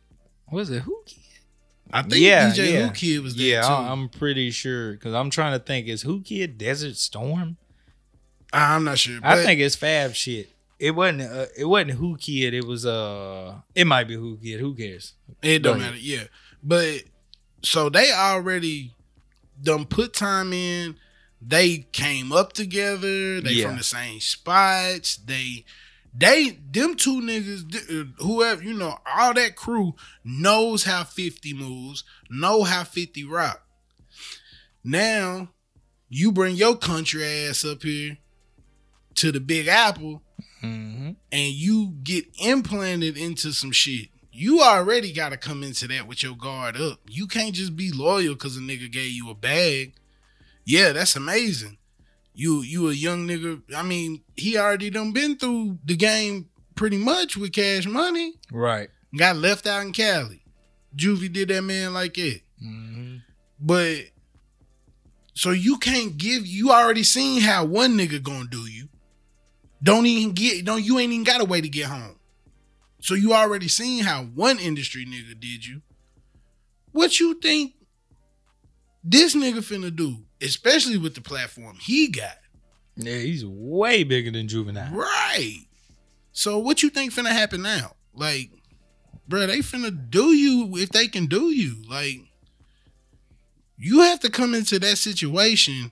Was 0.51 0.69
it 0.69 0.86
Whoo 0.86 1.01
Kid? 1.05 1.19
I 1.91 2.01
think 2.01 2.15
Yeah, 2.15 2.49
DJ 2.51 2.73
yeah. 2.73 2.86
Whoo 2.88 2.91
Kid 2.93 3.19
was 3.21 3.36
there 3.36 3.45
Yeah, 3.45 3.61
too. 3.61 3.67
I- 3.67 3.91
I'm 3.91 4.09
pretty 4.09 4.51
sure 4.51 4.93
because 4.93 5.13
I'm 5.13 5.29
trying 5.29 5.57
to 5.57 5.63
think. 5.63 5.88
Is 5.88 6.05
Whoo 6.05 6.21
Kid 6.21 6.57
Desert 6.57 6.97
Storm? 6.97 7.57
I'm 8.51 8.83
not 8.83 8.97
sure. 8.99 9.19
I 9.23 9.43
think 9.43 9.59
it's 9.59 9.75
Fab 9.75 10.13
shit. 10.13 10.49
It 10.79 10.91
wasn't. 10.91 11.21
Uh, 11.21 11.45
it 11.57 11.65
wasn't 11.65 11.99
Whoo 11.99 12.17
Kid. 12.17 12.53
It 12.53 12.65
was 12.65 12.86
uh. 12.86 13.55
It 13.73 13.86
might 13.88 14.07
be 14.07 14.17
Whoo 14.17 14.38
Kid. 14.38 14.59
Who 14.59 14.75
cares? 14.75 15.13
it 15.41 15.59
don't 15.59 15.75
Go 15.77 15.79
ahead. 15.79 15.93
matter. 15.93 16.03
Yeah, 16.03 16.23
but 16.61 17.03
so 17.63 17.89
they 17.89 18.11
already 18.11 18.93
done 19.61 19.86
put 19.86 20.13
time 20.13 20.51
in. 20.51 20.95
They 21.41 21.88
came 21.93 22.31
up 22.33 22.53
together. 22.53 23.39
They 23.41 23.51
Yeah. 23.53 23.67
from 23.67 23.77
the 23.77 23.83
same 23.83 24.19
spots. 24.19 25.15
They, 25.17 25.63
they, 26.18 26.59
them 26.72 26.95
two 26.95 27.22
niggas, 27.22 27.76
uh, 27.89 28.24
whoever 28.24 28.63
you 28.63 28.74
know, 28.74 28.97
all 29.18 29.34
that 29.34 29.55
crew 29.55 29.95
knows 30.24 30.84
how 30.84 31.03
fifty 31.03 31.53
moves, 31.53 32.03
know 32.30 32.63
how 32.63 32.84
fifty 32.84 33.24
rock. 33.26 33.61
Now, 34.84 35.49
you 36.09 36.32
bring 36.32 36.55
your 36.55 36.78
country 36.78 37.24
ass 37.24 37.66
up 37.66 37.84
here 37.84 38.18
to 39.16 39.32
the 39.32 39.39
Big 39.39 39.68
Apple, 39.68 40.22
Mm-hmm. 40.63 41.11
and 41.32 41.53
you 41.53 41.93
get 42.01 42.26
implanted 42.43 43.18
into 43.18 43.51
some 43.51 43.72
shit. 43.72 44.09
You 44.32 44.61
already 44.61 45.13
got 45.13 45.30
to 45.30 45.38
come 45.38 45.61
into 45.61 45.88
that 45.89 46.07
with 46.07 46.24
your 46.24 46.36
guard 46.36 46.76
up. 46.76 46.99
You 47.07 47.28
can't 47.28 47.53
just 47.53 47.76
be 47.76 47.91
loyal 47.91 48.34
because 48.34 48.57
a 48.57 48.61
nigga 48.61 48.91
gave 48.91 49.11
you 49.11 49.30
a 49.30 49.36
bag. 49.36 49.93
Yeah, 50.66 50.91
that's 50.91 51.16
amazing. 51.16 51.78
You 52.36 52.61
you 52.61 52.89
a 52.89 52.93
young 52.93 53.27
nigga. 53.27 53.61
I 53.75 53.81
mean, 53.81 54.21
he 54.36 54.57
already 54.57 54.89
done 54.89 55.13
been 55.13 55.38
through 55.38 55.79
the 55.86 55.95
game 55.95 56.49
pretty 56.75 56.97
much 56.97 57.38
with 57.38 57.53
cash 57.53 57.88
money. 57.88 58.33
Right. 58.51 58.89
Got 59.17 59.38
left 59.38 59.65
out 59.65 59.81
in 59.83 59.93
Cali. 59.93 60.43
Juvie 60.95 61.31
did 61.31 61.47
that 61.47 61.61
man 61.61 61.93
like 61.93 62.13
that. 62.15 62.41
Mhm. 62.61 63.21
But 63.59 64.09
so 65.33 65.51
you 65.51 65.77
can't 65.77 66.17
give 66.17 66.45
you 66.45 66.71
already 66.71 67.03
seen 67.03 67.41
how 67.41 67.65
one 67.65 67.97
nigga 67.97 68.21
gonna 68.21 68.49
do 68.49 68.65
you. 68.69 68.89
Don't 69.81 70.05
even 70.05 70.33
get 70.33 70.65
don't 70.65 70.83
you 70.83 70.99
ain't 70.99 71.13
even 71.13 71.23
got 71.23 71.41
a 71.41 71.45
way 71.45 71.61
to 71.61 71.69
get 71.69 71.86
home. 71.88 72.17
So 73.01 73.13
you 73.13 73.33
already 73.33 73.67
seen 73.67 74.03
how 74.03 74.23
one 74.25 74.59
industry 74.59 75.05
nigga 75.05 75.39
did 75.39 75.65
you. 75.65 75.81
What 76.91 77.19
you 77.19 77.39
think 77.39 77.75
this 79.03 79.36
nigga 79.36 79.59
finna 79.59 79.95
do, 79.95 80.24
especially 80.41 80.97
with 80.97 81.15
the 81.15 81.21
platform 81.21 81.77
he 81.81 82.07
got? 82.07 82.38
Yeah, 82.95 83.17
he's 83.17 83.45
way 83.45 84.03
bigger 84.03 84.31
than 84.31 84.47
Juvenile. 84.47 84.93
Right. 84.93 85.65
So 86.31 86.57
what 86.59 86.81
you 86.83 86.89
think 86.89 87.13
finna 87.13 87.31
happen 87.31 87.61
now? 87.61 87.95
Like, 88.13 88.51
bro, 89.27 89.47
they 89.47 89.59
finna 89.59 90.09
do 90.09 90.33
you 90.33 90.77
if 90.77 90.89
they 90.89 91.07
can 91.07 91.25
do 91.25 91.51
you. 91.51 91.75
Like, 91.89 92.19
you 93.77 94.01
have 94.01 94.19
to 94.21 94.29
come 94.29 94.53
into 94.53 94.79
that 94.79 94.97
situation 94.97 95.91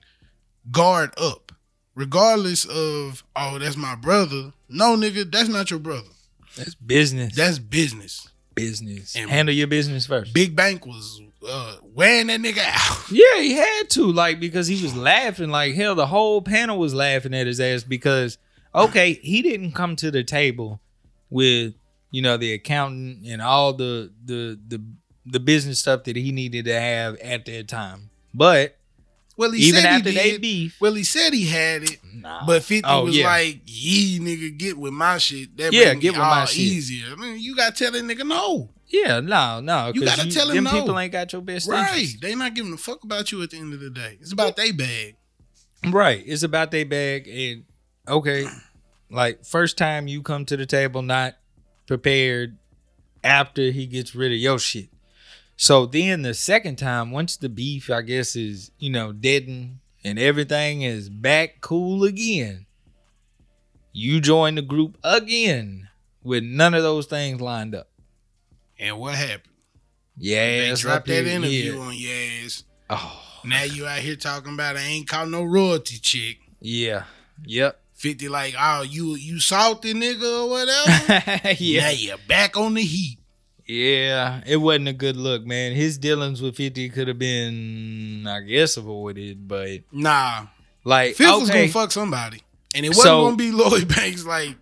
guard 0.70 1.12
up, 1.18 1.52
regardless 1.94 2.64
of 2.64 3.22
oh 3.36 3.58
that's 3.58 3.76
my 3.76 3.94
brother. 3.94 4.52
No, 4.68 4.96
nigga, 4.96 5.30
that's 5.30 5.48
not 5.48 5.70
your 5.70 5.80
brother. 5.80 6.08
That's 6.56 6.74
business. 6.74 7.34
That's 7.34 7.58
business. 7.58 8.28
business. 8.54 9.14
And- 9.16 9.28
Handle 9.30 9.54
your 9.54 9.66
business 9.66 10.06
first. 10.06 10.32
Big 10.32 10.54
Bank 10.56 10.86
was 10.86 11.20
uh, 11.48 11.76
wearing 11.82 12.28
that 12.28 12.40
nigga 12.40 12.64
out. 12.66 13.00
Yeah, 13.10 13.40
he 13.40 13.52
had 13.52 13.90
to, 13.90 14.10
like, 14.10 14.40
because 14.40 14.66
he 14.66 14.82
was 14.82 14.96
laughing 14.96 15.50
like 15.50 15.74
hell. 15.74 15.94
The 15.94 16.06
whole 16.06 16.40
panel 16.40 16.78
was 16.78 16.94
laughing 16.94 17.34
at 17.34 17.46
his 17.46 17.60
ass 17.60 17.84
because, 17.84 18.38
okay, 18.74 19.14
he 19.14 19.42
didn't 19.42 19.72
come 19.72 19.94
to 19.96 20.10
the 20.10 20.24
table 20.24 20.80
with, 21.30 21.74
you 22.10 22.22
know, 22.22 22.36
the 22.36 22.52
accountant 22.54 23.26
and 23.26 23.42
all 23.42 23.72
the 23.74 24.10
the 24.24 24.58
the 24.66 24.82
the 25.26 25.40
business 25.40 25.78
stuff 25.78 26.04
that 26.04 26.16
he 26.16 26.32
needed 26.32 26.64
to 26.64 26.80
have 26.80 27.16
at 27.16 27.44
that 27.46 27.68
time. 27.68 28.10
But 28.32 28.78
Well, 29.36 29.50
he 29.50 29.62
even 29.64 29.80
said 29.82 29.88
after 29.90 30.10
he 30.10 30.16
they 30.16 30.30
did. 30.32 30.40
beef, 30.42 30.76
well, 30.80 30.94
he 30.94 31.02
said 31.04 31.32
he 31.32 31.46
had 31.46 31.82
it, 31.82 31.98
nah. 32.14 32.46
but 32.46 32.62
Fifty 32.62 32.88
Oh, 32.88 33.04
was 33.04 33.16
yeah. 33.16 33.26
like, 33.26 33.62
"Ye 33.66 34.20
nigga, 34.20 34.56
get 34.56 34.78
with 34.78 34.92
my 34.92 35.18
shit. 35.18 35.56
That 35.56 35.72
Yeah, 35.72 35.92
make 35.92 36.00
get 36.02 36.08
it 36.08 36.10
with 36.12 36.18
my 36.20 36.40
all 36.40 36.46
shit." 36.46 36.58
easier." 36.60 37.06
I 37.10 37.16
mean, 37.16 37.40
you 37.40 37.56
gotta 37.56 37.74
tell 37.76 37.90
that 37.92 38.04
nigga 38.04 38.24
no. 38.26 38.70
yeah, 38.88 39.18
no, 39.20 39.60
no, 39.60 39.90
You 39.92 40.04
gotta 40.04 40.30
tell 40.30 40.48
him 40.50 40.62
them 40.62 40.64
no. 40.64 40.80
people 40.80 40.96
ain't 40.98 41.10
got 41.12 41.32
your 41.32 41.42
best 41.42 41.68
Right. 41.68 41.88
interest. 41.94 42.20
They 42.20 42.34
not 42.36 42.54
giving 42.54 42.72
a 42.72 42.76
fuck 42.76 43.02
about 43.02 43.32
you 43.32 43.42
at 43.42 43.50
the 43.50 43.56
end 43.58 43.74
of 43.74 43.80
the 43.80 43.90
day. 43.90 44.18
It's 44.20 44.32
about 44.32 44.54
they 44.56 44.70
bag. 44.70 45.16
Right. 45.86 46.22
It's 46.24 46.44
about 46.44 46.70
they 46.70 46.84
bag 46.84 47.26
and 47.28 47.64
okay, 48.06 48.46
like 49.10 49.44
first 49.44 49.76
time 49.76 50.06
you 50.06 50.22
come 50.22 50.44
to 50.44 50.56
the 50.56 50.64
table 50.66 51.02
not 51.02 51.34
prepared 51.88 52.56
after 53.24 53.70
he 53.72 53.86
gets 53.86 54.14
rid 54.14 54.30
of 54.32 54.38
your 54.38 54.58
shit. 54.60 54.88
So 55.56 55.86
then 55.86 56.22
the 56.22 56.34
second 56.34 56.76
time, 56.76 57.10
once 57.10 57.36
the 57.36 57.48
beef, 57.48 57.90
I 57.90 58.02
guess, 58.02 58.36
is, 58.36 58.70
you 58.78 58.90
know, 58.90 59.12
deadened 59.12 59.78
and 60.02 60.18
everything 60.18 60.82
is 60.82 61.08
back 61.08 61.60
cool 61.60 62.04
again, 62.04 62.66
you 63.92 64.20
join 64.20 64.56
the 64.56 64.62
group 64.62 64.98
again 65.04 65.88
with 66.22 66.42
none 66.42 66.74
of 66.74 66.82
those 66.82 67.06
things 67.06 67.40
lined 67.40 67.74
up. 67.74 67.88
And 68.78 68.98
what 68.98 69.14
happened? 69.14 69.54
Yeah, 70.16 70.70
they 70.70 70.74
dropped 70.74 71.06
that 71.06 71.26
interview 71.26 71.74
yeah. 71.74 71.80
on 71.80 71.94
your 71.94 72.44
ass. 72.44 72.64
Oh, 72.90 73.22
Now 73.44 73.62
you 73.62 73.86
out 73.86 73.98
here 73.98 74.16
talking 74.16 74.54
about 74.54 74.76
I 74.76 74.80
ain't 74.80 75.08
caught 75.08 75.28
no 75.28 75.44
royalty 75.44 75.98
chick. 75.98 76.38
yeah. 76.60 77.04
Yep. 77.46 77.80
50 77.94 78.28
like, 78.28 78.54
oh, 78.58 78.82
you 78.82 79.14
you 79.14 79.40
salty 79.40 79.94
nigga 79.94 80.44
or 80.44 80.50
whatever. 80.50 81.54
yeah. 81.58 81.82
Now 81.82 81.90
you're 81.90 82.18
back 82.28 82.56
on 82.56 82.74
the 82.74 82.82
heat. 82.82 83.18
Yeah, 83.66 84.42
it 84.46 84.56
wasn't 84.58 84.88
a 84.88 84.92
good 84.92 85.16
look, 85.16 85.44
man. 85.46 85.72
His 85.72 85.96
dealings 85.98 86.42
with 86.42 86.56
50 86.56 86.88
could 86.90 87.08
have 87.08 87.18
been, 87.18 88.26
I 88.26 88.40
guess, 88.40 88.76
avoided, 88.76 89.48
but 89.48 89.80
Nah. 89.90 90.46
like, 90.84 91.16
Fif 91.16 91.26
was 91.40 91.48
gonna 91.50 91.68
fuck 91.68 91.90
somebody. 91.92 92.42
And 92.74 92.84
it 92.84 92.90
wasn't 92.90 93.04
So- 93.04 93.24
gonna 93.24 93.36
be 93.36 93.50
Lloyd 93.52 93.88
Banks 93.88 94.24
like 94.24 94.56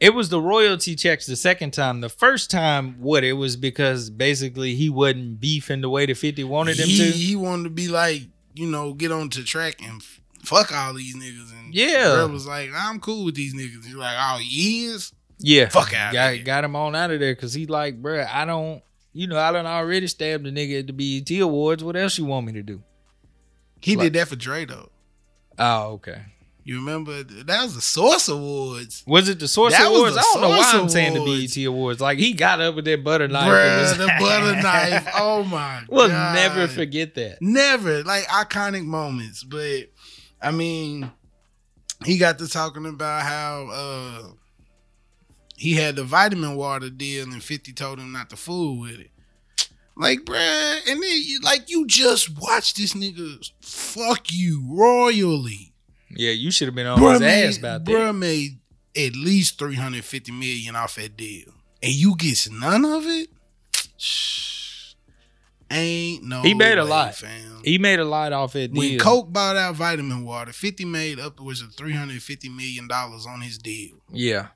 it 0.00 0.14
was 0.14 0.28
the 0.28 0.40
royalty 0.40 0.94
checks 0.94 1.26
the 1.26 1.34
second 1.36 1.72
time. 1.72 2.00
The 2.00 2.08
first 2.08 2.50
time, 2.52 2.94
what 3.00 3.24
it 3.24 3.32
was 3.32 3.56
because 3.56 4.10
basically 4.10 4.74
he 4.76 4.88
wasn't 4.88 5.40
beefing 5.40 5.80
the 5.80 5.88
way 5.88 6.06
that 6.06 6.16
50 6.16 6.44
wanted 6.44 6.78
him 6.78 6.86
he, 6.88 6.98
to. 6.98 7.04
he 7.10 7.36
wanted 7.36 7.64
to 7.64 7.70
be 7.70 7.88
like, 7.88 8.22
you 8.54 8.66
know, 8.68 8.92
get 8.92 9.10
on 9.12 9.28
to 9.30 9.42
track 9.44 9.76
and 9.82 10.00
fuck 10.44 10.72
all 10.72 10.94
these 10.94 11.16
niggas. 11.16 11.50
And 11.52 11.74
Yeah. 11.74 12.22
Was 12.24 12.46
like, 12.46 12.70
I'm 12.74 13.00
cool 13.00 13.24
with 13.24 13.34
these 13.34 13.54
niggas. 13.54 13.84
He's 13.84 13.94
like, 13.94 14.14
oh, 14.18 14.38
he 14.40 14.84
is? 14.86 15.12
Yeah, 15.40 15.68
Fuck 15.68 15.94
outta 15.94 16.12
got, 16.12 16.44
got 16.44 16.64
him 16.64 16.74
on 16.76 16.96
out 16.96 17.10
of 17.12 17.20
there 17.20 17.34
because 17.34 17.54
he 17.54 17.66
like, 17.66 18.02
bruh, 18.02 18.26
I 18.28 18.44
don't, 18.44 18.82
you 19.12 19.26
know, 19.28 19.38
I 19.38 19.52
done 19.52 19.66
already 19.66 20.06
stabbed 20.08 20.44
the 20.44 20.50
nigga 20.50 20.80
at 20.80 20.86
the 20.88 20.92
BET 20.92 21.40
Awards. 21.40 21.84
What 21.84 21.96
else 21.96 22.18
you 22.18 22.24
want 22.24 22.46
me 22.46 22.52
to 22.54 22.62
do? 22.62 22.82
He 23.80 23.94
Like- 23.96 24.06
did 24.06 24.12
that 24.14 24.28
for 24.28 24.36
Dre 24.36 24.64
though. 24.64 24.90
Oh, 25.58 25.92
okay. 25.94 26.22
You 26.64 26.76
remember 26.76 27.22
that 27.22 27.62
was 27.62 27.74
the 27.76 27.80
Source 27.80 28.28
Awards. 28.28 29.02
Was 29.06 29.28
it 29.28 29.38
the 29.40 29.48
Source 29.48 29.72
That 29.72 29.86
Awards? 29.86 30.14
the 30.16 30.20
I 30.20 30.22
don't 30.34 30.42
know 30.42 30.48
why 30.50 30.70
I'm 30.74 30.88
saying 30.90 31.14
the. 31.14 31.46
BET 31.46 31.64
Awards. 31.64 31.98
Like 32.00 32.18
he 32.18 32.34
got 32.34 32.60
up 32.60 32.74
with 32.74 32.84
that 32.84 33.02
butter 33.02 33.26
knife. 33.26 33.48
Bruh, 33.48 33.96
the 33.96 34.06
butter 34.20 34.56
knife. 34.62 35.08
Oh 35.16 35.44
my 35.44 35.84
We'll 35.88 36.08
god. 36.08 36.34
never 36.34 36.68
forget 36.68 37.14
that. 37.14 37.38
Never. 37.40 38.02
Like 38.04 38.24
iconic 38.24 38.84
moments. 38.84 39.44
But 39.44 39.84
I 40.42 40.50
mean, 40.50 41.10
he 42.04 42.18
got 42.18 42.38
to 42.40 42.46
talking 42.48 42.84
about 42.84 43.22
how 43.22 43.68
uh 43.72 44.22
he 45.58 45.74
had 45.74 45.96
the 45.96 46.04
vitamin 46.04 46.56
water 46.56 46.88
deal 46.90 47.24
and 47.30 47.42
50 47.42 47.72
told 47.72 47.98
him 47.98 48.12
not 48.12 48.30
to 48.30 48.36
fool 48.36 48.78
with 48.80 48.98
it. 49.00 49.10
Like, 49.96 50.20
bruh, 50.20 50.78
and 50.88 51.02
then 51.02 51.20
you 51.24 51.40
like 51.40 51.68
you 51.68 51.84
just 51.86 52.38
watched 52.40 52.76
this 52.76 52.92
nigga 52.94 53.50
fuck 53.60 54.32
you 54.32 54.64
royally. 54.70 55.72
Yeah, 56.10 56.30
you 56.30 56.50
should 56.52 56.68
have 56.68 56.74
been 56.76 56.86
on 56.86 56.98
Bruh 56.98 57.12
his 57.14 57.20
made, 57.20 57.44
ass 57.48 57.58
about 57.58 57.84
bruh 57.84 58.06
that. 58.06 58.12
made 58.14 58.58
at 58.96 59.14
least 59.16 59.58
350 59.58 60.32
million 60.32 60.76
off 60.76 60.94
that 60.94 61.16
deal. 61.16 61.52
And 61.82 61.92
you 61.92 62.14
get 62.16 62.48
none 62.50 62.84
of 62.84 63.04
it? 63.06 63.28
Shh. 63.96 64.94
Ain't 65.70 66.22
no 66.24 66.40
He 66.42 66.54
made 66.54 66.78
a 66.78 66.84
way, 66.84 66.90
lot. 66.90 67.14
fam. 67.14 67.60
He 67.62 67.76
made 67.76 67.98
a 67.98 68.04
lot 68.04 68.32
off 68.32 68.54
that 68.54 68.72
deal. 68.72 68.78
when. 68.80 68.98
Coke 68.98 69.30
bought 69.32 69.56
out 69.56 69.74
vitamin 69.74 70.24
water, 70.24 70.52
50 70.52 70.84
made 70.86 71.20
upwards 71.20 71.60
of 71.60 71.74
350 71.74 72.48
million 72.48 72.88
dollars 72.88 73.26
on 73.26 73.40
his 73.42 73.58
deal. 73.58 73.96
yeah. 74.10 74.48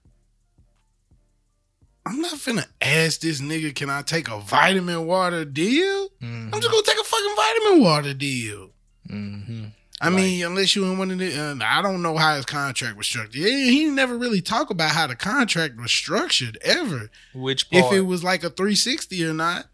I'm 2.05 2.21
not 2.21 2.33
finna 2.35 2.67
ask 2.81 3.21
this 3.21 3.41
nigga, 3.41 3.75
can 3.75 3.89
I 3.89 4.03
take 4.03 4.29
a 4.29 4.41
vitamin 4.41 5.07
water 5.07 5.45
deal? 5.45 6.09
Mhm. 6.23 6.53
I'm 6.53 6.61
just 6.61 6.71
gonna 6.71 6.83
take 6.83 6.99
a 7.01 7.05
fucking 7.05 7.35
vitamin 7.37 7.83
water 7.83 8.15
deal. 8.15 8.71
Mhm. 9.09 9.73
I 10.01 10.11
mean, 10.11 10.45
unless 10.45 10.75
you 10.75 10.85
in 10.87 10.99
one 10.99 11.13
of 11.13 11.19
the, 11.19 11.33
uh, 11.39 11.55
I 11.65 11.81
don't 11.81 12.03
know 12.03 12.17
how 12.17 12.35
his 12.35 12.45
contract 12.45 12.97
was 12.97 13.07
structured. 13.07 13.37
He, 13.37 13.71
he 13.71 13.85
never 13.85 14.19
really 14.19 14.41
talk 14.41 14.71
about 14.71 14.91
how 14.91 15.07
the 15.07 15.15
contract 15.15 15.77
was 15.81 15.93
structured 15.93 16.59
ever. 16.63 17.09
Which 17.35 17.71
part? 17.71 17.85
If 17.85 17.93
it 17.93 18.01
was 18.01 18.25
like 18.25 18.43
a 18.43 18.51
360 18.51 19.25
or 19.25 19.33
not. 19.33 19.67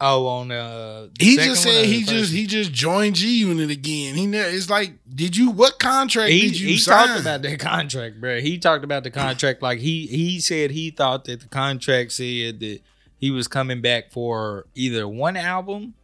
Oh, 0.00 0.26
on 0.26 0.50
uh, 0.50 1.08
the 1.18 1.24
He 1.24 1.36
just 1.36 1.62
said 1.62 1.86
he 1.86 2.02
just 2.02 2.32
he 2.32 2.46
just 2.46 2.72
joined 2.72 3.16
G 3.16 3.38
Unit 3.40 3.70
again. 3.70 4.14
He 4.14 4.26
ne- 4.26 4.38
it's 4.38 4.70
like, 4.70 4.94
did 5.12 5.36
you 5.36 5.50
what 5.50 5.78
contract 5.78 6.30
he, 6.30 6.40
did 6.42 6.60
you 6.60 6.68
he 6.68 6.78
sign? 6.78 7.08
talked 7.08 7.20
about 7.20 7.42
that 7.42 7.58
contract, 7.60 8.20
bro. 8.20 8.40
He 8.40 8.58
talked 8.58 8.84
about 8.84 9.04
the 9.04 9.10
contract 9.10 9.62
like 9.62 9.78
he 9.80 10.06
he 10.06 10.40
said 10.40 10.70
he 10.70 10.90
thought 10.90 11.24
that 11.26 11.40
the 11.40 11.48
contract 11.48 12.12
said 12.12 12.60
that 12.60 12.80
he 13.16 13.30
was 13.30 13.48
coming 13.48 13.80
back 13.80 14.12
for 14.12 14.66
either 14.74 15.08
one 15.08 15.36
album 15.36 15.94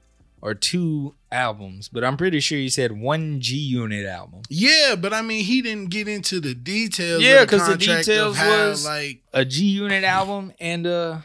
or 0.43 0.53
two 0.53 1.15
albums, 1.33 1.89
but 1.89 2.05
I'm 2.05 2.19
pretty 2.19 2.39
sure 2.39 2.59
he 2.59 2.69
said 2.69 2.93
one 2.93 3.41
G 3.41 3.57
Unit 3.57 4.05
album. 4.05 4.43
Yeah, 4.51 4.95
but 4.95 5.15
I 5.15 5.23
mean, 5.23 5.43
he 5.43 5.62
didn't 5.62 5.89
get 5.89 6.07
into 6.07 6.39
the 6.39 6.55
details. 6.55 7.23
Yeah, 7.23 7.45
because 7.45 7.66
the 7.66 7.73
the 7.73 7.79
details 7.79 8.37
how, 8.37 8.69
was- 8.69 8.85
like 8.85 9.23
A 9.33 9.45
G 9.47 9.65
Unit 9.65 10.05
album 10.05 10.53
and 10.61 10.87
a 10.87 11.25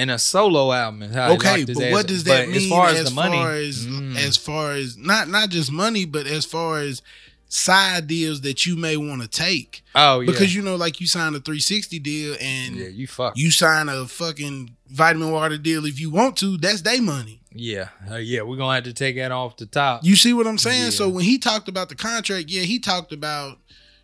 and 0.00 0.10
a 0.10 0.18
solo 0.18 0.72
album 0.72 1.02
is 1.02 1.14
how 1.14 1.34
okay, 1.34 1.62
but 1.66 1.76
what 1.92 2.06
does 2.06 2.24
that 2.24 2.48
mean? 2.48 2.56
as 2.56 2.68
far 2.68 2.88
as, 2.88 3.10
the 3.10 3.14
money? 3.14 3.36
far 3.36 3.52
as, 3.52 3.86
mm, 3.86 4.16
as 4.16 4.34
far 4.34 4.72
as 4.72 4.96
not 4.96 5.28
not 5.28 5.50
just 5.50 5.70
money, 5.70 6.06
but 6.06 6.26
as 6.26 6.46
far 6.46 6.78
as 6.78 7.02
side 7.48 8.06
deals 8.06 8.40
that 8.40 8.64
you 8.64 8.76
may 8.76 8.96
want 8.96 9.20
to 9.20 9.28
take, 9.28 9.82
oh 9.94 10.20
yeah, 10.20 10.30
because 10.30 10.54
you 10.54 10.62
know, 10.62 10.74
like 10.74 11.02
you 11.02 11.06
signed 11.06 11.36
a 11.36 11.40
360 11.40 11.98
deal 11.98 12.34
and 12.40 12.76
yeah, 12.76 12.88
you 12.88 13.06
fuck. 13.06 13.36
you 13.36 13.50
sign 13.50 13.90
a 13.90 14.06
fucking 14.06 14.74
vitamin 14.88 15.32
water 15.32 15.58
deal 15.58 15.84
if 15.84 16.00
you 16.00 16.10
want 16.10 16.38
to. 16.38 16.56
That's 16.56 16.80
their 16.80 17.02
money. 17.02 17.42
yeah, 17.52 17.88
uh, 18.10 18.16
yeah, 18.16 18.40
we're 18.40 18.56
gonna 18.56 18.76
have 18.76 18.84
to 18.84 18.94
take 18.94 19.16
that 19.16 19.32
off 19.32 19.58
the 19.58 19.66
top. 19.66 20.02
You 20.02 20.16
see 20.16 20.32
what 20.32 20.46
I'm 20.46 20.58
saying? 20.58 20.84
Yeah. 20.84 20.90
So 20.90 21.10
when 21.10 21.24
he 21.24 21.36
talked 21.36 21.68
about 21.68 21.90
the 21.90 21.94
contract, 21.94 22.48
yeah, 22.48 22.62
he 22.62 22.78
talked 22.78 23.12
about 23.12 23.58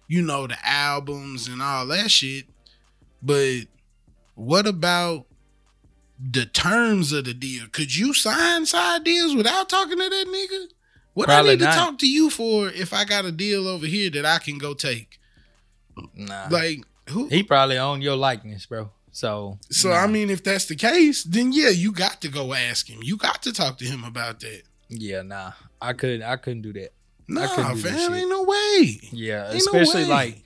you 0.09 0.20
know 0.20 0.47
the 0.47 0.59
albums 0.62 1.48
and 1.48 1.62
all 1.62 1.86
that 1.86 2.10
shit. 2.10 2.44
But 3.23 3.60
what 4.35 4.66
about 4.66 5.24
the 6.19 6.47
terms 6.47 7.13
of 7.13 7.25
the 7.27 7.35
deal? 7.35 7.67
Could 7.73 7.95
you 7.97 8.15
sign 8.15 8.67
side 8.67 9.05
deals 9.05 9.35
without 9.35 9.69
talking 9.69 9.99
to 9.99 10.09
that 10.09 10.25
nigga? 10.29 10.67
What 11.15 11.27
Probably 11.29 11.53
I 11.53 11.55
need 11.55 11.61
not. 11.65 11.73
to 11.73 11.79
talk 11.79 11.99
to 12.01 12.09
you 12.09 12.29
for 12.31 12.69
if 12.69 12.93
I 12.93 13.05
got 13.05 13.25
a 13.25 13.33
deal 13.33 13.67
over 13.67 13.87
here 13.87 14.11
that 14.11 14.27
I 14.27 14.39
can 14.39 14.59
go 14.59 14.75
take? 14.75 15.19
nah, 16.15 16.49
Like 16.51 16.81
who? 17.09 17.29
he 17.29 17.43
probably 17.43 17.79
owned 17.79 18.03
your 18.03 18.17
likeness, 18.17 18.67
bro. 18.67 18.91
So 19.13 19.59
So 19.71 19.89
nah. 19.91 19.97
I 19.97 20.07
mean, 20.09 20.29
if 20.31 20.45
that's 20.45 20.67
the 20.67 20.77
case, 20.77 21.23
then 21.25 21.53
yeah, 21.53 21.71
you 21.71 21.93
got 21.93 22.21
to 22.23 22.29
go 22.29 22.53
ask 22.53 22.89
him. 22.89 23.01
You 23.03 23.17
got 23.17 23.43
to 23.45 23.53
talk 23.53 23.79
to 23.79 23.85
him 23.87 24.05
about 24.05 24.41
that. 24.41 24.63
yeah, 24.91 25.23
nah, 25.23 25.53
I 25.81 25.95
couldn't. 25.95 26.23
I 26.23 26.37
couldn't 26.37 26.63
do 26.63 26.73
that. 26.75 26.93
Nah, 27.29 27.49
couldn't 27.55 27.77
do 27.77 27.83
fam, 27.83 28.15
ain't 28.15 28.29
no 28.29 28.43
way. 28.45 29.01
Yeah, 29.11 29.51
Ain't 29.51 29.55
no 29.73 29.81
especially 29.81 30.03
way. 30.05 30.09
like 30.09 30.43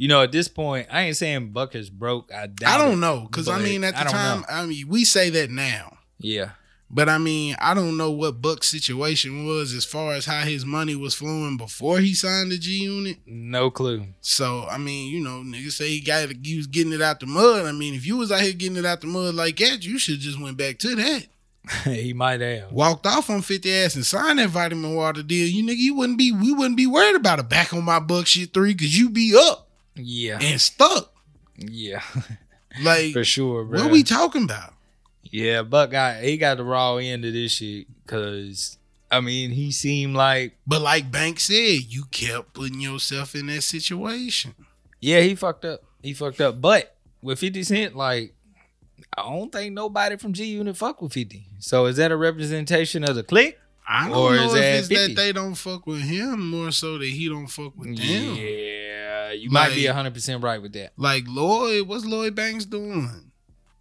you 0.00 0.08
know 0.08 0.22
at 0.22 0.32
this 0.32 0.48
point, 0.48 0.86
I 0.90 1.02
ain't 1.02 1.16
saying 1.18 1.50
Buck 1.50 1.74
is 1.74 1.90
broke. 1.90 2.32
I 2.32 2.46
doubt 2.46 2.80
I 2.80 2.82
don't 2.82 3.00
know 3.00 3.26
because 3.30 3.48
I 3.48 3.58
mean, 3.58 3.84
at 3.84 3.94
the 3.94 4.04
don't 4.04 4.12
time, 4.12 4.40
know. 4.40 4.46
I 4.48 4.64
mean, 4.64 4.88
we 4.88 5.04
say 5.04 5.28
that 5.28 5.50
now. 5.50 5.98
Yeah, 6.18 6.52
But 6.90 7.10
I 7.10 7.18
mean, 7.18 7.54
I 7.60 7.74
don't 7.74 7.98
know 7.98 8.10
what 8.10 8.40
Buck's 8.40 8.68
situation 8.68 9.46
was 9.46 9.74
as 9.74 9.84
far 9.84 10.14
as 10.14 10.24
how 10.24 10.40
his 10.40 10.64
money 10.64 10.96
was 10.96 11.14
flowing 11.14 11.58
before 11.58 11.98
he 11.98 12.14
signed 12.14 12.50
the 12.50 12.56
G 12.58 12.82
Unit. 12.84 13.18
no 13.26 13.70
clue. 13.70 14.06
So 14.22 14.66
I 14.70 14.78
mean, 14.78 15.12
you 15.12 15.22
know, 15.22 15.42
niggas 15.44 15.72
say 15.72 15.88
he 15.90 16.00
got 16.00 16.30
he 16.44 16.56
was 16.56 16.66
getting 16.66 16.94
it 16.94 17.02
out 17.02 17.20
the 17.20 17.26
mud. 17.26 17.66
I 17.66 17.72
mean, 17.72 17.92
if 17.92 18.06
you 18.06 18.16
was 18.16 18.32
out 18.32 18.40
here 18.40 18.54
getting 18.54 18.78
it 18.78 18.86
out 18.86 19.02
the 19.02 19.06
mud 19.06 19.34
like 19.34 19.58
that, 19.58 19.84
you 19.84 19.98
should 19.98 20.20
just 20.20 20.40
went 20.40 20.56
back 20.56 20.78
to 20.78 20.94
that. 20.96 21.26
he 21.84 22.14
might 22.14 22.40
have. 22.40 22.72
Walked 22.72 23.06
off 23.06 23.28
on 23.28 23.42
50 23.42 23.70
ass 23.70 23.94
and 23.94 24.06
signed 24.06 24.38
that 24.38 24.48
vitamin 24.48 24.94
water 24.94 25.22
deal. 25.22 25.46
You 25.46 25.62
nigga, 25.62 25.76
you 25.76 25.94
wouldn't 25.94 26.16
be 26.16 26.32
we 26.32 26.52
wouldn't 26.54 26.78
be 26.78 26.86
worried 26.86 27.16
about 27.16 27.38
a 27.38 27.42
back 27.42 27.74
on 27.74 27.84
my 27.84 28.00
buck 28.00 28.26
shit 28.26 28.54
three 28.54 28.72
because 28.72 28.98
you 28.98 29.10
be 29.10 29.36
up 29.38 29.69
Yeah, 30.04 30.38
and 30.40 30.60
stuck. 30.60 31.12
yeah, 31.56 32.02
Like 32.82 33.12
for 33.12 33.24
sure, 33.24 33.64
bro. 33.64 33.82
what 33.82 33.90
we 33.92 34.02
talking 34.02 34.44
about? 34.44 34.74
yeah, 35.24 35.62
Buck 35.62 35.90
got 35.92 36.22
he 36.22 36.36
got 36.36 36.56
the 36.56 36.64
raw 36.64 36.96
end 36.96 37.24
of 37.24 37.32
this 37.32 37.52
shit 37.52 37.86
because 38.04 38.78
I 39.10 39.20
mean 39.20 39.50
he 39.50 39.70
seemed 39.72 40.14
like 40.16 40.56
But 40.66 40.80
like 40.82 41.10
Bank 41.10 41.38
said, 41.40 41.80
you 41.88 42.04
kept 42.10 42.54
putting 42.54 42.80
yourself 42.80 43.34
in 43.34 43.46
that 43.46 43.62
situation. 43.62 44.54
yeah 45.00 45.20
he 45.20 45.34
fucked 45.34 45.64
up. 45.64 45.80
He 46.02 46.14
fucked 46.14 46.40
up, 46.40 46.60
but 46.60 46.96
with 47.22 47.38
Fifty 47.38 47.62
Cent, 47.62 47.94
like 47.96 48.34
I 49.16 49.22
don't 49.22 49.50
think 49.52 49.74
nobody 49.74 50.16
from 50.16 50.32
G 50.32 50.44
Unit 50.46 50.76
fuck 50.76 51.02
with 51.02 51.12
Fifty. 51.12 51.46
So 51.58 51.86
is 51.86 51.96
that 51.96 52.10
a 52.12 52.16
representation 52.16 53.04
of 53.04 53.14
the 53.16 53.22
clique? 53.22 53.58
I 53.88 54.08
don't 54.08 54.16
Or 54.16 54.36
know 54.36 54.44
is 54.46 54.54
if 54.54 54.60
that 54.60 54.78
it's 54.78 54.88
50? 54.88 55.06
that 55.14 55.20
they 55.20 55.32
don't 55.32 55.54
fuck 55.56 55.86
with 55.86 56.00
him, 56.02 56.48
more 56.50 56.70
so 56.70 56.96
that 56.98 57.08
he 57.08 57.28
don't 57.28 57.48
fuck 57.48 57.76
with 57.76 57.88
them. 57.96 58.06
Yeah, 58.06 58.79
you 59.32 59.50
might 59.50 59.74
be 59.74 59.86
Like- 59.86 59.94
hundred 59.94 60.14
percent 60.14 60.42
right 60.42 60.60
with 60.60 60.72
that. 60.74 60.92
Like 60.96 61.24
Lloyd, 61.26 61.86
what's 61.88 62.04
Lloyd 62.04 62.34
Banks 62.34 62.64
doing? 62.64 63.30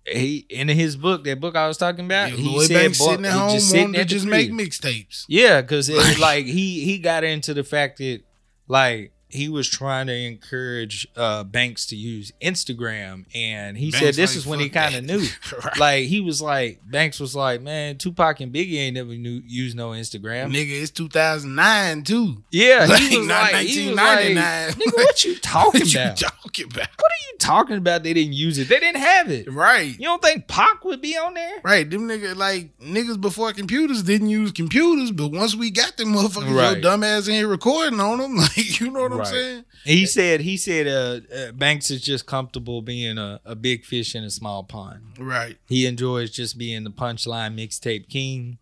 He 0.05 0.45
in 0.49 0.67
his 0.69 0.95
book, 0.95 1.23
that 1.26 1.39
book 1.39 1.55
I 1.55 1.67
was 1.67 1.77
talking 1.77 2.05
about, 2.05 2.31
Yeah, 2.31 2.38
he 2.38 2.49
Lloyd 2.49 2.67
said 2.67 2.73
Banks 2.73 2.97
sitting 2.97 3.26
at 3.26 3.31
home 3.34 3.51
just 3.51 3.69
sitting 3.69 3.85
wanting 3.88 4.01
to 4.01 4.05
just 4.05 4.26
make 4.26 4.51
mixtapes. 4.51 5.26
Yeah, 5.27 5.61
because 5.61 5.88
it 5.89 5.95
was 5.95 6.05
Like- 6.07 6.19
like 6.19 6.45
he 6.45 6.84
he 6.84 6.97
got 6.97 7.23
into 7.23 7.53
the 7.53 7.63
fact 7.63 7.97
that 7.99 8.21
like 8.67 9.11
he 9.30 9.47
was 9.47 9.69
trying 9.69 10.07
to 10.07 10.14
encourage 10.14 11.07
uh 11.15 11.43
Banks 11.43 11.85
to 11.88 11.95
use 11.95 12.31
Instagram, 12.41 13.26
and 13.35 13.77
he 13.77 13.91
said 13.91 14.15
this 14.15 14.31
like, 14.31 14.38
is 14.38 14.45
when 14.47 14.60
he 14.60 14.69
kind 14.69 14.95
of 14.95 15.03
knew. 15.03 15.26
Right. 15.64 15.77
Like 15.77 16.03
he 16.06 16.22
was 16.22 16.41
like 16.41 16.80
Banks 16.89 17.19
was 17.19 17.35
like, 17.35 17.61
man, 17.61 17.97
Tupac 17.97 18.39
and 18.39 18.53
Biggie 18.53 18.77
ain't 18.77 18.95
never 18.95 19.10
knew 19.15 19.41
use 19.45 19.76
no 19.76 19.89
Instagram. 19.89 20.51
Nigga, 20.53 20.81
it's 20.81 20.91
2009 20.91 22.03
too. 22.03 22.43
Yeah, 22.51 22.85
Like, 22.89 23.01
he 23.01 23.18
was 23.18 23.27
not 23.27 23.51
like, 23.53 23.65
he 23.68 23.88
was 23.88 23.95
like, 23.97 24.35
1999. 24.35 24.72
nigga, 24.73 24.95
what 24.97 25.23
you 25.26 25.35
talking 25.41 25.81
What 25.81 25.93
you 25.93 25.99
about? 26.01 26.18
talking 26.18 26.65
about? 26.65 26.88
what 26.97 27.11
are 27.11 27.22
you 27.31 27.38
talking 27.39 27.77
about? 27.77 28.03
They 28.03 28.14
didn't 28.14 28.34
use 28.34 28.57
it. 28.57 28.69
They 28.69 28.80
didn't 28.80 29.01
have 29.01 29.30
it. 29.31 29.51
Right. 29.51 29.88
You 29.97 30.06
don't 30.06 30.22
think 30.22 30.47
Pac 30.47 30.84
would 30.85 31.01
be 31.01 31.18
on 31.18 31.34
there? 31.34 31.60
Right, 31.64 31.89
them 31.89 32.07
niggas 32.07 32.35
like 32.35 32.77
niggas 32.80 33.19
before 33.19 33.51
computers 33.53 34.03
didn't 34.03 34.30
use 34.30 34.51
computers, 34.51 35.11
but 35.11 35.30
once 35.31 35.56
we 35.56 35.72
got 35.72 35.97
them 35.97 36.14
motherfuckers, 36.14 36.56
Right. 36.56 36.72
your 36.73 36.81
dumb 36.81 37.03
ass 37.03 37.27
in 37.27 37.34
here 37.35 37.47
recording 37.47 37.99
on 37.99 38.19
them, 38.19 38.35
like 38.38 38.80
you 38.80 38.91
know 38.91 39.01
what 39.01 39.11
I'm 39.11 39.18
Right. 39.19 39.27
saying? 39.27 39.65
He 39.85 40.05
said 40.05 40.41
he 40.41 40.57
said 40.57 40.87
uh, 40.87 41.19
uh, 41.35 41.51
Banks 41.53 41.89
is 41.91 42.01
just 42.01 42.25
comfortable 42.25 42.81
being 42.81 43.17
a, 43.17 43.39
a 43.45 43.55
big 43.55 43.85
fish 43.85 44.15
in 44.15 44.23
a 44.23 44.29
small 44.29 44.63
pond. 44.63 45.01
Right. 45.17 45.57
He 45.67 45.85
enjoys 45.85 46.31
just 46.31 46.57
being 46.57 46.83
the 46.83 46.91
punchline 46.91 47.55
mixtape 47.55 48.09
king. 48.09 48.57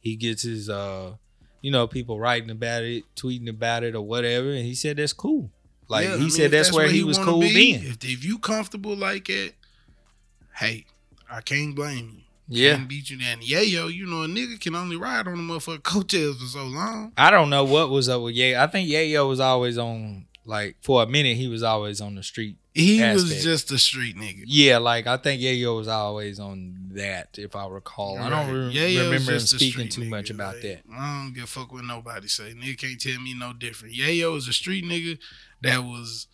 He 0.00 0.16
gets 0.16 0.42
his 0.42 0.68
uh 0.68 1.14
you 1.62 1.70
know, 1.70 1.86
people 1.86 2.18
writing 2.18 2.50
about 2.50 2.84
it, 2.84 3.04
tweeting 3.16 3.48
about 3.48 3.84
it 3.84 3.94
or 3.94 4.00
whatever, 4.00 4.50
and 4.50 4.64
he 4.64 4.74
said 4.74 4.96
that's 4.96 5.12
cool. 5.12 5.50
Like 5.88 6.06
Yeah, 6.06 6.14
I 6.14 6.16
he 6.16 6.20
mean, 6.22 6.30
said 6.30 6.44
if 6.46 6.50
that's, 6.52 6.72
where 6.72 6.88
he, 6.88 7.02
was 7.02 7.18
cool 7.18 7.40
be, 7.40 7.52
being. 7.52 7.82
If, 7.84 8.04
if 8.04 8.24
you 8.24 8.38
comfortable 8.38 8.96
like 8.96 9.28
it, 9.28 9.54
hey, 10.56 10.86
I 11.30 11.40
can't 11.42 11.74
blame 11.74 12.12
you. 12.16 12.22
Yeah. 12.52 12.74
Can't 12.76 12.88
beat 12.88 13.10
you 13.10 13.16
down. 13.18 13.38
Yeah, 13.42 13.60
yo, 13.60 13.86
you 13.86 14.06
know 14.06 14.24
a 14.24 14.26
nigga 14.26 14.60
can 14.60 14.74
only 14.74 14.96
ride 14.96 15.28
on 15.28 15.46
the 15.46 15.54
motherfucking 15.54 15.82
coattails 15.84 16.40
for 16.40 16.46
so 16.46 16.64
long. 16.64 17.12
I 17.16 17.30
don't 17.30 17.48
know 17.48 17.64
what 17.64 17.90
was 17.90 18.08
up 18.08 18.22
with 18.22 18.34
Ye. 18.34 18.56
I 18.56 18.66
think 18.66 18.88
Yayo 18.88 19.28
was 19.28 19.38
always 19.38 19.78
on 19.78 20.26
like 20.44 20.76
for 20.82 21.02
a 21.02 21.06
minute 21.06 21.36
he 21.36 21.46
was 21.46 21.62
always 21.62 22.00
on 22.00 22.16
the 22.16 22.24
street. 22.24 22.56
He 22.74 23.00
was 23.00 23.24
Aspect. 23.24 23.42
just 23.44 23.70
a 23.70 23.78
street 23.78 24.16
nigga. 24.16 24.42
Yeah, 24.46 24.78
like 24.78 25.06
I 25.06 25.16
think 25.16 25.40
Yayo 25.40 25.76
was 25.76 25.86
always 25.86 26.40
on 26.40 26.90
that, 26.94 27.38
if 27.38 27.54
I 27.54 27.68
recall. 27.68 28.18
I 28.18 28.28
don't 28.30 28.52
re- 28.52 28.64
Right. 28.66 28.72
Yeah, 28.74 28.86
yeah, 28.86 28.98
was 29.02 29.06
remember 29.12 29.32
him 29.32 29.40
speaking 29.40 29.88
too 29.88 30.04
much 30.06 30.26
nigga, 30.26 30.34
about 30.34 30.54
like, 30.54 30.62
that. 30.62 30.80
I 30.92 31.22
don't 31.22 31.32
give 31.34 31.44
a 31.44 31.46
fuck 31.46 31.72
what 31.72 31.84
nobody 31.84 32.26
say. 32.26 32.52
Nigga 32.52 32.78
can't 32.78 33.00
tell 33.00 33.20
me 33.20 33.34
no 33.34 33.52
different. 33.52 33.94
Yayo 33.94 34.36
is 34.36 34.48
a 34.48 34.52
street 34.52 34.84
nigga 34.84 35.18
that 35.62 35.84
was 35.84 36.26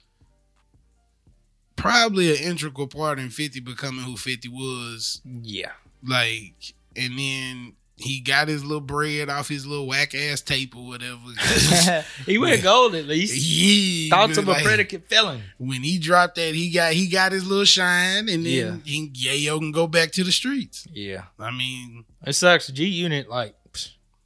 probably 1.76 2.30
an 2.30 2.42
integral 2.42 2.86
part 2.86 3.18
in 3.18 3.28
50 3.28 3.60
becoming 3.60 4.04
who 4.04 4.16
50 4.16 4.48
was. 4.48 5.20
Yeah. 5.24 5.72
Like, 6.02 6.74
and 6.96 7.18
then 7.18 7.72
he 7.98 8.20
got 8.20 8.46
his 8.48 8.62
little 8.64 8.80
bread 8.82 9.30
off 9.30 9.48
his 9.48 9.66
little 9.66 9.86
whack 9.86 10.14
ass 10.14 10.40
tape 10.42 10.76
or 10.76 10.86
whatever. 10.86 11.18
he 12.26 12.36
went 12.38 12.58
Yeah. 12.58 12.62
gold 12.62 12.94
at 12.94 13.06
least. 13.06 13.34
he 13.34 14.10
Thoughts 14.10 14.36
of 14.38 14.48
a 14.48 14.54
predicate 14.54 15.08
felon. 15.08 15.42
When 15.58 15.82
he 15.82 15.98
dropped 15.98 16.34
that, 16.34 16.54
he 16.54 16.70
got 16.70 16.92
he 16.92 17.08
got 17.08 17.32
his 17.32 17.46
little 17.46 17.64
shine, 17.64 18.28
and 18.28 18.44
then 18.44 18.44
Yeah. 18.44 18.76
he, 18.84 19.10
Yayo 19.10 19.58
can 19.58 19.72
go 19.72 19.86
back 19.86 20.12
to 20.12 20.24
the 20.24 20.32
streets. 20.32 20.86
Yeah. 20.92 21.24
I 21.38 21.50
mean, 21.50 22.04
It 22.26 22.34
sucks. 22.34 22.68
G 22.68 22.84
Unit, 22.84 23.28
like, 23.30 23.54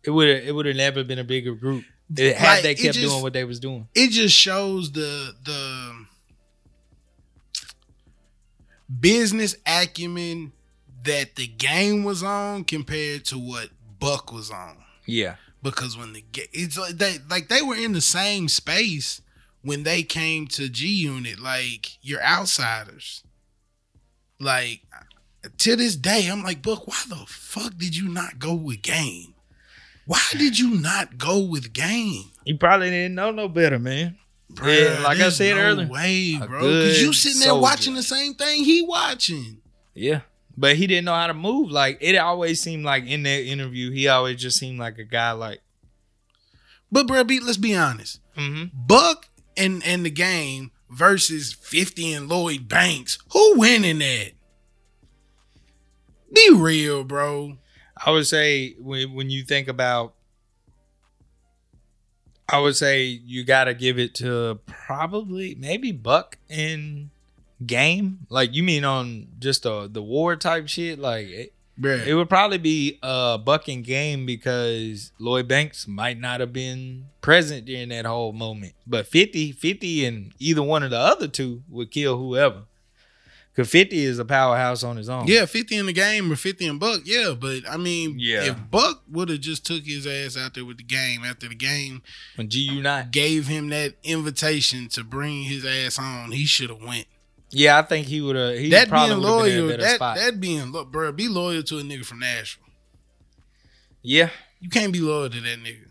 it 0.03 0.11
would 0.11 0.29
have 0.29 0.45
it 0.49 0.53
would 0.55 0.67
have 0.67 0.77
never 0.77 1.05
been 1.05 1.19
a 1.21 1.25
bigger 1.25 1.55
group. 1.55 1.85
It, 2.17 2.37
had 2.37 2.55
Like, 2.55 2.63
they 2.65 2.75
kept 2.75 2.97
just- 2.97 3.09
doing 3.09 3.23
what 3.23 3.33
they 3.35 3.45
was 3.45 3.61
doing. 3.61 3.87
it 3.95 4.11
just 4.11 4.35
shows 4.37 4.91
the 4.91 5.33
the 5.45 6.07
business 9.01 9.55
acumen 9.67 10.53
that 11.05 11.37
the 11.37 11.47
game 11.47 12.05
was 12.05 12.23
on 12.23 12.65
compared 12.65 13.25
to 13.27 13.39
what 13.39 13.71
Buck 13.99 14.33
was 14.33 14.51
on. 14.51 14.77
Yeah. 15.07 15.37
Because 15.63 15.97
when 15.97 16.13
the 16.15 16.25
ga- 16.33 16.49
it's 16.53 16.79
like 16.79 16.97
they 16.97 17.17
like 17.29 17.49
they 17.49 17.63
were 17.63 17.77
in 17.77 17.93
the 17.93 18.01
same 18.01 18.49
space 18.49 19.21
when 19.63 19.83
they 19.83 20.03
came 20.03 20.47
to 20.49 20.69
G 20.69 20.87
Unit. 20.89 21.39
Like 21.39 21.99
you're 22.03 22.23
outsiders. 22.23 23.23
Like 24.39 24.81
to 25.59 25.77
this 25.77 25.97
day, 25.97 26.29
I'm 26.31 26.43
like 26.43 26.63
Buck. 26.63 26.87
Why 26.87 26.97
the 27.09 27.17
fuck 27.27 27.77
did 27.77 27.95
you 27.97 28.09
not 28.09 28.39
go 28.39 28.55
with 28.55 28.83
Game? 28.83 29.35
Why 30.07 30.21
did 30.33 30.59
you 30.59 30.71
not 30.81 31.19
go 31.19 31.41
with 31.41 31.73
Game? 31.73 32.25
You 32.45 32.57
probably 32.57 32.91
didn't 32.91 33.15
know 33.15 33.31
no 33.31 33.49
better, 33.49 33.79
man. 33.79 34.17
Bruh, 34.53 34.97
Yeah, 34.99 35.03
like 35.05 35.21
I 35.21 35.29
said 35.29 35.55
no 35.57 35.63
earlier, 35.63 35.87
way, 35.89 36.37
bro. 36.39 36.61
Because 36.61 37.03
you 37.03 37.13
sitting 37.13 37.39
there 37.39 37.49
soldier. 37.51 37.63
watching 37.63 37.95
the 37.95 38.03
same 38.03 38.35
thing 38.35 38.65
he 38.65 38.83
watching. 38.83 39.59
Yeah. 39.95 40.23
But 40.61 40.77
he 40.77 40.87
didn't 40.87 41.07
know 41.07 41.15
how 41.15 41.27
to 41.27 41.33
move. 41.35 41.71
Like 41.71 41.97
it 42.03 42.17
always 42.19 42.61
seemed 42.61 42.85
like 42.85 43.07
in 43.07 43.23
that 43.23 43.45
interview, 43.45 43.91
he 43.91 44.09
always 44.09 44.37
just 44.37 44.59
seemed 44.59 44.79
like 44.79 44.99
a 44.99 45.05
guy 45.05 45.33
like, 45.33 45.61
But 46.93 47.07
bro, 47.07 47.25
be, 47.25 47.41
let's 47.41 47.57
be 47.57 47.75
honest. 47.75 48.21
mm-hmm. 48.37 48.65
Buck 48.75 49.29
and 49.57 49.83
and 49.87 50.05
the 50.05 50.11
game 50.11 50.71
versus 50.91 51.55
50 51.55 52.13
and 52.13 52.29
Lloyd 52.29 52.69
Banks. 52.69 53.19
Who 53.33 53.59
winning 53.59 54.01
that? 54.01 54.33
Be 56.35 56.51
real, 56.55 57.05
bro. 57.05 57.57
I 58.05 58.11
would 58.11 58.27
say 58.27 58.75
when 58.79 59.15
when 59.15 59.31
you 59.31 59.45
think 59.45 59.67
about 59.67 60.15
I 62.49 62.59
would 62.61 62.77
say 62.77 63.05
you 63.07 63.45
gotta 63.45 63.73
give 63.73 63.99
it 63.99 64.15
to 64.17 64.61
probably 64.67 65.55
maybe 65.55 65.91
Buck 65.93 66.37
and 66.51 67.09
Game. 67.65 68.27
Like 68.31 68.55
you 68.55 68.63
mean 68.63 68.85
on 68.85 69.29
just 69.39 69.67
uh, 69.67 69.87
the 69.91 70.03
war 70.03 70.37
type 70.37 70.69
shit? 70.69 70.99
Like 70.99 71.27
it, 71.29 71.53
Bruh. 71.79 72.07
it 72.07 72.15
would 72.15 72.29
probably 72.29 72.59
be 72.59 72.99
a 73.03 73.39
bucking 73.39 73.83
Game 73.83 74.25
because 74.27 75.13
Lloyd 75.19 75.47
Banks 75.49 75.87
might 75.87 76.19
not 76.19 76.41
have 76.41 76.53
been 76.53 77.07
present 77.21 77.67
during 77.67 77.91
that 77.91 78.07
whole 78.07 78.33
moment. 78.33 78.73
But 78.87 79.07
50, 79.07 79.53
50 79.53 80.05
and 80.07 80.33
either 80.39 80.63
one 80.63 80.83
of 80.83 80.91
the 80.91 80.99
other 80.99 81.29
two 81.29 81.63
would 81.69 81.91
kill 81.91 82.19
whoever. 82.19 82.63
Cause 83.57 83.69
50 83.69 83.99
is 84.05 84.19
a 84.21 84.25
powerhouse 84.25 84.85
on 84.85 84.97
his 84.97 85.09
own. 85.09 85.27
yeah, 85.27 85.45
50 85.45 85.77
in 85.77 85.87
the 85.87 85.93
game 85.93 86.31
or 86.33 86.37
50 86.37 86.67
in 86.67 86.79
Buck, 86.79 87.01
yeah. 87.05 87.35
But 87.39 87.69
I 87.69 87.77
mean, 87.77 88.15
Yeah. 88.17 88.45
if 88.45 88.71
Buck 88.71 89.03
would 89.11 89.29
have 89.29 89.41
just 89.41 89.67
took 89.67 89.85
his 89.85 90.07
ass 90.07 90.37
out 90.37 90.55
there 90.55 90.65
with 90.65 90.77
the 90.79 90.85
game 90.85 91.25
after 91.25 91.49
the 91.49 91.57
game 91.57 92.01
When 92.37 92.49
GU 92.49 92.81
not. 92.81 93.11
gave 93.11 93.49
him 93.49 93.69
that 93.71 93.97
invitation 94.05 94.89
to 94.91 95.03
bring 95.03 95.43
his 95.43 95.65
ass 95.65 95.99
on, 95.99 96.31
he 96.31 96.47
should 96.47 96.71
have 96.71 96.81
went. 96.81 97.07
Yeah, 97.53 97.79
I 97.79 97.83
think 97.83 98.07
he 98.07 98.21
would 98.21 98.37
have. 98.37 98.57
He 98.59 98.71
that 98.71 98.89
probably 98.89 99.15
being 99.17 99.23
have 99.23 99.37
been 99.45 99.53
in 99.53 99.67
loyal, 99.67 99.71
a 99.73 99.77
that 99.79 99.95
spot. 99.97 100.17
that 100.17 100.41
being 100.41 100.73
look, 100.73 100.93
bro, 100.93 101.11
be 101.13 101.29
loyal 101.29 101.63
to 101.65 101.79
a 101.79 101.83
nigga 101.83 102.05
from 102.05 102.21
Nashville. 102.21 102.65
yeah. 104.03 104.31
You 104.63 104.69
can't 104.69 104.93
be 104.93 105.01
loyal 105.01 105.31
to 105.31 105.41
that 105.41 105.59
nigga. 105.63 105.87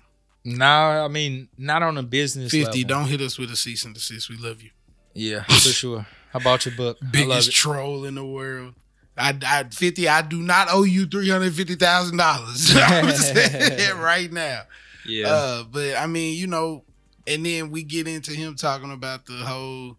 No, 0.45 0.65
I 0.65 1.07
mean 1.07 1.49
not 1.57 1.81
on 1.83 1.97
a 1.97 2.03
business 2.03 2.51
Fifty, 2.51 2.83
level. 2.83 2.99
don't 3.01 3.09
hit 3.09 3.19
us 3.21 3.37
with 3.37 3.51
a 3.51 3.55
cease 3.55 3.83
and 3.83 3.93
desist. 3.95 4.29
We 4.29 4.37
love 4.37 4.61
you. 4.61 4.69
Yeah, 5.13 5.43
for 5.43 5.53
sure. 5.69 6.05
How 6.31 6.39
about 6.39 6.65
your 6.65 6.75
book? 6.75 6.97
Biggest 7.11 7.51
troll 7.51 8.05
in 8.05 8.15
the 8.15 8.25
world. 8.25 8.75
I, 9.17 9.35
I 9.45 9.63
fifty. 9.65 10.07
I 10.07 10.21
do 10.21 10.41
not 10.41 10.67
owe 10.71 10.83
you 10.83 11.07
three 11.07 11.29
hundred 11.29 11.53
fifty 11.55 11.75
thousand 11.75 12.17
dollars. 12.17 12.71
Right 13.95 14.29
now. 14.31 14.61
yeah. 15.05 15.27
Uh, 15.27 15.63
but 15.63 15.97
I 15.97 16.05
mean, 16.07 16.37
you 16.37 16.47
know, 16.47 16.85
and 17.27 17.45
then 17.45 17.69
we 17.71 17.83
get 17.83 18.07
into 18.07 18.31
him 18.31 18.55
talking 18.55 18.91
about 18.93 19.25
the 19.25 19.33
whole 19.33 19.97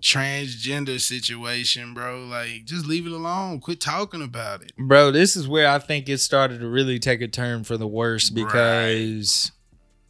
transgender 0.00 1.00
situation, 1.00 1.94
bro. 1.94 2.24
Like, 2.24 2.64
just 2.64 2.86
leave 2.86 3.06
it 3.06 3.12
alone. 3.12 3.60
Quit 3.60 3.80
talking 3.80 4.22
about 4.22 4.62
it. 4.62 4.72
Bro, 4.76 5.12
this 5.12 5.36
is 5.36 5.46
where 5.48 5.68
I 5.68 5.78
think 5.78 6.08
it 6.08 6.18
started 6.18 6.60
to 6.60 6.68
really 6.68 6.98
take 6.98 7.20
a 7.20 7.28
turn 7.28 7.64
for 7.64 7.76
the 7.76 7.86
worse 7.86 8.30
because 8.30 9.52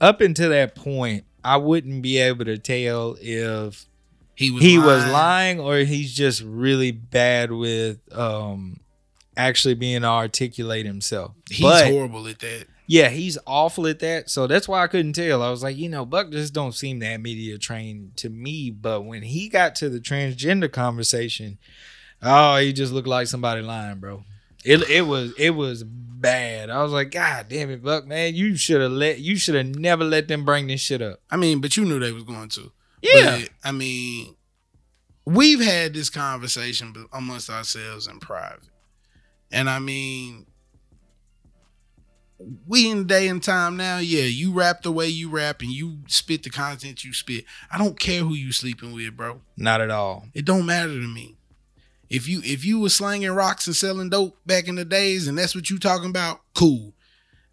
up 0.00 0.20
until 0.20 0.50
that 0.50 0.74
point, 0.74 1.24
I 1.44 1.56
wouldn't 1.56 2.02
be 2.02 2.18
able 2.18 2.44
to 2.44 2.58
tell 2.58 3.16
if 3.20 3.86
He 4.34 4.50
was 4.50 4.62
he 4.62 4.78
lying. 4.78 4.86
was 4.86 5.12
lying 5.12 5.60
or 5.60 5.78
he's 5.78 6.12
just 6.14 6.42
really 6.42 6.92
bad 6.92 7.50
with 7.52 7.98
um 8.16 8.80
actually 9.36 9.74
being 9.74 10.02
to 10.02 10.06
articulate 10.08 10.84
himself. 10.86 11.32
He's 11.48 11.60
but 11.62 11.86
horrible 11.90 12.26
at 12.28 12.38
that. 12.40 12.66
Yeah, 12.90 13.08
he's 13.08 13.38
awful 13.46 13.86
at 13.86 14.00
that. 14.00 14.28
So 14.30 14.48
that's 14.48 14.66
why 14.66 14.82
I 14.82 14.88
couldn't 14.88 15.12
tell. 15.12 15.44
I 15.44 15.50
was 15.50 15.62
like, 15.62 15.76
you 15.76 15.88
know, 15.88 16.04
Buck 16.04 16.32
just 16.32 16.52
don't 16.52 16.74
seem 16.74 16.98
that 16.98 17.20
media 17.20 17.56
trained 17.56 18.16
to 18.16 18.28
me. 18.28 18.70
But 18.70 19.02
when 19.02 19.22
he 19.22 19.48
got 19.48 19.76
to 19.76 19.88
the 19.88 20.00
transgender 20.00 20.70
conversation, 20.70 21.58
oh, 22.20 22.56
he 22.56 22.72
just 22.72 22.92
looked 22.92 23.06
like 23.06 23.28
somebody 23.28 23.62
lying, 23.62 24.00
bro. 24.00 24.24
It 24.64 24.90
it 24.90 25.02
was 25.02 25.32
it 25.38 25.50
was 25.50 25.84
bad. 25.84 26.68
I 26.68 26.82
was 26.82 26.90
like, 26.90 27.12
God 27.12 27.46
damn 27.48 27.70
it, 27.70 27.80
Buck, 27.80 28.08
man, 28.08 28.34
you 28.34 28.56
should 28.56 28.80
have 28.80 28.90
let 28.90 29.20
you 29.20 29.36
should 29.36 29.54
have 29.54 29.76
never 29.76 30.02
let 30.02 30.26
them 30.26 30.44
bring 30.44 30.66
this 30.66 30.80
shit 30.80 31.00
up. 31.00 31.20
I 31.30 31.36
mean, 31.36 31.60
but 31.60 31.76
you 31.76 31.84
knew 31.84 32.00
they 32.00 32.10
was 32.10 32.24
going 32.24 32.48
to. 32.48 32.72
Yeah. 33.02 33.38
But, 33.42 33.50
I 33.62 33.70
mean, 33.70 34.34
we've 35.24 35.60
had 35.60 35.94
this 35.94 36.10
conversation 36.10 37.06
amongst 37.12 37.50
ourselves 37.50 38.08
in 38.08 38.18
private. 38.18 38.68
And 39.52 39.70
I 39.70 39.78
mean, 39.78 40.46
we 42.66 42.90
in 42.90 42.98
the 42.98 43.04
day 43.04 43.28
and 43.28 43.42
time 43.42 43.76
now, 43.76 43.98
yeah, 43.98 44.22
you 44.22 44.52
rap 44.52 44.82
the 44.82 44.92
way 44.92 45.06
you 45.06 45.28
rap 45.28 45.60
and 45.60 45.70
you 45.70 45.98
spit 46.06 46.42
the 46.42 46.50
content 46.50 47.04
you 47.04 47.12
spit. 47.12 47.44
I 47.72 47.78
don't 47.78 47.98
care 47.98 48.22
who 48.22 48.34
you 48.34 48.52
sleeping 48.52 48.92
with, 48.92 49.16
bro. 49.16 49.40
Not 49.56 49.80
at 49.80 49.90
all. 49.90 50.26
It 50.34 50.44
don't 50.44 50.66
matter 50.66 50.88
to 50.88 51.08
me. 51.08 51.36
If 52.08 52.26
you 52.28 52.40
if 52.44 52.64
you 52.64 52.80
was 52.80 52.94
slanging 52.94 53.30
rocks 53.30 53.66
and 53.66 53.76
selling 53.76 54.10
dope 54.10 54.36
back 54.44 54.66
in 54.68 54.74
the 54.74 54.84
days 54.84 55.28
and 55.28 55.38
that's 55.38 55.54
what 55.54 55.70
you 55.70 55.78
talking 55.78 56.10
about, 56.10 56.40
cool. 56.54 56.92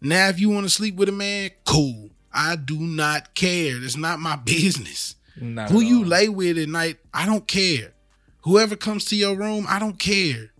Now 0.00 0.28
if 0.28 0.40
you 0.40 0.50
want 0.50 0.64
to 0.66 0.70
sleep 0.70 0.96
with 0.96 1.08
a 1.08 1.12
man, 1.12 1.50
cool. 1.64 2.10
I 2.32 2.56
do 2.56 2.78
not 2.78 3.34
care. 3.34 3.82
It's 3.82 3.96
not 3.96 4.20
my 4.20 4.36
business. 4.44 5.14
Not 5.40 5.70
Who 5.70 5.80
you 5.80 6.04
lay 6.04 6.28
with 6.28 6.58
at 6.58 6.68
night, 6.68 6.98
I 7.14 7.26
don't 7.26 7.46
care. 7.46 7.92
Whoever 8.42 8.74
comes 8.74 9.04
to 9.06 9.16
your 9.16 9.36
room, 9.36 9.66
I 9.68 9.78
don't 9.78 9.98
care. 9.98 10.50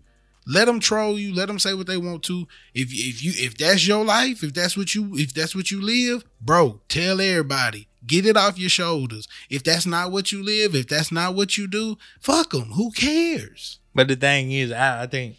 Let 0.49 0.65
them 0.65 0.79
troll 0.79 1.19
you. 1.19 1.31
Let 1.31 1.47
them 1.47 1.59
say 1.59 1.75
what 1.75 1.85
they 1.85 1.97
want 1.97 2.23
to. 2.23 2.47
If 2.73 2.89
if 2.91 3.23
you 3.23 3.33
if 3.35 3.55
that's 3.55 3.87
your 3.87 4.03
life, 4.03 4.43
if 4.43 4.51
that's 4.51 4.75
what 4.75 4.95
you 4.95 5.15
if 5.15 5.31
that's 5.31 5.55
what 5.55 5.69
you 5.69 5.79
live, 5.79 6.25
bro, 6.41 6.81
tell 6.89 7.21
everybody. 7.21 7.87
Get 8.07 8.25
it 8.25 8.35
off 8.35 8.57
your 8.57 8.69
shoulders. 8.69 9.27
If 9.51 9.63
that's 9.63 9.85
not 9.85 10.11
what 10.11 10.31
you 10.31 10.41
live, 10.41 10.73
if 10.73 10.87
that's 10.87 11.11
not 11.11 11.35
what 11.35 11.55
you 11.55 11.67
do, 11.67 11.97
fuck 12.19 12.49
them. 12.49 12.71
Who 12.71 12.89
cares? 12.91 13.77
But 13.93 14.07
the 14.07 14.15
thing 14.15 14.51
is, 14.51 14.71
I, 14.71 15.03
I 15.03 15.07
think 15.07 15.35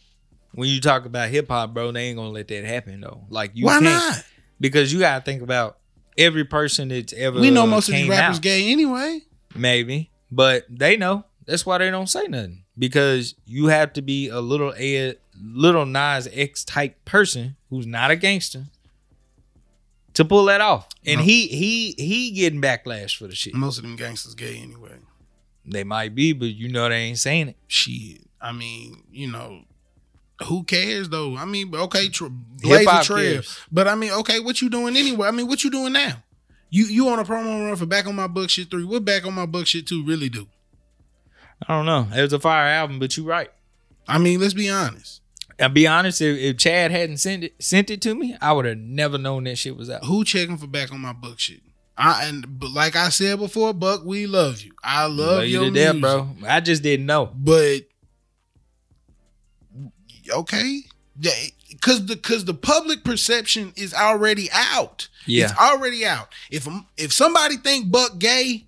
when 0.53 0.69
you 0.69 0.81
talk 0.81 1.07
about 1.07 1.29
hip 1.31 1.49
hop, 1.49 1.75
bro, 1.75 1.91
they 1.91 2.05
ain't 2.05 2.17
gonna 2.17 2.31
let 2.31 2.47
that 2.47 2.65
happen 2.65 3.01
though. 3.01 3.25
Like 3.31 3.51
you 3.55 3.67
Why 3.67 3.81
not? 3.81 4.25
because 4.61 4.93
you 4.93 5.01
gotta 5.01 5.25
think 5.25 5.43
about 5.43 5.79
every 6.17 6.45
person 6.45 6.87
that's 6.87 7.13
ever 7.15 7.41
We 7.41 7.51
know 7.51 7.67
most 7.67 7.89
of 7.89 7.95
these 7.97 8.09
rappers 8.09 8.37
out, 8.37 8.43
gay 8.43 8.71
anyway. 8.71 9.23
maybe, 9.57 10.13
but 10.31 10.67
they 10.71 10.97
know. 10.97 11.25
That's 11.51 11.67
why 11.67 11.79
they 11.79 11.91
don't 11.91 12.09
say 12.09 12.27
nothing 12.29 12.63
because 12.79 13.35
you 13.45 13.67
have 13.67 13.93
to 13.95 14.03
be 14.03 14.29
a 14.29 14.41
little 14.41 14.73
a 14.79 15.15
Lil 15.43 15.85
Nas 15.87 16.29
X 16.33 16.65
type 16.65 17.05
person 17.05 17.57
who's 17.71 17.87
not 17.87 18.11
a 18.11 18.17
gangster 18.17 18.67
to 20.15 20.25
pull 20.25 20.45
that 20.47 20.61
off. 20.61 20.89
And 21.05 21.19
No. 21.21 21.25
he 21.25 21.47
he 21.49 21.95
he 21.99 22.31
getting 22.33 22.61
backlash 22.63 23.17
for 23.17 23.27
the 23.27 23.35
shit. 23.35 23.55
Most 23.55 23.79
of 23.79 23.83
them 23.83 23.97
gangsters 23.97 24.35
gay 24.35 24.57
anyway. 24.59 24.93
They 25.67 25.85
might 25.85 26.15
be, 26.15 26.33
but 26.33 26.49
you 26.49 26.69
know 26.69 26.89
they 26.89 26.97
ain't 26.97 27.19
saying 27.19 27.49
it. 27.49 27.57
Shit. 27.69 28.23
I 28.41 28.53
mean, 28.53 29.03
you 29.13 29.31
know, 29.31 29.63
who 30.47 30.65
cares 30.65 31.09
though? 31.11 31.37
I 31.37 31.45
mean, 31.45 31.75
okay, 31.75 32.09
tr- 32.09 32.27
blaze 32.29 32.87
a 32.91 33.03
trail. 33.05 33.35
cares. 33.35 33.59
But 33.71 33.87
I 33.87 33.95
mean, 33.95 34.11
okay, 34.13 34.41
what 34.41 34.61
you 34.63 34.71
doing 34.71 34.97
anyway? 34.97 35.29
I 35.29 35.31
mean, 35.33 35.47
what 35.47 35.63
you 35.63 35.71
doing 35.71 35.93
now? 35.93 36.23
You 36.71 36.85
you 36.87 37.09
on 37.09 37.19
a 37.19 37.25
promo 37.25 37.67
run 37.67 37.77
for 37.77 37.87
Back 37.87 38.07
on 38.07 38.15
My 38.15 38.27
Buck 38.27 38.49
Shit 38.51 38.71
3. 38.71 38.85
What 38.85 39.05
Back 39.05 39.27
on 39.27 39.35
My 39.35 39.47
Buck 39.47 39.67
Shit 39.67 39.87
2 39.87 40.05
really 40.05 40.29
do? 40.29 40.47
I 41.69 41.77
don't 41.77 41.87
know. 41.87 42.09
It 42.15 42.23
was 42.23 42.33
a 42.33 42.41
fire 42.41 42.67
album, 42.67 42.99
but 42.99 43.17
you're 43.17 43.27
right. 43.27 43.51
I 44.09 44.19
mean, 44.19 44.41
let's 44.41 44.55
be 44.55 44.69
honest. 44.69 45.21
I'll 45.61 45.69
be 45.69 45.87
honest, 45.87 46.21
if, 46.21 46.39
if 46.39 46.57
Chad 46.57 46.91
hadn't 46.91 47.19
sent 47.19 47.45
it 47.45 47.63
sent 47.63 47.91
it 47.91 48.01
to 48.03 48.15
me, 48.15 48.37
I 48.41 48.53
would 48.53 48.65
have 48.65 48.79
never 48.79 49.19
known 49.19 49.45
that 49.45 49.59
shit 49.59 49.77
was 49.77 49.91
out. 49.91 50.05
Who 50.05 50.25
checking 50.25 50.57
for 50.57 50.67
Back 50.67 50.93
on 50.93 51.01
My 51.01 51.13
Buck 51.13 51.39
Shit? 51.39 51.61
I 51.99 52.25
and 52.25 52.59
but 52.59 52.71
like 52.71 52.97
I 52.97 53.11
said 53.11 53.39
before, 53.39 53.75
Buck, 53.75 54.05
we 54.05 54.27
love 54.27 54.63
you. 54.63 54.73
I 54.83 55.05
love, 55.05 55.39
Love 55.39 55.47
you 55.47 55.61
to 55.61 55.71
death, 55.71 56.01
bro. 56.01 56.31
I 56.47 56.61
just 56.61 56.83
didn't 56.83 57.07
know. 57.07 57.31
But 57.37 57.83
okay, 60.33 60.81
yeah, 61.21 61.33
because 61.69 62.07
the 62.07 62.17
because 62.17 62.47
the 62.47 62.55
public 62.55 63.05
perception 63.05 63.75
is 63.77 63.93
already 63.93 64.49
out. 64.53 65.09
Yeah. 65.27 65.45
It's 65.45 65.59
already 65.59 66.07
out. 66.07 66.29
If 66.51 66.67
if 66.97 67.13
somebody 67.13 67.59
think 67.59 67.91
Buck 67.91 68.19
gay, 68.19 68.67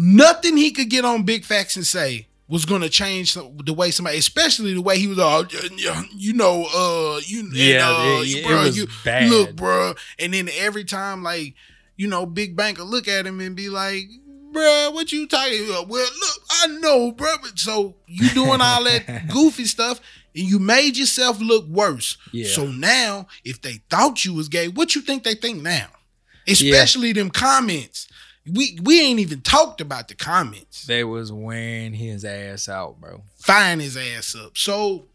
nothing 0.00 0.56
he 0.56 0.70
could 0.70 0.88
get 0.88 1.04
on 1.04 1.22
Big 1.24 1.44
Facts 1.44 1.76
and 1.76 1.86
say 1.86 2.26
was 2.48 2.64
gonna 2.64 2.88
change 2.88 3.34
the 3.34 3.72
way 3.74 3.90
somebody, 3.92 4.18
especially 4.18 4.74
the 4.74 4.80
way 4.82 4.98
he 4.98 5.06
was 5.06 5.18
all, 5.20 5.44
you 6.16 6.32
know, 6.32 6.64
uh, 6.74 7.20
you, 7.24 7.40
and, 7.40 7.54
Yeah, 7.54 7.88
uh, 7.88 8.22
it- 8.22 8.38
it 8.38 8.46
bro, 8.46 8.62
was 8.64 8.76
you 8.76 8.88
bad. 9.04 9.30
look, 9.30 9.54
bro, 9.54 9.94
and 10.18 10.34
then 10.34 10.48
every 10.58 10.84
time, 10.84 11.22
like, 11.22 11.54
you 11.96 12.08
know, 12.08 12.26
Big 12.26 12.56
Bank 12.56 12.78
will 12.78 12.86
look 12.86 13.06
at 13.06 13.26
him 13.26 13.38
and 13.40 13.54
be 13.54 13.68
like, 13.68 14.08
bruh, 14.52 14.92
what 14.92 15.12
you 15.12 15.28
talking 15.28 15.66
about? 15.68 15.86
Well, 15.86 16.02
look, 16.20 16.42
I 16.50 16.66
know, 16.66 17.12
bruh. 17.12 17.36
But 17.42 17.56
So 17.58 17.94
you 18.08 18.30
doing 18.30 18.60
all 18.60 18.82
that 18.84 19.28
goofy 19.32 19.66
stuff 19.66 20.00
and 20.34 20.48
you 20.48 20.58
made 20.58 20.96
yourself 20.96 21.40
look 21.40 21.68
worse. 21.68 22.16
Yeah. 22.32 22.48
So 22.48 22.66
now, 22.66 23.28
if 23.44 23.60
they 23.62 23.80
thought 23.90 24.24
you 24.24 24.34
was 24.34 24.48
gay, 24.48 24.66
what 24.66 24.96
you 24.96 25.02
think 25.02 25.22
they 25.22 25.34
think 25.36 25.62
now? 25.62 25.86
Especially 26.48 27.12
them 27.12 27.30
comments. 27.30 28.08
We 28.46 28.78
we 28.82 29.00
ain't 29.02 29.20
even 29.20 29.42
talked 29.42 29.80
about 29.80 30.08
the 30.08 30.14
comments. 30.14 30.84
They 30.86 31.04
was 31.04 31.30
wearing 31.32 31.92
his 31.94 32.24
ass 32.24 32.68
out, 32.68 33.00
bro. 33.00 33.22
Fine 33.38 33.80
his 33.80 33.96
ass 33.96 34.34
up. 34.34 34.56
So 34.56 35.06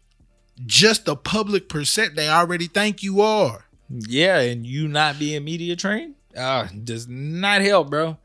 just 0.64 1.04
the 1.04 1.16
public 1.16 1.68
percent 1.68 2.14
they 2.16 2.28
already 2.28 2.66
think 2.68 3.02
you 3.02 3.20
are. 3.20 3.64
Yeah, 3.90 4.40
and 4.40 4.66
you 4.66 4.88
not 4.88 5.18
being 5.18 5.44
media 5.44 5.76
trained, 5.76 6.14
uh, 6.36 6.66
does 6.84 7.06
not 7.08 7.60
help, 7.62 7.90
bro. 7.90 8.16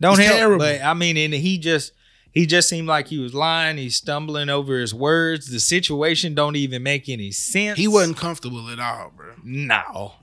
Don't 0.00 0.18
It's 0.18 0.26
help. 0.26 0.36
terrible. 0.38 0.58
But 0.58 0.82
I 0.82 0.94
mean, 0.94 1.16
and 1.16 1.32
he 1.34 1.58
just 1.58 1.92
he 2.32 2.44
just 2.46 2.68
seemed 2.68 2.88
like 2.88 3.08
he 3.08 3.18
was 3.18 3.34
lying. 3.34 3.76
He's 3.78 3.96
stumbling 3.96 4.48
over 4.50 4.78
his 4.78 4.92
words. 4.94 5.48
The 5.50 5.60
situation 5.60 6.34
don't 6.34 6.56
even 6.56 6.82
make 6.82 7.08
any 7.08 7.30
sense. 7.30 7.78
He 7.78 7.88
wasn't 7.88 8.16
comfortable 8.18 8.68
at 8.70 8.78
all, 8.80 9.12
bro. 9.16 9.34
No, 9.44 10.14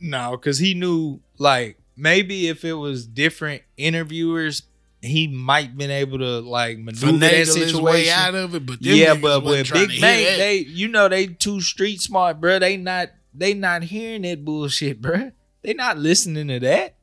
no, 0.00 0.32
because 0.32 0.58
he 0.58 0.74
knew 0.74 1.20
like 1.38 1.78
maybe 1.96 2.48
if 2.48 2.64
it 2.64 2.74
was 2.74 3.06
different 3.06 3.62
interviewers, 3.76 4.62
he 5.00 5.28
might 5.28 5.76
been 5.76 5.90
able 5.90 6.18
to 6.18 6.40
like 6.40 6.78
maneuver 6.78 7.18
that 7.18 7.32
Finagle 7.32 7.36
his 7.36 7.52
situation. 7.54 7.82
way 7.82 8.10
out 8.10 8.34
of 8.34 8.54
it, 8.54 8.66
but 8.66 8.80
yeah, 8.80 9.14
but 9.14 9.44
with 9.44 9.72
Big 9.72 10.00
Bank, 10.00 10.38
they 10.38 10.58
you 10.58 10.88
know 10.88 11.08
they 11.08 11.26
too 11.26 11.60
street 11.60 12.00
smart, 12.00 12.40
bro. 12.40 12.58
They 12.58 12.76
not 12.76 13.10
they 13.34 13.54
not 13.54 13.84
hearing 13.84 14.22
that 14.22 14.44
bullshit, 14.44 15.00
bro. 15.00 15.32
They 15.62 15.74
not 15.74 15.98
listening 15.98 16.48
to 16.48 16.60
that 16.60 16.96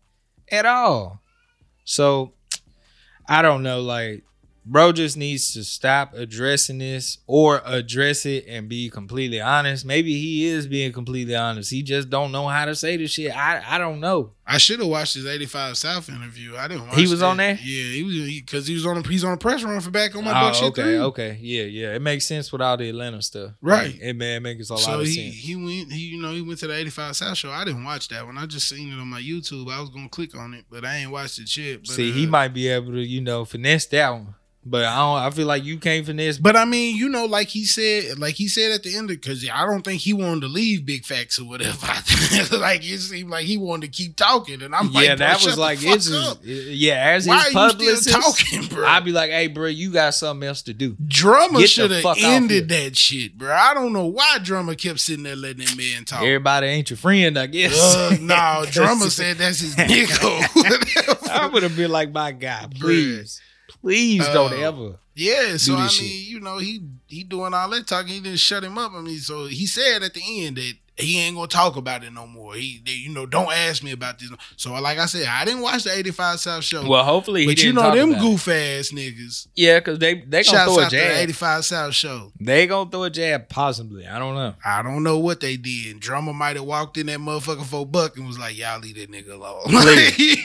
at 0.49 0.65
all. 0.65 1.21
So 1.83 2.33
I 3.27 3.41
don't 3.41 3.63
know, 3.63 3.81
like 3.81 4.23
bro 4.65 4.91
just 4.91 5.17
needs 5.17 5.53
to 5.53 5.63
stop 5.63 6.13
addressing 6.13 6.77
this 6.77 7.17
or 7.27 7.61
address 7.65 8.25
it 8.25 8.45
and 8.47 8.69
be 8.69 8.89
completely 8.89 9.41
honest. 9.41 9.85
Maybe 9.85 10.13
he 10.13 10.45
is 10.45 10.67
being 10.67 10.91
completely 10.91 11.35
honest. 11.35 11.71
He 11.71 11.83
just 11.83 12.09
don't 12.09 12.31
know 12.31 12.47
how 12.47 12.65
to 12.65 12.75
say 12.75 12.97
the 12.97 13.07
shit. 13.07 13.35
I 13.35 13.61
I 13.65 13.77
don't 13.77 13.99
know. 13.99 14.31
I 14.45 14.57
should 14.57 14.79
have 14.79 14.89
watched 14.89 15.13
his 15.13 15.25
85 15.25 15.77
South 15.77 16.09
interview. 16.09 16.57
I 16.57 16.67
didn't 16.67 16.87
watch 16.87 16.97
He 16.97 17.07
was 17.07 17.21
that. 17.21 17.25
on 17.27 17.37
there? 17.37 17.53
Yeah, 17.63 17.91
he 17.93 18.03
was 18.03 18.15
because 18.41 18.67
he, 18.67 18.73
was 18.73 18.85
on 18.85 18.97
a, 18.97 19.07
he's 19.07 19.23
on 19.23 19.31
a 19.33 19.37
press 19.37 19.63
run 19.63 19.79
for 19.79 19.89
back 19.89 20.15
on 20.17 20.25
my 20.25 20.51
Oh, 20.51 20.67
okay, 20.67 20.81
three. 20.83 20.97
okay, 20.97 21.37
yeah, 21.41 21.63
yeah. 21.63 21.95
It 21.95 22.01
makes 22.01 22.25
sense 22.25 22.51
with 22.51 22.61
all 22.61 22.75
the 22.75 22.89
Atlanta 22.89 23.21
stuff, 23.21 23.51
Right. 23.61 23.93
Like, 23.93 24.01
it 24.01 24.13
man 24.17 24.43
makes 24.43 24.69
a 24.69 24.73
lot 24.73 24.81
So 24.81 24.99
of 24.99 25.07
he 25.07 25.13
sense. 25.31 25.35
he 25.35 25.55
went 25.55 25.91
he 25.93 25.99
you 26.07 26.21
know 26.21 26.33
he 26.33 26.41
went 26.41 26.59
to 26.59 26.67
the 26.67 26.75
85 26.75 27.15
South 27.15 27.37
show. 27.37 27.51
I 27.51 27.63
didn't 27.63 27.85
watch 27.85 28.09
that 28.09 28.25
one. 28.25 28.37
I 28.37 28.45
just 28.45 28.67
seen 28.67 28.91
it 28.91 28.99
on 28.99 29.07
my 29.07 29.21
YouTube. 29.21 29.71
I 29.71 29.79
was 29.79 29.89
gonna 29.89 30.09
click 30.09 30.35
on 30.35 30.53
it, 30.53 30.65
but 30.69 30.83
I 30.83 30.97
ain't 30.97 31.11
watched 31.11 31.39
it 31.39 31.55
yet. 31.55 31.79
But, 31.79 31.91
See, 31.91 32.11
he 32.11 32.25
uh, 32.25 32.29
might 32.29 32.49
be 32.49 32.67
able 32.67 32.91
to, 32.91 33.01
you 33.01 33.21
know, 33.21 33.45
finesse 33.45 33.85
that 33.87 34.09
one. 34.09 34.35
But 34.65 34.85
I 34.85 34.95
don't. 34.95 35.17
I 35.17 35.29
feel 35.31 35.47
like 35.47 35.63
you 35.63 35.77
can't 35.77 36.05
this. 36.05 36.37
But 36.37 36.55
I 36.55 36.65
mean, 36.65 36.95
you 36.95 37.09
know, 37.09 37.25
like 37.25 37.49
he 37.49 37.65
said, 37.65 38.17
like 38.19 38.35
he 38.35 38.47
said 38.47 38.71
at 38.71 38.83
the 38.83 38.95
end, 38.95 39.07
because 39.07 39.47
I 39.49 39.65
don't 39.65 39.81
think 39.81 40.01
he 40.01 40.13
wanted 40.13 40.41
to 40.41 40.47
leave 40.47 40.85
Big 40.85 41.05
Facts 41.05 41.39
or 41.39 41.45
whatever. 41.45 41.85
like 42.57 42.81
it 42.83 42.99
seemed 42.99 43.29
like 43.29 43.45
he 43.45 43.57
wanted 43.57 43.87
to 43.87 43.97
keep 43.97 44.15
talking, 44.15 44.61
and 44.61 44.75
I'm 44.75 44.91
like, 44.91 45.05
yeah, 45.05 45.15
that 45.15 45.43
was 45.43 45.57
like 45.57 45.79
it's 45.81 46.11
up. 46.11 46.43
just, 46.43 46.67
yeah. 46.67 47.11
As 47.13 47.27
Why 47.27 47.35
his 47.35 47.45
are 47.45 47.49
you 47.49 47.53
publicist, 47.53 48.03
still 48.09 48.21
talking, 48.21 48.67
bro? 48.67 48.87
I'd 48.87 49.05
be 49.05 49.11
like, 49.11 49.31
hey, 49.31 49.47
bro, 49.47 49.67
you 49.67 49.91
got 49.91 50.13
something 50.13 50.47
else 50.47 50.61
to 50.63 50.73
do. 50.73 50.95
Drumma 51.05 51.67
should 51.67 51.91
have 51.91 52.17
ended 52.19 52.69
that 52.69 52.97
shit, 52.97 53.37
bro. 53.37 53.53
I 53.53 53.73
don't 53.73 53.93
know 53.93 54.07
why 54.07 54.39
Drumma 54.41 54.75
kept 54.75 54.99
sitting 54.99 55.23
there 55.23 55.35
letting 55.35 55.65
that 55.65 55.75
man 55.77 56.05
talk. 56.05 56.21
Everybody 56.21 56.67
ain't 56.67 56.89
your 56.89 56.97
friend, 56.97 57.37
I 57.37 57.47
guess. 57.47 57.95
Uh, 57.95 58.17
no, 58.21 58.65
Drumma 58.69 59.09
said 59.09 59.37
that's 59.37 59.59
his 59.59 59.75
nigga. 59.77 61.29
I 61.29 61.47
would 61.47 61.63
have 61.63 61.75
been 61.75 61.91
like, 61.91 62.11
my 62.11 62.31
God, 62.31 62.75
please, 62.79 63.41
please 63.83 64.25
don't 64.29 64.53
Uh, 64.53 64.67
ever. 64.67 64.95
Yeah, 65.15 65.57
so 65.57 65.75
I 65.75 65.81
mean, 65.81 65.89
shit. 65.89 66.07
you 66.07 66.39
know, 66.39 66.57
he 66.57 66.81
he 67.07 67.23
doing 67.23 67.53
all 67.53 67.69
that 67.69 67.85
talking. 67.85 68.13
He 68.13 68.19
didn't 68.19 68.39
shut 68.39 68.63
him 68.63 68.77
up. 68.79 68.93
I 68.93 69.01
mean, 69.01 69.19
so 69.19 69.45
he 69.45 69.67
said 69.67 70.01
at 70.01 70.13
the 70.15 70.45
end 70.45 70.57
that 70.57 70.73
he 70.95 71.19
ain't 71.19 71.35
gonna 71.35 71.47
talk 71.47 71.75
about 71.75 72.03
it 72.03 72.13
no 72.13 72.27
more. 72.27 72.53
He, 72.53 72.81
they, 72.85 72.91
you 72.91 73.09
know, 73.09 73.25
don't 73.25 73.51
ask 73.51 73.83
me 73.83 73.91
about 73.91 74.19
this. 74.19 74.29
So, 74.57 74.73
like 74.73 74.99
I 74.99 75.07
said, 75.07 75.25
I 75.25 75.43
didn't 75.43 75.61
watch 75.61 75.83
the 75.83 75.97
eighty 75.97 76.11
five 76.11 76.39
South 76.39 76.63
show. 76.63 76.87
Well, 76.87 77.03
hopefully, 77.03 77.45
but 77.45 77.57
you 77.57 77.71
didn't 77.71 77.75
know 77.75 77.81
talk 77.81 77.95
them 77.95 78.11
it. 78.13 78.19
goof 78.19 78.47
ass 78.47 78.91
niggas. 78.91 79.47
Yeah, 79.55 79.79
because 79.79 79.97
they 79.99 80.15
they 80.21 80.43
gonna 80.43 80.65
throw 80.65 80.79
a 80.79 80.83
out 80.83 80.89
to 80.91 80.95
the 80.95 81.01
jab. 81.01 81.17
eighty 81.17 81.33
five 81.33 81.65
South 81.65 81.93
show. 81.95 82.31
They 82.39 82.67
gonna 82.67 82.89
throw 82.89 83.03
a 83.03 83.09
jab, 83.09 83.49
possibly. 83.49 84.05
I 84.05 84.19
don't 84.19 84.35
know. 84.35 84.53
I 84.63 84.83
don't 84.83 85.01
know 85.03 85.17
what 85.17 85.39
they 85.39 85.57
did. 85.57 85.99
Drumma 85.99 86.31
might 86.33 86.57
have 86.57 86.65
walked 86.65 86.97
in 86.97 87.07
that 87.07 87.19
motherfucker 87.19 87.65
for 87.65 87.85
buck 87.87 88.15
and 88.17 88.27
was 88.27 88.37
like, 88.37 88.55
"Y'all 88.57 88.79
leave 88.79 88.95
that 88.95 89.11
nigga 89.11 89.33
alone." 89.33 89.63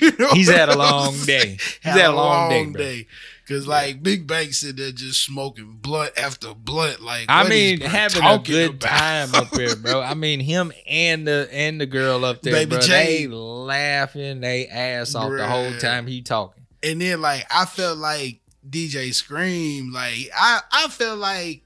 You 0.01 0.13
know 0.19 0.29
He's 0.33 0.49
had 0.49 0.69
a 0.69 0.77
long 0.79 1.15
day. 1.25 1.59
He's 1.59 1.79
had 1.83 2.11
a 2.11 2.13
long 2.15 2.49
day, 2.51 2.65
bro. 2.67 3.01
Cause 3.49 3.67
like 3.67 4.03
Big 4.03 4.27
Bank 4.27 4.53
said 4.53 4.77
they're 4.77 4.93
just 4.93 5.25
smoking 5.25 5.79
blunt 5.81 6.13
after 6.19 6.53
blunt. 6.53 7.01
Like 7.01 7.25
I 7.31 7.49
mean, 7.49 7.81
having 7.81 8.23
a 8.23 8.39
good 8.39 8.75
about? 8.75 8.91
time 8.91 9.35
up 9.35 9.51
there, 9.53 9.75
bro. 9.75 10.01
I 10.03 10.13
mean, 10.13 10.41
him 10.41 10.71
and 10.87 11.27
the 11.27 11.49
and 11.51 11.81
the 11.81 11.87
girl 11.87 12.27
up 12.27 12.43
there, 12.43 12.53
Baby 12.53 12.73
bro. 12.73 12.81
J. 12.81 13.27
They 13.27 13.29
laughing 13.29 14.41
they 14.41 14.67
ass 14.67 15.15
off 15.15 15.31
the 15.31 15.47
whole 15.47 15.73
time 15.79 16.07
he 16.07 16.21
talking. 16.21 16.67
And 16.83 17.01
then 17.01 17.23
like 17.23 17.47
I 17.51 17.65
felt 17.65 17.97
like 17.97 18.41
DJ 18.69 19.15
Scream, 19.15 19.95
like 19.95 20.29
I 20.37 20.61
I 20.71 20.89
felt 20.89 21.19
like 21.19 21.63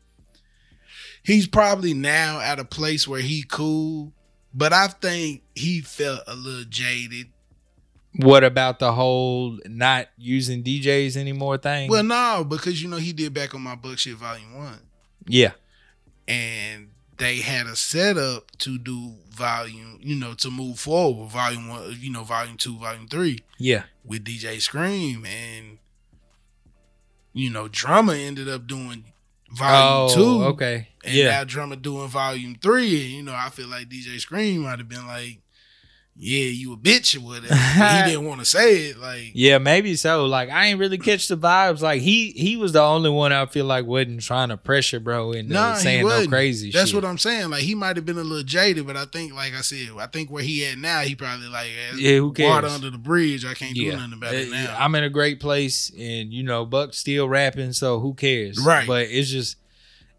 he's 1.24 1.48
probably 1.48 1.94
now 1.94 2.38
at 2.38 2.60
a 2.60 2.64
place 2.64 3.08
where 3.08 3.20
he 3.20 3.42
cool, 3.42 4.12
but 4.54 4.72
I 4.72 4.86
think 4.86 5.42
he 5.56 5.80
felt 5.80 6.20
a 6.28 6.36
little 6.36 6.64
jaded. 6.64 7.32
What 8.16 8.44
about 8.44 8.78
the 8.78 8.92
whole 8.92 9.58
not 9.64 10.08
using 10.18 10.62
DJs 10.62 11.16
anymore 11.16 11.56
thing? 11.56 11.88
Well, 11.90 12.02
no, 12.02 12.44
because 12.46 12.82
you 12.82 12.88
know 12.88 12.98
he 12.98 13.12
did 13.12 13.32
back 13.32 13.54
on 13.54 13.62
my 13.62 13.74
buck 13.74 13.98
shit 13.98 14.16
volume 14.16 14.54
one. 14.54 14.80
yeah, 15.26 15.52
and 16.28 16.88
they 17.16 17.36
had 17.36 17.66
a 17.66 17.76
setup 17.76 18.50
to 18.58 18.78
do 18.78 19.14
volume, 19.30 19.98
you 20.02 20.16
know, 20.16 20.34
to 20.34 20.50
move 20.50 20.78
forward, 20.78 21.22
with 21.22 21.32
volume 21.32 21.68
one, 21.68 21.96
you 22.00 22.10
know, 22.10 22.24
volume 22.24 22.56
two, 22.56 22.76
volume 22.78 23.06
three 23.08 23.38
yeah, 23.58 23.84
with 24.04 24.24
DJ 24.24 24.60
Scream, 24.60 25.24
and 25.24 25.78
you 27.32 27.48
know, 27.48 27.68
Drumma 27.68 28.14
ended 28.14 28.48
up 28.48 28.66
doing 28.66 29.04
volume 29.50 30.10
oh, 30.10 30.14
two, 30.14 30.44
okay, 30.50 30.88
and 31.04 31.14
yeah, 31.14 31.30
now 31.30 31.44
Drumma 31.44 31.76
doing 31.76 32.08
volume 32.08 32.56
three, 32.60 33.04
and 33.04 33.12
you 33.12 33.22
know, 33.22 33.34
I 33.34 33.48
feel 33.50 33.68
like 33.68 33.88
DJ 33.88 34.18
Scream 34.18 34.62
might 34.62 34.78
have 34.78 34.88
been 34.88 35.06
like, 35.06 35.38
"Yeah, 36.14 36.44
you 36.44 36.72
a 36.74 36.76
bitch 36.76 37.16
or 37.16 37.20
whatever." 37.20 37.54
he 37.54 38.10
didn't 38.10 38.26
want 38.26 38.40
to 38.40 38.44
say 38.46 38.88
it, 38.90 38.98
like, 38.98 39.30
yeah, 39.34 39.58
maybe 39.58 39.96
so. 39.96 40.26
Like 40.26 40.50
I 40.50 40.66
ain't 40.66 40.78
really 40.78 40.98
catch 40.98 41.28
the 41.28 41.36
vibes. 41.36 41.80
Like 41.80 42.02
he 42.02 42.32
he 42.32 42.56
was 42.56 42.72
the 42.72 42.82
only 42.82 43.10
one 43.10 43.32
I 43.32 43.46
feel 43.46 43.64
like 43.64 43.86
wasn't 43.86 44.22
trying 44.22 44.50
to 44.50 44.56
pressure 44.56 45.00
bro 45.00 45.32
into 45.32 45.54
Nah, 45.54 45.74
saying 45.74 46.06
no 46.06 46.26
crazy 46.26 46.70
That's 46.70 46.90
shit. 46.90 46.94
what 46.94 47.04
I'm 47.08 47.18
saying. 47.18 47.50
Like 47.50 47.62
he 47.62 47.74
might 47.74 47.96
have 47.96 48.04
been 48.04 48.18
a 48.18 48.22
little 48.22 48.42
jaded, 48.44 48.86
but 48.86 48.96
I 48.96 49.06
think, 49.06 49.32
like 49.34 49.54
I 49.54 49.62
said, 49.62 49.88
I 49.98 50.06
think 50.06 50.30
where 50.30 50.42
he 50.42 50.64
at 50.66 50.78
now, 50.78 51.00
he 51.00 51.14
probably 51.14 51.48
like 51.48 51.68
eh, 51.70 51.96
Yeah, 51.96 52.18
who 52.18 52.32
cares? 52.32 52.50
water 52.50 52.66
under 52.68 52.90
the 52.90 52.98
bridge. 52.98 53.44
I 53.44 53.54
can't 53.54 53.74
do 53.74 53.90
nothing 53.92 54.12
about 54.12 54.34
it 54.34 54.48
Uh, 54.48 54.50
now. 54.54 54.76
I'm 54.78 54.94
in 54.94 55.04
a 55.04 55.10
great 55.10 55.40
place, 55.40 55.90
and 55.98 56.32
you 56.32 56.42
know, 56.42 56.64
Buck's 56.66 56.98
still 56.98 57.28
rapping, 57.28 57.72
so 57.72 58.00
who 58.00 58.14
cares? 58.14 58.58
Right. 58.58 58.86
But 58.86 59.06
it's 59.08 59.30
just 59.30 59.56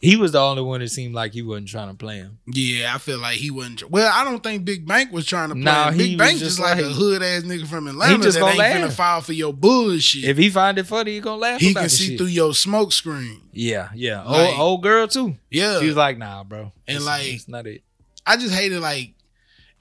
he 0.04 0.18
was 0.18 0.34
the 0.34 0.40
only 0.40 0.62
one 0.62 0.82
that 0.82 0.90
seemed 0.90 1.16
like 1.16 1.32
he 1.32 1.42
wasn't 1.42 1.70
trying 1.70 1.88
to 1.88 1.94
play 1.94 2.18
him. 2.18 2.38
yeah, 2.46 2.94
I 2.94 2.98
feel 2.98 3.20
like 3.20 3.38
he 3.38 3.50
wasn't. 3.50 3.90
Well, 3.90 4.12
I 4.14 4.26
don't 4.26 4.44
think 4.44 4.66
Big 4.66 4.86
Bank 4.86 5.14
was 5.14 5.26
trying 5.26 5.48
to 5.50 5.56
play. 5.56 5.64
Nah, 5.64 5.92
him. 5.92 5.98
Big 5.98 6.18
Bank 6.18 6.40
just 6.40 6.58
just 6.58 6.60
like, 6.60 6.78
a 6.78 6.90
hood 6.90 7.22
ass 7.24 7.44
nigga 7.44 7.66
from 7.66 7.88
Atlanta 7.88 8.22
just 8.22 8.34
that 8.36 8.42
gonna 8.42 8.52
ain't 8.52 8.60
laugh. 8.60 8.92
finna 8.92 8.92
fall 8.92 9.22
for 9.22 9.32
your 9.32 9.54
bullshit. 9.54 10.26
If 10.26 10.38
he 10.38 10.50
find 10.50 10.78
it 10.78 10.86
funny, 10.88 11.14
he 11.14 11.20
gonna 11.22 11.38
laugh. 11.38 11.62
he 11.62 11.74
can 11.74 11.88
see 11.88 12.10
shit. 12.10 12.18
through 12.18 12.28
your 12.28 12.54
smoke 12.54 12.92
screen. 12.92 13.42
Yeah, 13.54 13.90
yeah. 13.96 14.24
Like- 14.24 14.50
old, 14.52 14.60
old 14.60 14.84
girl 14.84 15.08
too. 15.08 15.38
Yeah, 15.50 15.80
She 15.80 15.88
was 15.88 15.96
like, 15.96 16.18
"Nah, 16.18 16.44
bro." 16.44 16.74
And 16.86 17.06
like- 17.06 17.26
it's 17.34 17.48
not 17.48 17.66
it. 17.66 17.82
I 18.26 18.36
just 18.36 18.54
hated 18.54 18.82
like 18.82 19.14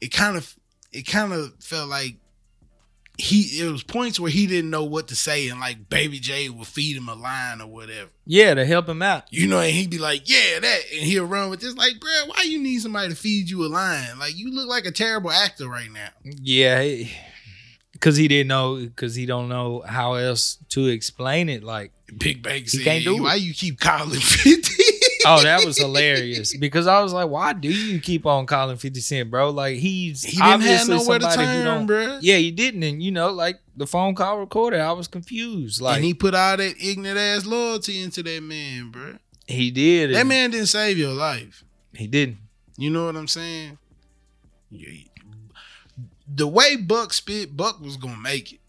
it. 0.01 0.13
Kind 0.13 0.37
of, 0.37 0.55
it 0.93 1.03
kind 1.03 1.33
of 1.33 1.53
felt 1.59 1.89
like 1.89 2.17
he. 3.19 3.61
It 3.61 3.71
was 3.71 3.83
points 3.83 4.19
where 4.19 4.31
he 4.31 4.47
didn't 4.47 4.71
know 4.71 4.85
what 4.85 5.09
to 5.09 5.17
say, 5.17 5.49
and 5.49 5.61
like 5.61 5.89
Baby 5.89 6.19
J 6.19 6.49
would 6.49 6.67
feed 6.67 6.97
him 6.97 7.09
a 7.09 7.15
line 7.15 7.61
or 7.61 7.67
whatever. 7.67 8.11
Yeah, 8.27 8.55
to 8.55 8.65
help 8.65 8.89
him 8.89 9.03
out. 9.03 9.25
You 9.31 9.47
know, 9.49 9.61
and 9.61 9.71
he'd 9.73 9.91
be 9.91 9.99
like, 9.99 10.29
"Yeah, 10.29 10.61
that," 10.61 10.81
and 10.93 11.03
he'll 11.03 11.25
run 11.27 11.51
with 11.51 11.61
this. 11.61 11.75
Like, 11.77 12.01
bro, 12.01 12.11
why 12.27 12.45
you 12.45 12.61
need 12.63 12.81
somebody 12.81 13.11
to 13.11 13.15
feed 13.17 13.51
you 13.51 13.65
a 13.65 13.69
line? 13.69 14.19
Like, 14.19 14.37
you 14.37 14.51
look 14.53 14.69
like 14.69 14.87
a 14.87 14.91
terrible 14.93 15.31
actor 15.31 15.69
right 15.69 15.91
now. 15.93 16.09
Yeah, 16.25 17.05
because 17.93 18.17
he 18.17 18.29
didn't 18.29 18.49
know, 18.49 18.77
because 18.77 19.15
he 19.15 19.27
don't 19.27 19.49
know 19.49 19.83
how 19.87 20.15
else 20.15 20.59
to 20.71 20.87
explain 20.87 21.49
it. 21.49 21.63
Like, 21.63 21.93
Big 22.19 22.43
Bank 22.43 22.65
He 22.65 22.69
said, 22.79 22.85
can't 22.85 23.05
do 23.05 23.23
"Why 23.23 23.37
it. 23.37 23.43
you 23.43 23.55
keep 23.55 23.79
calling 23.81 24.11
50? 24.21 24.83
Oh, 25.27 25.43
that 25.43 25.65
was 25.65 25.79
hilarious. 25.79 26.57
Because 26.57 26.87
I 26.87 27.01
was 27.01 27.13
like, 27.13 27.29
why 27.29 27.53
do 27.53 27.69
you 27.69 28.01
keep 28.01 28.27
on 28.27 28.47
calling 28.47 28.77
Fifty 28.77 29.01
Cent, 29.01 29.31
bro? 29.31 29.51
Like 29.51 29.79
he's 29.79 30.23
he 30.23 30.37
didn't 30.39 30.63
have 30.63 30.89
nowhere 30.89 31.19
to 31.19 31.31
turn, 31.31 31.65
don't. 31.65 31.87
bro. 31.87 32.19
Yeah, 32.21 32.37
he 32.37 32.51
didn't, 32.51 32.83
and 32.83 33.03
you 33.03 33.11
know, 33.11 33.31
like 33.31 33.61
the 33.77 33.87
phone 33.87 34.15
call 34.15 34.39
recorded, 34.39 34.81
I 34.81 34.93
was 34.93 35.09
confused. 35.09 35.81
Like 35.81 35.97
and 35.97 36.05
he, 36.05 36.15
put 36.15 36.35
all 36.35 36.57
that 36.57 36.75
ignorant 36.81 37.19
ass 37.19 37.47
loyalty 37.47 38.03
into 38.03 38.23
that 38.23 38.43
man, 38.43 38.91
bro. 38.91 39.17
He 39.47 39.71
did. 39.71 40.15
That 40.15 40.27
man 40.27 40.51
didn't 40.51 40.67
save 40.67 40.99
your 40.99 41.13
life. 41.13 41.65
he 41.95 42.07
didn't. 42.07 42.39
You 42.77 42.91
know 42.91 43.07
what 43.07 43.17
I'm 43.17 43.29
saying? 43.29 43.79
Yeah. 44.71 45.05
The 46.35 46.47
way 46.47 46.77
Buck 46.77 47.13
spit, 47.13 47.57
Buck 47.57 47.81
was 47.81 47.97
gonna 47.97 48.17
make 48.17 48.55
it. 48.55 48.61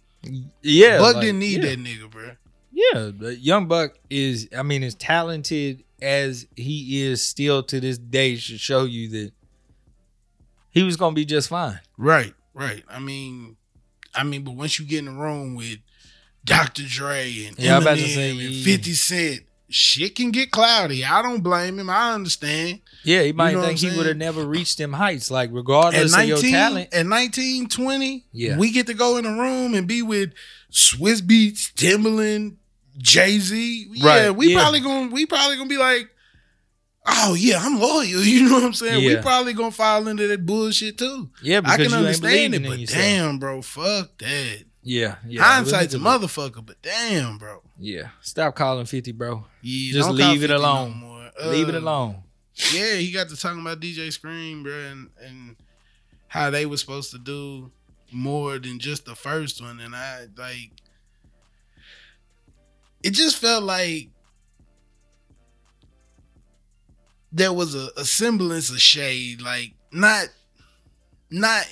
Yeah, 0.61 0.99
Buck 0.99 1.15
like, 1.15 1.25
didn't 1.25 1.39
need 1.39 1.63
yeah. 1.63 1.69
that 1.69 1.79
nigga, 1.79 2.09
bro. 2.09 2.31
Yeah, 2.71 3.29
young 3.29 3.67
Buck 3.67 3.97
is. 4.09 4.49
I 4.55 4.63
mean, 4.63 4.83
as 4.83 4.95
talented 4.95 5.83
as 6.03 6.45
he 6.55 7.01
is 7.03 7.23
still 7.25 7.63
to 7.63 7.79
this 7.79 7.97
day, 7.97 8.35
should 8.35 8.59
show 8.59 8.83
you 8.85 9.09
that 9.09 9.31
he 10.71 10.83
was 10.83 10.97
gonna 10.97 11.15
be 11.15 11.25
just 11.25 11.49
fine. 11.49 11.79
Right, 11.97 12.33
right. 12.53 12.83
I 12.89 12.99
mean, 12.99 13.55
I 14.13 14.23
mean, 14.23 14.43
but 14.43 14.55
once 14.55 14.79
you 14.79 14.85
get 14.85 14.99
in 14.99 15.05
the 15.05 15.11
room 15.11 15.55
with 15.55 15.77
Dr. 16.45 16.83
Dre 16.87 17.45
and 17.47 17.57
Yeah, 17.57 17.77
I'm 17.77 17.81
about 17.83 17.97
to 17.97 18.03
Eminem 18.03 18.15
say, 18.15 18.45
and. 18.45 18.65
50 18.65 18.93
Cent, 18.93 19.39
shit 19.69 20.15
can 20.15 20.31
get 20.31 20.51
cloudy. 20.51 21.05
I 21.05 21.21
don't 21.21 21.41
blame 21.41 21.79
him. 21.79 21.89
I 21.89 22.13
understand. 22.13 22.81
Yeah, 23.03 23.23
he 23.23 23.31
might 23.33 23.53
know 23.53 23.61
think 23.63 23.79
he 23.79 23.95
would 23.95 24.05
have 24.05 24.17
never 24.17 24.45
reached 24.45 24.77
them 24.77 24.93
heights. 24.93 25.31
Like 25.31 25.49
regardless 25.53 26.15
of 26.15 26.25
your 26.25 26.37
talent. 26.37 26.93
at 26.93 27.05
nineteen 27.05 27.67
twenty, 27.67 28.25
Yeah. 28.31 28.57
we 28.57 28.71
get 28.71 28.87
to 28.87 28.93
go 28.93 29.17
in 29.17 29.23
the 29.23 29.31
room 29.31 29.73
and 29.73 29.87
be 29.87 30.01
with 30.01 30.33
Swizz 30.71 31.21
Beatz, 31.21 31.71
Timbaland, 31.73 32.55
Jay 32.97 33.39
Z. 33.39 33.87
Yeah, 33.91 34.07
Right, 34.07 34.29
we 34.35 34.53
yeah. 34.53 34.59
probably 34.61 34.79
gonna 34.79 35.11
we 35.11 35.25
probably 35.25 35.57
gonna 35.57 35.69
be 35.69 35.77
like, 35.77 36.09
oh 37.05 37.35
yeah, 37.37 37.59
I'm 37.61 37.79
loyal. 37.79 38.03
You 38.23 38.47
know 38.49 38.55
what 38.55 38.63
I'm 38.63 38.73
saying? 38.73 39.05
We 39.05 39.15
probably 39.21 39.53
gonna 39.53 39.71
fall 39.71 40.07
into 40.07 40.27
that 40.27 40.45
bullshit 40.45 40.97
too. 40.97 41.29
Yeah, 41.41 41.61
because 41.61 41.73
I 41.73 41.77
can 41.83 41.91
you 41.91 41.97
understand 41.97 42.55
it, 42.55 42.63
but 42.67 42.79
yourself. 42.79 43.01
damn, 43.01 43.39
bro, 43.39 43.61
fuck 43.61 44.17
that. 44.19 44.63
Yeah, 44.85 45.15
yeah. 45.25 45.41
Hindsight's 45.43 45.93
a 45.93 45.97
motherfucker, 45.97 46.65
but 46.65 46.81
damn, 46.81 47.37
bro. 47.37 47.61
Yeah, 47.79 48.09
stop 48.21 48.55
calling 48.55 48.85
fifty, 48.85 49.11
bro. 49.13 49.45
Yeah, 49.61 49.93
Just 49.93 50.09
leave 50.11 50.43
it 50.43 50.47
50 50.49 50.53
no 50.53 50.57
alone. 50.59 50.97
more. 50.97 51.31
Leave 51.45 51.69
it 51.69 51.75
Uh, 51.75 51.79
alone. 51.79 52.23
Yeah, 52.73 52.95
he 52.95 53.11
got 53.11 53.29
to 53.29 53.37
talking 53.37 53.61
about 53.61 53.79
DJ 53.79 54.11
Scream, 54.11 54.61
bro, 54.61 54.73
and, 54.73 55.09
and 55.19 55.55
how 56.27 56.49
they 56.51 56.65
were 56.67 56.77
supposed 56.77 57.09
to 57.11 57.17
do 57.17 57.71
more 58.11 58.59
than 58.59 58.77
just 58.77 59.05
the 59.05 59.15
first 59.15 59.59
one, 59.61 59.79
and 59.79 59.95
I 59.95 60.27
like. 60.37 60.71
It 63.03 63.11
just 63.11 63.37
felt 63.37 63.63
like 63.63 64.09
there 67.31 67.53
was 67.53 67.75
a, 67.75 67.89
a 67.97 68.05
semblance 68.05 68.69
of 68.69 68.79
shade, 68.79 69.41
like 69.41 69.73
not, 69.91 70.27
not 71.29 71.65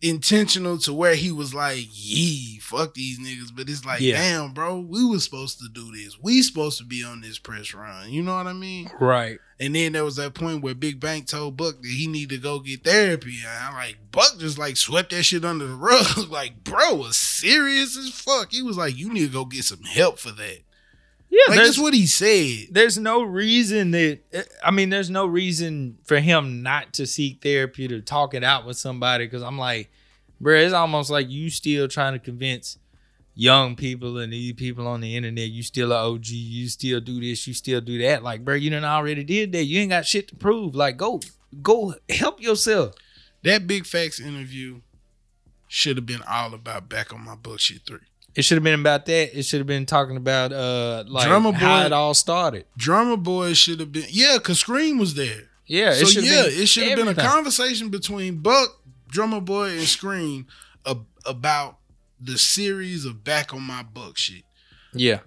intentional 0.00 0.78
to 0.78 0.92
where 0.92 1.14
he 1.16 1.32
was 1.32 1.52
like, 1.54 1.86
"Yee, 1.90 2.58
fuck 2.60 2.94
these 2.94 3.18
niggas," 3.18 3.50
but 3.56 3.68
it's 3.68 3.84
like, 3.84 4.00
Yeah. 4.00 4.16
damn, 4.16 4.52
bro, 4.52 4.78
we 4.78 5.04
was 5.04 5.24
supposed 5.24 5.58
to 5.60 5.68
do 5.72 5.90
this. 5.92 6.16
We 6.20 6.42
supposed 6.42 6.78
to 6.78 6.84
be 6.84 7.02
on 7.02 7.20
this 7.22 7.38
press 7.38 7.72
run. 7.74 8.10
You 8.10 8.22
know 8.22 8.34
what 8.36 8.46
I 8.46 8.52
mean? 8.52 8.90
Right. 9.00 9.38
And 9.58 9.74
then 9.74 9.92
there 9.92 10.04
was 10.04 10.16
that 10.16 10.34
point 10.34 10.62
where 10.62 10.74
Big 10.74 11.00
Bank 11.00 11.26
told 11.26 11.56
Buck 11.56 11.82
that 11.82 11.88
he 11.88 12.06
needed 12.06 12.36
to 12.36 12.42
go 12.42 12.60
get 12.60 12.84
therapy. 12.84 13.38
And 13.44 13.64
I'm 13.64 13.74
like, 13.74 13.96
Buck 14.12 14.38
just 14.38 14.56
like 14.56 14.76
swept 14.76 15.10
that 15.10 15.24
shit 15.24 15.44
under 15.44 15.66
the 15.66 15.74
rug. 15.74 16.06
like, 16.30 16.62
bro 16.62 16.94
was 16.94 17.16
serious 17.16 17.96
as 17.96 18.10
fuck. 18.10 18.52
He 18.52 18.62
was 18.62 18.76
like, 18.76 18.96
you 18.96 19.12
need 19.12 19.26
to 19.26 19.32
go 19.32 19.44
get 19.46 19.64
some 19.64 19.82
help 19.82 20.20
for 20.20 20.30
that. 20.30 20.58
Yeah, 21.30 21.40
Like 21.48 21.58
that's 21.58 21.78
what 21.78 21.92
he 21.92 22.06
said. 22.06 22.68
there's 22.74 22.96
no 22.96 23.22
reason 23.22 23.90
that 23.90 24.20
I 24.64 24.70
mean, 24.70 24.88
there's 24.90 25.10
no 25.10 25.26
reason 25.26 25.98
for 26.04 26.20
him 26.20 26.62
not 26.62 26.94
to 26.94 27.06
seek 27.06 27.42
therapy 27.42 27.86
to 27.88 28.00
talk 28.00 28.34
it 28.34 28.42
out 28.42 28.64
with 28.64 28.78
somebody. 28.78 29.26
Because 29.26 29.42
I'm 29.42 29.58
like, 29.58 29.90
bro, 30.40 30.54
it's 30.56 30.72
almost 30.72 31.10
like 31.10 31.28
you 31.28 31.50
still 31.50 31.86
trying 31.86 32.14
to 32.14 32.18
convince 32.18 32.78
young 33.34 33.76
people 33.76 34.18
and 34.18 34.32
these 34.32 34.52
people 34.54 34.88
on 34.88 35.00
the 35.00 35.14
internet, 35.14 35.48
you 35.48 35.62
still 35.62 35.92
a 35.92 36.10
OG, 36.12 36.26
you 36.26 36.68
still 36.68 37.00
do 37.00 37.20
this, 37.20 37.46
you 37.46 37.54
still 37.54 37.80
do 37.80 37.98
that. 37.98 38.22
Like, 38.22 38.44
bro, 38.44 38.56
you 38.56 38.68
done 38.68 38.84
already 38.84 39.22
did 39.22 39.52
that. 39.52 39.64
You 39.64 39.80
ain't 39.80 39.90
got 39.90 40.06
shit 40.06 40.26
to 40.28 40.36
prove. 40.36 40.74
Like, 40.74 40.96
go, 40.96 41.20
go 41.62 41.94
help 42.08 42.42
yourself. 42.42 42.94
That 43.44 43.68
Big 43.68 43.86
Facts 43.86 44.18
interview 44.18 44.80
should 45.68 45.96
have 45.96 46.06
been 46.06 46.22
all 46.28 46.52
about 46.52 46.88
back 46.88 47.12
on 47.12 47.24
my 47.24 47.36
bullshit 47.36 47.82
three. 47.86 47.98
It 48.34 48.42
should 48.42 48.56
have 48.56 48.64
been 48.64 48.78
about 48.78 49.06
that. 49.06 49.36
It 49.36 49.42
should 49.44 49.58
have 49.60 49.66
been 49.66 49.86
talking 49.86 50.16
about 50.16 50.52
uh 50.52 51.04
like 51.08 51.26
Drumma 51.26 51.52
how 51.52 51.80
Boy- 51.80 51.86
it 51.86 51.92
all 51.92 52.14
started. 52.14 52.66
Drumma 52.76 53.16
Boy 53.16 53.52
should 53.54 53.80
have 53.80 53.90
been 53.92 54.04
yeah, 54.10 54.38
cause 54.38 54.60
Scream 54.60 54.98
was 54.98 55.14
there. 55.14 55.48
Yeah, 55.66 55.92
so 55.94 56.04
should've 56.06 56.24
yeah, 56.30 56.42
been 56.44 56.62
it 56.62 56.66
should 56.66 56.84
have 56.88 56.96
been 56.96 57.08
a 57.08 57.10
everything. 57.10 57.30
conversation 57.30 57.88
between 57.90 58.38
Buck, 58.38 58.80
Drumma 59.08 59.40
Boy, 59.40 59.70
and 59.78 59.82
Scream 59.86 60.46
ab- 60.86 61.04
about 61.26 61.78
the 62.20 62.38
series 62.38 63.04
of 63.04 63.22
back 63.24 63.52
on 63.52 63.62
my 63.62 63.82
buck 63.82 64.16
shit. 64.16 64.44
Yeah, 64.94 65.20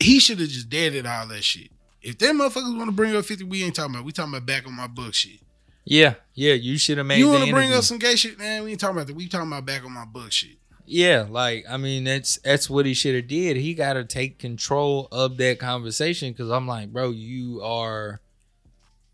He 0.00 0.18
should 0.18 0.40
have 0.40 0.48
just 0.48 0.68
deaded 0.68 1.06
all 1.06 1.26
that 1.28 1.42
shit. 1.44 1.70
If 2.02 2.18
them 2.18 2.38
motherfuckers 2.40 2.76
want 2.76 2.88
to 2.88 2.92
bring 2.92 3.14
up 3.16 3.24
50, 3.24 3.44
we 3.44 3.62
ain't 3.62 3.74
talking 3.76 3.94
about. 3.94 4.04
We 4.04 4.12
talking 4.12 4.34
about 4.34 4.44
back 4.46 4.66
on 4.66 4.74
my 4.74 4.86
buck 4.88 5.14
shit. 5.14 5.40
yeah, 5.84 6.14
yeah. 6.34 6.54
You 6.54 6.76
should 6.76 6.98
have 6.98 7.06
made. 7.06 7.16
It. 7.16 7.18
You 7.20 7.26
want 7.28 7.38
want 7.40 7.44
to 7.46 7.50
to 7.50 7.54
bring 7.56 7.72
up 7.72 7.84
some 7.84 7.98
gay 7.98 8.16
shit, 8.16 8.38
man? 8.38 8.64
We 8.64 8.72
ain't 8.72 8.80
talking 8.80 8.96
about 8.96 9.06
that. 9.06 9.16
We 9.16 9.28
talking 9.28 9.46
about 9.48 9.64
back 9.64 9.84
on 9.84 9.92
my 9.92 10.04
buck 10.04 10.30
shit. 10.32 10.56
Yeah, 10.84 11.26
like 11.28 11.64
I 11.68 11.76
mean, 11.76 12.04
that's 12.04 12.38
that's 12.38 12.68
what 12.68 12.86
he 12.86 12.94
should 12.94 13.14
have 13.14 13.28
did. 13.28 13.56
He 13.56 13.74
got 13.74 13.94
to 13.94 14.04
take 14.04 14.38
control 14.38 15.08
of 15.12 15.36
that 15.38 15.58
conversation 15.58 16.32
because 16.32 16.50
I'm 16.50 16.66
like, 16.66 16.92
bro, 16.92 17.10
you 17.10 17.60
are 17.62 18.20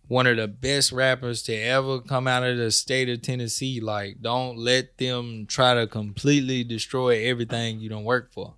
one 0.08 0.26
of 0.26 0.38
the 0.38 0.48
best 0.48 0.90
rappers 0.90 1.42
to 1.42 1.54
ever 1.54 2.00
come 2.00 2.26
out 2.26 2.42
of 2.42 2.56
the 2.56 2.70
state 2.70 3.10
of 3.10 3.20
Tennessee. 3.20 3.80
Like, 3.80 4.22
don't 4.22 4.56
let 4.56 4.96
them 4.96 5.44
try 5.46 5.74
to 5.74 5.86
completely 5.86 6.64
destroy 6.64 7.26
everything 7.26 7.80
you 7.80 7.90
don't 7.90 8.04
work 8.04 8.32
for. 8.32 8.54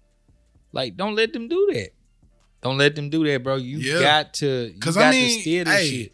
Like, 0.72 0.96
don't 0.96 1.16
let 1.16 1.32
them 1.32 1.48
do 1.48 1.68
that. 1.72 1.90
Don't 2.62 2.78
let 2.78 2.94
them 2.94 3.10
do 3.10 3.24
that, 3.26 3.42
bro. 3.42 3.56
You 3.56 3.78
Yeah. 3.78 4.00
got 4.00 4.34
to, 4.34 4.70
you 4.72 4.78
'Cause, 4.80 4.94
got 4.94 5.08
I 5.08 5.10
to 5.12 5.16
mean, 5.18 5.66
hey, 5.66 5.88
shit. 5.88 6.12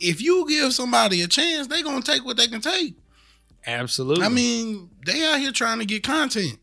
If 0.00 0.20
you 0.20 0.46
give 0.48 0.74
somebody 0.74 1.22
a 1.22 1.28
chance, 1.28 1.68
they 1.68 1.82
gonna 1.82 2.02
take 2.02 2.24
what 2.24 2.36
they 2.36 2.48
can 2.48 2.60
take. 2.60 2.96
Absolutely. 3.66 4.24
I 4.24 4.28
mean, 4.28 4.90
they 5.06 5.24
out 5.24 5.38
here 5.40 5.52
trying 5.52 5.78
to 5.78 5.84
get 5.84 6.02
content. 6.02 6.58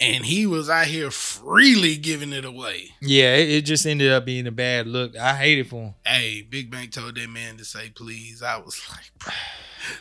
And 0.00 0.24
he 0.24 0.46
was 0.46 0.68
out 0.68 0.86
here 0.86 1.12
freely 1.12 1.96
giving 1.96 2.32
it 2.32 2.44
away. 2.44 2.90
yeah, 3.00 3.36
it, 3.36 3.50
it 3.50 3.60
just 3.62 3.86
ended 3.86 4.10
up 4.10 4.24
being 4.24 4.48
a 4.48 4.50
bad 4.50 4.88
look. 4.88 5.16
I 5.16 5.36
hate 5.36 5.58
it 5.60 5.68
for 5.68 5.76
him. 5.80 5.94
Hey, 6.04 6.42
Big 6.42 6.72
Bank 6.72 6.90
told 6.90 7.14
that 7.14 7.30
man 7.30 7.56
to 7.58 7.64
say 7.64 7.90
please. 7.94 8.42
I 8.42 8.56
was 8.56 8.80
like, 8.90 9.32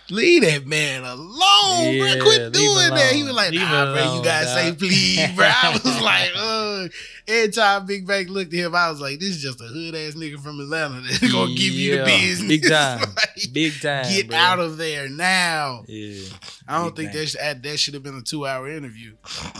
leave 0.09 0.41
that 0.41 0.65
man 0.65 1.03
alone, 1.03 1.93
Yeah, 1.93 2.15
bro. 2.15 2.23
Quit 2.23 2.53
doing 2.53 2.89
that. 2.95 3.11
He 3.13 3.21
was 3.23 3.33
like, 3.33 3.51
Leave 3.51 3.61
nah, 3.61 3.93
bro, 3.93 4.03
you 4.03 4.09
alone, 4.09 4.23
gotta 4.23 4.47
say 4.47 4.73
please, 4.73 5.35
bro. 5.35 5.45
I 5.45 5.71
was 5.83 6.01
like, 6.01 6.31
uh, 6.35 6.87
every 7.27 7.51
time 7.51 7.85
Big 7.85 8.07
Bank 8.07 8.29
looked 8.29 8.53
at 8.55 8.59
him, 8.59 8.73
I 8.73 8.89
was 8.89 8.99
like, 9.01 9.19
this 9.19 9.29
is 9.29 9.41
just 9.43 9.61
a 9.61 9.65
hood 9.65 9.93
ass 9.93 10.15
nigga 10.15 10.39
from 10.41 10.59
Atlanta 10.61 11.01
that's 11.01 11.31
gonna 11.31 11.53
give 11.53 11.73
you 11.73 11.91
the 11.91 11.97
Yeah, 11.97 12.05
business. 12.05 12.47
Big 12.47 12.67
time. 12.67 13.01
Big 13.53 13.81
time. 13.81 14.05
Get 14.05 14.29
bro. 14.29 14.37
out 14.37 14.59
of 14.59 14.77
there 14.77 15.09
now. 15.09 15.83
Yeah. 15.87 16.23
I 16.67 16.81
don't 16.81 16.95
Big 16.95 17.11
think 17.11 17.17
that 17.17 17.27
should, 17.27 17.63
that 17.63 17.79
should 17.79 17.93
have 17.93 18.03
been 18.03 18.17
a 18.17 18.21
two 18.21 18.45
hour 18.45 18.69
interview. 18.69 19.15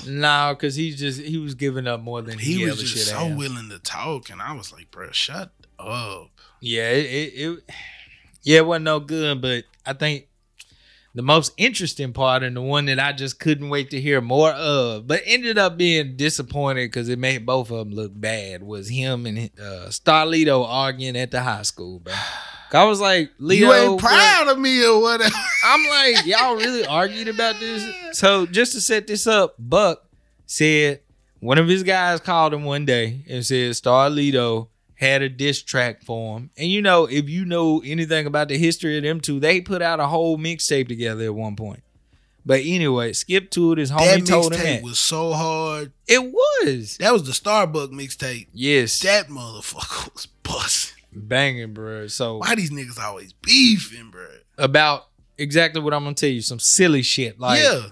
No, 0.08 0.56
because 0.56 0.76
he 0.76 0.92
just 0.94 1.22
he 1.22 1.38
was 1.38 1.56
giving 1.56 1.88
up 1.88 2.02
more 2.02 2.22
than 2.22 2.38
he, 2.38 2.54
He 2.54 2.66
was 2.66 2.74
ever 2.74 2.82
just 2.82 3.10
so 3.10 3.28
have. 3.28 3.38
willing 3.38 3.70
to 3.70 3.80
talk, 3.80 4.30
and 4.30 4.42
I 4.42 4.54
was 4.54 4.72
like, 4.72 4.92
bro, 4.92 5.12
shut 5.12 5.52
up. 5.80 6.30
Yeah, 6.60 6.90
it, 6.90 7.06
it, 7.06 7.40
it 7.40 7.64
yeah, 8.44 8.58
it 8.60 8.66
wasn't 8.66 8.86
no 8.86 9.00
good, 9.00 9.42
but 9.42 9.66
I 9.86 9.94
think 9.94 10.28
the 11.14 11.22
most 11.22 11.54
interesting 11.58 12.14
part 12.14 12.42
and 12.44 12.56
the 12.56 12.62
one 12.62 12.86
that 12.86 13.00
I 13.00 13.12
just 13.12 13.40
couldn't 13.40 13.70
wait 13.70 13.90
to 13.90 14.00
hear 14.00 14.22
more 14.22 14.52
of, 14.52 15.08
but 15.08 15.22
ended 15.26 15.58
up 15.58 15.78
being 15.78 16.16
disappointed 16.16 16.86
because 16.86 17.10
it 17.10 17.20
made 17.20 17.46
both 17.46 17.70
of 17.70 17.78
them 17.78 17.92
look 17.92 18.12
bad 18.16 18.64
was 18.64 18.90
him 18.90 19.26
and 19.26 19.50
uh, 19.60 19.88
Starlito 19.90 20.66
arguing 20.66 21.18
at 21.18 21.32
the 21.32 21.42
high 21.42 21.64
school, 21.64 22.00
bro. 22.00 22.14
I 22.74 22.86
was 22.86 23.02
like, 23.02 23.32
Leo, 23.38 23.68
you 23.68 23.74
ain't 23.74 24.00
proud 24.00 24.48
of 24.48 24.60
me 24.60 24.86
or 24.86 25.02
whatever. 25.02 25.34
I'm 25.66 25.88
like, 25.90 26.26
y'all 26.26 26.56
really 26.56 26.86
argued 26.86 27.28
about 27.28 27.60
this? 27.60 28.18
So 28.18 28.46
just 28.46 28.74
to 28.74 28.82
set 28.82 29.08
this 29.08 29.28
up, 29.28 29.56
Buck 29.60 30.06
said 30.46 31.02
one 31.40 31.58
of 31.58 31.68
his 31.68 31.84
guys 31.84 32.20
called 32.20 32.54
him 32.54 32.64
one 32.64 32.86
day 32.86 33.24
and 33.30 33.46
said 33.46 33.72
Starlito 33.72 34.68
had 34.96 35.24
a 35.24 35.30
diss 35.30 35.64
track 35.64 36.04
for 36.04 36.38
him. 36.38 36.52
And 36.56 36.70
you 36.70 36.82
know, 36.82 37.06
if 37.06 37.28
you 37.28 37.44
know 37.46 37.82
anything 37.84 38.28
about 38.28 38.50
the 38.50 38.58
history 38.58 38.98
of 38.98 39.04
them 39.04 39.20
two, 39.20 39.40
they 39.40 39.60
put 39.60 39.82
out 39.82 40.00
a 40.00 40.08
whole 40.08 40.38
mixtape 40.38 40.88
together 40.88 41.26
at 41.26 41.34
one 41.34 41.56
point. 41.56 41.82
But 42.46 42.62
anyway, 42.64 43.14
skip 43.14 43.52
to 43.52 43.74
it. 43.74 43.78
His 43.80 43.90
that 43.90 44.00
homie 44.00 44.26
told 44.26 44.54
him 44.54 44.64
that. 44.64 44.84
was 44.84 45.00
so 45.00 45.34
hard. 45.34 45.92
it 46.08 46.32
was. 46.32 46.98
That 46.98 47.14
was 47.14 47.24
the 47.24 47.34
Starbuck 47.34 47.92
mixtape. 47.92 48.48
Yes. 48.54 49.00
That 49.02 49.28
motherfucker 49.28 50.14
was 50.14 50.26
busting. 50.26 51.01
Banging, 51.14 51.74
bro. 51.74 52.08
So 52.08 52.38
Why 52.38 52.56
these 52.56 52.72
niggas 52.72 53.00
always 53.00 53.34
beefing, 53.34 54.10
bro? 54.12 54.28
about 54.58 55.08
exactly 55.38 55.82
what 55.82 55.94
I'm 55.94 56.04
gonna 56.04 56.16
tell 56.16 56.30
you, 56.30 56.42
some 56.42 56.60
silly 56.60 57.02
shit. 57.02 57.40
Like 57.40 57.62
yeah, 57.62 57.88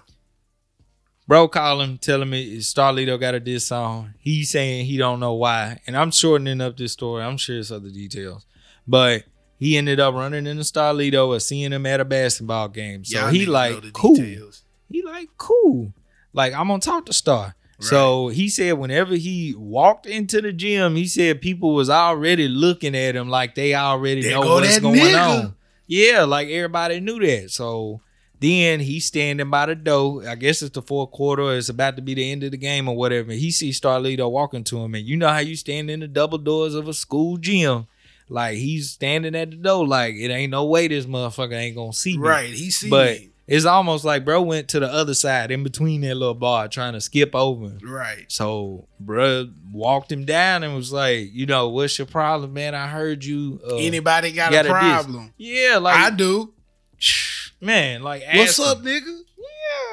Bro 1.27 1.49
call 1.49 1.81
him, 1.81 1.99
telling 1.99 2.29
me 2.31 2.57
Starlito 2.57 3.19
got 3.19 3.35
a 3.35 3.39
diss 3.39 3.67
song. 3.67 4.15
He's 4.17 4.49
saying 4.49 4.87
he 4.87 4.97
don't 4.97 5.19
know 5.19 5.33
why. 5.33 5.79
And 5.85 5.95
I'm 5.95 6.09
shortening 6.09 6.59
up 6.59 6.75
this 6.75 6.93
story. 6.93 7.21
I'm 7.23 7.37
sure 7.37 7.59
it's 7.59 7.69
other 7.69 7.89
details. 7.91 8.47
But 8.87 9.25
he 9.59 9.77
ended 9.77 9.99
up 9.99 10.15
running 10.15 10.47
into 10.47 10.63
Starlito 10.63 11.27
or 11.27 11.39
seeing 11.39 11.71
him 11.71 11.85
at 11.85 11.99
a 11.99 12.05
basketball 12.05 12.69
game. 12.69 13.05
So 13.05 13.19
Y'all 13.19 13.29
he 13.29 13.45
like 13.45 13.93
cool. 13.93 14.15
details. 14.15 14.63
He 14.89 15.03
like 15.03 15.29
cool. 15.37 15.93
Like 16.33 16.53
I'm 16.53 16.67
gonna 16.67 16.79
talk 16.79 17.05
to 17.05 17.13
Star. 17.13 17.53
So 17.79 18.27
he 18.27 18.49
said 18.49 18.73
whenever 18.73 19.15
he 19.15 19.55
walked 19.57 20.05
into 20.05 20.41
the 20.41 20.51
gym, 20.51 20.95
he 20.95 21.07
said 21.07 21.41
people 21.41 21.73
was 21.73 21.89
already 21.89 22.47
looking 22.47 22.95
at 22.95 23.15
him 23.15 23.29
like 23.29 23.55
they 23.55 23.73
already 23.73 24.21
There 24.23 24.31
know 24.31 24.43
go 24.43 24.53
what's 24.55 24.79
going 24.79 24.99
nigga. 24.99 25.43
on. 25.45 25.55
Yeah, 25.87 26.23
like 26.25 26.49
everybody 26.49 26.99
knew 26.99 27.19
that. 27.19 27.51
So 27.51 28.01
then 28.39 28.79
he's 28.81 29.05
standing 29.05 29.49
by 29.49 29.65
the 29.65 29.75
door. 29.75 30.27
I 30.27 30.35
guess 30.35 30.61
it's 30.61 30.73
the 30.75 30.81
fourth 30.81 31.11
quarter. 31.11 31.55
It's 31.57 31.69
about 31.69 31.95
to 31.95 32.01
be 32.01 32.13
the 32.13 32.31
end 32.31 32.43
of 32.43 32.51
the 32.51 32.57
game 32.57 32.87
or 32.87 32.95
whatever. 32.95 33.31
He 33.31 33.49
sees 33.51 33.79
Starlito 33.79 34.29
walking 34.29 34.63
to 34.65 34.79
him, 34.79 34.93
and 34.95 35.05
you 35.05 35.17
know 35.17 35.29
how 35.29 35.39
you 35.39 35.55
stand 35.55 35.89
in 35.89 36.01
the 36.01 36.07
double 36.07 36.37
doors 36.37 36.73
of 36.75 36.87
a 36.87 36.93
school 36.93 37.37
gym. 37.37 37.87
Like 38.29 38.57
he's 38.57 38.91
standing 38.91 39.35
at 39.35 39.49
the 39.51 39.55
door, 39.57 39.87
like 39.87 40.15
it 40.15 40.29
ain't 40.31 40.51
no 40.51 40.65
way 40.65 40.87
this 40.87 41.05
motherfucker 41.05 41.53
ain't 41.57 41.75
gonna 41.75 41.93
see 41.93 42.17
me. 42.17 42.27
Right, 42.27 42.49
he 42.49 42.69
see 42.69 42.89
But 42.89 43.19
me. 43.19 43.29
It's 43.49 43.65
almost 43.65 44.05
like 44.05 44.23
bro 44.23 44.41
went 44.41 44.67
to 44.69 44.79
the 44.79 44.87
other 44.87 45.13
side 45.13 45.51
in 45.51 45.63
between 45.63 46.01
that 46.01 46.15
little 46.15 46.33
bar 46.35 46.67
trying 46.67 46.93
to 46.93 47.01
skip 47.01 47.33
over. 47.35 47.77
Right. 47.83 48.25
So 48.27 48.87
bro 48.99 49.49
walked 49.73 50.11
him 50.11 50.23
down 50.25 50.63
and 50.63 50.75
was 50.75 50.93
like, 50.93 51.29
you 51.33 51.45
know, 51.45 51.67
what's 51.69 51.97
your 51.97 52.05
problem, 52.07 52.53
man? 52.53 52.75
I 52.75 52.87
heard 52.87 53.25
you. 53.25 53.59
Uh, 53.69 53.75
Anybody 53.77 54.31
got, 54.31 54.51
got 54.51 54.65
a 54.65 54.69
problem? 54.69 55.33
yeah, 55.37 55.77
like 55.77 55.97
I 55.97 56.09
do. 56.11 56.53
man, 57.61 58.03
like 58.03 58.23
What's 58.33 58.59
ask 58.59 58.69
up, 58.71 58.77
him. 58.79 58.85
nigga? 58.85 59.19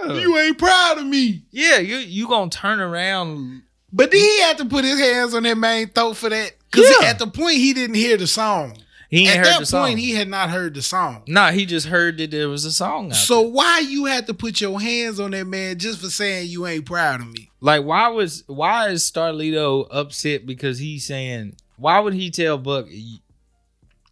Yeah, 0.05 0.15
You 0.15 0.39
ain't 0.39 0.59
proud 0.59 0.99
of 0.99 1.07
me. 1.07 1.43
yeah, 1.51 1.78
you 1.78 1.97
you 1.97 2.28
gonna 2.28 2.51
turn 2.51 2.81
around? 2.81 3.62
But 3.93 4.11
then 4.11 4.20
he 4.20 4.41
had 4.43 4.59
to 4.59 4.65
put 4.66 4.85
his 4.85 4.99
hands 5.01 5.35
on 5.35 5.45
that 5.45 5.57
main 5.57 5.89
throat 5.89 6.16
for 6.16 6.28
that. 6.28 6.53
Because 6.70 6.91
Yeah. 7.01 7.09
at 7.09 7.19
the 7.19 7.27
point 7.27 7.55
he 7.57 7.73
didn't 7.73 7.97
hear 7.97 8.16
the 8.16 8.27
song. 8.27 8.77
He 9.09 9.20
ain't 9.28 9.31
At 9.31 9.37
heard 9.37 9.45
that 9.47 9.53
the 9.53 9.77
point 9.78 9.93
song. 9.93 9.97
he 9.99 10.11
had 10.15 10.28
not 10.28 10.51
heard 10.51 10.74
the 10.74 10.83
song. 10.83 11.23
nah, 11.28 11.53
he 11.53 11.65
just 11.66 11.87
heard 11.87 12.19
that 12.19 12.31
there 12.33 12.49
was 12.49 12.65
a 12.65 12.73
song. 12.73 13.11
Out 13.11 13.16
So 13.16 13.43
there. 13.43 13.51
why 13.51 13.78
you 13.81 14.07
had 14.07 14.27
to 14.27 14.35
put 14.35 14.61
your 14.61 14.81
hands 14.81 15.20
on 15.20 15.31
that 15.31 15.47
man 15.47 15.78
just 15.78 16.01
for 16.01 16.09
saying 16.11 16.49
you 16.51 16.66
ain't 16.66 16.87
proud 16.87 17.20
of 17.20 17.28
me? 17.28 17.51
like, 17.61 17.85
why 17.85 18.09
was 18.09 18.43
why 18.47 18.89
is 18.89 19.03
Starlito 19.11 19.87
upset 19.91 20.45
because 20.47 20.78
he's 20.78 21.05
saying? 21.07 21.55
Why 21.77 22.01
would 22.01 22.15
he 22.15 22.31
tell 22.31 22.59
Buck? 22.59 22.87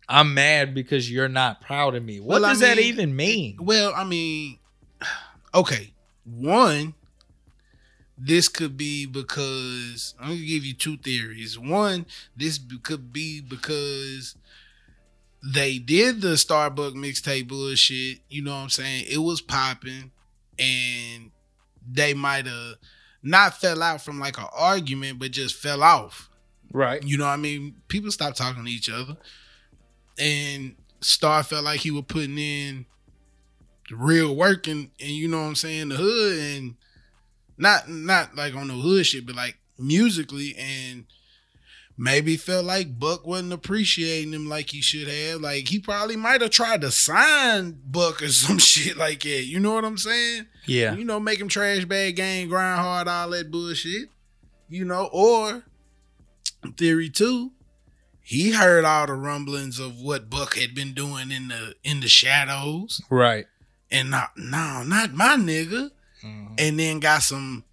I'm 0.08 0.34
mad 0.34 0.74
because 0.74 1.10
you're 1.10 1.28
not 1.28 1.60
proud 1.62 1.94
of 1.94 2.04
me. 2.04 2.20
What 2.20 2.40
Well, 2.42 2.44
I 2.44 2.50
does 2.50 2.60
that 2.60 2.78
even 2.78 3.16
mean? 3.16 3.56
Well, 3.60 3.92
I 3.96 4.04
mean, 4.04 4.58
okay. 5.54 5.92
One, 6.24 6.94
this 8.18 8.48
could 8.48 8.76
be 8.76 9.06
because 9.06 10.14
I'm 10.20 10.28
gonna 10.28 10.40
give 10.40 10.64
you 10.64 10.74
two 10.74 10.96
theories. 10.98 11.58
One, 11.58 12.06
this 12.36 12.60
could 12.82 13.12
be 13.12 13.40
because 13.40 14.36
they 15.44 15.78
did 15.78 16.20
the 16.22 16.34
Starbucks 16.34 16.94
mixtape 16.94 17.48
bullshit. 17.48 18.20
You 18.28 18.42
know 18.42 18.52
what 18.52 18.62
I'm 18.62 18.70
saying? 18.70 19.06
It 19.08 19.18
was 19.18 19.40
popping, 19.40 20.10
and 20.58 21.30
they 21.90 22.14
might 22.14 22.46
have 22.46 22.76
not 23.22 23.60
fell 23.60 23.82
out 23.82 24.02
from 24.02 24.20
like 24.20 24.38
an 24.38 24.46
argument, 24.56 25.18
but 25.18 25.30
just 25.30 25.56
fell 25.56 25.82
off. 25.82 26.30
Right. 26.72 27.02
You 27.02 27.16
know 27.18 27.24
what 27.24 27.32
I 27.32 27.36
mean? 27.36 27.76
People 27.88 28.10
stopped 28.10 28.36
talking 28.36 28.64
to 28.64 28.70
each 28.70 28.90
other. 28.90 29.16
And 30.18 30.76
Star 31.00 31.42
felt 31.42 31.64
like 31.64 31.80
he 31.80 31.90
was 31.90 32.04
putting 32.08 32.38
in 32.38 32.86
the 33.88 33.96
real 33.96 34.34
work 34.34 34.66
and, 34.66 34.90
and 35.00 35.10
you 35.10 35.28
know 35.28 35.40
what 35.40 35.48
I'm 35.48 35.54
saying, 35.54 35.90
the 35.90 35.96
hood 35.96 36.38
and 36.38 36.74
not 37.56 37.88
not 37.88 38.34
like 38.34 38.54
on 38.54 38.68
the 38.68 38.74
hood 38.74 39.06
shit, 39.06 39.26
but 39.26 39.36
like 39.36 39.58
musically 39.78 40.54
and 40.56 41.06
maybe 41.96 42.36
felt 42.36 42.64
like 42.64 42.98
Buck 42.98 43.26
wasn't 43.26 43.52
appreciating 43.52 44.32
him 44.32 44.48
like 44.48 44.70
he 44.70 44.80
should 44.80 45.06
have. 45.08 45.40
Like 45.40 45.68
he 45.68 45.78
probably 45.78 46.16
might 46.16 46.40
have 46.40 46.50
tried 46.50 46.80
to 46.80 46.90
sign 46.90 47.78
Buck 47.86 48.22
or 48.22 48.28
some 48.30 48.58
shit 48.58 48.96
like 48.96 49.20
that. 49.22 49.44
You 49.44 49.60
know 49.60 49.74
what 49.74 49.84
I'm 49.84 49.98
saying? 49.98 50.46
Yeah. 50.66 50.94
You 50.94 51.04
know, 51.04 51.20
make 51.20 51.40
him 51.40 51.48
trash 51.48 51.84
bag 51.84 52.16
game, 52.16 52.48
grind 52.48 52.80
hard, 52.80 53.06
all 53.08 53.30
that 53.30 53.50
bullshit. 53.50 54.08
You 54.68 54.84
know, 54.84 55.08
or 55.12 55.62
theory 56.76 57.10
two, 57.10 57.52
he 58.22 58.52
heard 58.52 58.84
all 58.84 59.06
the 59.06 59.12
rumblings 59.14 59.78
of 59.78 60.00
what 60.00 60.30
Buck 60.30 60.56
had 60.56 60.74
been 60.74 60.94
doing 60.94 61.30
in 61.30 61.48
the 61.48 61.74
in 61.84 62.00
the 62.00 62.08
shadows, 62.08 63.00
Right. 63.10 63.46
and 63.90 64.10
not 64.10 64.30
no, 64.36 64.82
not 64.82 65.12
my 65.12 65.36
nigga. 65.36 65.90
Mhm. 66.24 66.54
And 66.58 66.78
then 66.78 67.00
got 67.00 67.22
some 67.22 67.64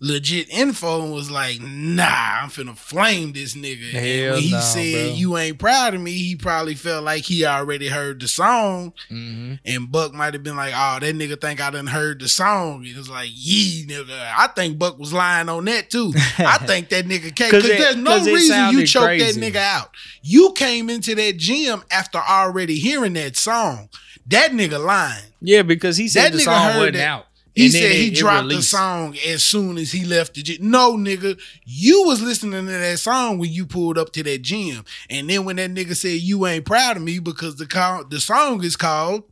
legit 0.00 0.48
info 0.50 1.02
and 1.02 1.12
was 1.12 1.28
like, 1.30 1.60
nah, 1.60 2.04
I'm 2.42 2.50
finna 2.50 2.76
flame 2.76 3.32
this 3.32 3.54
nigga. 3.56 3.94
and 3.94 4.34
when 4.34 4.42
he 4.42 4.52
no, 4.52 4.60
said 4.60 5.06
bro. 5.08 5.14
you 5.16 5.36
ain't 5.36 5.58
proud 5.58 5.94
of 5.94 6.00
me, 6.00 6.12
he 6.12 6.36
probably 6.36 6.76
felt 6.76 7.02
like 7.04 7.24
he 7.24 7.44
already 7.44 7.88
heard 7.88 8.20
the 8.20 8.28
song. 8.28 8.92
Mhm. 9.10 9.58
And 9.64 9.90
Buck 9.90 10.14
might 10.14 10.34
have 10.34 10.44
been 10.44 10.54
like, 10.56 10.72
oh, 10.76 10.98
that 11.00 11.14
nigga 11.16 11.40
think 11.40 11.60
I 11.60 11.70
done 11.70 11.88
heard 11.88 12.20
the 12.20 12.28
song. 12.28 12.84
It 12.86 12.96
was 12.96 13.10
like, 13.10 13.28
yee, 13.32 13.86
nigga. 13.88 14.32
I 14.36 14.46
think 14.54 14.78
Buck 14.78 14.98
was 15.00 15.12
lying 15.12 15.48
on 15.48 15.64
that 15.64 15.90
too. 15.90 16.12
I 16.38 16.58
think 16.66 16.90
that 16.90 17.06
nigga 17.06 17.34
came 17.34 17.50
'Cause 17.50 17.62
because 17.64 17.78
there's 17.78 17.96
no 17.96 18.24
reason 18.24 18.70
you 18.70 18.86
choked 18.86 19.04
crazy. 19.06 19.40
that 19.40 19.52
nigga 19.52 19.56
out. 19.56 19.90
You 20.22 20.52
came 20.54 20.90
into 20.90 21.16
that 21.16 21.36
gym 21.38 21.82
after 21.90 22.18
already 22.18 22.78
hearing 22.78 23.14
that 23.14 23.36
song. 23.36 23.88
That 24.28 24.52
nigga 24.52 24.78
lying. 24.84 25.24
Yeah, 25.40 25.62
because 25.62 25.96
he 25.96 26.06
said 26.08 26.26
That 26.26 26.32
the 26.36 26.38
nigga 26.42 26.44
song 26.44 26.62
heard 26.72 26.76
wasn't 26.78 26.94
that. 26.96 27.08
out. 27.08 27.24
He 27.54 27.68
said 27.70 27.92
he 27.92 28.10
dropped 28.10 28.48
the 28.48 28.62
song 28.62 29.16
as 29.26 29.42
soon 29.42 29.78
as 29.78 29.90
he 29.90 30.04
left 30.04 30.34
the 30.34 30.42
gym. 30.42 30.70
No, 30.70 30.94
nigga, 30.96 31.40
you 31.64 32.04
was 32.04 32.22
listening 32.22 32.66
to 32.66 32.72
that 32.72 32.98
song 33.00 33.38
when 33.38 33.50
you 33.52 33.66
pulled 33.66 33.98
up 33.98 34.12
to 34.12 34.22
that 34.22 34.42
gym, 34.42 34.84
and 35.10 35.28
then 35.28 35.44
when 35.44 35.56
that 35.56 35.70
nigga 35.74 35.96
said 35.96 36.20
you 36.20 36.46
ain't 36.46 36.64
proud 36.64 36.96
of 36.96 37.02
me 37.02 37.18
because 37.18 37.56
the 37.56 37.66
call, 37.66 38.04
the 38.04 38.20
song 38.20 38.62
is 38.62 38.76
called, 38.76 39.24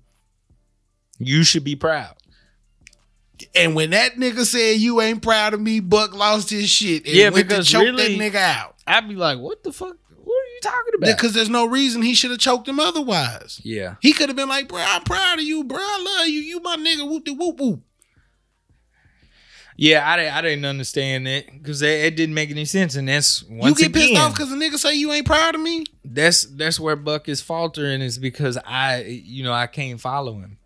You 1.18 1.44
should 1.44 1.64
be 1.64 1.76
proud. 1.76 2.14
and 3.54 3.74
when 3.74 3.90
that 3.90 4.14
nigga 4.16 4.44
said 4.44 4.80
you 4.80 5.00
ain't 5.00 5.22
proud 5.22 5.54
of 5.54 5.60
me, 5.60 5.80
Buck 5.80 6.14
lost 6.14 6.50
his 6.50 6.68
shit 6.70 7.06
and 7.06 7.14
Yeah, 7.14 7.28
went 7.28 7.50
to 7.50 7.62
choke 7.62 7.82
really- 7.82 8.16
that 8.16 8.32
nigga 8.32 8.36
out 8.40 8.74
I'd 8.86 9.08
be 9.08 9.14
like, 9.14 9.38
what 9.38 9.62
the 9.64 9.72
fuck? 9.72 9.96
What 10.24 10.32
are 10.32 10.48
you 10.54 10.60
talking 10.62 10.94
about? 10.96 11.16
because 11.16 11.32
there's 11.34 11.48
no 11.50 11.66
reason 11.66 12.02
he 12.02 12.14
should 12.14 12.30
have 12.30 12.40
choked 12.40 12.66
him 12.68 12.80
otherwise. 12.80 13.60
yeah. 13.62 13.96
He 14.00 14.12
could 14.12 14.28
have 14.28 14.36
been 14.36 14.48
like, 14.48 14.68
bro, 14.68 14.80
I'm 14.80 15.02
proud 15.02 15.38
of 15.38 15.44
you, 15.44 15.62
bro. 15.64 15.78
I 15.78 16.18
love 16.18 16.28
you. 16.28 16.40
You 16.40 16.60
my 16.60 16.76
nigga. 16.76 17.08
Whoop 17.08 17.24
de 17.24 17.32
whoop 17.34 17.60
whoop. 17.60 17.82
Yeah, 19.78 20.08
I, 20.08 20.38
I 20.38 20.40
didn't 20.40 20.64
understand 20.64 21.26
that 21.26 21.52
because 21.52 21.82
it, 21.82 21.88
it 22.06 22.16
didn't 22.16 22.34
make 22.34 22.50
any 22.50 22.64
sense. 22.64 22.96
And 22.96 23.08
that's 23.08 23.42
once 23.44 23.78
You 23.78 23.88
get 23.88 23.94
pissed 23.94 24.16
off 24.20 24.32
because 24.32 24.48
the 24.48 24.56
nigga 24.56 24.76
say 24.78 24.94
you 24.94 25.12
ain't 25.12 25.26
proud 25.26 25.54
of 25.54 25.60
me. 25.60 25.84
that's 26.04 26.44
that's 26.44 26.80
where 26.80 26.96
Buck 26.96 27.28
is 27.28 27.42
faltering 27.42 28.00
is 28.00 28.18
because 28.18 28.56
I 28.64 29.02
you 29.02 29.44
know 29.44 29.52
I 29.52 29.66
can't 29.66 30.00
follow 30.00 30.34
him. 30.38 30.56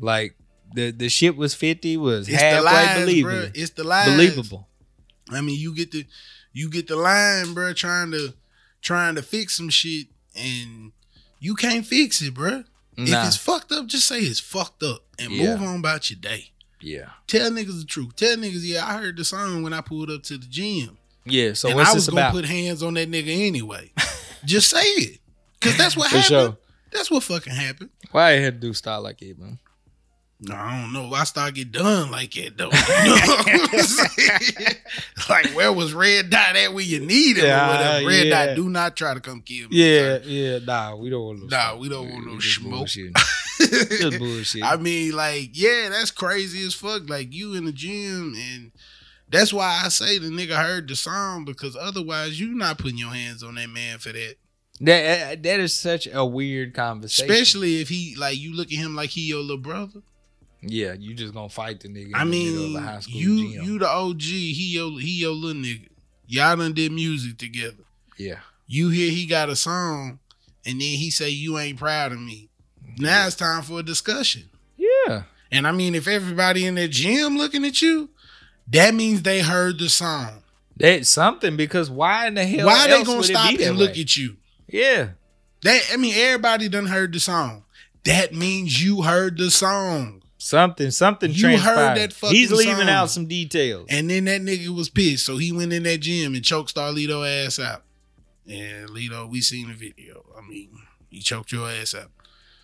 Like 0.00 0.34
the 0.74 0.90
the 0.90 1.08
shit 1.08 1.36
was 1.36 1.54
fifty 1.54 1.96
was 1.96 2.28
It's 2.28 2.36
the 2.38 2.44
halfway 2.44 2.64
lies, 2.64 2.98
believable, 3.00 3.36
bro. 3.42 3.50
It's 3.54 3.70
the 3.70 3.84
lies. 3.84 4.08
believable. 4.10 4.68
I 5.30 5.40
mean, 5.40 5.58
you 5.60 5.74
get 5.74 5.92
the 5.92 6.04
you 6.52 6.68
get 6.68 6.88
the 6.88 6.96
line, 6.96 7.54
bro, 7.54 7.72
trying 7.74 8.10
to 8.10 8.34
trying 8.82 9.14
to 9.14 9.22
fix 9.22 9.56
some 9.56 9.68
shit, 9.68 10.08
and 10.34 10.90
you 11.38 11.54
can't 11.54 11.86
fix 11.86 12.20
it, 12.22 12.34
bro. 12.34 12.64
If 13.00 13.26
it's 13.26 13.36
fucked 13.36 13.70
up, 13.70 13.86
just 13.86 14.08
say 14.08 14.18
it's 14.18 14.40
fucked 14.40 14.82
up 14.82 15.04
and 15.20 15.30
Yeah. 15.30 15.54
move 15.54 15.62
on 15.62 15.78
about 15.78 16.10
your 16.10 16.18
day. 16.18 16.50
Yeah, 16.80 17.10
Tell 17.26 17.50
niggas 17.50 17.80
the 17.80 17.86
truth. 17.86 18.16
Tell 18.16 18.36
niggas, 18.36 18.60
yeah, 18.62 18.86
I 18.86 18.98
heard 18.98 19.16
the 19.16 19.24
song 19.24 19.62
when 19.62 19.72
I 19.72 19.80
pulled 19.80 20.10
up 20.10 20.22
to 20.24 20.38
the 20.38 20.46
gym, 20.46 20.96
yeah. 21.24 21.52
So 21.54 21.68
and 21.68 21.76
what's 21.76 21.90
I 21.90 21.94
was 21.94 22.06
this 22.06 22.14
gonna 22.14 22.22
about? 22.28 22.34
put 22.34 22.44
hands 22.44 22.82
on 22.82 22.94
that 22.94 23.10
nigga 23.10 23.46
anyway. 23.46 23.90
just 24.44 24.70
say 24.70 24.80
it, 24.82 25.20
cause 25.60 25.76
that's 25.76 25.96
what 25.96 26.06
For 26.10 26.16
happened. 26.18 26.28
sure. 26.28 26.56
That's 26.92 27.10
what 27.10 27.22
fucking 27.22 27.52
happened. 27.52 27.90
Why 28.12 28.30
I 28.30 28.32
had 28.38 28.60
to 28.60 28.66
do 28.68 28.72
style 28.72 29.02
like 29.02 29.20
it, 29.20 29.38
man? 29.38 29.58
No, 30.40 30.54
I 30.54 30.80
don't 30.80 30.92
know. 30.92 31.12
I 31.12 31.24
start 31.24 31.54
get 31.54 31.72
done 31.72 32.12
like 32.12 32.36
it 32.36 32.56
though. 32.56 32.70
You 33.04 33.10
know 33.10 33.16
what 33.16 33.74
I'm 33.74 33.78
saying? 33.80 34.76
like 35.28 35.46
where 35.48 35.72
was 35.72 35.92
red 35.92 36.30
dot 36.30 36.54
at 36.54 36.72
when 36.72 36.86
you 36.86 37.00
need 37.00 37.38
him 37.38 37.44
Yeah, 37.46 37.66
or 37.66 37.72
whatever? 37.76 38.06
Red 38.06 38.26
yeah. 38.28 38.46
dot, 38.46 38.56
do 38.56 38.68
not 38.70 38.96
try 38.96 39.14
to 39.14 39.20
come 39.20 39.40
kill 39.42 39.68
me. 39.68 39.76
Yeah, 39.76 40.18
yeah. 40.24 40.58
Nah, 40.64 40.94
we 40.94 41.10
don't 41.10 41.24
want 41.24 41.40
no. 41.40 41.46
Nah, 41.48 41.70
smoke. 41.70 41.80
we 41.80 41.88
don't 41.88 42.10
want 42.10 42.26
no 42.26 42.38
just 42.38 42.54
smoke. 42.60 42.88
bullshit. 44.18 44.62
I 44.64 44.76
mean, 44.76 45.12
like, 45.12 45.50
yeah, 45.52 45.88
that's 45.90 46.10
crazy 46.10 46.64
as 46.66 46.74
fuck. 46.74 47.08
Like 47.08 47.32
you 47.32 47.54
in 47.54 47.64
the 47.64 47.72
gym 47.72 48.34
and 48.36 48.72
that's 49.30 49.52
why 49.52 49.82
I 49.84 49.88
say 49.88 50.18
the 50.18 50.28
nigga 50.28 50.56
heard 50.56 50.88
the 50.88 50.96
song 50.96 51.44
because 51.44 51.76
otherwise 51.76 52.40
you 52.40 52.54
not 52.54 52.78
putting 52.78 52.98
your 52.98 53.10
hands 53.10 53.42
on 53.42 53.56
that 53.56 53.68
man 53.68 53.98
for 53.98 54.10
that. 54.12 54.36
that 54.80 55.42
that 55.42 55.60
is 55.60 55.74
such 55.74 56.08
a 56.12 56.24
weird 56.24 56.72
conversation. 56.74 57.30
Especially 57.30 57.80
if 57.80 57.88
he 57.88 58.14
like 58.16 58.38
you 58.38 58.54
look 58.54 58.68
at 58.72 58.78
him 58.78 58.94
like 58.96 59.10
he 59.10 59.22
your 59.28 59.40
little 59.40 59.58
brother. 59.58 60.00
yeah, 60.62 60.94
you 60.98 61.14
just 61.14 61.34
gonna 61.34 61.48
fight 61.50 61.80
the 61.80 61.88
nigga. 61.88 62.08
In 62.08 62.14
I 62.14 62.24
the 62.24 62.30
middle 62.30 62.62
mean, 62.68 62.76
of 62.76 62.82
a 62.82 62.86
high 62.86 63.00
school 63.00 63.14
you 63.20 63.52
gym. 63.52 63.64
you 63.64 63.78
the 63.78 63.88
OG. 63.88 64.22
He 64.22 64.72
your 64.74 64.98
he 65.00 65.20
your 65.20 65.32
little 65.32 65.60
nigga. 65.62 65.88
Y'all 66.26 66.56
done 66.56 66.72
did 66.72 66.92
music 66.92 67.38
together. 67.38 67.84
yeah, 68.18 68.40
You 68.66 68.88
hear 68.90 69.10
he 69.10 69.24
got 69.26 69.48
a 69.48 69.56
song, 69.56 70.18
and 70.66 70.74
then 70.74 70.80
he 70.98 71.10
say 71.10 71.30
you 71.30 71.58
ain't 71.58 71.78
proud 71.78 72.12
of 72.12 72.20
me. 72.20 72.47
Now 72.98 73.26
it's 73.26 73.36
time 73.36 73.62
for 73.62 73.80
a 73.80 73.82
discussion. 73.82 74.48
yeah. 74.76 75.22
And 75.50 75.66
I 75.66 75.72
mean, 75.72 75.94
if 75.94 76.06
everybody 76.06 76.66
in 76.66 76.74
the 76.74 76.88
gym 76.88 77.38
looking 77.38 77.64
at 77.64 77.80
you, 77.80 78.10
that 78.68 78.94
means 78.94 79.22
they 79.22 79.40
heard 79.40 79.78
the 79.78 79.88
song. 79.88 80.42
That's 80.76 81.08
something 81.08 81.56
because 81.56 81.90
why 81.90 82.26
in 82.26 82.34
the 82.34 82.44
hell? 82.44 82.66
Why 82.66 82.84
are 82.84 82.88
they 82.88 83.02
gonna 83.04 83.22
stop 83.24 83.50
that 83.56 83.60
and 83.60 83.78
look 83.78 83.94
way? 83.94 84.00
at 84.02 84.16
you? 84.16 84.36
Yeah, 84.68 85.08
That 85.62 85.80
I 85.92 85.96
mean, 85.96 86.12
everybody 86.14 86.68
done 86.68 86.86
heard 86.86 87.12
the 87.14 87.20
song. 87.20 87.64
That 88.04 88.34
means 88.34 88.82
you 88.82 89.02
heard 89.02 89.38
the 89.38 89.50
song. 89.50 90.22
something 90.36 90.90
something 90.90 91.30
You 91.32 91.56
heard 91.58 91.96
that 91.96 92.12
fucking 92.12 92.28
song. 92.28 92.30
He's 92.34 92.52
leaving 92.52 92.76
song. 92.76 92.88
out 92.90 93.10
some 93.10 93.26
details. 93.26 93.86
And 93.88 94.10
then 94.10 94.26
that 94.26 94.42
nigga 94.42 94.68
was 94.68 94.90
pissed, 94.90 95.24
so 95.24 95.38
he 95.38 95.50
went 95.50 95.72
in 95.72 95.82
that 95.84 95.98
gym 95.98 96.34
and 96.34 96.44
choked 96.44 96.74
Starlito 96.74 97.26
ass 97.46 97.58
out. 97.58 97.84
And 98.46 98.90
Lito, 98.90 99.28
we 99.28 99.40
seen 99.40 99.68
the 99.68 99.74
video. 99.74 100.24
I 100.36 100.46
mean, 100.46 100.70
he 101.10 101.20
choked 101.20 101.50
your 101.52 101.68
ass 101.70 101.94
out. 101.94 102.10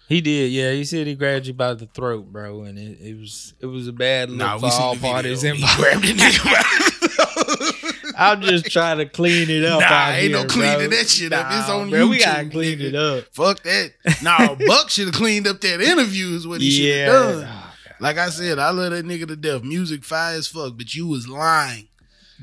He 0.08 0.20
did, 0.20 0.52
yeah. 0.52 0.72
He 0.72 0.84
said 0.84 1.06
he 1.06 1.14
grabbed 1.14 1.46
you 1.46 1.54
by 1.54 1.72
the 1.74 1.86
throat, 1.86 2.30
bro, 2.30 2.62
and 2.64 2.78
it, 2.78 2.98
it 3.00 3.18
was 3.18 3.54
it 3.60 3.66
was 3.66 3.88
a 3.88 3.92
bad 3.92 4.28
look 4.30 4.38
Nah, 4.38 4.58
for 4.58 4.70
all 4.72 4.96
parties 4.96 5.42
involved. 5.44 5.76
grabbed 5.78 6.04
the 6.04 6.12
nigga 6.12 6.44
by 6.44 6.62
the 6.78 7.08
throat. 7.08 8.14
I'm 8.16 8.42
just 8.42 8.66
trying 8.70 8.98
to 8.98 9.06
clean 9.06 9.48
it 9.50 9.64
up. 9.64 9.80
Nah, 9.80 10.10
ain't 10.10 10.32
no 10.32 10.44
cleaning 10.44 10.88
bro. 10.90 10.98
that 10.98 11.08
shit 11.08 11.32
up. 11.32 11.46
It's 11.50 11.68
Nah, 11.68 11.78
on 11.78 11.90
bro, 11.90 12.06
We 12.06 12.20
gotta 12.20 12.48
clean 12.48 12.78
nigga. 12.78 12.84
it 12.84 12.94
up. 12.94 13.24
Fuck 13.32 13.62
that. 13.64 13.92
Nah, 14.22 14.54
Buck 14.66 14.90
should 14.90 15.06
have 15.06 15.14
cleaned 15.14 15.46
up 15.48 15.60
that 15.62 15.80
interview 15.80 16.28
is 16.36 16.46
what 16.46 16.60
he 16.60 16.70
should 16.70 16.96
have 17.08 17.12
done. 17.40 17.48
Oh, 17.50 17.74
Like 18.00 18.18
I 18.18 18.28
said, 18.28 18.58
I 18.58 18.70
love 18.70 18.90
that 18.92 19.04
nigga 19.06 19.26
to 19.28 19.36
death. 19.36 19.62
Music 19.62 20.04
fire 20.04 20.36
as 20.36 20.46
fuck, 20.46 20.76
but 20.76 20.94
you 20.94 21.06
was 21.08 21.26
lying. 21.26 21.88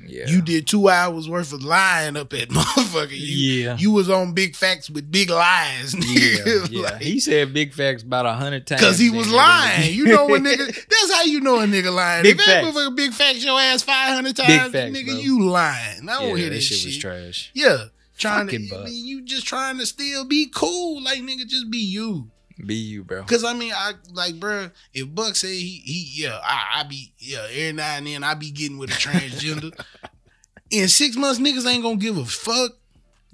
Yeah. 0.06 0.28
You 0.28 0.42
did 0.42 0.68
two 0.68 0.90
hours 0.90 1.30
worth 1.30 1.54
of 1.54 1.64
lying 1.64 2.18
up 2.18 2.34
at 2.34 2.50
motherfucker. 2.50 3.12
You, 3.12 3.18
yeah. 3.18 3.78
you 3.78 3.92
was 3.92 4.10
on 4.10 4.34
big 4.34 4.56
facts 4.56 4.90
with 4.90 5.12
big 5.12 5.30
lies. 5.30 5.94
yeah, 6.08 6.66
yeah. 6.70 6.98
he 7.00 7.20
said 7.20 7.54
big 7.54 7.74
facts 7.74 8.04
about 8.04 8.26
a 8.26 8.34
hundred 8.34 8.68
times. 8.68 8.82
Cause 8.82 9.00
he 9.00 9.10
was 9.10 9.28
nigga. 9.28 9.34
lying. 9.34 9.94
You 9.94 10.06
know 10.06 10.28
when 10.28 10.44
nigga 10.44 10.66
that's 10.66 11.14
how 11.14 11.24
you 11.24 11.42
know 11.42 11.60
a 11.60 11.66
nigga 11.66 11.94
lying. 11.94 12.24
Big 12.24 12.40
if 12.40 12.46
that 12.46 12.64
facts. 12.64 12.68
motherfucker 12.68 12.96
big 12.96 13.14
facts 13.14 13.44
your 13.44 13.60
ass 13.60 13.84
five 13.84 14.14
hundred 14.14 14.36
times, 14.36 14.72
facts, 14.72 14.96
nigga, 14.96 15.08
bro. 15.08 15.16
you 15.16 15.44
lying. 15.44 16.10
I 16.10 16.20
don't 16.20 16.30
yeah, 16.30 16.36
hear 16.36 16.50
that 16.50 16.56
that 16.56 16.62
shit 16.62 16.78
shit. 16.78 16.88
was 16.88 16.98
trash. 16.98 17.52
Yeah. 17.54 17.86
Trying 18.18 18.48
Fucking 18.48 18.70
to 18.70 18.78
I 18.82 18.84
mean, 18.86 19.06
you 19.08 19.24
just 19.24 19.48
trying 19.48 19.80
to 19.80 19.86
still 19.88 20.26
be 20.26 20.48
cool. 20.54 21.02
Like 21.02 21.20
nigga, 21.20 21.48
just 21.48 21.72
be 21.72 21.80
you. 21.80 22.30
Be 22.66 22.76
you, 22.76 23.04
bro. 23.04 23.24
Cause 23.24 23.44
I 23.44 23.54
mean, 23.54 23.74
I 23.76 23.94
like, 24.14 24.36
bruh, 24.36 24.72
if 24.94 25.14
Buck 25.14 25.36
say 25.36 25.56
he 25.56 25.82
he 25.84 26.24
yeah, 26.24 26.40
I, 26.44 26.80
I 26.80 26.84
be 26.84 27.14
yeah, 27.18 27.48
every 27.50 27.74
now 27.74 27.96
and 27.96 28.06
then 28.08 28.24
I 28.24 28.34
be 28.36 28.52
getting 28.52 28.78
with 28.78 28.92
a 28.92 28.94
transgender. 28.94 29.78
In 30.70 30.88
six 30.88 31.18
months, 31.18 31.40
niggas 31.40 31.66
ain't 31.70 31.84
gonna 31.84 31.98
give 31.98 32.18
a 32.18 32.26
fuck. 32.26 32.72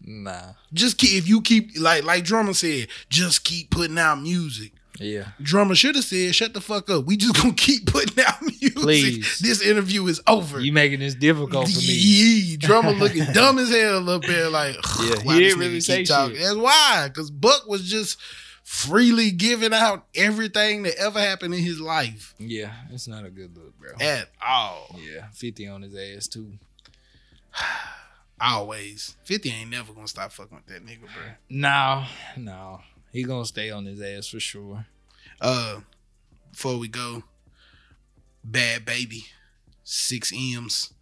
Nah. 0.04 0.54
Just 0.74 0.98
keep 0.98 1.12
if 1.14 1.28
you 1.28 1.41
keep 1.41 1.72
like 1.80 2.04
like 2.04 2.24
Drumma 2.24 2.54
said, 2.54 2.88
just 3.10 3.44
keep 3.44 3.70
putting 3.70 3.98
out 3.98 4.22
music. 4.22 4.72
Yeah. 4.99 5.28
Drumma 5.41 5.76
should 5.76 5.95
have 5.95 6.06
said, 6.06 6.34
"Shut 6.34 6.54
the 6.56 6.62
fuck 6.62 6.90
up. 6.90 7.06
We 7.06 7.18
just 7.18 7.36
gonna 7.36 7.54
keep 7.54 7.86
putting 7.86 8.24
out 8.24 8.41
music. 8.41 8.76
Please. 8.76 9.40
This 9.40 9.62
interview 9.62 10.08
is 10.08 10.20
over." 10.26 10.60
You 10.60 10.72
making 10.74 10.99
this 11.02 11.14
difficult 11.14 11.68
for 11.68 11.78
me. 11.78 11.86
Yee, 11.86 12.58
Drumma 12.58 12.91
looking 12.91 13.26
dumb 13.34 13.60
as 13.60 13.70
hell 13.70 14.10
up 14.10 14.24
there. 14.24 14.49
Like, 14.49 14.76
Yeah, 15.04 15.16
why 15.24 15.36
he 15.36 15.40
didn't 15.41 15.60
really 15.60 15.82
say 15.82 16.04
talking? 16.04 16.36
shit. 16.38 16.44
That's 16.45 16.56
why, 16.58 17.10
because 17.10 17.30
Buck 17.30 17.68
was 17.68 17.88
just 17.88 18.18
freely 18.69 19.31
giving 19.31 19.73
out 19.73 20.06
everything 20.14 20.84
that 20.84 20.98
ever 20.98 21.22
happened 21.22 21.53
in 21.53 21.64
his 21.64 21.80
life 21.80 22.35
Yeah, 22.38 22.73
it's 22.91 23.07
not 23.07 23.23
a 23.23 23.30
good 23.30 23.56
look, 23.56 23.73
bro. 23.80 23.91
at 24.06 24.27
all. 24.45 24.94
Yeah, 24.99 25.27
50 25.34 25.68
on 25.69 25.81
his 25.84 25.95
ass 25.95 26.27
too. 26.27 26.52
Always, 28.39 29.15
Fifty 29.23 29.49
ain't 29.49 29.72
never 29.72 29.94
gonna 29.94 30.07
stop 30.07 30.31
fucking 30.31 30.57
with 30.57 30.68
that 30.68 30.85
nigga, 30.85 30.99
bro. 31.02 31.23
No, 31.49 32.06
no. 32.35 32.81
He 33.11 33.23
gonna 33.23 33.45
stay 33.45 33.72
on 33.72 33.85
his 33.85 33.99
ass 33.99 34.27
for 34.27 34.39
sure. 34.39 34.85
Uh, 35.41 35.80
before 36.52 36.77
we 36.77 36.88
go, 36.88 37.23
Bhad 38.48 38.81
Bhabie, 38.85 39.23
six 39.84 40.31
M's. 40.35 40.94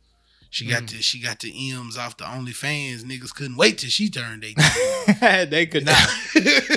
She 0.56 0.66
got 0.68 0.84
Mm. 0.84 0.92
the 0.92 1.02
she 1.02 1.20
got 1.20 1.42
the 1.42 1.52
M's 1.74 1.98
off 1.98 2.16
the 2.16 2.24
OnlyFans. 2.24 3.04
Niggas 3.04 3.36
couldn't 3.36 3.58
wait 3.58 3.78
till 3.78 3.90
she 3.90 4.10
turned 4.10 4.46
18. 4.46 4.56
they 5.50 5.66
could 5.66 5.86
not. 5.86 6.10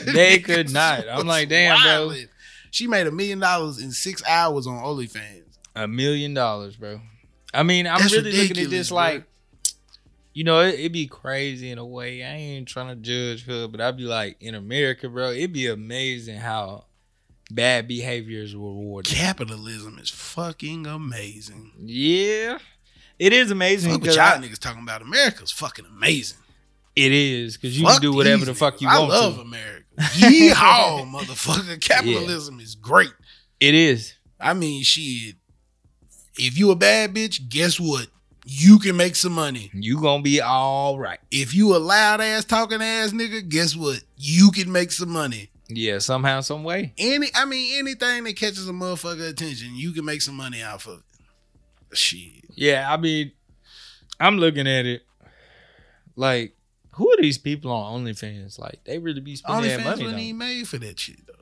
They 0.04 0.40
could 0.40 0.72
not. 0.72 1.04
I'm 1.12 1.28
like, 1.28 1.48
damn, 1.48 1.80
bro. 1.80 2.12
She 2.72 2.88
made 2.88 3.06
a 3.06 3.12
million 3.12 3.38
dollars 3.38 3.78
in 3.78 3.92
six 3.92 4.20
hours 4.28 4.66
on 4.66 4.82
OnlyFans. 4.82 5.44
A 5.76 5.86
million 5.86 6.34
dollars, 6.34 6.74
bro. 6.74 7.00
I 7.54 7.62
mean, 7.62 7.86
I'm 7.86 8.00
That's 8.00 8.12
really 8.12 8.32
looking 8.32 8.64
at 8.64 8.68
this 8.68 8.88
bro. 8.88 8.96
like, 8.96 9.24
you 10.34 10.42
know, 10.42 10.58
it, 10.60 10.74
it'd 10.74 10.92
be 10.92 11.06
crazy 11.06 11.70
in 11.70 11.78
a 11.78 11.86
way. 11.86 12.24
I 12.24 12.34
ain't 12.34 12.66
trying 12.66 12.88
to 12.88 12.96
judge 12.96 13.46
her, 13.46 13.68
but 13.68 13.80
I'd 13.80 13.96
be 13.96 14.02
like, 14.02 14.38
in 14.40 14.56
America, 14.56 15.08
bro, 15.08 15.30
it'd 15.30 15.52
be 15.52 15.68
amazing 15.68 16.38
how 16.38 16.86
bad 17.48 17.86
behavior 17.86 18.42
is 18.42 18.54
rewarded. 18.56 19.12
Capitalism 19.14 20.00
is 20.00 20.10
fucking 20.10 20.84
amazing. 20.84 21.70
Yeah, 21.78 22.58
it 23.18 23.32
is 23.32 23.50
amazing 23.50 23.92
Fuck 23.92 24.00
what 24.02 24.10
y'all 24.14 24.20
I- 24.24 24.38
niggas 24.38 24.58
talking 24.58 24.82
about. 24.82 25.02
America's 25.02 25.50
fucking 25.50 25.86
amazing. 25.86 26.38
it 26.96 27.12
is 27.12 27.56
because 27.56 27.78
you 27.78 27.84
Fuck 27.86 27.94
can 28.00 28.02
do 28.10 28.16
whatever 28.16 28.44
the 28.44 28.54
fuck 28.54 28.80
you 28.80 28.88
I 28.88 28.98
want 29.00 29.12
I 29.12 29.16
love 29.16 29.34
to. 29.36 29.40
America. 29.42 29.84
Yeehaw, 29.98 31.10
motherfucker. 31.12 31.80
Capitalism 31.80 32.60
is 32.60 32.74
great. 32.74 33.12
It 33.60 33.74
is. 33.74 34.14
I 34.40 34.54
mean, 34.54 34.82
shit. 34.84 35.34
If 36.36 36.56
you 36.56 36.70
a 36.70 36.76
bad 36.76 37.14
bitch, 37.14 37.48
guess 37.48 37.80
what? 37.80 38.06
You 38.44 38.78
can 38.78 38.96
make 38.96 39.16
some 39.16 39.32
money. 39.32 39.70
You 39.74 40.00
gonna 40.00 40.22
be 40.22 40.40
all 40.40 40.98
right. 40.98 41.18
If 41.30 41.52
you 41.54 41.74
a 41.74 41.78
loud 41.78 42.20
ass 42.20 42.44
talking 42.44 42.80
ass 42.80 43.10
nigga, 43.10 43.46
guess 43.48 43.74
what? 43.76 44.00
You 44.16 44.50
can 44.52 44.70
make 44.72 44.92
some 44.92 45.10
money. 45.10 45.50
Yeah, 45.68 45.98
somehow, 45.98 46.40
some 46.40 46.64
way. 46.64 46.94
Any, 46.96 47.26
I 47.34 47.44
mean, 47.44 47.78
anything 47.78 48.24
that 48.24 48.36
catches 48.36 48.66
a 48.68 48.72
motherfucker 48.72 49.28
attention, 49.28 49.74
you 49.74 49.92
can 49.92 50.04
make 50.04 50.22
some 50.22 50.34
money 50.36 50.62
off 50.62 50.86
of 50.86 51.00
it. 51.90 51.96
Shit. 51.98 52.44
Yeah, 52.58 52.92
I 52.92 52.96
mean, 52.96 53.32
I'm 54.20 54.38
looking 54.38 54.66
at 54.66 54.84
it 54.86 55.02
like, 56.16 56.54
who 56.92 57.10
are 57.12 57.16
these 57.22 57.38
people 57.38 57.70
on 57.70 58.04
OnlyFans? 58.04 58.58
Like, 58.58 58.80
they 58.84 58.98
really 58.98 59.20
be 59.20 59.36
spending 59.36 59.70
that 59.70 59.80
OnlyFans 59.80 59.84
money. 59.84 59.90
wasn't 60.02 60.10
though. 60.10 60.18
even 60.22 60.38
made 60.38 60.68
for 60.68 60.78
that 60.78 60.98
shit 60.98 61.26
though. 61.26 61.34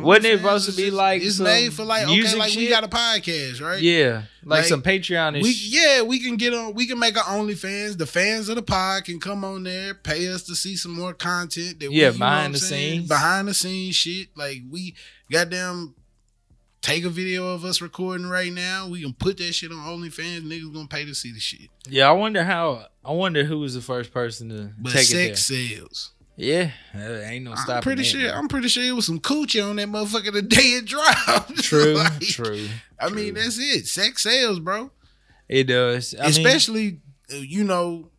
Wasn't 0.00 0.26
it 0.26 0.40
OnlyFans 0.40 0.42
supposed 0.42 0.64
to 0.66 0.70
is 0.72 0.76
be 0.76 0.82
just- 0.84 0.94
like 0.96 1.22
it's 1.22 1.36
some 1.36 1.44
made 1.44 1.72
for 1.72 1.84
like 1.84 2.04
okay, 2.04 2.14
music 2.14 2.38
like 2.38 2.48
we 2.54 2.62
shit? 2.66 2.70
got 2.70 2.84
a 2.84 2.88
podcast, 2.88 3.60
right? 3.60 3.80
Yeah, 3.80 4.22
like, 4.44 4.60
Like, 4.60 4.64
some 4.66 4.82
Patreon 4.82 5.34
and 5.34 5.42
We 5.42 5.52
sh- 5.52 5.68
yeah, 5.70 6.02
we 6.02 6.20
can 6.20 6.36
get 6.36 6.54
on. 6.54 6.74
We 6.74 6.86
can 6.86 6.98
make 6.98 7.16
our 7.16 7.24
OnlyFans. 7.38 7.96
The 7.98 8.06
fans 8.06 8.48
of 8.48 8.56
the 8.56 8.62
pod 8.62 9.04
can 9.06 9.18
come 9.18 9.44
on 9.44 9.64
there, 9.64 9.94
pay 9.94 10.28
us 10.28 10.42
to 10.44 10.54
see 10.54 10.76
some 10.76 10.92
more 10.92 11.14
content. 11.14 11.80
That 11.80 11.90
we, 11.90 11.96
Yeah, 11.96 12.06
you 12.08 12.12
know 12.12 12.18
behind 12.18 12.38
what 12.38 12.44
I'm 12.46 12.52
the 12.52 12.58
saying? 12.58 12.92
scenes. 12.98 13.08
behind 13.08 13.48
the 13.48 13.54
scenes 13.54 13.96
shit. 13.96 14.28
Like 14.36 14.58
we 14.70 14.94
goddamn 15.32 15.94
take 16.82 17.04
a 17.04 17.10
video 17.10 17.48
of 17.48 17.64
us 17.64 17.80
recording 17.80 18.26
right 18.28 18.52
now. 18.52 18.88
We 18.88 19.02
can 19.02 19.12
put 19.12 19.38
that 19.38 19.52
shit 19.52 19.70
on 19.70 19.78
OnlyFans. 19.78 20.42
Niggas 20.42 20.72
gonna 20.72 20.88
pay 20.88 21.04
to 21.04 21.14
see 21.14 21.32
the 21.32 21.40
shit. 21.40 21.68
Yeah, 21.88 22.08
I 22.08 22.12
wonder 22.12 22.44
how. 22.44 22.86
I 23.04 23.12
wonder 23.12 23.44
who 23.44 23.58
was 23.58 23.74
the 23.74 23.80
first 23.80 24.12
person 24.12 24.48
to 24.50 24.70
But 24.78 24.92
take 24.92 25.06
sex 25.06 25.50
it 25.50 25.54
there. 25.54 25.84
Yeah, 26.40 26.70
uh, 26.94 27.20
ain't 27.22 27.44
no 27.44 27.54
stopping. 27.56 27.74
I'm 27.74 27.82
pretty 27.82 28.02
that, 28.02 28.08
sure. 28.08 28.30
I'm 28.30 28.46
pretty 28.46 28.68
sure 28.68 28.84
it 28.84 28.92
was 28.92 29.06
some 29.06 29.18
coochie 29.18 29.68
on 29.68 29.74
that 29.76 29.88
motherfucker 29.88 30.32
the 30.32 30.42
day 30.42 30.76
it 30.76 30.84
dropped. 30.84 31.56
True, 31.64 31.94
Like, 31.94 32.20
true. 32.20 32.68
I 33.00 33.08
mean, 33.08 33.34
that's 33.34 33.58
it. 33.58 33.88
Sex 33.88 34.22
sales, 34.22 34.60
bro. 34.60 34.92
It 35.48 35.64
does. 35.64 36.14
I 36.14 36.26
especially 36.26 37.00
uh, 37.32 37.36
you 37.38 37.64
know 37.64 38.10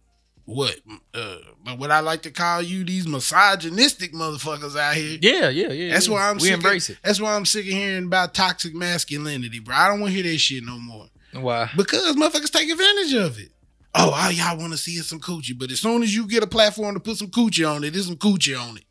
what 0.50 0.80
uh 1.14 1.38
what 1.78 1.92
I 1.92 2.00
like 2.00 2.24
to 2.24 2.32
call 2.32 2.64
you 2.64 2.84
these 2.84 3.08
misogynistic 3.08 4.14
motherfuckers 4.14 4.76
out 4.76 4.96
here. 4.96 5.20
yeah, 5.22 5.50
yeah, 5.50 5.72
yeah. 5.72 5.94
That's 5.94 6.08
yeah. 6.08 6.14
why 6.14 6.30
I'm 6.30 6.38
we 6.38 6.42
sick 6.42 6.54
embrace 6.54 6.90
of, 6.90 6.98
That's 7.04 7.22
why 7.22 7.36
I'm 7.36 7.46
sick 7.46 7.66
of 7.66 7.72
hearing 7.72 8.06
about 8.06 8.34
toxic 8.34 8.74
masculinity, 8.74 9.60
bro. 9.60 9.76
I 9.76 9.88
don't 9.88 10.00
want 10.00 10.14
to 10.14 10.22
hear 10.22 10.32
that 10.32 10.40
shit 10.40 10.64
no 10.64 10.80
more. 10.80 11.06
Why? 11.34 11.70
because 11.78 12.16
motherfuckers 12.16 12.52
take 12.52 12.72
advantage 12.72 13.14
of 13.14 13.40
it. 13.40 13.50
Oh, 13.94 14.12
all 14.12 14.32
y'all 14.32 14.58
want 14.58 14.72
to 14.72 14.78
see 14.78 14.94
is 14.94 15.08
some 15.08 15.20
coochie, 15.20 15.58
but 15.58 15.72
as 15.72 15.80
soon 15.80 16.02
as 16.02 16.16
you 16.16 16.28
get 16.28 16.42
a 16.42 16.48
platform 16.48 16.96
to 16.96 17.00
put 17.00 17.18
some 17.18 17.30
coochie 17.30 17.70
on 17.70 17.84
it, 17.84 17.92
there's 17.92 18.08
some 18.08 18.18
coochie 18.18 18.60
on 18.60 18.78
it. 18.78 18.84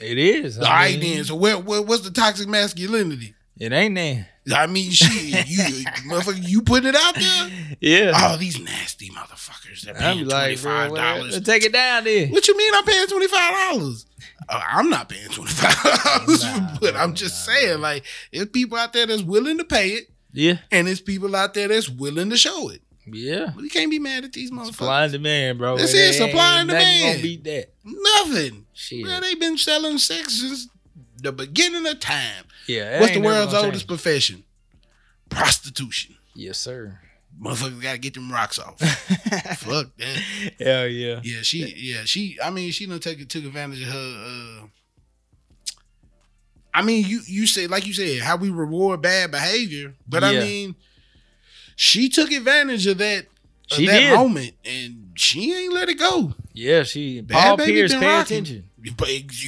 It 0.00 0.18
is. 0.18 0.58
All 0.58 0.66
I 0.66 0.70
right, 0.70 1.00
then. 1.00 1.24
So 1.24 1.36
where, 1.36 1.58
where 1.58 1.82
what's 1.82 2.02
the 2.02 2.10
toxic 2.10 2.48
masculinity? 2.48 3.34
It 3.58 3.72
ain't 3.72 3.94
there. 3.94 4.28
I 4.54 4.66
mean, 4.66 4.90
shit, 4.92 5.48
you 5.48 5.84
motherfucker, 6.08 6.48
you 6.48 6.62
putting 6.62 6.88
it 6.90 6.94
out 6.94 7.14
there? 7.14 7.50
Yeah. 7.80 8.12
Oh, 8.14 8.36
these 8.36 8.60
nasty 8.60 9.10
motherfuckers 9.10 9.82
that 9.82 9.96
I'd 9.96 10.00
paying 10.00 10.18
twenty 10.28 10.32
like, 10.32 10.62
bro, 10.62 10.70
five 10.72 10.94
dollars. 10.94 11.40
take 11.42 11.64
it 11.64 11.72
down 11.72 12.04
there. 12.04 12.28
What 12.28 12.46
you 12.46 12.56
mean 12.56 12.72
I'm 12.74 12.84
paying 12.84 13.06
twenty 13.08 13.26
five 13.28 13.52
dollars? 13.72 14.06
Uh, 14.48 14.60
I'm 14.72 14.88
not 14.88 15.08
paying 15.08 15.28
twenty 15.30 15.50
five 15.50 16.02
dollars, 16.04 16.44
Nah, 16.44 16.76
but 16.80 16.94
I'm 16.96 17.14
just 17.14 17.46
nah, 17.48 17.54
saying, 17.54 17.80
like, 17.80 18.04
there's 18.32 18.46
people 18.48 18.78
out 18.78 18.92
there 18.92 19.06
that's 19.06 19.22
willing 19.22 19.58
to 19.58 19.64
pay 19.64 19.88
it, 19.90 20.04
Yeah, 20.32 20.58
and 20.70 20.86
there's 20.86 21.00
people 21.00 21.34
out 21.34 21.54
there 21.54 21.66
that's 21.68 21.88
willing 21.88 22.30
to 22.30 22.36
show 22.36 22.68
it. 22.68 22.82
yeah. 23.06 23.50
But 23.54 23.64
you 23.64 23.70
can't 23.70 23.90
be 23.90 23.98
mad 23.98 24.24
at 24.24 24.32
these 24.32 24.50
motherfuckers. 24.52 24.74
Supply 24.74 25.02
and 25.04 25.12
demand, 25.12 25.58
bro. 25.58 25.76
That's 25.76 25.92
It 25.94 26.12
supply 26.14 26.60
and 26.60 26.68
demand. 26.68 27.14
Gonna 27.16 27.22
beat 27.22 27.44
that. 27.44 27.70
Nothing. 27.84 28.66
Shit. 28.72 29.04
Man, 29.04 29.22
they've 29.22 29.40
been 29.40 29.58
selling 29.58 29.98
sex 29.98 30.34
since 30.40 30.68
the 31.20 31.32
beginning 31.32 31.86
of 31.86 32.00
time. 32.00 32.44
yeah. 32.66 33.00
What's 33.00 33.12
the 33.14 33.20
world's 33.20 33.54
oldest 33.54 33.72
change. 33.82 33.86
profession? 33.88 34.44
Prostitution. 35.28 36.16
Yes, 36.34 36.58
sir. 36.58 36.98
Motherfuckers 37.40 37.82
gotta 37.82 37.98
get 37.98 38.14
them 38.14 38.30
rocks 38.32 38.58
off. 38.58 38.78
Fuck 39.58 39.88
that. 39.98 40.22
Hell 40.58 40.86
yeah. 40.86 41.20
Yeah, 41.22 41.42
she. 41.42 41.74
Yeah, 41.76 42.04
she. 42.04 42.38
I 42.42 42.50
mean, 42.50 42.70
she 42.70 42.86
done 42.86 42.98
take 43.00 43.20
it 43.20 43.28
took 43.28 43.44
advantage 43.44 43.82
of 43.82 43.88
her. 43.88 44.60
uh 44.62 44.66
I 46.72 46.82
mean, 46.82 47.06
you 47.06 47.20
you 47.26 47.46
say 47.46 47.66
like 47.66 47.86
you 47.86 47.94
said 47.94 48.20
how 48.22 48.36
we 48.36 48.50
reward 48.50 49.00
bad 49.02 49.30
behavior, 49.30 49.94
but 50.08 50.22
I 50.24 50.32
mean, 50.38 50.74
she 51.74 52.08
took 52.08 52.30
advantage 52.30 52.86
of 52.86 52.98
that. 52.98 53.26
Of 53.70 53.78
She 53.78 53.86
that 53.86 53.98
did. 53.98 54.14
moment, 54.14 54.52
and 54.64 55.10
she 55.16 55.52
ain't 55.54 55.72
let 55.72 55.88
it 55.88 55.98
go. 55.98 56.34
Yeah, 56.52 56.84
she. 56.84 57.20
Bad 57.20 57.56
Paul 57.58 57.66
Pierce, 57.66 57.92
pay 57.94 57.98
rocking. 58.06 58.20
attention. 58.36 58.70
You, 58.86 58.94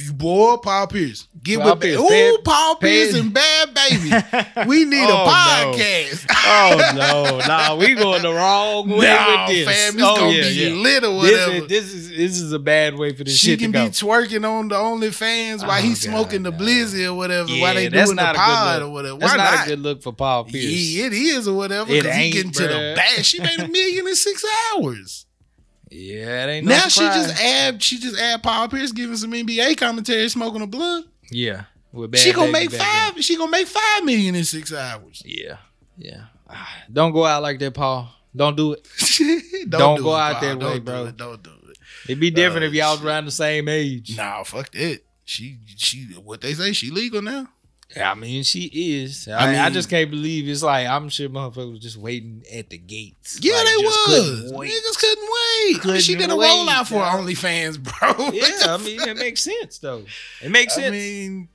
you 0.05 0.11
boy, 0.11 0.57
Paul 0.57 0.87
Pierce, 0.87 1.29
Give 1.41 1.61
Paul 1.61 1.71
with 1.75 1.81
Pierce, 1.81 1.97
Ooh, 1.97 2.09
bad- 2.09 2.43
Paul 2.43 2.75
Pierce 2.75 3.13
bad- 3.13 3.21
and 3.21 3.33
Bhad 3.33 3.73
Bhabie. 3.73 4.65
We 4.67 4.83
need 4.83 5.07
Oh, 5.09 5.23
a 5.23 5.25
no. 5.25 5.77
podcast. 5.77 6.25
oh 6.29 6.91
no, 7.39 7.47
nah, 7.47 7.75
we 7.77 7.95
going 7.95 8.21
the 8.21 8.33
wrong 8.33 8.89
way 8.89 9.05
Nah, 9.07 9.47
with 9.47 9.55
this. 9.55 9.65
fam, 9.65 9.93
it's 9.95 10.03
oh 10.05 10.15
gonna 10.17 10.31
yeah, 10.33 10.41
be 10.43 10.49
yeah. 10.49 10.69
lit 10.75 11.03
or 11.05 11.21
This 11.21 11.31
whatever. 11.47 11.51
is, 11.63 11.67
this 11.69 11.93
is 11.93 12.09
this 12.09 12.39
is 12.41 12.51
a 12.51 12.59
bad 12.59 12.95
way 12.97 13.13
for 13.15 13.23
this 13.23 13.37
she 13.37 13.51
shit 13.51 13.59
to 13.59 13.63
can 13.65 13.71
be 13.71 13.79
twerking 13.91 14.45
on 14.45 14.67
the 14.67 14.75
OnlyFans 14.75 15.65
while 15.65 15.79
Oh, 15.79 15.81
he's 15.83 16.03
God, 16.05 16.11
smoking 16.11 16.43
the 16.43 16.51
no. 16.51 16.57
blizzy 16.57 17.05
or 17.09 17.13
whatever 17.13 17.49
yeah, 17.49 17.61
while 17.61 17.73
they 17.75 17.87
that's 17.87 18.09
doing 18.09 18.17
the 18.17 18.21
not 18.23 18.35
a 18.35 18.39
pod 18.39 18.79
good 18.81 18.85
or 18.87 18.89
whatever. 18.91 19.17
That's 19.19 19.31
Why 19.31 19.37
not, 19.37 19.53
not? 19.55 19.65
a 19.65 19.69
good 19.69 19.79
look 19.79 20.03
for 20.03 20.11
Paul 20.11 20.43
Pierce. 20.43 20.65
Yeah, 20.65 21.05
it 21.05 21.13
is 21.13 21.47
or 21.47 21.55
whatever. 21.55 21.85
Because 21.93 22.13
he 22.13 22.29
getting 22.31 22.51
to 22.51 22.63
the 22.63 22.73
bruh. 22.73 22.95
bag. 22.97 23.23
She 23.23 23.39
made 23.39 23.59
a 23.59 23.69
million 23.69 24.05
in 24.05 24.15
six 24.17 24.43
hours. 24.75 25.25
Yeah, 25.91 26.45
it 26.45 26.49
ain't 26.49 26.65
no 26.67 26.75
now 26.75 26.87
she 26.87 26.99
just 27.01 27.41
add 27.43 27.81
she 27.81 27.99
just 27.99 28.19
add 28.19 28.43
Paul 28.43 28.67
Pierce 28.69 28.91
giving 28.91 29.15
some 29.17 29.31
NBA 29.31 29.77
commentary, 29.77 30.29
smoking 30.29 30.61
a 30.61 30.67
blunt. 30.67 31.07
yeah. 31.31 31.63
She 32.13 32.31
gonna 32.33 32.51
make 32.51 32.71
five. 32.71 33.13
She 33.23 33.35
gonna 33.35 33.49
make 33.49 33.65
five 33.65 34.03
million 34.05 34.35
in 34.35 34.43
six 34.43 34.71
hours. 34.71 35.23
Yeah, 35.25 35.57
yeah. 35.97 36.25
Ah, 36.47 36.69
Don't 36.93 37.11
go 37.13 37.25
out 37.25 37.41
like 37.41 37.57
that, 37.59 37.73
Paul. 37.73 38.07
Don't 38.35 38.55
do 38.55 38.73
it. 38.73 38.87
don't 39.69 39.79
Don't 39.79 39.97
do 39.97 40.03
go 40.03 40.15
it, 40.15 40.19
out 40.19 40.33
Paul. 40.33 40.41
that 40.41 40.59
Don't 40.59 40.69
way, 40.71 40.75
do 40.77 40.81
bro. 40.81 41.05
it. 41.05 41.17
Don't 41.17 41.41
do 41.41 41.49
it. 41.69 41.77
It'd 42.05 42.19
be 42.19 42.29
different 42.29 42.65
Oh, 42.65 42.67
if 42.67 42.73
y'all 42.75 42.91
was 42.95 43.03
around 43.03 43.25
the 43.25 43.31
same 43.31 43.67
age. 43.67 44.15
Nah, 44.15 44.43
fuck 44.43 44.69
that. 44.73 44.99
She 45.25 45.57
she 45.77 46.05
what 46.23 46.41
they 46.41 46.53
say 46.53 46.73
she 46.73 46.91
legal 46.91 47.23
now. 47.23 47.47
I 47.97 48.13
mean, 48.13 48.43
she 48.43 48.65
is. 48.65 49.27
I, 49.27 49.31
I 49.33 49.55
I, 49.57 49.63
mean- 49.65 49.73
just 49.73 49.89
can't 49.89 50.11
believe 50.11 50.47
it's 50.47 50.61
like 50.61 50.87
I'm 50.87 51.09
sure 51.09 51.27
motherfuckers 51.29 51.71
was 51.71 51.79
just 51.79 51.97
waiting 51.97 52.43
at 52.53 52.69
the 52.69 52.77
gates. 52.77 53.39
Yeah, 53.41 53.53
Like, 53.55 53.65
they 53.65 53.75
was. 53.77 54.05
couldn't 54.05 54.55
wait. 54.57 54.71
Niggas 54.71 54.99
couldn't 54.99 55.29
wait. 55.29 55.85
I 55.85 55.87
mean, 55.93 56.01
she 56.01 56.15
did 56.15 56.29
a 56.29 56.35
wait, 56.35 56.47
rollout 56.49 56.87
for 56.87 56.95
dog. 56.99 57.19
OnlyFans, 57.21 57.81
bro. 57.81 58.29
Yeah, 58.33 58.73
I 58.73 58.77
mean, 58.77 59.01
it 59.01 59.17
makes 59.17 59.41
sense 59.41 59.79
though. 59.79 60.03
It 60.43 60.51
makes 60.51 60.75
sense. 60.75 60.87
I 60.87 60.91
mean, 60.91 61.49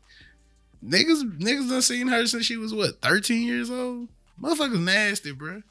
niggas, 0.84 1.38
niggas 1.38 1.68
done 1.70 1.82
seen 1.82 2.08
her 2.08 2.26
since 2.26 2.44
she 2.46 2.56
was 2.56 2.74
what, 2.74 3.00
thirteen 3.00 3.46
years 3.46 3.70
old. 3.70 4.08
Motherfuckers 4.42 4.82
nasty, 4.82 5.30
bro. 5.30 5.62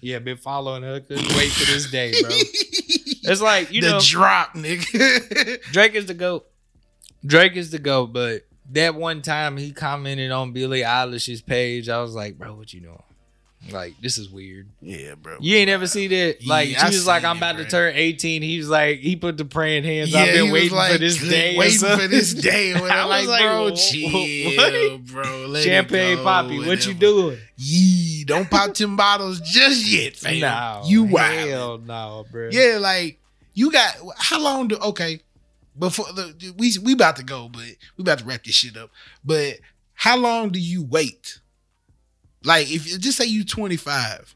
yeah, 0.00 0.18
been 0.18 0.38
following 0.38 0.82
her. 0.82 1.00
Couldn't 1.00 1.28
wait 1.36 1.50
for 1.52 1.70
this 1.70 1.90
day, 1.90 2.12
bro. 2.22 2.30
It's 3.22 3.42
like 3.42 3.70
you 3.70 3.82
the 3.82 3.90
know, 3.90 4.00
drop, 4.02 4.54
nigga. 4.54 5.62
Drake 5.72 5.94
is 5.94 6.06
the 6.06 6.14
goat. 6.14 6.46
Drake 7.24 7.54
is 7.54 7.70
the 7.70 7.78
goat, 7.78 8.14
but 8.14 8.46
that 8.72 8.94
one 8.94 9.22
time 9.22 9.56
he 9.56 9.72
commented 9.72 10.30
on 10.30 10.52
Billie 10.52 10.82
Eilish's 10.82 11.42
page, 11.42 11.88
I 11.88 12.00
was 12.00 12.14
like, 12.14 12.38
bro, 12.38 12.54
what 12.54 12.72
you 12.72 12.80
doing? 12.80 13.02
Like, 13.70 14.00
this 14.00 14.16
is 14.16 14.30
weird. 14.30 14.68
yeah, 14.80 15.14
bro. 15.16 15.36
You 15.38 15.56
ain't 15.56 15.68
ever 15.68 15.86
see 15.86 16.06
that? 16.08 16.46
Like, 16.46 16.70
Yeah, 16.70 16.86
she 16.88 16.96
was 16.96 17.06
like, 17.06 17.24
I'm 17.24 17.36
it, 17.36 17.40
about 17.40 17.56
to 17.58 17.66
turn 17.66 17.92
18. 17.94 18.40
He 18.40 18.56
was 18.56 18.70
like, 18.70 19.00
he 19.00 19.16
put 19.16 19.36
the 19.36 19.44
praying 19.44 19.84
hands. 19.84 20.10
Yeah, 20.10 20.20
I've 20.20 20.32
been 20.34 20.50
waiting 20.50 20.76
like, 20.76 20.92
for 20.92 20.98
this 20.98 21.20
day. 21.20 21.58
Waiting 21.58 21.78
for 21.78 22.08
this 22.08 22.32
day. 22.42 22.72
I 22.74 23.04
was 23.06 23.28
like, 23.28 23.42
bro, 23.42 23.64
what? 23.64 23.74
chill, 23.76 24.98
bro. 24.98 25.54
Champagne 25.56 26.18
Papi, 26.18 26.66
what 26.66 26.86
you 26.86 26.94
doing? 26.94 27.38
Yee, 27.56 28.24
don't 28.24 28.50
pop 28.50 28.74
them 28.74 28.96
bottles 28.96 29.40
just 29.40 29.86
yet, 29.86 30.16
fam. 30.16 30.40
No, 30.40 30.82
you 30.86 31.04
wild. 31.04 31.48
Hell 31.48 31.78
no, 31.78 32.26
bro. 32.32 32.48
Yeah, 32.50 32.78
like 32.80 33.20
you 33.52 33.70
got 33.70 33.94
how 34.16 34.40
long 34.40 34.68
do 34.68 34.76
okay 34.78 35.20
before 35.80 36.12
the 36.12 36.54
we 36.56 36.72
we 36.82 36.92
about 36.92 37.16
to 37.16 37.24
go, 37.24 37.48
but 37.48 37.62
we 37.96 38.02
about 38.02 38.20
to 38.20 38.24
wrap 38.24 38.44
this 38.44 38.54
shit 38.54 38.76
up. 38.76 38.90
But 39.24 39.56
how 39.94 40.16
long 40.16 40.50
do 40.50 40.60
you 40.60 40.84
wait? 40.84 41.40
Like 42.44 42.70
if 42.70 42.86
you 42.86 42.98
just 42.98 43.18
say 43.18 43.24
you 43.24 43.44
25 43.44 44.34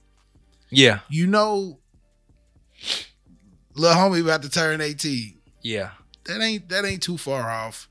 Yeah. 0.70 1.00
You 1.08 1.26
know, 1.26 1.78
little 3.74 3.96
homie 3.96 4.22
about 4.22 4.42
to 4.42 4.50
turn 4.50 4.80
18. 4.80 5.38
Yeah. 5.62 5.90
That 6.24 6.40
ain't 6.40 6.68
that 6.70 6.84
ain't 6.84 7.02
too 7.02 7.18
far 7.18 7.50
off. 7.50 7.88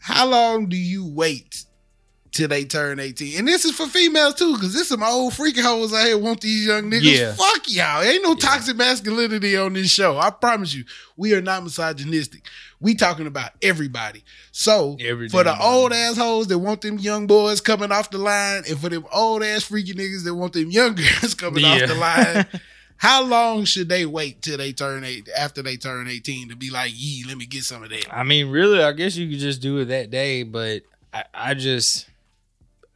How 0.00 0.26
long 0.26 0.68
do 0.68 0.76
you 0.76 1.06
wait 1.06 1.64
till 2.32 2.48
they 2.48 2.64
turn 2.64 3.00
18? 3.00 3.38
And 3.38 3.48
this 3.48 3.64
is 3.64 3.74
for 3.76 3.86
females 3.86 4.34
too, 4.34 4.54
because 4.54 4.74
there's 4.74 4.88
some 4.88 5.02
old 5.02 5.32
freaking 5.32 5.62
hoes 5.62 5.92
out 5.92 6.06
here 6.06 6.18
want 6.18 6.40
these 6.40 6.66
young 6.66 6.90
niggas. 6.90 7.02
Yeah. 7.18 7.32
Fuck 7.34 7.62
y'all. 7.70 8.02
Ain't 8.02 8.22
no 8.22 8.34
toxic 8.34 8.76
masculinity 8.76 9.56
on 9.56 9.72
this 9.72 9.90
show. 9.90 10.18
I 10.18 10.30
promise 10.30 10.74
you. 10.74 10.84
We 11.16 11.34
are 11.34 11.40
not 11.40 11.64
misogynistic. 11.64 12.42
We 12.80 12.94
talking 12.94 13.26
about 13.26 13.50
everybody. 13.60 14.22
So 14.52 14.96
Every 15.00 15.28
for 15.28 15.42
the 15.42 15.60
old 15.60 15.92
assholes 15.92 16.46
that 16.48 16.58
want 16.58 16.80
them 16.82 16.98
young 16.98 17.26
boys 17.26 17.60
coming 17.60 17.90
off 17.90 18.10
the 18.10 18.18
line, 18.18 18.62
and 18.68 18.78
for 18.78 18.88
them 18.88 19.04
old 19.12 19.42
ass 19.42 19.64
freaky 19.64 19.94
niggas 19.94 20.24
that 20.24 20.34
want 20.34 20.52
them 20.52 20.70
young 20.70 20.94
girls 21.20 21.34
coming 21.34 21.64
Yeah. 21.64 21.72
off 21.82 21.88
the 21.88 21.94
line, 21.94 22.46
how 22.98 23.22
long 23.24 23.64
should 23.64 23.88
they 23.88 24.06
wait 24.06 24.42
till 24.42 24.58
they 24.58 24.72
turn 24.72 25.02
eight 25.04 25.28
after 25.36 25.62
they 25.62 25.76
turn 25.76 26.08
18 26.08 26.50
to 26.50 26.56
be 26.56 26.70
like, 26.70 26.92
yee, 26.94 27.24
let 27.26 27.36
me 27.36 27.46
get 27.46 27.64
some 27.64 27.82
of 27.82 27.90
that? 27.90 28.06
I 28.16 28.22
mean, 28.22 28.48
really, 28.50 28.82
I 28.82 28.92
guess 28.92 29.16
you 29.16 29.28
could 29.28 29.38
just 29.40 29.60
do 29.60 29.78
it 29.78 29.86
that 29.86 30.10
day, 30.10 30.42
but 30.44 30.82
I, 31.12 31.24
I 31.32 31.54
just, 31.54 32.07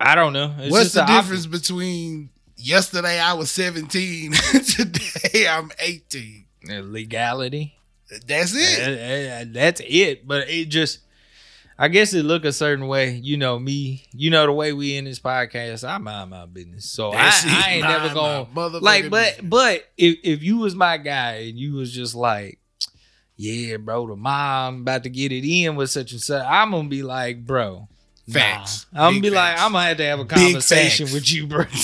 I 0.02 0.16
don't 0.16 0.32
know. 0.32 0.52
It's 0.58 0.72
What's 0.72 0.92
the 0.92 1.04
difference 1.04 1.46
between 1.46 2.30
yesterday 2.56 3.20
I 3.20 3.34
was 3.34 3.52
17 3.52 4.32
and 4.54 4.64
today 4.64 5.46
I'm 5.48 5.70
18? 5.78 6.44
Uh, 6.68 6.80
Legality. 6.82 7.76
That's 8.26 8.52
it. 8.54 9.52
That's 9.54 9.80
it. 9.84 10.26
But 10.26 10.48
it 10.48 10.66
just, 10.66 10.98
I 11.78 11.86
guess 11.86 12.14
it 12.14 12.24
look 12.24 12.44
a 12.44 12.52
certain 12.52 12.88
way. 12.88 13.12
You 13.14 13.36
know 13.36 13.60
me. 13.60 14.04
You 14.12 14.30
know 14.30 14.44
the 14.44 14.52
way 14.52 14.72
we 14.72 14.96
in 14.96 15.04
this 15.04 15.20
podcast. 15.20 15.88
I 15.88 15.98
mind 15.98 16.30
my 16.30 16.46
business. 16.46 16.90
So 16.90 17.12
I, 17.12 17.30
I 17.44 17.70
ain't 17.74 17.84
never 17.84 18.12
going 18.12 18.46
motherfucking 18.46 18.82
like. 18.82 19.08
But 19.08 19.36
business. 19.36 19.50
but 19.50 19.88
if 19.96 20.18
if 20.24 20.42
you 20.42 20.58
was 20.58 20.74
my 20.74 20.96
guy 20.98 21.44
and 21.48 21.58
you 21.58 21.74
was 21.74 21.92
just 21.92 22.14
like. 22.14 22.58
Yeah, 23.34 23.78
bro, 23.78 24.06
the 24.06 24.14
mom 24.14 24.82
about 24.82 25.02
to 25.04 25.10
get 25.10 25.32
it 25.32 25.44
in 25.44 25.74
with 25.74 25.90
such 25.90 26.12
and 26.12 26.20
such. 26.20 26.46
I'm 26.46 26.70
gonna 26.70 26.88
be 26.88 27.02
like, 27.02 27.44
bro, 27.44 27.88
nah. 28.26 28.34
Facts. 28.34 28.86
I'm 28.92 29.14
gonna 29.14 29.20
be 29.20 29.30
like. 29.30 29.58
I'm 29.58 29.72
gonna 29.72 29.84
have 29.86 29.96
to 29.98 30.04
have 30.04 30.20
a 30.20 30.24
conversation 30.24 31.12
with 31.12 31.32
you, 31.32 31.46
bro. 31.46 31.64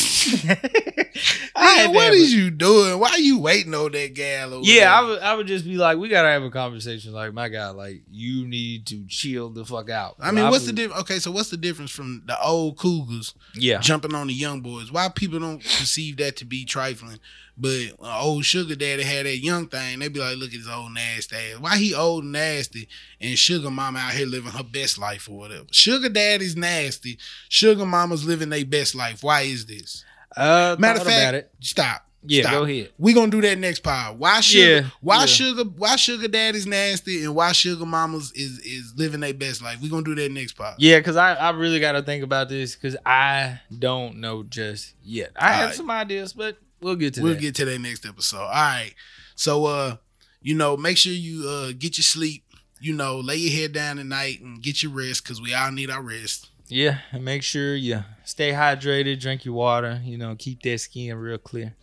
I 1.55 1.75
had 1.75 1.95
what 1.95 2.13
a- 2.13 2.19
you 2.19 2.51
doing? 2.51 2.99
Why 2.99 3.17
you 3.17 3.41
waiting 3.41 3.75
on 3.75 3.93
that 3.93 4.15
gal 4.15 4.55
over 4.55 4.65
yeah, 4.65 4.97
I 4.97 5.03
would, 5.05 5.19
I 5.21 5.35
would 5.35 5.47
just 5.47 5.65
be 5.65 5.77
like, 5.77 5.99
we 5.99 6.09
gotta 6.09 6.29
have 6.29 6.43
a 6.43 6.51
conversation. 6.51 7.13
Like, 7.13 7.33
my 7.33 7.49
God, 7.49 7.77
like, 7.77 8.03
you 8.11 8.47
need 8.47 8.87
to 8.87 9.05
chill 9.09 9.51
the 9.51 9.65
fuck 9.65 9.91
out. 9.91 10.17
I 10.21 10.31
mean, 10.31 10.49
what's 10.51 10.67
the 10.67 10.73
difference? 10.73 11.03
Okay, 11.03 11.19
so 11.19 11.31
what's 11.31 11.51
the 11.51 11.57
difference 11.57 11.91
from 11.91 12.23
the 12.27 12.41
old 12.41 12.79
cougars 12.79 13.35
Yeah, 13.55 13.79
jumping 13.79 14.15
on 14.15 14.29
the 14.29 14.35
young 14.35 14.61
boys? 14.61 14.93
Why 14.93 15.09
people 15.09 15.41
don't 15.41 15.63
perceive 15.63 16.19
that 16.19 16.37
to 16.37 16.45
be 16.45 16.65
trifling? 16.65 17.19
But 17.61 17.95
old 18.01 18.45
sugar 18.45 18.77
daddy 18.77 19.03
had 19.03 19.27
that 19.27 19.39
young 19.39 19.67
thing. 19.69 19.99
They 19.99 20.09
be 20.09 20.21
like, 20.21 20.37
look 20.37 20.51
at 20.51 20.55
his 20.59 20.69
old 20.69 20.93
nasty 20.95 21.35
ass. 21.35 21.59
Why 21.59 21.77
he 21.77 21.93
old 21.95 22.23
and 22.23 22.33
nasty 22.33 22.89
and 23.21 23.37
sugar 23.37 23.71
mama 23.71 23.99
out 23.99 24.13
here 24.13 24.27
living 24.27 24.53
her 24.53 24.63
best 24.63 24.97
life 24.99 25.29
or 25.29 25.39
whatever? 25.39 25.67
Sugar 25.73 26.09
daddy's 26.09 26.55
nasty. 26.57 27.19
Sugar 27.49 27.85
mama's 27.85 28.25
living 28.25 28.51
their 28.51 28.65
best 28.65 28.95
life. 28.95 29.23
Why 29.25 29.41
is 29.43 29.67
this? 29.67 30.05
uh, 30.37 30.77
Matter 30.79 31.01
of 31.01 31.07
fact, 31.07 31.21
about 31.21 31.35
it. 31.35 31.51
stop. 31.61 32.05
Yeah, 32.25 32.43
Stop. 32.43 32.53
go 32.53 32.65
ahead. 32.65 32.91
We 32.99 33.13
gonna 33.13 33.31
do 33.31 33.41
that 33.43 33.59
next 33.59 33.81
pod. 33.81 34.19
Why 34.19 34.41
sugar? 34.41 34.67
Yeah, 34.83 34.87
why 35.01 35.21
yeah. 35.21 35.27
sugar? 35.27 35.63
Why 35.65 35.95
sugar 35.97 36.27
daddy's 36.29 36.67
nasty 36.67 37.25
and 37.25 37.35
why 37.35 37.53
sugar 37.53 37.87
mamas 37.87 38.33
is 38.33 38.59
is 38.59 38.93
living 38.97 39.21
their 39.21 39.33
best 39.33 39.63
life? 39.63 39.81
We 39.81 39.89
gonna 39.89 40.03
do 40.03 40.17
that 40.17 40.31
next 40.33 40.53
pod. 40.55 40.75
Yeah, 40.79 40.99
because 40.99 41.17
I, 41.17 41.35
I 41.35 41.51
really 41.51 41.79
got 41.81 41.93
to 41.93 42.03
think 42.03 42.25
about 42.25 42.49
this 42.49 42.75
because 42.75 42.97
I 43.07 43.61
don't 43.77 44.17
know 44.17 44.43
just 44.43 44.95
yet. 45.03 45.31
I 45.37 45.53
have 45.53 45.61
Alright. 45.61 45.75
some 45.77 45.91
ideas, 45.93 46.33
but 46.33 46.59
we'll 46.81 46.97
get 46.97 47.15
to 47.15 47.23
we'll 47.23 47.35
that. 47.35 47.41
get 47.41 47.55
to 47.57 47.65
that 47.65 47.79
next 47.81 48.07
episode. 48.07 48.39
All 48.43 48.49
right. 48.53 48.93
So 49.35 49.67
uh, 49.67 49.97
you 50.43 50.55
know, 50.55 50.77
make 50.77 50.97
sure 50.97 51.13
you 51.13 51.49
uh 51.49 51.73
get 51.79 51.99
your 51.99 52.05
sleep. 52.05 52.45
You 52.81 52.95
know, 52.95 53.19
lay 53.19 53.37
your 53.37 53.61
head 53.61 53.73
down 53.73 53.99
at 53.99 54.07
night 54.07 54.41
and 54.41 54.63
get 54.63 54.83
your 54.83 54.93
rest 54.93 55.25
because 55.25 55.41
we 55.43 55.53
all 55.53 55.73
need 55.73 55.91
our 55.91 56.03
rest. 56.03 56.49
yeah, 56.69 56.99
and 57.11 57.25
make 57.25 57.43
sure 57.43 57.75
you 57.75 58.05
stay 58.25 58.53
hydrated, 58.53 59.21
drink 59.21 59.45
your 59.45 59.55
water. 59.55 60.01
You 60.05 60.17
know, 60.17 60.37
keep 60.39 60.63
that 60.63 60.79
skin 60.79 61.17
real 61.17 61.39
clear. 61.39 61.75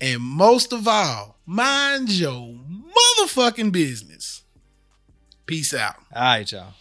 And 0.00 0.22
most 0.22 0.72
of 0.72 0.86
all, 0.86 1.36
mind 1.44 2.10
your 2.10 2.54
motherfucking 3.18 3.72
business. 3.72 4.44
Peace 5.46 5.74
out. 5.74 5.96
All 6.14 6.22
right, 6.22 6.52
y'all. 6.52 6.74